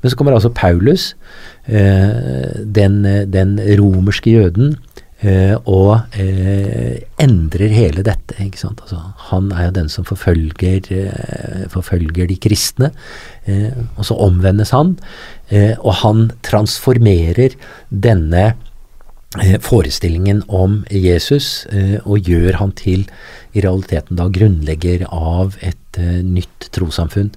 Men 0.02 0.12
så 0.12 0.18
kommer 0.20 0.36
altså 0.36 0.52
Paulus, 0.56 1.14
eh, 1.68 2.64
den, 2.66 3.04
den, 3.32 3.54
romerske 3.80 4.34
jøden, 4.36 4.74
eh, 5.24 5.56
og 5.64 6.18
eh, 6.20 7.00
endrer 7.22 7.72
hele 7.72 8.04
dette. 8.04 8.36
ikke? 8.44 8.74
Altså, 8.74 9.00
han 9.32 9.52
er 9.56 9.70
jo 9.70 9.78
den 9.80 9.92
som 9.94 10.08
forfølger, 10.08 10.92
eh, 10.92 11.62
forfølger 11.72 12.28
de 12.28 12.40
kristne, 12.44 12.92
eh, 13.48 13.72
og 13.96 14.04
så 14.10 14.20
omvendes 14.20 14.76
han. 14.76 14.98
og 15.84 15.94
han 16.00 16.30
transformerer 16.48 17.58
denne 17.92 18.54
Eh, 18.54 18.71
forestillingen 19.64 20.42
om 20.52 20.82
Jesus 20.92 21.66
eh, 21.72 22.00
og 22.04 22.28
gjør 22.28 22.58
han 22.60 22.74
til 22.76 23.06
i 23.56 23.62
realiteten 23.64 24.20
da 24.20 24.28
grunnlegger 24.32 25.06
av 25.08 25.58
et 25.64 26.00
uh, 26.00 26.20
nytt 26.24 26.70
trossamfunn. 26.72 27.34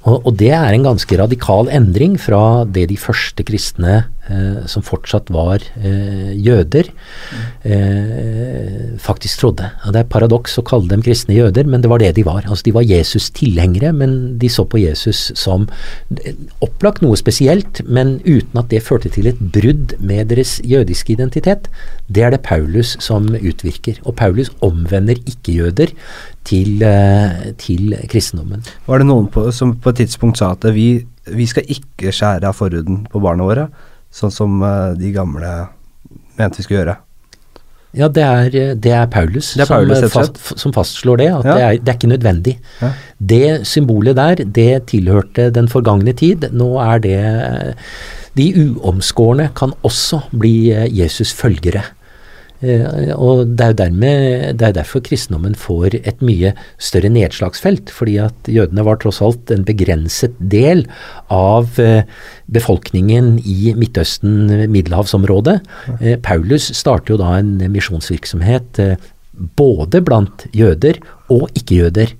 Og, 0.00 0.24
og, 0.24 0.32
det 0.40 0.52
er 0.56 0.72
en 0.72 0.86
ganske 0.86 1.18
radikal 1.20 1.68
endring 1.68 2.16
fra 2.20 2.64
det 2.64 2.86
de 2.88 2.96
første 2.96 3.44
kristne, 3.44 3.98
eh, 4.32 4.62
som 4.70 4.84
fortsatt 4.84 5.28
var 5.34 5.60
eh, 5.76 6.30
jøder, 6.40 6.88
faktisk 9.00 9.42
trodde. 9.42 9.66
Og 9.84 9.92
det 9.92 10.00
er 10.00 10.08
paradoks 10.08 10.56
å 10.60 10.64
kalle 10.64 10.88
dem 10.88 11.02
kristne 11.04 11.36
jøder, 11.36 11.68
men 11.68 11.84
det 11.84 11.90
var 11.92 12.00
det 12.00 12.14
de 12.16 12.24
var. 12.24 12.46
Altså 12.46 12.70
De 12.70 12.74
var 12.78 12.86
Jesus-tilhengere, 12.88 13.92
men 13.96 14.16
de 14.40 14.48
så 14.48 14.64
på 14.64 14.80
Jesus 14.80 15.26
som 15.36 15.68
opplagt 16.64 17.04
noe 17.04 17.18
spesielt, 17.20 17.82
men 17.84 18.16
uten 18.24 18.62
at 18.62 18.72
det 18.72 18.84
førte 18.86 19.12
til 19.12 19.28
et 19.28 19.40
brudd 19.52 19.98
med 20.00 20.32
deres 20.32 20.58
jødiske 20.64 21.12
identitet. 21.18 21.68
Det 22.08 22.24
er 22.24 22.32
det 22.32 22.40
Paulus 22.46 22.96
som 23.04 23.28
utvirker. 23.36 24.00
Og 24.08 24.16
Paulus 24.16 24.48
omvender 24.64 25.20
ikke 25.20 25.40
ikke-jøder 25.50 25.92
til, 26.44 26.82
eh, 26.82 27.52
til, 27.58 27.94
kristendommen. 28.08 28.62
Var 28.86 28.98
det 28.98 29.06
noen 29.06 29.28
på, 29.28 29.50
som 29.52 29.76
på 29.76 29.89
et 29.92 30.02
tidspunkt 30.02 30.40
sa 30.40 30.52
at 30.54 30.64
vi, 30.74 30.88
vi 31.30 31.46
skal 31.50 31.68
ikke 31.70 32.14
skjære 32.14 32.48
av 32.48 32.56
forhuden 32.58 33.04
på 33.10 33.22
barna 33.22 33.46
våre, 33.46 33.68
sånn 34.14 34.34
som 34.34 34.58
eh, 34.66 34.96
de 34.98 35.12
gamle 35.14 35.52
mente 36.38 36.60
vi 36.60 36.66
skulle 36.66 36.82
gjøre? 36.82 36.96
Ja, 37.96 38.06
det 38.06 38.22
er, 38.22 38.74
det 38.78 38.92
er 38.94 39.06
Paulus, 39.10 39.54
det 39.58 39.64
er 39.64 39.70
Paulus 39.72 39.98
som, 39.98 40.10
fast, 40.14 40.36
som, 40.62 40.74
fastslår 40.74 41.18
det. 41.18 41.28
At 41.40 41.48
ja. 41.48 41.54
det, 41.54 41.62
er, 41.62 41.78
det, 41.80 41.88
er, 41.88 41.96
ikke 41.98 42.12
nødvendig. 42.12 42.54
Ja. 42.78 42.90
Det 43.32 43.46
symbolet 43.66 44.18
der, 44.18 44.44
det 44.46 44.68
tilhørte 44.92 45.48
den 45.50 45.66
forgangne 45.70 46.14
tid. 46.14 46.46
Nå 46.54 46.76
er 46.84 47.02
det 47.02 47.18
De 48.38 48.46
uomskårne 48.62 49.48
kan 49.58 49.74
også 49.82 50.22
bli 50.30 50.70
Jesus 50.94 51.34
følgere. 51.34 51.82
Eh, 52.60 53.12
og 53.16 53.46
det 53.56 53.64
er 53.64 53.72
jo 53.72 53.78
dermed, 53.78 54.24
det 54.60 54.66
er 54.66 54.74
derfor 54.76 55.02
kristendommen 55.04 55.56
får 55.56 55.96
et 56.02 56.20
mye 56.24 56.52
større 56.80 57.08
nedslagsfelt, 57.12 57.92
fordi 57.94 58.18
at 58.20 58.50
jødene 58.52 58.84
var 58.84 59.00
tross 59.00 59.22
alt 59.24 59.52
en 59.54 59.64
begrenset 59.68 60.36
del 60.38 60.84
av 61.32 61.80
eh, 61.80 62.04
befolkningen 62.52 63.38
i 63.40 63.72
Midtøsten, 63.78 64.68
middelhavsområdet. 64.72 65.56
Eh, 66.00 66.18
Paulus 66.20 66.68
starter 66.76 67.14
jo 67.14 67.22
da 67.22 67.38
en 67.38 67.56
misjonsvirksomhet 67.72 68.82
både 69.56 70.04
blant 70.04 70.44
jøder 70.52 71.00
og 71.32 71.48
ikke-jøder. 71.56 72.12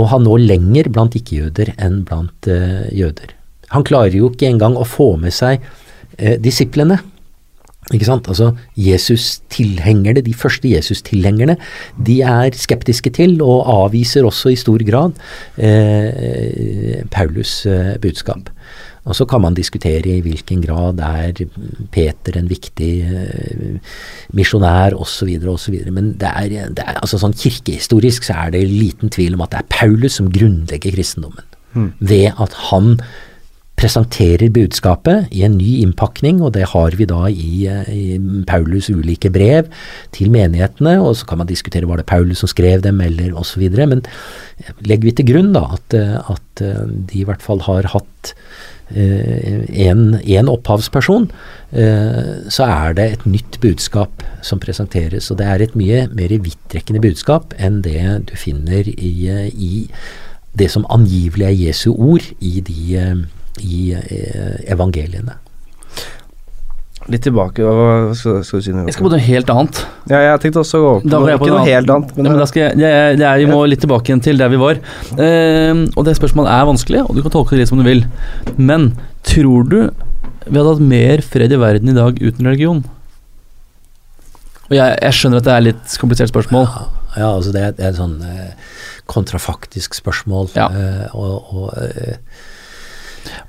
Og 0.00 0.08
han 0.08 0.24
når 0.24 0.46
lenger 0.48 0.88
blant 0.88 1.12
ikke-jøder 1.18 1.74
enn 1.76 2.00
blant 2.08 2.48
jøder. 2.48 3.34
Han 3.74 3.84
klarer 3.84 4.14
jo 4.16 4.30
ikke 4.30 4.48
engang 4.48 4.78
å 4.80 4.86
få 4.88 5.10
med 5.20 5.34
seg 5.36 5.60
disiplene. 6.40 6.96
Ikke 7.92 8.08
sant? 8.08 8.28
Altså, 8.32 8.52
Jesus-tilhengerne, 8.78 10.24
de 10.24 10.34
første 10.34 10.70
Jesus-tilhengerne, 10.70 11.58
de 12.06 12.20
er 12.24 12.56
skeptiske 12.56 13.12
til 13.18 13.36
og 13.44 13.68
avviser 13.68 14.24
også 14.28 14.52
i 14.52 14.60
stor 14.60 14.82
grad 14.88 15.18
eh, 15.58 17.02
Paulus' 17.12 17.62
eh, 17.68 17.98
budskap. 18.02 18.50
Og 19.02 19.16
så 19.18 19.26
kan 19.26 19.42
man 19.42 19.56
diskutere 19.58 20.06
i 20.06 20.20
hvilken 20.22 20.60
grad 20.62 21.00
er 21.02 21.48
Peter 21.90 22.36
en 22.38 22.48
viktig 22.50 22.90
eh, 23.02 23.96
misjonær 24.30 24.94
osv. 24.94 25.32
osv. 25.50 25.80
Men 25.90 26.12
det 26.20 26.30
er, 26.30 26.70
det 26.70 26.84
er, 26.86 27.00
altså 27.00 27.18
sånn 27.18 27.34
kirkehistorisk 27.34 28.28
så 28.28 28.44
er 28.44 28.54
det 28.54 28.62
liten 28.70 29.10
tvil 29.10 29.34
om 29.34 29.42
at 29.42 29.56
det 29.56 29.64
er 29.64 29.72
Paulus 29.74 30.20
som 30.20 30.30
grunnlegger 30.32 30.94
kristendommen. 30.94 31.44
Mm. 31.74 31.90
Ved 31.98 32.40
at 32.44 32.54
han 32.70 32.94
presenterer 33.82 34.52
budskapet 34.54 35.32
i 35.34 35.42
en 35.46 35.56
ny 35.58 35.80
innpakning, 35.82 36.40
og 36.42 36.54
det 36.54 36.68
har 36.70 36.94
vi 36.98 37.06
da 37.10 37.26
i, 37.28 37.66
i, 37.90 38.18
Paulus 38.46 38.88
ulike 38.92 39.30
brev 39.34 39.70
til 40.14 40.30
menighetene. 40.30 41.00
og 41.02 41.16
Så 41.18 41.26
kan 41.26 41.42
man 41.42 41.50
diskutere 41.50 41.88
var 41.90 41.98
det 41.98 42.06
Paulus 42.06 42.44
som 42.44 42.50
skrev 42.50 42.84
dem, 42.86 43.00
eller 43.02 43.34
osv. 43.38 43.64
Men 43.82 44.04
legger 44.86 45.08
vi 45.08 45.16
til 45.18 45.32
grunn 45.32 45.50
da 45.56 45.66
at, 45.78 45.98
at 46.30 46.62
de 46.62 47.18
i 47.18 47.26
hvert 47.26 47.42
fall 47.42 47.64
har 47.66 47.90
hatt 47.90 48.34
én 48.92 50.18
eh, 50.20 50.50
opphavsperson, 50.52 51.30
eh, 51.72 52.48
så 52.52 52.66
er 52.68 52.96
det 52.98 53.06
et 53.12 53.26
nytt 53.26 53.58
budskap 53.62 54.22
som 54.42 54.60
presenteres. 54.60 55.30
Og 55.30 55.38
det 55.38 55.46
er 55.48 55.62
et 55.62 55.76
mye 55.78 56.06
mer 56.12 56.34
vidtrekkende 56.44 57.00
budskap 57.00 57.56
enn 57.58 57.80
det 57.82 58.02
du 58.28 58.36
finner 58.36 58.88
i, 58.92 59.14
i 59.52 59.86
det 60.58 60.68
som 60.70 60.86
angivelig 60.92 61.48
er 61.48 61.56
Jesu 61.68 61.92
ord 61.94 62.26
i 62.40 62.60
de 62.60 63.24
i 63.60 63.92
eh, 63.98 64.60
evangeliene. 64.72 65.36
Litt 67.10 67.24
tilbake, 67.26 67.64
hva 67.66 68.12
skal, 68.14 68.42
skal, 68.46 68.60
du 68.60 68.64
si 68.64 68.72
Noe? 68.74 68.84
Jeg 68.86 68.94
skal 68.94 69.08
på 69.08 69.10
noe 69.10 69.24
helt 69.24 69.48
annet. 69.50 69.80
Ja, 70.06 70.20
jeg 70.22 70.42
tenkte 70.44 70.62
også 70.62 70.78
å 70.78 70.84
gå 70.84 70.92
på, 71.02 71.10
noe, 71.10 71.34
ikke 71.34 71.50
noe 71.50 71.64
helt 71.66 71.90
annet. 71.90 72.12
Men, 72.14 72.28
ja, 72.28 72.34
men 72.34 72.38
da 72.38 72.46
skal 72.46 72.62
jeg, 72.62 72.78
jeg, 72.78 73.16
jeg, 73.18 73.40
vi 73.42 73.48
må 73.50 73.58
litt 73.66 73.82
tilbake 73.82 74.12
igjen 74.12 74.22
til 74.22 74.38
der 74.38 74.52
vi 74.52 74.60
var. 74.60 74.78
Uh, 75.18 75.82
og 75.98 76.06
det 76.06 76.14
spørsmålet 76.14 76.52
er 76.54 76.68
vanskelig, 76.68 77.02
og 77.02 77.18
du 77.18 77.24
kan 77.24 77.34
tolke 77.34 77.56
det 77.56 77.64
litt 77.64 77.72
som 77.72 77.82
du 77.82 77.86
vil. 77.88 78.04
Men 78.54 78.92
tror 79.26 79.66
du 79.66 79.78
vi 79.82 80.54
hadde 80.58 80.68
hatt 80.68 80.86
mer 80.92 81.24
fred 81.26 81.54
i 81.54 81.58
verden 81.58 81.90
i 81.90 81.96
dag 81.96 82.22
uten 82.22 82.50
religion? 82.52 82.84
Og 84.68 84.78
jeg, 84.78 85.12
skjønner 85.18 85.42
at 85.42 85.48
det 85.48 85.54
er 85.56 85.66
litt 85.72 85.98
komplisert 86.00 86.30
spørsmål. 86.30 86.70
Ja, 86.70 86.86
ja 87.18 87.34
altså 87.34 87.50
det 87.54 87.66
er, 87.66 87.76
det 87.76 87.88
er 87.88 87.90
et 87.96 87.98
sånn 87.98 88.16
uh, 88.22 88.78
kontrafaktisk 89.10 89.98
spørsmål. 89.98 90.52
Ja. 90.54 90.70
Uh, 90.70 91.18
og, 91.18 91.50
og 91.50 92.46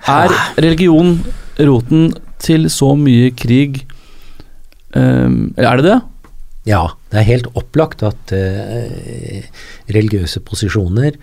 er 0.10 0.34
religion 0.58 1.18
roten 1.60 2.12
til 2.44 2.70
så 2.72 2.94
mye 3.00 3.32
krig? 3.36 3.84
Um, 4.94 5.54
er 5.58 5.80
det 5.80 5.88
det? 5.88 6.00
Ja, 6.70 6.84
det 7.12 7.20
er 7.20 7.28
helt 7.28 7.50
opplagt 7.60 8.04
at 8.08 8.34
uh, 8.36 9.44
religiøse 9.92 10.40
posisjoner 10.48 11.18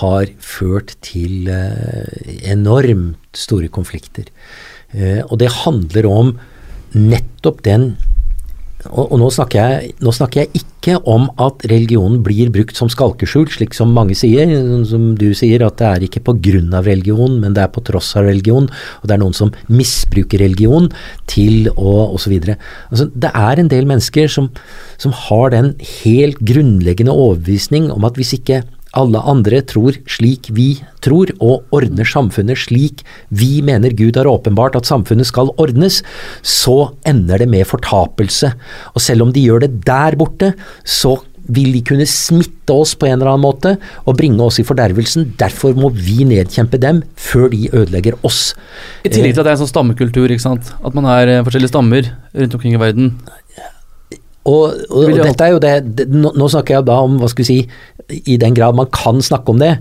har 0.00 0.30
ført 0.40 0.94
til 1.04 1.50
uh, 1.52 2.06
enormt 2.48 3.36
store 3.36 3.68
konflikter. 3.68 4.30
Uh, 4.94 5.20
og 5.26 5.40
det 5.42 5.52
handler 5.64 6.08
om 6.08 6.36
nettopp 6.96 7.60
den 7.66 7.96
og, 8.84 9.10
og 9.10 9.18
nå, 9.20 9.28
snakker 9.32 9.58
jeg, 9.58 9.92
nå, 10.04 10.12
snakker 10.14 10.44
jeg, 10.44 10.60
ikke 10.60 10.98
om 11.08 11.26
at 11.42 11.64
religionen 11.70 12.20
blir 12.24 12.50
brukt 12.54 12.78
som 12.78 12.90
skalkeskjul, 12.92 13.48
slik 13.50 13.74
som 13.74 13.94
mange 13.96 14.14
sier. 14.18 14.52
Som 14.86 15.08
du 15.18 15.30
sier, 15.34 15.64
at 15.66 15.80
det 15.80 15.88
er 15.88 16.06
ikke 16.06 16.22
på 16.28 16.36
grunn 16.44 16.74
av 16.76 16.86
religion, 16.86 17.38
men 17.42 17.56
det 17.56 17.64
er 17.64 17.72
på 17.74 17.82
tross 17.86 18.12
av 18.18 18.28
religion. 18.28 18.68
Og 19.00 19.08
det 19.08 19.16
er 19.16 19.22
noen 19.22 19.36
som 19.36 19.52
misbruker 19.72 20.44
religion 20.44 20.90
til 21.30 21.70
å 21.74 21.96
osv. 22.14 22.36
Altså, 22.46 23.08
det 23.10 23.32
er 23.32 23.62
en 23.62 23.72
del 23.72 23.88
mennesker 23.88 24.30
som, 24.30 24.52
som 25.02 25.14
har 25.26 25.50
den 25.56 25.74
helt 26.04 26.42
grunnleggende 26.46 27.14
overbevisning 27.16 27.90
om 27.94 28.06
at 28.06 28.20
hvis 28.20 28.36
ikke 28.38 28.62
alle 28.96 29.20
andre 29.28 29.60
tror 29.68 29.98
slik 30.10 30.50
vi 30.56 30.68
tror, 31.04 31.30
og 31.38 31.68
ordner 31.76 32.08
samfunnet 32.08 32.58
slik 32.64 33.04
vi 33.28 33.60
mener 33.64 33.94
Gud 33.96 34.18
har 34.18 34.28
åpenbart 34.30 34.78
at 34.78 34.88
samfunnet 34.88 35.28
skal 35.28 35.52
ordnes, 35.62 36.02
så 36.42 36.92
ender 37.08 37.44
det 37.44 37.50
med 37.52 37.68
fortapelse. 37.68 38.52
Og 38.94 39.04
selv 39.04 39.26
om 39.26 39.32
de 39.34 39.44
gjør 39.44 39.66
det 39.66 39.72
der 39.86 40.16
borte, 40.18 40.54
så 40.84 41.18
vil 41.46 41.70
de 41.76 41.82
kunne 41.86 42.06
smitte 42.10 42.74
oss 42.74 42.96
på 42.98 43.06
en 43.06 43.20
eller 43.20 43.32
annen 43.32 43.44
måte 43.44 43.76
og 44.04 44.16
bringe 44.18 44.42
oss 44.42 44.58
i 44.58 44.66
fordervelsen. 44.66 45.32
Derfor 45.38 45.76
må 45.78 45.92
vi 45.94 46.26
nedkjempe 46.26 46.80
dem 46.82 47.02
før 47.14 47.48
de 47.52 47.68
ødelegger 47.70 48.18
oss. 48.26 48.50
I 49.06 49.12
tillegg 49.12 49.36
til 49.36 49.42
at 49.42 49.46
det 49.46 49.52
er 49.52 49.58
en 49.58 49.64
sånn 49.64 49.74
stammekultur, 49.74 50.32
ikke 50.32 50.46
sant? 50.48 50.72
at 50.82 50.96
man 50.96 51.06
er 51.12 51.36
eh, 51.36 51.42
forskjellige 51.46 51.72
stammer 51.72 52.10
rundt 52.34 52.58
omkring 52.58 52.74
i 52.74 52.82
verden. 52.82 53.12
Og, 54.46 54.76
og, 54.90 55.08
og 55.10 55.16
dette 55.18 55.42
er 55.42 55.54
jo 55.56 55.62
det, 55.62 55.72
det 55.98 56.06
nå, 56.12 56.30
nå, 56.38 56.46
snakker 56.50 56.76
jeg 56.76 56.86
da 56.86 57.00
om, 57.02 57.16
hva 57.18 57.30
skal 57.30 57.42
vi 57.42 57.48
si, 57.48 57.56
i 58.08 58.36
den 58.38 58.54
grad 58.54 58.76
man 58.78 58.88
kan 58.94 59.22
snakke 59.22 59.50
om 59.50 59.58
det, 59.58 59.72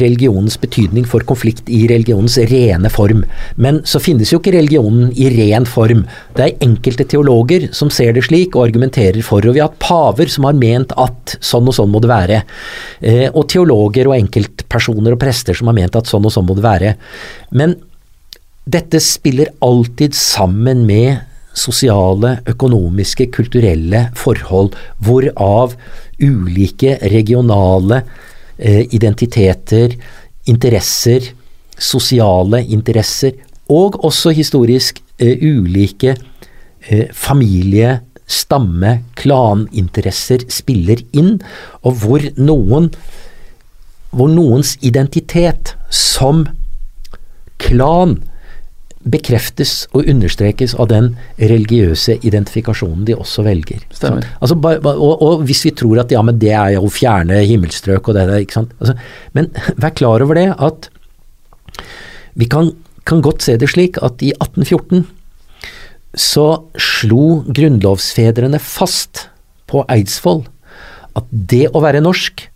religionens 0.00 0.56
betydning 0.60 1.04
for 1.08 1.24
konflikt 1.28 1.68
i 1.68 1.84
religionens 1.90 2.38
rene 2.50 2.90
form. 2.92 3.24
Men 3.60 3.82
så 3.88 4.00
finnes 4.00 4.32
jo 4.32 4.40
ikke 4.40 4.54
religionen 4.56 5.10
i 5.12 5.28
ren 5.34 5.68
form. 5.68 6.04
Det 6.36 6.46
er 6.46 6.64
enkelte 6.64 7.06
teologer 7.10 7.68
som 7.76 7.92
ser 7.92 8.14
det 8.16 8.24
slik 8.28 8.56
og 8.56 8.68
argumenterer 8.68 9.20
for. 9.26 9.44
Og 9.44 9.56
vi 9.56 9.62
har 9.62 9.68
hatt 9.68 9.82
paver 9.84 10.32
som 10.32 10.48
har 10.48 10.56
ment 10.56 10.94
at 11.00 11.36
sånn 11.44 11.68
og 11.68 11.76
sånn 11.76 11.92
må 11.92 12.00
det 12.04 12.12
være. 12.12 12.40
Eh, 13.04 13.26
og 13.30 13.48
teologer 13.52 14.08
og 14.08 14.16
enkeltpersoner 14.16 15.16
og 15.16 15.20
prester 15.20 15.56
som 15.56 15.68
har 15.70 15.76
ment 15.76 16.00
at 16.00 16.08
sånn 16.08 16.24
og 16.24 16.32
sånn 16.32 16.48
må 16.48 16.56
det 16.56 16.64
være. 16.64 16.94
Men 17.52 17.76
dette 18.64 19.00
spiller 19.04 19.52
alltid 19.64 20.16
sammen 20.16 20.86
med 20.88 21.20
sosiale, 21.54 22.38
økonomiske, 22.50 23.28
kulturelle 23.34 24.08
forhold, 24.18 24.74
hvorav 24.98 25.76
ulike 26.22 26.98
regionale 27.12 28.02
eh, 28.58 28.84
identiteter, 28.94 29.96
interesser, 30.50 31.32
sosiale 31.78 32.62
interesser, 32.64 33.38
og 33.70 34.00
også 34.04 34.34
historisk 34.36 35.00
eh, 35.18 35.38
ulike 35.40 36.16
eh, 36.88 37.06
familie-, 37.12 38.00
stamme-, 38.24 39.02
klaninteresser 39.20 40.46
spiller 40.52 41.02
inn, 41.12 41.38
og 41.84 42.00
hvor 42.04 42.24
noen 42.40 42.90
hvor 44.14 44.30
noens 44.30 44.76
identitet 44.86 45.74
som 45.90 46.44
klan 47.58 48.20
bekreftes 49.04 49.84
og 49.92 50.08
understrekes 50.08 50.74
av 50.80 50.88
den 50.88 51.10
religiøse 51.36 52.16
identifikasjonen 52.24 53.04
de 53.08 53.16
også 53.16 53.44
velger. 53.44 53.82
Altså, 54.40 54.56
og, 54.56 55.12
og, 55.12 55.44
hvis 55.44 55.64
vi 55.66 55.74
tror 55.76 56.00
at 56.04 56.14
ja, 56.14 56.22
men 56.24 56.38
det 56.40 56.54
er 56.56 56.76
jo 56.78 56.88
fjerne 56.92 57.42
himmelstrøk 57.44 58.08
og 58.08 58.16
det 58.16 58.24
der, 58.30 58.44
ikke 58.44 58.58
sant. 58.60 58.72
Altså, 58.80 58.96
men 59.36 59.50
vær 59.82 59.96
klar 59.96 60.24
over 60.24 60.40
det 60.40 60.48
at 60.56 60.88
vi 62.34 62.48
kan, 62.50 62.72
kan 63.06 63.22
godt 63.22 63.44
se 63.44 63.58
det 63.60 63.70
slik 63.70 64.00
at 64.02 64.24
i 64.24 64.32
1814 64.32 65.04
så 66.14 66.48
slo 66.78 67.42
grunnlovsfedrene 67.50 68.60
fast 68.62 69.26
på 69.70 69.82
Eidsvoll 69.90 70.44
at 71.18 71.26
det 71.30 71.68
å 71.74 71.82
være 71.82 72.02
norsk, 72.02 72.46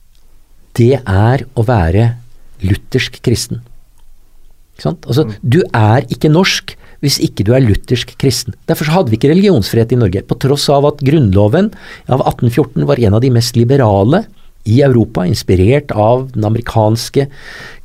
det 0.78 0.94
er 0.98 1.44
å 1.58 1.64
være 1.66 2.12
luthersk 2.64 3.20
kristen. 3.22 3.60
Altså, 4.84 5.26
mm. 5.26 5.34
Du 5.42 5.62
er 5.74 6.06
ikke 6.08 6.30
norsk 6.32 6.76
hvis 7.04 7.20
ikke 7.22 7.44
du 7.46 7.52
er 7.54 7.62
luthersk 7.62 8.16
kristen. 8.18 8.56
Derfor 8.66 8.90
hadde 8.90 9.12
vi 9.12 9.18
ikke 9.20 9.30
religionsfrihet 9.30 9.94
i 9.94 10.00
Norge, 10.00 10.24
på 10.26 10.38
tross 10.42 10.66
av 10.74 10.86
at 10.88 11.02
grunnloven 11.06 11.70
av 12.10 12.24
1814 12.26 12.88
var 12.88 12.98
en 12.98 13.14
av 13.14 13.22
de 13.22 13.30
mest 13.30 13.58
liberale 13.58 14.24
i 14.68 14.80
Europa, 14.84 15.24
inspirert 15.26 15.92
av 15.96 16.26
den 16.34 16.44
amerikanske 16.48 17.28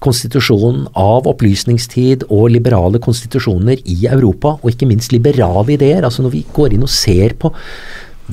konstitusjonen, 0.03 0.87
av 0.99 1.29
opplysningstid 1.29 2.25
og 2.29 2.49
liberale 2.55 2.99
konstitusjoner 3.03 3.83
i 3.85 3.99
Europa, 4.09 4.57
og 4.61 4.73
ikke 4.73 4.89
minst 4.89 5.13
liberale 5.15 5.77
ideer. 5.77 6.03
Altså 6.03 6.25
Når 6.25 6.35
vi 6.35 6.45
går 6.55 6.75
inn 6.75 6.87
og 6.87 6.91
ser 6.91 7.37
på 7.39 7.53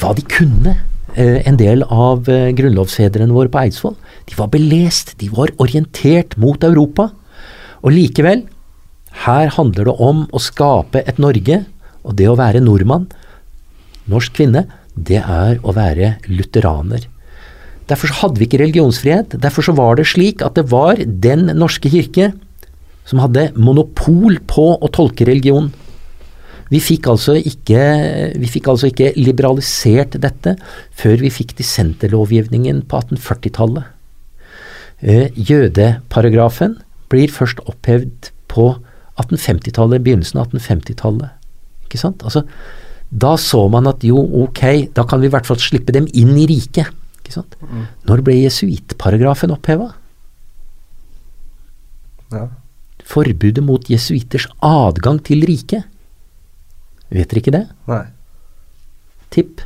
hva 0.00 0.14
de 0.16 0.24
kunne, 0.24 0.78
eh, 1.14 1.42
en 1.46 1.60
del 1.60 1.84
av 1.84 2.28
eh, 2.28 2.50
grunnlovsfedrene 2.56 3.36
våre 3.36 3.52
på 3.52 3.62
Eidsvoll, 3.62 3.96
de 4.26 4.38
var 4.38 4.50
belest, 4.50 5.14
de 5.18 5.28
var 5.28 5.52
orientert 5.58 6.36
mot 6.40 6.64
Europa. 6.64 7.10
Og 7.80 7.94
likevel, 7.94 8.44
her 9.24 9.52
handler 9.56 9.88
det 9.88 9.96
om 10.02 10.26
å 10.30 10.42
skape 10.42 11.02
et 11.08 11.20
Norge, 11.22 11.62
og 12.04 12.16
det 12.16 12.28
å 12.30 12.36
være 12.38 12.62
nordmann, 12.64 13.08
norsk 14.10 14.36
kvinne, 14.38 14.66
det 14.94 15.20
er 15.20 15.58
å 15.62 15.74
være 15.76 16.16
lutheraner. 16.28 17.06
Derfor 17.90 18.12
hadde 18.20 18.38
vi 18.38 18.46
ikke 18.46 18.60
religionsfrihet. 18.62 19.34
Derfor 19.42 19.74
var 19.74 19.98
det 19.98 20.06
slik 20.06 20.44
at 20.46 20.54
det 20.58 20.68
var 20.70 21.00
Den 21.00 21.48
norske 21.58 21.90
kirke 21.90 22.30
som 23.08 23.22
hadde 23.22 23.50
monopol 23.58 24.38
på 24.46 24.66
å 24.78 24.90
tolke 24.94 25.26
religion. 25.26 25.72
Vi 26.70 26.78
fikk 26.78 27.08
altså 27.10 27.34
ikke, 27.34 27.80
vi 28.38 28.50
fikk 28.50 28.68
altså 28.70 28.92
ikke 28.92 29.10
liberalisert 29.18 30.14
dette 30.22 30.54
før 30.94 31.16
vi 31.24 31.32
fikk 31.34 31.56
dissenterlovgivningen 31.58 32.84
på 32.86 33.00
1840-tallet. 33.00 33.88
Eh, 35.00 35.34
jødeparagrafen 35.34 36.76
blir 37.10 37.32
først 37.32 37.60
opphevd 37.68 38.30
på 38.50 38.72
1850-tallet, 39.20 40.02
begynnelsen 40.04 40.40
av 40.40 40.50
1850-tallet. 40.50 41.36
Ikke 41.86 42.00
sant? 42.00 42.22
Altså, 42.26 42.44
da 43.10 43.34
så 43.40 43.64
man 43.72 43.90
at 43.90 44.04
jo, 44.06 44.20
ok, 44.44 44.92
da 44.94 45.04
kan 45.08 45.22
vi 45.22 45.28
i 45.28 45.34
hvert 45.34 45.48
fall 45.48 45.58
slippe 45.60 45.94
dem 45.94 46.06
inn 46.14 46.32
i 46.38 46.46
riket. 46.50 46.92
Ikke 47.20 47.34
sant? 47.34 47.56
Når 48.08 48.22
ble 48.26 48.36
jesuittparagrafen 48.40 49.52
oppheva? 49.54 49.90
Ja. 52.30 52.46
Forbudet 53.10 53.62
mot 53.66 53.90
jesuitters 53.90 54.46
adgang 54.62 55.18
til 55.26 55.42
riket. 55.48 55.88
Vet 57.10 57.32
dere 57.32 57.42
ikke 57.42 57.54
det? 57.54 57.64
Nei. 57.90 58.04
Tipp. 59.34 59.64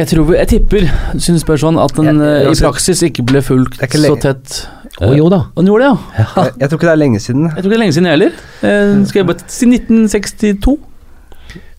Jeg 0.00 0.08
tror 0.08 0.24
vi, 0.30 0.36
jeg 0.38 0.48
tipper, 0.54 0.86
synes 1.20 1.42
spør 1.44 1.60
sånn, 1.60 1.76
at 1.82 1.92
den 1.98 2.06
Jeg- 2.08 2.20
jeg- 2.24 2.46
eh, 2.46 2.52
i 2.56 2.60
praksis 2.64 3.02
ikke 3.04 3.24
ble 3.28 3.42
fulgt 3.44 3.76
ikke 3.84 4.00
så 4.00 4.16
tett. 4.20 4.66
Å 5.00 5.14
jo 5.16 5.28
da. 5.32 5.44
Og 5.54 5.60
den 5.64 5.66
gjorde 5.70 5.84
det, 5.84 5.90
ja. 5.90 6.24
Ja. 6.24 6.44
Jeg, 6.44 6.52
jeg 6.60 6.68
tror 6.70 6.78
ikke 6.80 6.88
det 6.88 6.94
er 6.94 7.02
lenge 7.04 7.20
siden. 7.20 7.42
Jeg 7.44 7.62
tror 7.62 7.68
ikke 7.68 7.70
det 7.70 7.78
er 7.78 7.84
lenge 7.84 7.94
siden 7.96 8.08
jeg 8.08 8.14
heller. 8.16 8.32
Eh, 8.62 9.04
skal 9.06 9.20
jeg 9.20 9.26
bare 9.28 9.44
si 9.46 9.66
1962? 9.66 10.78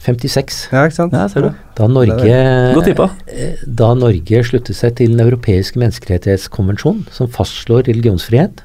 56. 0.01 0.67
Ja, 0.71 0.85
ikke 0.87 0.95
sant? 0.97 1.13
Ja, 1.13 1.27
ser 1.29 1.41
du. 1.45 1.51
Da 1.77 1.87
Norge, 1.87 2.73
Godt 2.73 2.87
tippa. 2.89 3.09
eh, 3.29 3.55
da 3.67 3.93
Norge 3.93 4.41
sluttet 4.47 4.73
seg 4.75 4.95
til 4.97 5.15
Den 5.15 5.21
europeiske 5.27 5.77
menneskerettighetskonvensjon, 5.77 7.05
som 7.13 7.27
fastslår 7.27 7.85
religionsfrihet, 7.85 8.63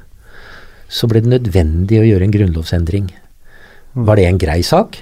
så 0.89 1.07
ble 1.07 1.21
det 1.21 1.29
nødvendig 1.29 1.99
å 2.01 2.07
gjøre 2.07 2.23
en 2.23 2.31
grunnlovsendring. 2.33 3.11
Var 3.95 4.15
det 4.15 4.25
en 4.25 4.37
grei 4.41 4.61
sak? 4.63 4.97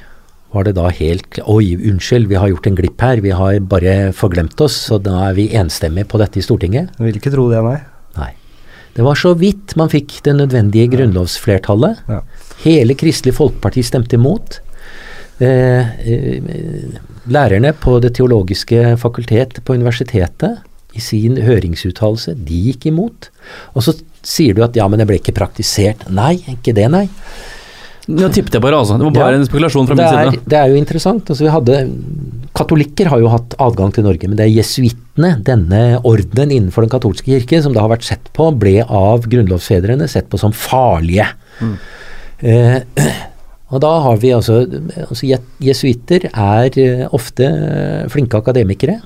Var 0.53 0.67
det 0.67 0.75
da 0.77 0.89
helt 0.93 1.39
Oi, 1.51 1.75
unnskyld, 1.75 2.29
vi 2.29 2.37
har 2.39 2.51
gjort 2.51 2.67
en 2.69 2.77
glipp 2.77 3.01
her, 3.03 3.21
vi 3.23 3.33
har 3.35 3.59
bare 3.71 3.95
forglemt 4.15 4.61
oss, 4.61 4.77
så 4.87 4.99
da 5.01 5.17
er 5.29 5.37
vi 5.37 5.49
enstemmige 5.57 6.07
på 6.11 6.21
dette 6.21 6.39
i 6.39 6.45
Stortinget? 6.45 6.93
Jeg 6.97 7.07
vil 7.07 7.19
ikke 7.19 7.33
tro 7.33 7.47
det, 7.51 7.63
nei. 7.65 7.79
Nei. 8.19 8.31
Det 8.95 9.03
var 9.03 9.19
så 9.19 9.33
vidt 9.35 9.75
man 9.75 9.91
fikk 9.91 10.21
det 10.23 10.37
nødvendige 10.37 10.93
grunnlovsflertallet. 10.93 12.05
Ja. 12.07 12.21
Hele 12.63 12.95
Kristelig 12.95 13.35
Folkeparti 13.35 13.83
stemte 13.83 14.15
imot. 14.15 14.61
Eh, 15.43 15.83
eh, 16.07 16.95
lærerne 17.27 17.73
på 17.75 17.99
Det 17.99 18.13
teologiske 18.15 18.95
fakultet 19.01 19.59
på 19.65 19.75
universitetet 19.75 20.61
i 20.95 21.01
sin 21.03 21.35
høringsuttalelse, 21.43 22.37
de 22.47 22.61
gikk 22.69 22.87
imot. 22.87 23.29
Og 23.75 23.83
så 23.83 23.97
sier 24.23 24.55
du 24.55 24.63
at 24.63 24.77
ja, 24.77 24.87
men 24.87 25.01
det 25.01 25.09
ble 25.09 25.19
ikke 25.19 25.35
praktisert. 25.35 26.07
Nei, 26.07 26.37
ikke 26.55 26.73
det, 26.77 26.87
nei. 26.91 27.09
Nå 28.07 28.27
tippet 28.29 28.53
jeg 28.53 28.61
bare, 28.61 28.77
altså. 28.77 28.99
Det 28.99 29.05
var 29.07 29.13
bare 29.15 29.31
Ja. 29.33 29.39
en 29.39 29.45
spekulasjon 29.47 29.87
fra 29.87 29.95
min 29.97 30.05
er, 30.05 30.31
side. 30.31 30.41
det 30.45 30.57
er 30.59 30.69
jo 30.69 30.75
interessant. 30.77 31.29
Altså, 31.29 31.41
vi 31.41 31.49
hadde, 31.49 31.77
katolikker 32.53 33.07
har 33.09 33.19
jo 33.19 33.31
hatt 33.33 33.55
adgang 33.57 33.93
til 33.95 34.03
Norge, 34.05 34.27
men 34.29 34.37
det 34.37 34.45
er 34.45 34.53
jesuittene, 34.53 35.31
denne 35.43 35.99
ordenen 36.03 36.51
innenfor 36.53 36.85
den 36.85 36.93
katolske 36.93 37.25
kirke, 37.25 37.61
som 37.63 37.73
da 37.73 37.81
har 37.81 37.89
vært 37.89 38.05
sett 38.05 38.29
på, 38.33 38.51
ble 38.59 38.83
av 38.85 39.25
grunnlovsfedrene 39.25 40.07
sett 40.07 40.29
på 40.29 40.37
som 40.37 40.53
farlige. 40.53 41.25
Eh, 42.43 42.79
og 43.73 43.81
da 43.81 43.93
har 44.05 44.17
vi 44.21 44.29
altså, 44.35 44.61
altså 45.09 45.39
Jesuitter 45.65 46.29
er 46.29 46.77
eh, 46.77 47.07
ofte 47.11 47.49
eh, 47.49 48.07
flinke 48.13 48.37
akademikere. 48.37 48.99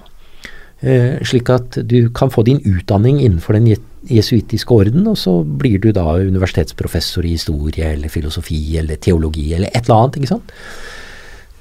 Eh, 0.81 1.19
slik 1.27 1.49
at 1.51 1.79
du 1.87 2.09
kan 2.15 2.31
få 2.31 2.43
din 2.47 2.59
utdanning 2.63 3.19
innenfor 3.23 3.55
den 3.57 3.67
je- 4.09 4.19
jesuittiske 4.19 4.71
orden, 4.71 5.07
og 5.07 5.17
så 5.17 5.43
blir 5.43 5.79
du 5.79 5.91
da 5.91 6.05
universitetsprofessor 6.17 7.25
i 7.25 7.35
historie 7.37 7.93
eller 7.93 8.09
filosofi 8.09 8.77
eller 8.77 8.95
teologi 8.95 9.53
eller 9.53 9.69
et 9.73 9.83
eller 9.85 9.95
annet. 9.95 10.17
ikke 10.17 10.27
sant? 10.27 10.51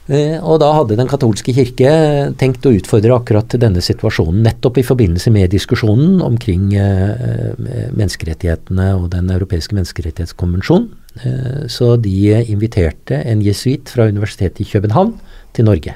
Eh, 0.08 0.38
og 0.40 0.60
da 0.60 0.72
hadde 0.72 0.96
Den 0.96 1.08
katolske 1.08 1.52
kirke 1.52 2.34
tenkt 2.40 2.64
å 2.64 2.72
utfordre 2.72 3.12
akkurat 3.12 3.48
denne 3.60 3.82
situasjonen, 3.84 4.42
nettopp 4.42 4.78
i 4.78 4.82
forbindelse 4.82 5.30
med 5.30 5.50
diskusjonen 5.50 6.22
omkring 6.24 6.72
eh, 6.74 7.52
menneskerettighetene 7.92 8.94
og 8.96 9.10
Den 9.10 9.28
europeiske 9.28 9.76
menneskerettighetskonvensjon. 9.76 10.88
Eh, 11.22 11.66
så 11.68 12.00
de 12.00 12.40
inviterte 12.48 13.20
en 13.20 13.42
jesuitt 13.42 13.88
fra 13.92 14.08
Universitetet 14.08 14.60
i 14.64 14.70
København 14.70 15.18
til 15.52 15.64
Norge. 15.68 15.94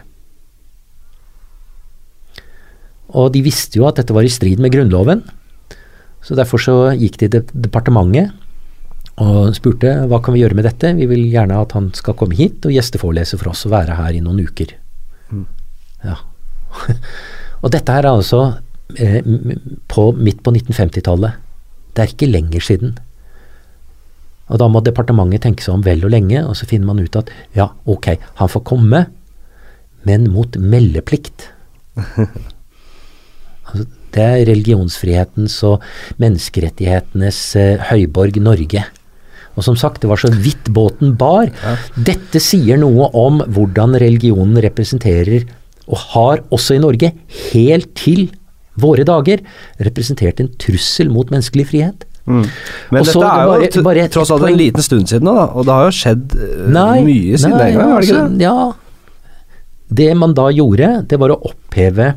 Og 3.12 3.32
de 3.32 3.42
visste 3.44 3.78
jo 3.78 3.86
at 3.88 3.96
dette 3.96 4.12
var 4.12 4.24
i 4.24 4.32
strid 4.32 4.60
med 4.60 4.72
Grunnloven, 4.72 5.22
så 6.22 6.38
derfor 6.38 6.62
så 6.62 6.76
gikk 6.94 7.18
de 7.20 7.28
til 7.32 7.52
departementet 7.64 8.30
og 9.22 9.52
spurte 9.56 9.90
hva 10.08 10.20
kan 10.24 10.34
vi 10.34 10.40
gjøre 10.40 10.56
med 10.56 10.66
dette. 10.66 10.94
Vi 10.96 11.06
vil 11.10 11.26
gjerne 11.30 11.58
at 11.60 11.74
han 11.76 11.90
skal 11.96 12.16
komme 12.18 12.36
hit 12.38 12.64
og 12.64 12.74
gjesteforelese 12.74 13.38
for 13.40 13.52
oss 13.52 13.66
og 13.66 13.74
være 13.74 13.98
her 13.98 14.16
i 14.16 14.22
noen 14.24 14.40
uker. 14.46 14.72
Ja. 16.02 16.16
og 17.62 17.72
dette 17.74 17.94
her 17.94 18.06
er 18.06 18.14
altså 18.14 18.42
eh, 18.96 19.20
på, 19.90 20.06
midt 20.16 20.42
på 20.44 20.54
1950-tallet. 20.54 21.40
Det 21.92 22.04
er 22.04 22.14
ikke 22.14 22.30
lenger 22.30 22.64
siden. 22.64 22.94
Og 24.52 24.60
da 24.60 24.68
må 24.68 24.82
departementet 24.84 25.44
tenke 25.44 25.64
seg 25.64 25.76
om 25.76 25.84
vel 25.84 26.04
og 26.06 26.12
lenge, 26.12 26.40
og 26.44 26.56
så 26.58 26.68
finner 26.68 26.88
man 26.90 27.02
ut 27.02 27.18
at 27.20 27.30
ja, 27.56 27.70
ok, 27.88 28.14
han 28.40 28.50
får 28.52 28.64
komme, 28.68 29.04
men 30.08 30.26
mot 30.32 30.56
meldeplikt. 30.58 31.50
Er 34.20 34.44
religionsfrihetens 34.48 35.62
og 35.68 35.82
menneskerettighetenes 36.22 37.40
eh, 37.56 37.78
høyborg 37.90 38.36
Norge. 38.42 38.84
Og 39.56 39.64
som 39.66 39.76
sagt, 39.76 40.00
det 40.00 40.08
var 40.08 40.20
så 40.20 40.30
vidt 40.32 40.70
båten 40.72 41.16
bar. 41.20 41.50
Dette 41.96 42.40
sier 42.40 42.78
noe 42.80 43.10
om 43.12 43.42
hvordan 43.52 43.98
religionen 44.00 44.56
representerer, 44.64 45.44
og 45.88 45.98
har 46.14 46.40
også 46.54 46.78
i 46.78 46.80
Norge, 46.80 47.12
helt 47.52 47.90
til 47.98 48.30
våre 48.80 49.04
dager, 49.04 49.42
representert 49.84 50.40
en 50.40 50.48
trussel 50.56 51.10
mot 51.12 51.28
menneskelig 51.28 51.66
frihet. 51.68 52.06
Men 52.24 52.46
Også, 53.02 53.18
dette 53.18 53.28
er 53.28 53.42
jo 53.42 53.82
bare- 53.82 53.82
bare 53.82 54.08
tross 54.08 54.30
alt 54.30 54.44
en 54.46 54.56
liten 54.56 54.82
stund 54.82 55.08
siden 55.10 55.24
da, 55.26 55.46
og 55.52 55.66
det 55.66 55.74
har 55.74 55.84
jo 55.90 55.96
skjedd 55.98 56.36
eh, 56.38 56.68
Nei, 56.70 57.02
mye 57.02 57.36
siden 57.36 57.50
nei, 57.50 57.58
den 57.66 57.78
gang, 57.78 57.90
har 57.90 58.00
det 58.00 58.08
ikke 58.08 58.20
altså, 58.22 58.38
det? 58.38 58.42
Ja. 58.46 58.72
Det 59.92 60.16
man 60.16 60.34
da 60.38 60.46
gjorde, 60.54 60.90
det 61.08 61.18
var 61.20 61.34
å 61.34 61.40
oppheve 61.50 62.14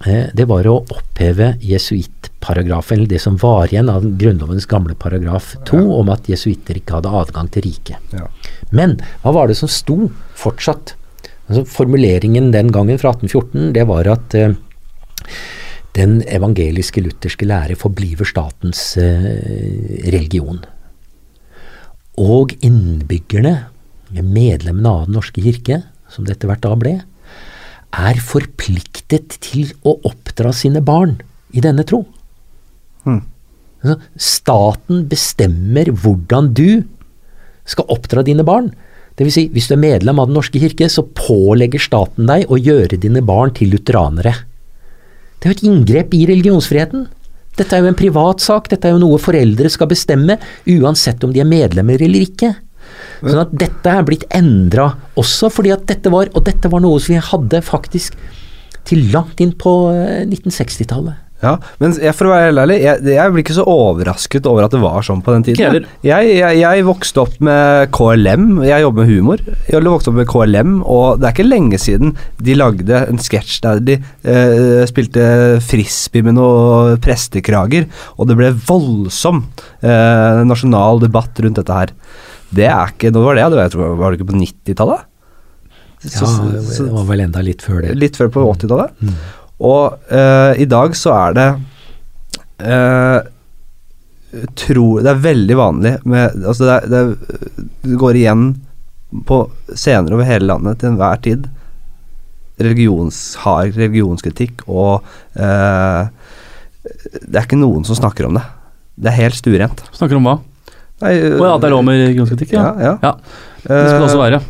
det 0.00 0.46
var 0.48 0.64
å 0.64 0.78
oppheve 0.80 1.50
jesuittparagrafen, 1.60 2.96
eller 2.96 3.10
det 3.10 3.20
som 3.20 3.34
var 3.40 3.68
igjen 3.68 3.90
av 3.92 4.06
Grunnlovens 4.20 4.64
gamle 4.70 4.94
paragraf 4.96 5.52
2, 5.68 5.82
om 5.98 6.08
at 6.12 6.30
jesuitter 6.30 6.80
ikke 6.80 6.96
hadde 6.96 7.12
adgang 7.20 7.50
til 7.52 7.66
riket. 7.66 8.14
Ja. 8.16 8.30
Men 8.72 8.96
hva 9.20 9.34
var 9.36 9.50
det 9.50 9.58
som 9.60 9.68
sto 9.68 10.08
fortsatt? 10.40 10.94
Altså, 11.50 11.66
formuleringen 11.68 12.48
den 12.54 12.70
gangen 12.72 13.00
fra 13.02 13.12
1814, 13.12 13.74
det 13.76 13.84
var 13.90 14.08
at 14.08 14.36
eh, 14.38 14.56
den 15.98 16.20
evangeliske 16.30 17.02
lutherske 17.02 17.48
lære 17.48 17.76
forbliver 17.78 18.28
statens 18.28 18.94
eh, 19.00 19.26
religion. 20.14 20.62
Og 22.20 22.54
innbyggerne, 22.64 23.56
medlemmene 24.10 24.90
av 24.90 25.06
Den 25.06 25.16
norske 25.18 25.42
kirke, 25.42 25.82
som 26.10 26.24
det 26.26 26.38
etter 26.38 26.50
hvert 26.50 26.64
da 26.64 26.72
ble, 26.78 26.94
er 27.90 28.20
forpliktet 28.22 29.38
til 29.42 29.72
å 29.82 29.96
oppdra 30.06 30.52
sine 30.54 30.82
barn 30.84 31.18
i 31.52 31.62
denne 31.64 31.84
tro. 31.88 32.04
Altså, 33.80 33.96
staten 34.20 35.06
bestemmer 35.10 35.90
hvordan 35.90 36.52
du 36.54 36.82
skal 37.68 37.88
oppdra 37.92 38.24
dine 38.26 38.44
barn. 38.46 38.70
Det 39.16 39.26
vil 39.26 39.34
si, 39.34 39.46
hvis 39.52 39.68
du 39.68 39.74
er 39.76 39.82
medlem 39.82 40.20
av 40.20 40.28
Den 40.28 40.38
norske 40.38 40.60
kirke, 40.60 40.88
så 40.88 41.04
pålegger 41.04 41.82
staten 41.82 42.28
deg 42.30 42.48
å 42.48 42.60
gjøre 42.60 43.00
dine 43.00 43.22
barn 43.26 43.52
til 43.56 43.72
lutheranere. 43.74 44.34
Det 45.40 45.48
er 45.48 45.52
jo 45.52 45.58
et 45.58 45.66
inngrep 45.68 46.14
i 46.16 46.26
religionsfriheten. 46.28 47.06
Dette 47.58 47.76
er 47.76 47.82
jo 47.82 47.90
en 47.90 47.98
privatsak, 47.98 48.68
dette 48.70 48.88
er 48.88 48.94
jo 48.94 49.02
noe 49.02 49.18
foreldre 49.20 49.68
skal 49.72 49.90
bestemme, 49.90 50.38
uansett 50.68 51.24
om 51.24 51.32
de 51.34 51.42
er 51.42 51.48
medlemmer 51.48 52.00
eller 52.00 52.24
ikke. 52.28 52.54
Sånn 53.22 53.42
at 53.42 53.56
dette 53.62 53.96
er 53.96 54.06
blitt 54.06 54.26
endra 54.34 54.90
også 55.20 55.50
fordi 55.52 55.72
at 55.74 55.82
dette 55.90 56.12
var 56.12 56.30
Og 56.34 56.44
dette 56.46 56.70
var 56.72 56.82
noe 56.84 57.00
som 57.02 57.14
vi 57.14 57.24
hadde 57.30 57.60
faktisk 57.64 58.16
til 58.88 59.10
langt 59.12 59.40
inn 59.44 59.52
på 59.60 59.72
eh, 59.92 60.22
1960-tallet. 60.24 61.26
Ja, 61.40 61.54
men 61.80 61.94
jeg, 61.96 62.12
for 62.16 62.28
å 62.28 62.32
være 62.34 62.50
helt 62.50 62.60
ærlig, 62.60 62.76
jeg, 62.82 63.00
jeg 63.14 63.32
blir 63.32 63.42
ikke 63.42 63.56
så 63.56 63.64
overrasket 63.68 64.48
over 64.48 64.66
at 64.66 64.74
det 64.74 64.80
var 64.82 65.04
sånn 65.06 65.22
på 65.24 65.32
den 65.32 65.46
tiden. 65.46 65.86
Jeg, 66.04 66.26
jeg, 66.36 66.58
jeg 66.60 66.84
vokste 66.84 67.22
opp 67.22 67.38
med 67.48 67.88
KLM, 67.96 68.48
jeg 68.68 68.84
jobber 68.84 69.06
med 69.06 69.12
humor. 69.14 69.44
Jeg 69.70 69.84
vokste 69.86 70.12
opp 70.12 70.18
med 70.18 70.28
KLM, 70.28 70.74
og 70.84 71.20
det 71.20 71.30
er 71.30 71.36
ikke 71.36 71.48
lenge 71.48 71.80
siden 71.80 72.12
de 72.44 72.56
lagde 72.58 73.04
en 73.06 73.22
sketsj 73.24 73.56
der 73.64 73.80
de 73.88 73.96
eh, 74.00 74.82
spilte 74.90 75.24
frisbee 75.64 76.26
med 76.28 76.36
noen 76.36 77.00
prestekrager, 77.00 77.88
og 78.18 78.28
det 78.28 78.36
ble 78.36 78.52
voldsom 78.68 79.46
eh, 79.80 80.42
nasjonal 80.44 81.00
debatt 81.06 81.40
rundt 81.40 81.62
dette 81.62 81.80
her. 81.84 81.96
Det 82.50 82.66
er 82.66 82.92
ikke 82.92 83.12
Når 83.14 83.26
var 83.26 83.38
det? 83.38 83.44
Jeg 83.46 83.72
tror, 83.74 83.96
var 84.00 84.10
det 84.10 84.20
ikke 84.20 84.30
på 84.32 84.40
90-tallet? 84.40 85.06
Ja, 86.00 86.28
det 86.80 86.86
var 86.94 87.04
vel 87.10 87.20
enda 87.26 87.42
litt 87.44 87.60
før 87.62 87.82
det. 87.84 87.92
litt 87.98 88.16
før 88.16 88.30
på 88.32 88.46
80-tallet. 88.54 88.94
Mm. 89.04 89.18
Og 89.68 90.08
uh, 90.08 90.52
i 90.56 90.66
dag 90.68 90.96
så 90.96 91.12
er 91.12 91.36
det 91.36 91.48
uh, 92.64 93.20
tror, 94.56 95.02
Det 95.04 95.10
er 95.10 95.24
veldig 95.26 95.56
vanlig 95.58 95.92
med 96.08 96.38
Altså 96.46 96.64
det, 96.64 96.76
er, 96.76 96.86
det, 96.88 97.00
er, 97.02 97.68
det 97.84 97.98
går 98.00 98.20
igjen 98.22 98.46
på 99.26 99.42
scener 99.74 100.14
over 100.14 100.28
hele 100.28 100.46
landet 100.46 100.80
til 100.80 100.92
enhver 100.92 101.20
tid. 101.20 101.48
Religions, 102.62 103.18
hard 103.42 103.74
religionskritikk 103.76 104.64
og 104.68 105.04
uh, 105.36 106.08
Det 106.86 107.34
er 107.34 107.44
ikke 107.44 107.60
noen 107.60 107.84
som 107.84 107.98
snakker 107.98 108.30
om 108.30 108.40
det. 108.40 108.46
Det 109.00 109.12
er 109.12 109.20
helt 109.26 109.36
stuerent. 109.36 109.84
Snakker 109.96 110.16
om 110.16 110.28
hva? 110.28 110.38
Nei, 111.00 111.12
oh, 111.32 111.44
ja, 111.46 111.54
det 111.60 111.68
er 111.70 111.72
lov 111.74 111.84
med 111.86 112.00
religionskritikk, 112.02 112.52
ja. 112.56 112.64
ja, 112.76 112.80
ja. 112.84 112.94
Ja, 113.04 113.12
Det 113.64 113.82
skal 113.88 114.00
det 114.00 114.08
også 114.08 114.18
Eh, 114.18 114.24
være. 114.26 114.40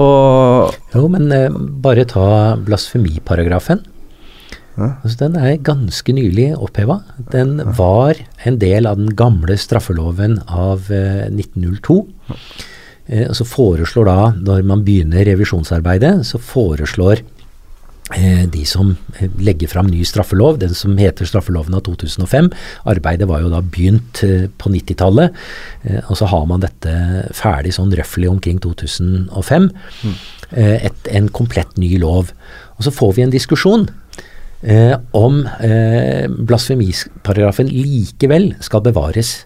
Og 0.00 0.74
Jo, 0.94 1.06
men 1.12 1.30
eh, 1.34 1.48
bare 1.84 2.04
ta 2.08 2.56
blasfemiparagrafen. 2.64 3.82
Ja. 4.78 4.94
Altså, 5.02 5.16
den 5.26 5.36
er 5.36 5.58
ganske 5.66 6.14
nylig 6.16 6.52
oppheva. 6.56 7.00
Den 7.32 7.58
var 7.76 8.14
en 8.46 8.56
del 8.62 8.86
av 8.88 8.96
den 9.00 9.10
gamle 9.18 9.56
straffeloven 9.60 10.38
av 10.48 10.88
eh, 10.94 11.26
1902. 11.28 11.98
Eh, 13.10 13.26
og 13.28 13.34
så 13.36 13.44
foreslår 13.48 14.08
da, 14.08 14.18
når 14.38 14.64
man 14.70 14.84
begynner 14.86 15.26
revisjonsarbeidet, 15.28 16.20
så 16.30 16.40
foreslår 16.40 17.20
eh, 17.20 17.26
de 18.50 18.64
som 18.66 18.92
eh, 19.18 19.30
legger 19.38 19.70
fram 19.70 19.90
ny 19.90 20.02
straffelov, 20.06 20.58
den 20.58 20.74
som 20.74 20.96
heter 20.98 21.28
straffeloven 21.28 21.76
av 21.78 21.84
2005. 21.86 22.50
Arbeidet 22.90 23.28
var 23.30 23.44
jo 23.44 23.52
da 23.52 23.62
begynt 23.62 24.22
eh, 24.26 24.48
på 24.58 24.72
90-tallet, 24.72 25.36
eh, 25.84 26.00
og 26.06 26.18
så 26.18 26.30
har 26.32 26.46
man 26.50 26.64
dette 26.64 26.94
ferdig 27.36 27.74
sånn 27.76 27.94
røftlig 27.94 28.30
omkring 28.30 28.58
2005. 28.64 29.70
Eh, 30.50 30.76
et, 30.90 31.10
en 31.14 31.30
komplett 31.30 31.78
ny 31.78 31.94
lov. 32.02 32.34
Og 32.76 32.86
så 32.86 32.94
får 32.94 33.14
vi 33.16 33.26
en 33.26 33.34
diskusjon 33.34 33.86
eh, 34.62 34.96
om 35.16 35.44
eh, 35.62 36.26
blasfemiparagrafen 36.26 37.70
likevel 37.70 38.54
skal 38.64 38.84
bevares. 38.86 39.36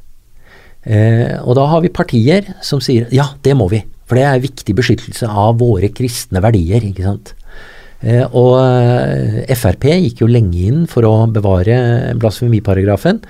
Eh, 0.84 1.36
og 1.40 1.56
da 1.58 1.68
har 1.72 1.84
vi 1.84 1.92
partier 1.92 2.54
som 2.64 2.82
sier 2.84 3.08
ja, 3.14 3.30
det 3.44 3.56
må 3.56 3.70
vi, 3.72 3.80
for 4.04 4.20
det 4.20 4.26
er 4.28 4.42
viktig 4.44 4.76
beskyttelse 4.76 5.28
av 5.28 5.58
våre 5.62 5.88
kristne 5.96 6.42
verdier. 6.44 6.84
ikke 6.84 7.06
sant? 7.06 7.34
Eh, 8.04 8.24
og 8.36 8.58
eh, 8.60 9.52
Frp 9.56 9.88
gikk 9.88 10.24
jo 10.24 10.30
lenge 10.30 10.66
inn 10.68 10.86
for 10.90 11.06
å 11.08 11.14
bevare 11.32 12.14
blasfemiparagrafen, 12.20 13.22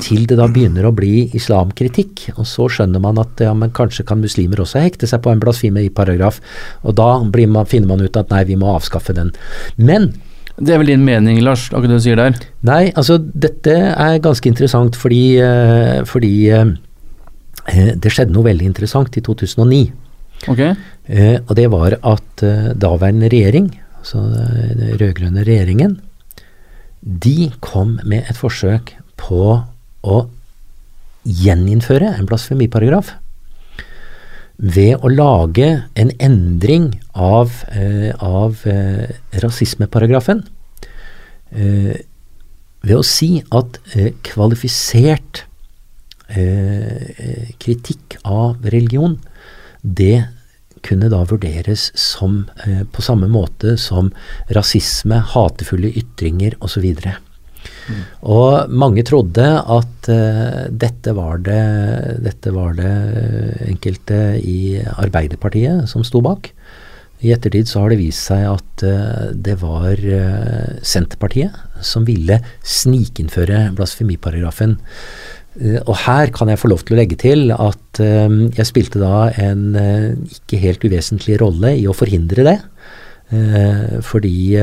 til 0.00 0.22
det 0.24 0.38
da 0.38 0.46
begynner 0.48 0.86
å 0.88 0.94
bli 0.96 1.26
islamkritikk. 1.36 2.30
Og 2.38 2.46
så 2.48 2.70
skjønner 2.72 3.02
man 3.04 3.18
at 3.20 3.42
ja, 3.44 3.52
men 3.56 3.74
kanskje 3.74 4.06
kan 4.08 4.22
muslimer 4.22 4.62
også 4.64 4.80
hekte 4.80 5.08
seg 5.10 5.20
på 5.24 5.32
en 5.32 5.42
blasfemiparagraf. 5.42 6.40
Og 6.88 6.96
da 6.96 7.08
blir 7.20 7.50
man, 7.52 7.68
finner 7.68 7.90
man 7.90 8.04
ut 8.04 8.16
at 8.16 8.32
nei, 8.32 8.46
vi 8.48 8.56
må 8.60 8.72
avskaffe 8.72 9.16
den. 9.16 9.34
Men 9.76 10.14
Det 10.54 10.70
er 10.70 10.78
vel 10.78 10.92
din 10.92 11.02
mening, 11.02 11.40
Lars, 11.42 11.66
akkurat 11.72 11.90
det 11.90 11.96
du 11.98 12.02
sier 12.04 12.16
der? 12.20 12.36
Nei, 12.62 12.92
altså 12.94 13.16
dette 13.18 13.72
er 13.74 14.20
ganske 14.22 14.46
interessant 14.46 14.94
fordi, 14.94 15.36
eh, 15.42 16.04
fordi 16.06 16.34
det 17.98 18.12
skjedde 18.12 18.30
noe 18.30 18.46
veldig 18.46 18.68
interessant 18.70 19.18
i 19.18 19.22
2009. 19.26 19.88
Ok? 20.52 20.62
Eh, 20.62 21.40
og 21.42 21.56
det 21.58 21.66
var 21.72 21.98
at 21.98 22.44
daværende 22.78 23.32
regjering, 23.34 23.72
altså 24.04 24.20
eh, 24.36 24.72
den 24.76 24.98
rød-grønne 25.00 25.44
regjeringen, 25.46 25.98
de 27.00 27.50
kom 27.64 27.98
med 28.04 28.28
et 28.28 28.36
forsøk 28.36 28.94
på 29.20 29.44
å 30.04 30.16
gjeninnføre 31.24 32.12
en 32.12 32.28
blasfemiparagraf. 32.28 33.14
Ved 34.60 35.02
å 35.02 35.10
lage 35.10 35.68
en 35.98 36.12
endring 36.22 36.92
av, 37.16 37.64
eh, 37.72 38.12
av 38.20 38.60
eh, 38.68 39.08
rasismeparagrafen. 39.42 40.44
Eh, 41.50 41.96
ved 42.84 42.96
å 43.00 43.04
si 43.08 43.40
at 43.56 43.80
eh, 43.96 44.12
kvalifisert 44.24 45.46
eh, 46.28 47.50
kritikk 47.60 48.18
av 48.22 48.60
religion, 48.68 49.16
det 49.82 50.26
kunne 50.84 51.10
da 51.12 51.22
vurderes 51.28 51.90
som 51.98 52.44
eh, 52.66 52.82
på 52.84 53.04
samme 53.04 53.28
måte 53.32 53.78
som 53.80 54.12
rasisme, 54.54 55.22
hatefulle 55.34 55.92
ytringer 56.00 56.58
osv. 56.64 56.86
Og 58.24 58.70
mange 58.72 59.04
trodde 59.06 59.44
at 59.44 60.08
eh, 60.12 60.64
dette, 60.72 61.12
var 61.16 61.42
det, 61.44 61.64
dette 62.24 62.52
var 62.54 62.76
det 62.78 62.94
enkelte 63.68 64.20
i 64.40 64.80
Arbeiderpartiet 64.80 65.88
som 65.90 66.04
sto 66.06 66.22
bak. 66.24 66.50
I 67.24 67.32
ettertid 67.32 67.68
så 67.68 67.84
har 67.84 67.92
det 67.92 68.00
vist 68.00 68.26
seg 68.28 68.46
at 68.50 68.84
eh, 68.84 69.30
det 69.32 69.58
var 69.62 70.00
eh, 70.00 70.80
Senterpartiet 70.84 71.84
som 71.84 72.06
ville 72.08 72.40
snikinnføre 72.60 73.70
blasfemiparagrafen. 73.76 74.78
Eh, 75.60 75.80
og 75.84 75.94
her 76.04 76.32
kan 76.34 76.50
jeg 76.50 76.60
få 76.60 76.70
lov 76.72 76.84
til 76.84 76.96
å 76.96 77.00
legge 77.00 77.18
til 77.20 77.52
at 77.54 78.02
eh, 78.02 78.36
jeg 78.58 78.68
spilte 78.68 79.02
da 79.02 79.28
en 79.40 79.78
eh, 79.78 80.10
ikke 80.38 80.60
helt 80.62 80.84
uvesentlig 80.86 81.38
rolle 81.42 81.74
i 81.78 81.88
å 81.88 81.96
forhindre 81.96 82.46
det. 82.46 82.58
Fordi 84.04 84.60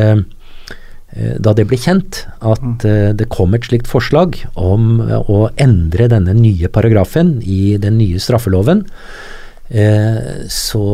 da 1.44 1.52
det 1.58 1.66
ble 1.68 1.76
kjent 1.82 2.22
at 2.46 2.86
eh, 2.88 3.10
det 3.18 3.26
kom 3.34 3.58
et 3.58 3.66
slikt 3.68 3.90
forslag 3.90 4.38
om 4.56 5.02
å 5.02 5.40
endre 5.60 6.08
denne 6.14 6.36
nye 6.38 6.70
paragrafen 6.72 7.40
i 7.42 7.76
den 7.82 7.98
nye 8.00 8.22
straffeloven, 8.22 8.86
så 10.52 10.86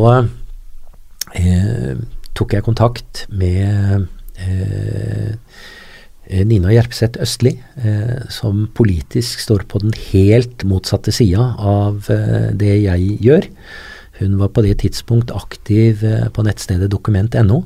tok 2.38 2.54
jeg 2.54 2.66
kontakt 2.66 3.24
med 3.34 4.06
eh, 4.38 5.34
Nina 6.28 6.72
Jerpseth 6.74 7.20
Østli, 7.22 7.54
eh, 7.80 8.18
som 8.32 8.66
politisk 8.76 9.40
står 9.40 9.64
på 9.70 9.80
den 9.80 9.94
helt 10.10 10.64
motsatte 10.68 11.14
sida 11.14 11.54
av 11.58 12.10
eh, 12.12 12.50
det 12.58 12.74
jeg 12.82 13.14
gjør. 13.24 13.48
Hun 14.18 14.38
var 14.40 14.50
på 14.52 14.64
det 14.66 14.80
tidspunkt 14.82 15.32
aktiv 15.34 16.04
eh, 16.04 16.26
på 16.34 16.44
nettstedet 16.46 16.90
dokument.no. 16.92 17.62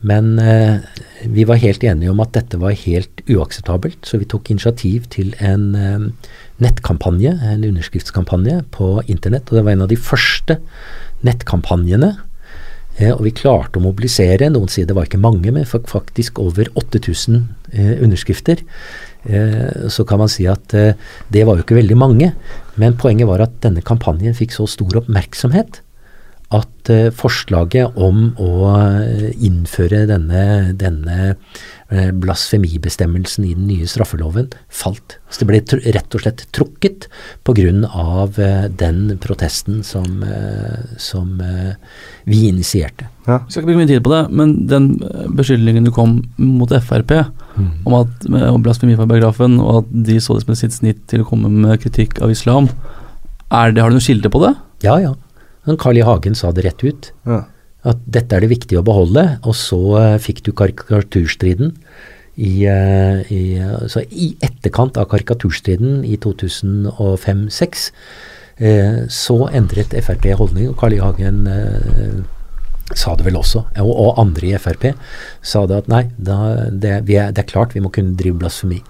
Men 0.00 0.38
eh, 0.38 0.80
vi 1.28 1.44
var 1.44 1.60
helt 1.60 1.84
enige 1.84 2.12
om 2.12 2.22
at 2.24 2.32
dette 2.36 2.60
var 2.60 2.76
helt 2.86 3.20
uakseptabelt, 3.28 3.98
så 4.06 4.20
vi 4.20 4.28
tok 4.28 4.52
initiativ 4.52 5.10
til 5.12 5.34
en 5.44 5.66
eh, 5.76 6.30
nettkampanje, 6.60 7.34
en 7.52 7.66
underskriftskampanje 7.68 8.62
på 8.76 8.94
internett. 9.08 9.50
Og 9.50 9.60
det 9.60 9.66
var 9.66 9.76
en 9.76 9.86
av 9.88 9.92
de 9.92 10.00
første 10.00 10.60
nettkampanjene. 11.26 12.14
Eh, 12.98 13.12
og 13.12 13.22
vi 13.26 13.34
klarte 13.36 13.78
å 13.78 13.84
mobilisere, 13.84 14.50
noen 14.52 14.70
sier 14.72 14.88
det 14.88 14.96
var 14.96 15.08
ikke 15.08 15.20
mange, 15.22 15.52
men 15.54 15.68
faktisk 15.68 16.40
over 16.42 16.70
8000 16.80 17.44
eh, 17.72 17.94
underskrifter. 18.02 18.64
Eh, 19.24 19.88
så 19.92 20.06
kan 20.08 20.22
man 20.22 20.32
si 20.32 20.48
at 20.50 20.74
eh, 20.74 20.96
det 21.32 21.44
var 21.46 21.58
jo 21.58 21.66
ikke 21.66 21.78
veldig 21.78 21.98
mange, 22.00 22.32
men 22.80 22.98
poenget 23.00 23.28
var 23.28 23.44
at 23.44 23.60
denne 23.64 23.84
kampanjen 23.84 24.36
fikk 24.36 24.56
så 24.56 24.68
stor 24.70 25.02
oppmerksomhet 25.02 25.82
at 26.90 27.14
forslaget 27.16 27.96
om 28.00 28.30
å 28.40 28.50
eh, 28.74 29.30
innføre 29.46 30.02
denne, 30.10 30.72
denne 30.78 31.18
eh, 31.30 32.10
blasfemibestemmelsen 32.10 33.46
i 33.46 33.54
den 33.54 33.68
nye 33.70 33.88
straffeloven 33.90 34.50
falt. 34.66 35.18
Så 35.30 35.42
det 35.42 35.48
ble 35.50 35.60
tr 35.62 35.82
rett 35.94 36.16
og 36.16 36.24
slett 36.24 36.44
trukket 36.56 37.06
pga. 37.46 37.70
Eh, 37.70 38.66
den 38.80 39.16
protesten 39.22 39.82
som, 39.86 40.22
som 40.98 41.32
vi 42.24 42.44
initierte. 42.48 43.08
Ja. 43.26 43.40
Vi 43.44 43.52
skal 43.52 43.62
ikke 43.62 43.70
bruke 43.70 43.82
mye 43.82 43.90
tid 43.90 44.04
på 44.04 44.14
det, 44.14 44.22
men 44.34 44.54
den 44.70 44.90
beskyldningen 45.36 45.86
du 45.86 45.92
kom 45.94 46.20
mot 46.40 46.70
Frp 46.70 47.12
om 47.84 47.96
at 47.98 48.28
om 48.30 48.62
blasfemiparagrafen, 48.64 49.58
og 49.60 49.82
at 49.82 49.90
de 50.06 50.16
så 50.22 50.38
det 50.38 50.46
som 50.46 50.54
et 50.54 50.62
sitt 50.62 50.76
snitt 50.76 51.02
til 51.10 51.24
å 51.24 51.28
komme 51.28 51.50
med 51.52 51.82
kritikk 51.82 52.22
av 52.24 52.32
islam, 52.32 52.70
er 53.50 53.74
det, 53.74 53.82
har 53.82 53.90
du 53.90 53.98
noen 53.98 54.06
kilder 54.06 54.32
på 54.32 54.42
det? 54.46 54.54
Ja, 54.86 54.96
ja. 55.02 55.12
Men 55.68 55.80
Carl 55.80 55.98
I. 56.00 56.04
Hagen 56.06 56.36
sa 56.38 56.52
det 56.52 56.64
rett 56.66 56.84
ut. 56.84 57.10
Ja. 57.28 57.42
At 57.90 58.00
dette 58.04 58.36
er 58.36 58.44
det 58.44 58.52
viktig 58.52 58.78
å 58.80 58.84
beholde. 58.86 59.26
Og 59.44 59.56
så 59.56 59.80
eh, 60.00 60.16
fikk 60.22 60.44
du 60.46 60.52
karikaturstriden 60.56 61.74
i, 62.40 62.64
eh, 62.64 63.32
i, 63.32 63.42
så 63.88 64.02
i 64.08 64.32
etterkant 64.40 64.96
av 65.00 65.08
karikaturstriden 65.10 66.04
i 66.08 66.16
2005-2006 66.22 67.88
eh, 68.56 69.00
så 69.12 69.38
endret 69.52 69.96
Frp 70.04 70.30
holdning, 70.38 70.70
og 70.70 70.78
Carl 70.80 70.96
I. 70.96 71.02
Hagen 71.04 71.42
eh, 71.50 72.20
sa 72.96 73.14
det 73.14 73.26
vel 73.28 73.38
også, 73.38 73.64
og, 73.82 73.90
og 73.90 74.22
andre 74.22 74.50
i 74.50 74.58
Frp 74.58 74.88
sa 75.46 75.66
det 75.68 75.82
at 75.84 75.90
nei, 75.92 76.04
da, 76.16 76.38
det, 76.70 76.96
vi 77.08 77.20
er, 77.20 77.34
det 77.34 77.44
er 77.44 77.52
klart 77.52 77.76
vi 77.76 77.82
må 77.84 77.92
kunne 77.94 78.16
drive 78.18 78.40
blasfemi. 78.40 78.80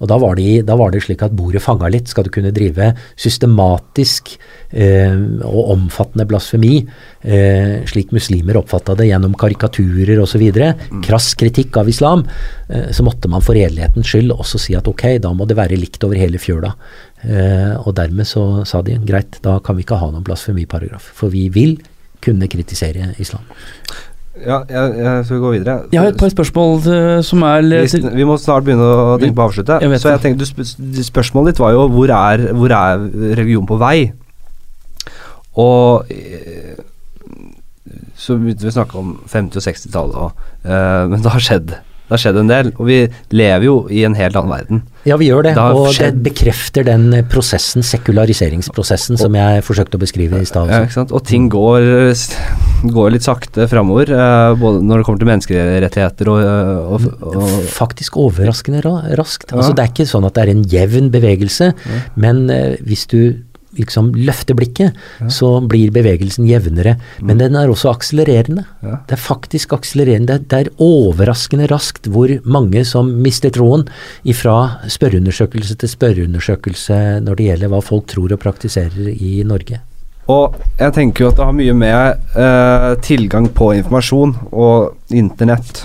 Og 0.00 0.08
da 0.08 0.16
var, 0.20 0.38
det, 0.38 0.62
da 0.68 0.76
var 0.80 0.94
det 0.94 1.02
slik 1.04 1.22
at 1.24 1.34
bordet 1.36 1.60
fanga 1.62 1.90
litt. 1.92 2.08
Skal 2.08 2.26
du 2.26 2.32
kunne 2.32 2.52
drive 2.56 2.90
systematisk 3.20 4.32
eh, 4.72 5.16
og 5.44 5.74
omfattende 5.74 6.24
blasfemi, 6.28 6.78
eh, 7.20 7.74
slik 7.90 8.14
muslimer 8.16 8.58
oppfatta 8.62 8.96
det 8.96 9.10
gjennom 9.10 9.36
karikaturer 9.38 10.22
osv., 10.24 10.46
mm. 10.48 11.02
krass 11.04 11.34
kritikk 11.40 11.76
av 11.82 11.92
islam, 11.92 12.24
eh, 12.72 12.88
så 12.96 13.04
måtte 13.04 13.28
man 13.28 13.44
for 13.44 13.58
redelighetens 13.58 14.08
skyld 14.08 14.32
også 14.32 14.62
si 14.64 14.76
at 14.78 14.88
ok, 14.88 15.06
da 15.20 15.34
må 15.36 15.48
det 15.48 15.58
være 15.60 15.78
likt 15.80 16.04
over 16.08 16.20
hele 16.20 16.40
fjøla. 16.40 16.72
Eh, 17.20 17.74
og 17.84 17.92
dermed 18.00 18.28
så 18.28 18.64
sa 18.68 18.80
de 18.86 18.96
greit, 19.04 19.42
da 19.44 19.58
kan 19.64 19.76
vi 19.76 19.84
ikke 19.84 20.00
ha 20.00 20.08
noen 20.08 20.24
blasfemiparagraf. 20.24 21.12
For 21.20 21.32
vi 21.32 21.50
vil 21.52 21.76
kunne 22.24 22.48
kritisere 22.52 23.14
islam. 23.20 23.44
Ja, 24.40 24.60
jeg, 24.70 24.94
jeg 25.00 25.24
skal 25.28 25.42
gå 25.42 25.50
videre. 25.54 25.74
Jeg 25.92 26.00
har 26.00 26.12
et 26.12 26.20
par 26.20 26.32
spørsmål 26.32 26.86
eh, 26.88 27.18
som 27.26 27.44
er 27.46 27.66
vi, 27.66 28.00
vi 28.20 28.26
må 28.28 28.38
snart 28.40 28.64
begynne 28.66 28.86
å 28.86 29.18
tenke 29.20 29.36
på 29.36 29.44
å 29.44 29.50
avslutte. 29.50 29.80
Jeg 29.84 30.00
så 30.02 30.14
jeg 30.14 30.22
tenkte, 30.24 30.48
du 30.80 31.02
Spørsmålet 31.04 31.54
ditt 31.54 31.62
var 31.62 31.74
jo 31.76 31.86
hvor 31.92 32.12
er, 32.14 32.46
hvor 32.56 32.72
er 32.76 33.04
religion 33.36 33.68
på 33.68 33.78
vei? 33.80 33.96
Og 35.60 36.08
eh, 36.14 36.78
så 38.20 38.36
begynte 38.38 38.66
vi 38.66 38.72
å 38.72 38.76
snakke 38.78 38.98
om 39.00 39.14
50- 39.28 39.60
og 39.60 39.66
60-tallet, 39.66 40.18
og, 40.24 40.50
eh, 40.64 41.04
men 41.10 41.22
det 41.24 41.32
har 41.34 41.44
skjedd. 41.44 41.76
Det 42.10 42.16
har 42.16 42.22
skjedd 42.24 42.38
en 42.40 42.48
del, 42.50 42.72
og 42.74 42.88
vi 42.88 42.96
lever 43.38 43.64
jo 43.68 43.74
i 43.86 44.00
en 44.02 44.16
helt 44.18 44.34
annen 44.34 44.50
verden. 44.50 44.80
Ja, 45.06 45.14
vi 45.16 45.28
gjør 45.30 45.44
det, 45.46 45.52
Det 45.54 45.62
og 45.78 45.92
skjedd- 45.94 46.16
det 46.18 46.24
bekrefter 46.26 46.84
den 46.84 47.04
eh, 47.14 47.22
prosessen, 47.22 47.84
sekulariseringsprosessen, 47.86 49.16
som 49.16 49.36
jeg 49.38 49.62
forsøkte 49.62 49.94
å 49.94 50.02
beskrive 50.02 50.40
i 50.42 50.48
stad. 50.48 50.68
Ja? 50.74 51.04
Og 51.06 51.22
ting 51.24 51.46
går, 51.52 51.86
går 52.90 53.12
litt 53.14 53.22
sakte 53.28 53.68
framover, 53.70 54.10
eh, 54.10 54.54
både 54.58 54.82
når 54.82 54.98
det 55.00 55.06
kommer 55.06 55.22
til 55.22 55.30
menneskerettigheter 55.30 56.32
og, 56.34 56.40
eh, 56.42 56.90
og, 56.90 57.06
og 57.30 57.68
Faktisk 57.70 58.18
overraskende 58.20 58.82
ra 58.84 58.96
raskt. 59.20 59.52
Ja. 59.52 59.60
Altså, 59.62 59.76
det 59.78 59.86
er 59.86 59.94
ikke 59.94 60.10
sånn 60.10 60.26
at 60.26 60.34
det 60.34 60.48
er 60.48 60.52
en 60.56 60.64
jevn 60.74 61.12
bevegelse, 61.14 61.70
men 62.16 62.48
eh, 62.50 62.74
hvis 62.82 63.06
du 63.06 63.20
liksom 63.78 64.10
løfter 64.16 64.56
blikket, 64.58 64.96
så 65.30 65.52
blir 65.62 65.92
bevegelsen 65.94 66.48
jevnere. 66.48 66.96
Men 67.22 67.38
den 67.42 67.58
er 67.58 67.70
også 67.70 67.92
akselererende. 67.92 68.64
Mm. 68.80 68.88
Ja. 68.88 68.96
Det 69.06 69.16
er 69.16 69.22
faktisk 69.22 69.74
akselererende. 69.76 70.38
Det 70.40 70.40
er, 70.40 70.48
det 70.50 70.60
er 70.60 70.86
overraskende 70.86 71.68
raskt 71.70 72.10
hvor 72.10 72.32
mange 72.44 72.84
som 72.88 73.12
mister 73.22 73.52
troen 73.54 73.86
ifra 74.28 74.82
spørreundersøkelse 74.90 75.78
til 75.80 75.94
spørreundersøkelse 75.94 76.98
når 77.24 77.38
det 77.38 77.48
gjelder 77.50 77.72
hva 77.72 77.84
folk 77.84 78.10
tror 78.10 78.34
og 78.34 78.42
praktiserer 78.42 79.14
i 79.14 79.40
Norge. 79.46 79.80
Og 80.30 80.58
jeg 80.78 80.94
tenker 80.94 81.24
jo 81.24 81.30
at 81.30 81.38
det 81.38 81.46
har 81.46 81.56
mye 81.56 81.76
med 81.76 82.34
eh, 82.38 82.90
tilgang 83.02 83.48
på 83.56 83.72
informasjon 83.80 84.36
og 84.52 85.14
internett 85.16 85.84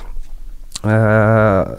eh, 0.85 1.71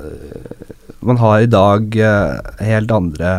Man 1.07 1.21
har 1.21 1.45
i 1.45 1.51
dag 1.51 1.99
eh, 2.01 2.57
helt 2.67 2.95
andre 2.97 3.35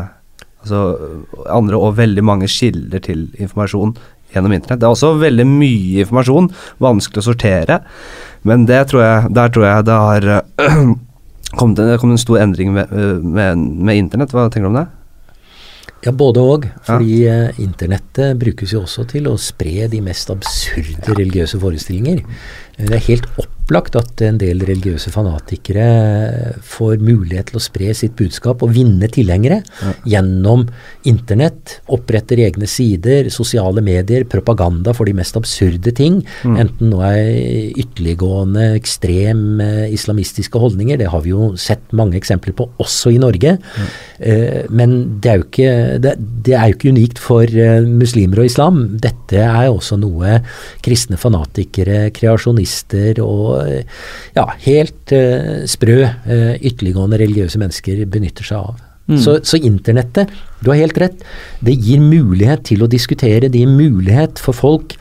Altså 0.67 1.47
andre 1.47 1.79
og 1.79 1.95
veldig 1.97 2.23
mange 2.27 2.49
kilder 2.51 3.01
til 3.07 3.27
informasjon 3.39 3.95
gjennom 4.33 4.53
internett. 4.53 4.81
Det 4.81 4.87
er 4.87 4.93
også 4.93 5.13
veldig 5.21 5.47
mye 5.47 6.03
informasjon, 6.03 6.51
vanskelig 6.83 7.23
å 7.23 7.27
sortere, 7.29 7.79
men 8.47 8.67
det 8.67 8.83
tror 8.91 9.03
jeg, 9.03 9.33
der 9.37 9.51
tror 9.53 9.67
jeg 9.67 9.87
det 9.87 9.97
har 10.03 10.29
eh, 10.35 10.93
kommet 11.59 11.81
en, 11.81 11.95
kom 12.01 12.13
en 12.13 12.21
stor 12.21 12.41
endring 12.43 12.75
med, 12.75 12.91
eh, 12.91 13.17
med, 13.23 13.65
med 13.87 14.03
internett. 14.03 14.35
Hva 14.35 14.49
tenker 14.51 14.67
du 14.67 14.73
om 14.73 14.79
det? 14.81 14.87
Ja, 16.05 16.13
både 16.13 16.43
og. 16.43 16.67
Fordi 16.85 17.21
ja. 17.23 17.37
internettet 17.59 18.37
brukes 18.39 18.75
jo 18.75 18.83
også 18.85 19.07
til 19.09 19.27
å 19.31 19.37
spre 19.41 19.87
de 19.91 20.01
mest 20.05 20.29
absurde 20.31 21.15
religiøse 21.17 21.59
forestillinger. 21.63 22.21
Eh, 22.77 22.85
Det 22.85 22.99
er 22.99 23.07
helt 23.09 23.31
opplagt 23.67 23.97
at 23.99 24.21
en 24.23 24.37
del 24.39 24.61
religiøse 24.63 25.11
fanatikere 25.11 26.55
får 26.63 27.01
mulighet 27.03 27.49
til 27.49 27.57
å 27.59 27.63
spre 27.63 27.91
sitt 27.97 28.13
budskap 28.15 28.61
og 28.63 28.71
vinne 28.71 29.09
tilhengere 29.11 29.59
gjennom 30.07 30.63
internett. 31.07 31.81
Oppretter 31.91 32.39
egne 32.45 32.67
sider, 32.71 33.27
sosiale 33.27 33.83
medier, 33.83 34.23
propaganda 34.23 34.93
for 34.95 35.09
de 35.09 35.15
mest 35.17 35.35
absurde 35.35 35.91
ting. 35.91 36.21
Enten 36.47 36.93
nå 36.93 37.01
er 37.09 37.75
ytterliggående, 37.75 38.69
ekstrem 38.77 39.59
eh, 39.59 39.91
islamistiske 39.91 40.63
holdninger. 40.63 41.01
Det 41.01 41.11
har 41.11 41.25
vi 41.27 41.35
jo 41.35 41.51
sett 41.59 41.91
mange 41.91 42.15
eksempler 42.21 42.55
på, 42.55 42.69
også 42.79 43.11
i 43.11 43.19
Norge. 43.19 43.57
Eh, 44.23 44.63
men 44.71 45.19
det 45.19 45.33
er, 45.33 45.41
jo 45.41 45.47
ikke, 45.49 45.75
det, 46.07 46.15
det 46.47 46.55
er 46.55 46.71
jo 46.71 46.79
ikke 46.79 46.95
unikt 46.95 47.19
for 47.19 47.43
eh, 47.43 47.83
muslimer 47.83 48.45
og 48.45 48.47
islam. 48.47 48.79
Dette 49.03 49.43
er 49.43 49.67
også 49.67 49.99
noe 49.99 50.39
kristne 50.85 51.19
fanatikere, 51.19 52.07
kreasjonister 52.15 53.19
og 53.27 53.56
ja, 54.35 54.45
helt 54.65 55.13
eh, 55.15 55.63
sprø, 55.69 56.01
eh, 56.05 56.53
ytterliggående 56.57 57.19
religiøse 57.21 57.61
mennesker 57.61 58.05
benytter 58.11 58.47
seg 58.47 58.69
av. 58.71 58.83
Så, 59.07 59.37
så 59.47 59.55
internettet, 59.63 60.33
du 60.59 60.67
har 60.67 60.81
helt 60.81 60.97
rett, 60.99 61.21
det 61.63 61.77
gir 61.79 62.01
mulighet 62.03 62.65
til 62.67 62.81
å 62.83 62.89
diskutere, 62.91 63.47
det 63.47 63.61
gir 63.61 63.69
mulighet 63.71 64.41
for 64.43 64.51
folk 64.51 64.97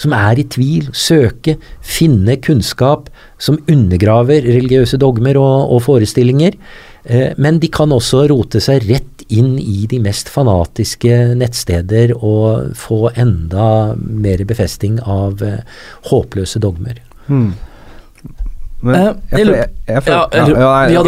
som 0.00 0.14
er 0.16 0.40
i 0.42 0.46
tvil, 0.50 0.88
søke, 0.90 1.56
finne 1.78 2.34
kunnskap 2.42 3.10
som 3.38 3.60
undergraver 3.70 4.42
religiøse 4.42 4.98
dogmer 4.98 5.38
og, 5.38 5.70
og 5.76 5.84
forestillinger. 5.86 6.58
Eh, 7.04 7.30
men 7.38 7.60
de 7.62 7.70
kan 7.72 7.92
også 7.94 8.24
rote 8.32 8.62
seg 8.64 8.86
rett 8.88 9.24
inn 9.32 9.54
i 9.60 9.84
de 9.90 10.00
mest 10.02 10.30
fanatiske 10.32 11.34
nettsteder 11.38 12.14
og 12.16 12.74
få 12.78 13.12
enda 13.12 13.68
mer 13.98 14.44
befesting 14.48 14.98
av 15.00 15.44
eh, 15.44 15.62
håpløse 16.10 16.62
dogmer. 16.64 16.98
Men 18.84 18.94
Eh, 18.94 19.38
jeg, 19.38 19.46
lurer- 19.48 19.70
Ja, 19.88 20.00
ja, 20.04 20.28
ja, 20.36 20.44
ja, 20.44 21.02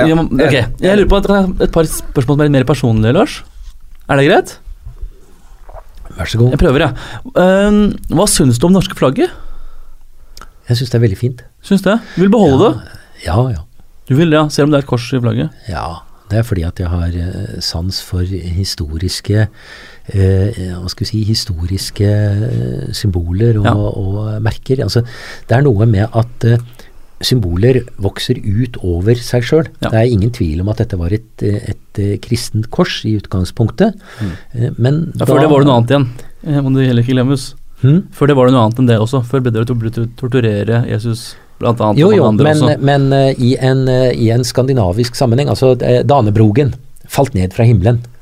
ja, 0.00 0.96
ja. 0.96 1.06
på 1.06 1.20
et, 1.20 1.30
et 1.60 1.72
par 1.72 1.84
spørsmål 1.84 2.34
som 2.36 2.40
er 2.40 2.48
litt 2.48 2.56
mer 2.58 2.64
personlige, 2.68 3.12
Lars. 3.16 3.38
Er 4.08 4.16
det 4.20 4.26
greit? 4.30 4.58
Vær 6.16 6.26
så 6.28 6.38
god. 6.40 6.50
Jeg 6.54 6.60
prøver, 6.60 6.84
jeg. 6.86 6.92
Um, 7.38 7.80
hva 8.16 8.26
syns 8.28 8.58
du 8.58 8.66
om 8.66 8.72
det 8.74 8.80
norske 8.80 8.96
flagget? 8.98 9.30
Jeg 10.68 10.76
syns 10.80 10.90
det 10.92 10.98
er 10.98 11.04
veldig 11.06 11.18
fint. 11.20 11.44
Syns 11.66 11.82
det? 11.86 11.98
Du 12.16 12.22
vil 12.24 12.32
beholde 12.32 12.58
det? 12.74 12.98
Ja, 13.26 13.36
ja. 13.52 13.62
Du 14.08 14.16
vil 14.18 14.30
det, 14.32 14.38
ja, 14.40 14.48
selv 14.50 14.66
om 14.68 14.72
det 14.74 14.80
er 14.80 14.84
et 14.86 14.90
kors 14.90 15.06
i 15.14 15.20
flagget? 15.22 15.50
Ja, 15.70 15.84
det 16.30 16.40
er 16.40 16.46
fordi 16.46 16.64
at 16.66 16.78
jeg 16.82 16.90
har 16.90 17.14
eh, 17.14 17.60
sans 17.62 18.00
for 18.02 18.22
historiske 18.26 19.48
hva 20.10 20.90
skal 20.90 21.06
vi 21.06 21.10
si, 21.10 21.22
historiske 21.28 22.10
eh, 22.10 22.92
symboler 22.96 23.60
og, 23.60 23.66
Ja. 23.68 23.74
og 23.74 24.42
merker. 24.42 24.82
Altså, 24.82 25.04
det 25.48 25.56
er 25.56 25.62
noe 25.66 25.86
med 25.86 26.08
at 26.10 26.46
eh, 26.48 26.62
symboler 27.20 27.82
vokser 28.00 28.40
ut 28.40 28.78
over 28.82 29.18
seg 29.20 29.44
sjøl. 29.46 29.68
Ja. 29.84 29.90
Det 29.92 29.98
er 30.00 30.12
ingen 30.14 30.32
tvil 30.34 30.62
om 30.62 30.70
at 30.72 30.80
dette 30.82 30.98
var 30.98 31.12
et, 31.12 31.30
eh, 31.44 31.60
et 31.74 32.00
eh, 32.00 32.16
kristent 32.22 32.70
kors 32.70 33.02
i 33.04 33.16
utgangspunktet. 33.20 33.98
Mm. 34.20 34.74
Men. 34.78 35.00
Ja, 35.18 35.26
Før 35.28 35.40
det 35.42 35.50
var 35.52 35.62
det 35.62 35.68
noe 35.68 35.80
annet 35.80 35.94
igjen, 35.94 36.08
om 36.64 36.74
det 36.74 36.88
heller 36.88 37.04
ikke 37.04 37.18
glemmes. 37.18 37.52
Hmm? 37.80 38.02
Før 38.12 38.28
det 38.28 38.36
var 38.36 38.48
det 38.48 38.56
noe 38.56 38.66
annet 38.66 38.80
enn 38.82 38.90
det 38.90 38.98
også. 39.00 39.22
Før 39.28 39.44
ble 39.44 39.52
det 39.54 39.64
å 39.64 40.08
torturere 40.20 40.84
Jesus, 40.88 41.34
blant 41.60 41.80
annet. 41.80 42.00
Jo, 42.00 42.10
jo, 42.16 42.28
men, 42.36 42.62
men 42.84 43.08
uh, 43.12 43.30
i, 43.36 43.54
en, 43.60 43.84
uh, 43.88 44.10
i 44.12 44.30
en 44.34 44.44
skandinavisk 44.44 45.16
sammenheng, 45.16 45.50
altså 45.52 45.74
uh, 45.76 46.00
Danebrogen 46.08 46.74
falt 47.10 47.34
ned 47.36 47.54
fra 47.56 47.66
himmelen 47.66 47.98
eh, 48.00 48.19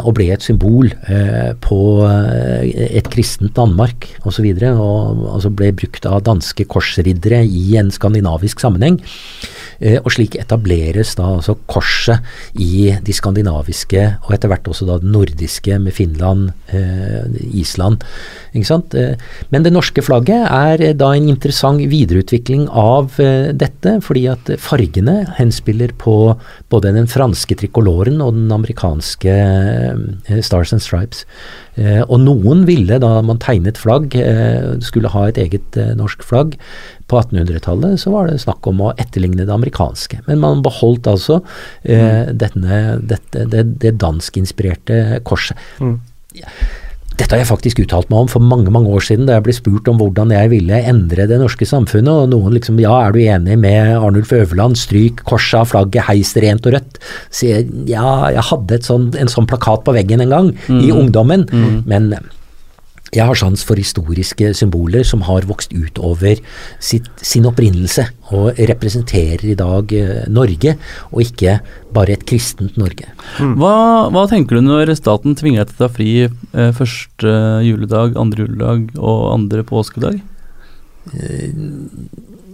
og 0.00 0.14
ble 0.16 0.30
et 0.32 0.44
symbol 0.44 0.88
eh, 1.12 1.52
på 1.60 1.80
eh, 2.08 2.86
et 2.96 3.08
kristent 3.12 3.52
Danmark 3.56 4.06
osv. 4.24 4.46
Og, 4.48 4.60
så 4.60 4.70
og 4.72 5.24
altså 5.34 5.52
ble 5.52 5.72
brukt 5.76 6.08
av 6.08 6.22
danske 6.24 6.64
korsriddere 6.70 7.42
i 7.44 7.76
en 7.80 7.92
skandinavisk 7.92 8.62
sammenheng. 8.62 9.00
Eh, 9.80 9.96
og 10.02 10.12
slik 10.12 10.36
etableres 10.36 11.14
da 11.16 11.24
altså 11.38 11.54
korset 11.70 12.20
i 12.60 12.90
de 13.00 13.14
skandinaviske, 13.16 14.02
og 14.26 14.34
etter 14.36 14.52
hvert 14.52 14.68
også 14.68 14.84
da 14.88 14.98
det 15.00 15.08
nordiske 15.08 15.78
med 15.80 15.96
Finland, 15.96 16.50
eh, 16.68 17.24
Island. 17.56 18.04
Ikke 18.52 18.68
sant? 18.68 18.94
Eh, 18.94 19.16
men 19.48 19.64
det 19.64 19.72
norske 19.72 20.04
flagget 20.04 20.44
er 20.50 20.92
da 21.00 21.12
en 21.16 21.30
interessant 21.32 21.80
videreutvikling 21.80 22.66
av 22.68 23.16
dette, 23.16 23.92
fordi 24.04 24.26
at 24.28 24.50
fargene 24.60 25.22
henspiller 25.38 25.92
på 25.96 26.36
både 26.72 26.92
den 26.92 27.08
franske 27.08 27.56
trikoloren 27.56 28.20
og 28.20 28.34
den 28.34 28.50
amerikanske 28.52 29.32
Stars 30.44 30.72
and 30.74 30.82
Stripes. 30.82 31.24
Og 32.10 32.18
noen 32.20 32.66
ville, 32.68 32.98
da 33.00 33.20
man 33.24 33.40
tegnet 33.40 33.78
flagg, 33.80 34.16
skulle 34.84 35.12
ha 35.14 35.26
et 35.28 35.38
eget 35.40 35.78
norsk 35.96 36.24
flagg, 36.26 36.56
på 37.10 37.18
1800-tallet 37.20 38.00
så 38.00 38.14
var 38.14 38.30
det 38.30 38.40
snakk 38.42 38.66
om 38.70 38.84
å 38.86 38.92
etterligne 39.00 39.46
det 39.46 39.54
amerikanske. 39.54 40.22
Men 40.28 40.42
man 40.42 40.62
beholdt 40.66 41.10
altså 41.10 41.40
eh, 41.82 42.30
denne, 42.30 43.00
dette, 43.10 43.48
det, 43.50 43.66
det 43.82 43.96
danskinspirerte 44.00 45.20
korset. 45.26 45.58
Dette 47.20 47.34
har 47.34 47.42
jeg 47.42 47.50
faktisk 47.50 47.80
uttalt 47.82 48.08
meg 48.08 48.22
om 48.22 48.28
for 48.32 48.44
mange 48.44 48.72
mange 48.72 48.88
år 48.96 49.02
siden, 49.04 49.26
da 49.28 49.36
jeg 49.36 49.44
ble 49.44 49.54
spurt 49.56 49.88
om 49.92 49.98
hvordan 50.00 50.32
jeg 50.32 50.52
ville 50.54 50.78
endre 50.88 51.26
det 51.28 51.36
norske 51.42 51.66
samfunnet, 51.68 52.08
og 52.08 52.30
noen 52.32 52.54
liksom 52.56 52.80
Ja, 52.80 52.94
er 53.02 53.12
du 53.12 53.20
enig 53.20 53.58
med 53.60 53.92
Arnulf 53.98 54.32
Øverland? 54.32 54.78
Stryk 54.80 55.20
korset 55.28 55.60
av 55.60 55.68
flagget, 55.74 56.06
heis 56.08 56.32
rent 56.40 56.64
og 56.70 56.78
rødt. 56.78 57.00
Så 57.28 57.50
jeg, 57.50 57.68
ja, 57.90 58.30
jeg 58.32 58.46
hadde 58.48 58.78
et 58.78 58.88
sånn, 58.88 59.10
en 59.20 59.32
sånn 59.32 59.48
plakat 59.50 59.84
på 59.84 59.96
veggen 59.98 60.24
en 60.24 60.32
gang, 60.32 60.52
i 60.80 60.94
ungdommen, 60.94 61.44
men 61.90 62.14
jeg 63.14 63.26
har 63.26 63.38
sans 63.38 63.62
for 63.66 63.80
historiske 63.80 64.52
symboler 64.54 65.06
som 65.06 65.24
har 65.26 65.46
vokst 65.48 65.74
utover 65.74 66.38
sitt, 66.82 67.08
sin 67.18 67.48
opprinnelse, 67.50 68.06
og 68.30 68.60
representerer 68.70 69.48
i 69.50 69.56
dag 69.58 69.94
eh, 69.96 70.24
Norge, 70.30 70.76
og 71.10 71.24
ikke 71.24 71.58
bare 71.94 72.14
et 72.14 72.26
kristent 72.28 72.78
Norge. 72.78 73.10
Hva, 73.58 73.74
hva 74.14 74.26
tenker 74.30 74.58
du 74.58 74.66
når 74.68 74.94
staten 74.98 75.34
tvinger 75.38 75.64
deg 75.64 75.72
til 75.72 75.80
å 75.80 75.84
ta 75.84 75.92
fri 75.92 76.10
eh, 76.26 76.72
første 76.76 77.36
juledag, 77.66 78.18
andre 78.20 78.46
juledag 78.46 78.90
og 78.98 79.30
andre 79.34 79.66
påskedag? 79.66 80.20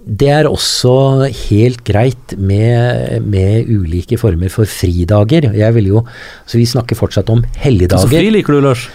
Det 0.07 0.29
er 0.31 0.47
også 0.47 1.27
helt 1.51 1.81
greit 1.83 2.37
med, 2.39 3.25
med 3.27 3.67
ulike 3.67 4.15
former 4.21 4.53
for 4.55 4.71
fridager. 4.71 5.49
Jeg 5.51 5.75
vil 5.75 5.89
jo, 5.91 6.03
så 6.47 6.61
Vi 6.61 6.67
snakker 6.71 6.95
fortsatt 6.95 7.31
om 7.35 7.43
Så 8.07 8.13
fri 8.15 8.31
liker 8.31 8.55
du, 8.55 8.61
Lars? 8.69 8.87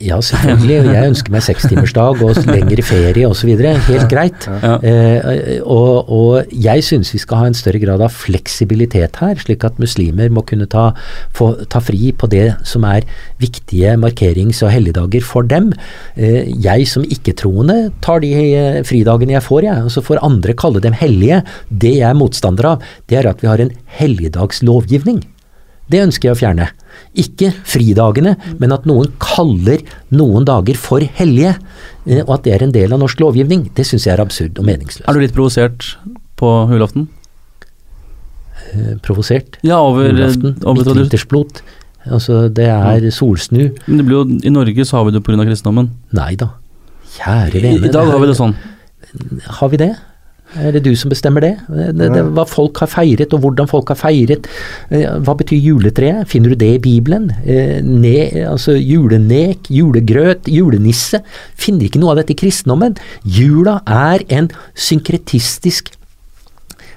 Ja, 0.00 0.18
selvfølgelig. 0.20 0.92
Jeg 0.92 1.08
ønsker 1.08 1.32
meg 1.32 1.44
sekstimersdag 1.46 2.20
og 2.20 2.38
lengre 2.52 2.82
ferie 2.84 3.28
osv. 3.28 3.48
Helt 3.56 4.10
greit. 4.12 4.44
Ja. 4.60 4.74
Eh, 4.84 5.62
og, 5.64 6.10
og 6.12 6.52
jeg 6.52 6.84
syns 6.84 7.12
vi 7.14 7.20
skal 7.22 7.40
ha 7.40 7.48
en 7.48 7.56
større 7.56 7.80
grad 7.80 8.04
av 8.04 8.12
fleksibilitet 8.12 9.16
her, 9.22 9.40
slik 9.40 9.64
at 9.64 9.80
muslimer 9.80 10.28
må 10.32 10.44
kunne 10.48 10.68
ta, 10.70 10.90
få, 11.36 11.52
ta 11.72 11.80
fri 11.84 12.12
på 12.12 12.28
det 12.32 12.50
som 12.68 12.84
er 12.88 13.08
viktige 13.40 13.96
markerings- 14.00 14.60
og 14.66 14.74
helligdager 14.74 15.24
for 15.24 15.48
dem. 15.48 15.72
Eh, 16.16 16.52
jeg 16.60 16.88
som 16.90 17.06
ikke-troende 17.08 17.78
tar 18.04 18.20
de 18.24 18.34
eh, 18.36 18.82
fridagene 18.84 19.38
jeg 19.38 19.46
får, 19.48 19.64
jeg. 19.70 19.88
Og 19.88 19.96
så 19.96 20.04
får 20.04 20.20
andre 20.26 20.56
kalle 20.60 20.84
dem 20.84 20.96
hellige. 21.00 21.40
Det 21.72 21.96
jeg 21.96 22.08
er 22.10 22.20
motstander 22.20 22.74
av, 22.74 22.86
det 23.08 23.22
er 23.22 23.32
at 23.32 23.40
vi 23.40 23.48
har 23.48 23.64
en 23.64 23.72
helligdagslovgivning. 23.96 25.24
Det 25.90 26.04
ønsker 26.04 26.28
jeg 26.30 26.36
å 26.36 26.42
fjerne. 26.44 26.70
Ikke 27.18 27.48
fridagene, 27.66 28.36
men 28.62 28.72
at 28.72 28.84
noen 28.86 29.08
kaller 29.18 29.80
noen 30.14 30.44
dager 30.46 30.76
for 30.78 31.02
hellige, 31.18 31.56
eh, 32.06 32.20
og 32.22 32.36
at 32.36 32.44
det 32.44 32.54
er 32.54 32.62
en 32.62 32.72
del 32.74 32.92
av 32.94 33.00
norsk 33.02 33.18
lovgivning. 33.20 33.64
Det 33.74 33.86
syns 33.88 34.06
jeg 34.06 34.14
er 34.14 34.22
absurd 34.22 34.58
og 34.62 34.68
meningsløst. 34.68 35.08
Er 35.08 35.16
du 35.18 35.20
litt 35.24 35.34
provosert 35.34 35.96
på 36.38 36.52
julaften? 36.70 37.08
Eh, 38.70 38.94
Provosert. 39.02 39.58
Ja, 39.66 39.80
over, 39.82 40.06
Julaften, 40.12 40.56
over 40.62 40.84
midtvintersblot. 40.84 41.62
Altså, 42.06 42.48
det 42.54 42.68
er 42.70 43.10
solsnu. 43.12 43.72
Men 43.86 43.98
det 43.98 44.06
blir 44.06 44.20
jo, 44.20 44.38
I 44.46 44.52
Norge 44.54 44.86
så 44.88 45.00
har 45.00 45.08
vi 45.08 45.16
det 45.16 45.24
pga. 45.26 45.42
kristendommen. 45.44 45.90
Nei 46.16 46.34
da. 46.38 46.52
Kjære 47.18 47.60
vene. 47.64 47.88
I 47.88 47.92
dag 47.92 48.06
har 48.08 48.22
vi 48.22 48.30
det 48.30 48.36
sånn. 48.38 48.54
Har 49.58 49.68
vi 49.72 49.80
det? 49.82 49.90
Er 50.58 50.72
det 50.74 50.82
du 50.82 50.90
som 50.98 51.12
bestemmer 51.12 51.44
det? 51.44 51.52
det, 51.68 52.08
det 52.10 52.24
hva 52.34 52.42
folk 52.48 52.80
har 52.82 52.90
feiret, 52.90 53.30
og 53.36 53.44
hvordan 53.44 53.68
folk 53.70 53.92
har 53.92 53.98
feiret. 54.00 54.48
Eh, 54.90 55.06
Hva 55.22 55.36
betyr 55.38 55.60
juletreet? 55.62 56.26
Finner 56.30 56.54
du 56.54 56.58
det 56.58 56.72
i 56.78 56.82
Bibelen? 56.82 57.30
Eh, 57.44 57.78
Ne, 57.86 58.44
altså 58.48 58.74
julenek, 58.74 59.70
julegrøt, 59.70 60.48
julenisse. 60.50 61.22
Finner 61.54 61.86
ikke 61.86 62.02
noe 62.02 62.16
av 62.16 62.22
dette 62.22 62.34
i 62.34 62.40
kristendommen. 62.42 62.98
Jula 63.22 63.78
er 63.86 64.24
en 64.28 64.50
synkretistisk 64.74 65.92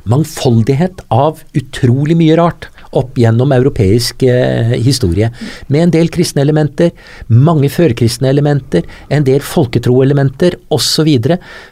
mangfoldighet 0.10 1.06
av 1.14 1.44
utrolig 1.56 2.18
mye 2.20 2.36
rart 2.40 2.68
opp 3.00 3.18
gjennom 3.20 3.54
europeisk 3.56 4.24
eh, 4.28 4.76
historie. 4.84 5.30
Med 5.68 5.88
en 5.88 5.94
del 5.96 6.12
kristne 6.14 6.44
elementer, 6.46 6.94
mange 7.28 7.70
førkristne 7.74 8.30
elementer, 8.32 8.88
en 9.10 9.26
del 9.28 9.44
folketroelementer 9.44 10.58
osv. 10.74 11.12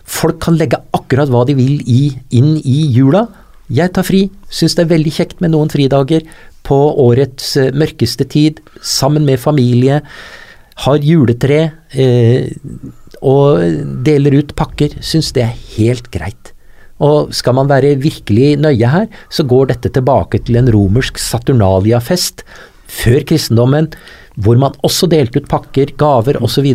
Folk 0.04 0.42
kan 0.44 0.58
legge 0.60 0.82
akkurat 0.98 1.32
hva 1.32 1.46
de 1.48 1.58
vil 1.58 1.82
i, 1.86 2.04
inn 2.38 2.56
i 2.62 2.80
jula. 2.96 3.28
Jeg 3.72 3.94
tar 3.96 4.08
fri, 4.08 4.26
syns 4.52 4.76
det 4.76 4.86
er 4.86 4.94
veldig 4.96 5.14
kjekt 5.16 5.44
med 5.44 5.54
noen 5.54 5.72
fridager 5.72 6.26
på 6.68 6.80
årets 7.06 7.56
eh, 7.60 7.74
mørkeste 7.74 8.28
tid, 8.30 8.62
sammen 8.82 9.26
med 9.28 9.42
familie. 9.42 10.02
Har 10.86 11.04
juletre 11.06 11.62
eh, 11.94 12.50
og 13.22 13.62
deler 14.06 14.40
ut 14.40 14.56
pakker. 14.58 14.98
Syns 15.06 15.32
det 15.36 15.46
er 15.46 15.60
helt 15.78 16.10
greit. 16.14 16.56
Og 17.02 17.34
skal 17.34 17.58
man 17.58 17.70
være 17.72 17.96
virkelig 18.02 18.56
nøye 18.62 18.92
her, 18.94 19.08
så 19.34 19.46
går 19.48 19.72
dette 19.74 19.90
tilbake 19.94 20.42
til 20.46 20.60
en 20.62 20.70
romersk 20.74 21.18
Saturnalia-fest 21.22 22.46
før 22.92 23.24
kristendommen, 23.26 23.90
hvor 24.40 24.58
man 24.58 24.72
også 24.88 25.10
delte 25.12 25.42
ut 25.42 25.48
pakker, 25.52 25.92
gaver 26.00 26.38
osv. 26.42 26.68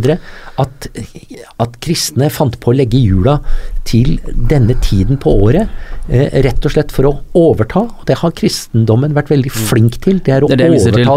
At, 0.60 0.88
at 1.60 1.78
kristne 1.80 2.28
fant 2.30 2.58
på 2.60 2.72
å 2.72 2.76
legge 2.76 3.00
jula 3.00 3.38
til 3.86 4.16
denne 4.50 4.74
tiden 4.82 5.16
på 5.22 5.30
året, 5.46 5.68
eh, 6.10 6.28
rett 6.42 6.64
og 6.66 6.72
slett 6.74 6.90
for 6.92 7.06
å 7.08 7.12
overta. 7.38 7.84
Og 7.86 8.04
det 8.08 8.18
har 8.18 8.32
kristendommen 8.36 9.14
vært 9.16 9.30
veldig 9.30 9.52
flink 9.54 10.00
til. 10.04 10.18
Det 10.26 10.34
er 10.34 10.42
å 10.44 10.48
Det 10.50 10.58
er 10.60 10.74
det 10.74 10.80
overta 10.82 11.16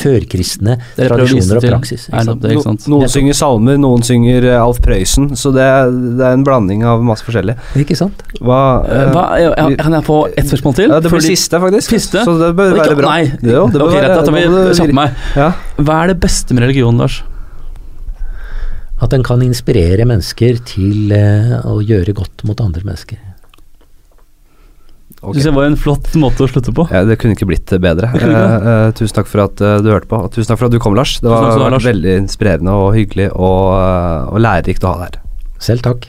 førkristne 0.00 0.78
vise 0.80 1.08
tradisjoner 1.08 1.60
og 1.60 1.66
praksis. 1.68 2.06
ikke 2.08 2.24
sant? 2.24 2.42
det, 2.42 2.52
ikke 2.56 2.64
sant? 2.66 2.86
No, 2.88 2.98
noen 2.98 3.12
synger 3.12 3.34
salmer, 3.38 3.78
noen 3.78 4.02
synger 4.06 4.48
eh, 4.48 4.56
Alf 4.62 4.80
Prøysen, 4.84 5.30
så 5.36 5.52
det, 5.54 5.62
er- 5.62 5.92
det 5.92 6.24
er 6.26 6.32
en 6.38 6.44
blanding 6.46 6.84
av 6.88 7.04
masse 7.06 7.26
forskjellig. 7.26 7.56
Ikke 7.84 7.96
sant? 7.98 8.22
Hva, 8.40 8.60
eh, 8.88 9.12
Hva, 9.12 9.24
ja, 9.40 9.52
ja, 9.56 9.68
kan 9.80 9.92
jeg 9.92 10.04
få 10.08 10.18
ett 10.36 10.48
spørsmål 10.50 10.74
til? 10.80 10.88
ja, 10.90 11.00
Det 11.00 11.10
blir 11.10 11.20
Fordi- 11.20 11.36
siste, 11.36 11.60
faktisk. 11.62 11.90
Siste? 11.96 12.24
Så 12.26 12.38
det 12.40 12.52
bør 12.56 12.74
være 12.80 12.96
bra. 12.96 13.14
Nei, 13.16 13.30
Jo, 13.42 13.66
det 13.68 13.78
bør 13.78 13.86
okay, 13.90 14.00
være, 14.00 14.06
greit, 14.06 14.16
da 14.16 14.22
tar 14.24 14.32
vi 14.32 14.86
det- 14.86 14.94
meg. 14.94 15.14
Ja. 15.36 15.52
Hva 15.76 16.02
er 16.02 16.12
det 16.12 16.20
beste 16.22 16.56
med 16.56 16.64
religion, 16.64 16.96
Lars? 17.00 17.20
At 18.96 19.12
den 19.12 19.24
kan 19.26 19.42
inspirere 19.44 20.06
mennesker 20.08 20.60
til 20.64 21.12
eh, 21.12 21.56
å 21.68 21.82
gjøre 21.84 22.14
godt 22.16 22.46
mot 22.48 22.60
andre 22.64 22.80
mennesker. 22.86 23.20
Okay. 25.16 25.40
Synes 25.40 25.48
det 25.48 25.56
var 25.56 25.66
en 25.66 25.78
flott 25.80 26.08
måte 26.20 26.44
å 26.44 26.48
slutte 26.48 26.72
på. 26.76 26.86
Ja, 26.92 27.02
det 27.08 27.16
kunne 27.20 27.36
ikke 27.36 27.48
blitt 27.48 27.72
bedre. 27.82 28.10
Kunne 28.20 28.32
ikke 28.32 28.46
Eh, 28.46 28.66
eh, 28.72 28.90
tusen 28.96 29.16
takk 29.16 29.28
for 29.30 29.44
at 29.46 29.60
uh, 29.64 29.78
du 29.84 29.90
hørte 29.92 30.08
på, 30.10 30.20
og 30.22 30.32
tusen 30.32 30.52
takk 30.52 30.60
for 30.60 30.68
at 30.68 30.76
du 30.76 30.80
kom, 30.82 30.96
Lars. 30.96 31.16
Det 31.20 31.28
var, 31.30 31.50
vært 31.56 31.76
Lars. 31.76 31.88
veldig 31.88 32.16
inspirerende 32.22 32.72
og 32.76 32.92
hyggelig 32.96 33.30
og, 33.32 33.62
uh, 33.76 34.32
og 34.32 34.40
lærerikt 34.44 34.84
å 34.84 34.94
ha 34.94 34.96
deg 35.02 35.08
her. 35.10 35.22
Selv 35.60 35.80
takk. 35.86 36.00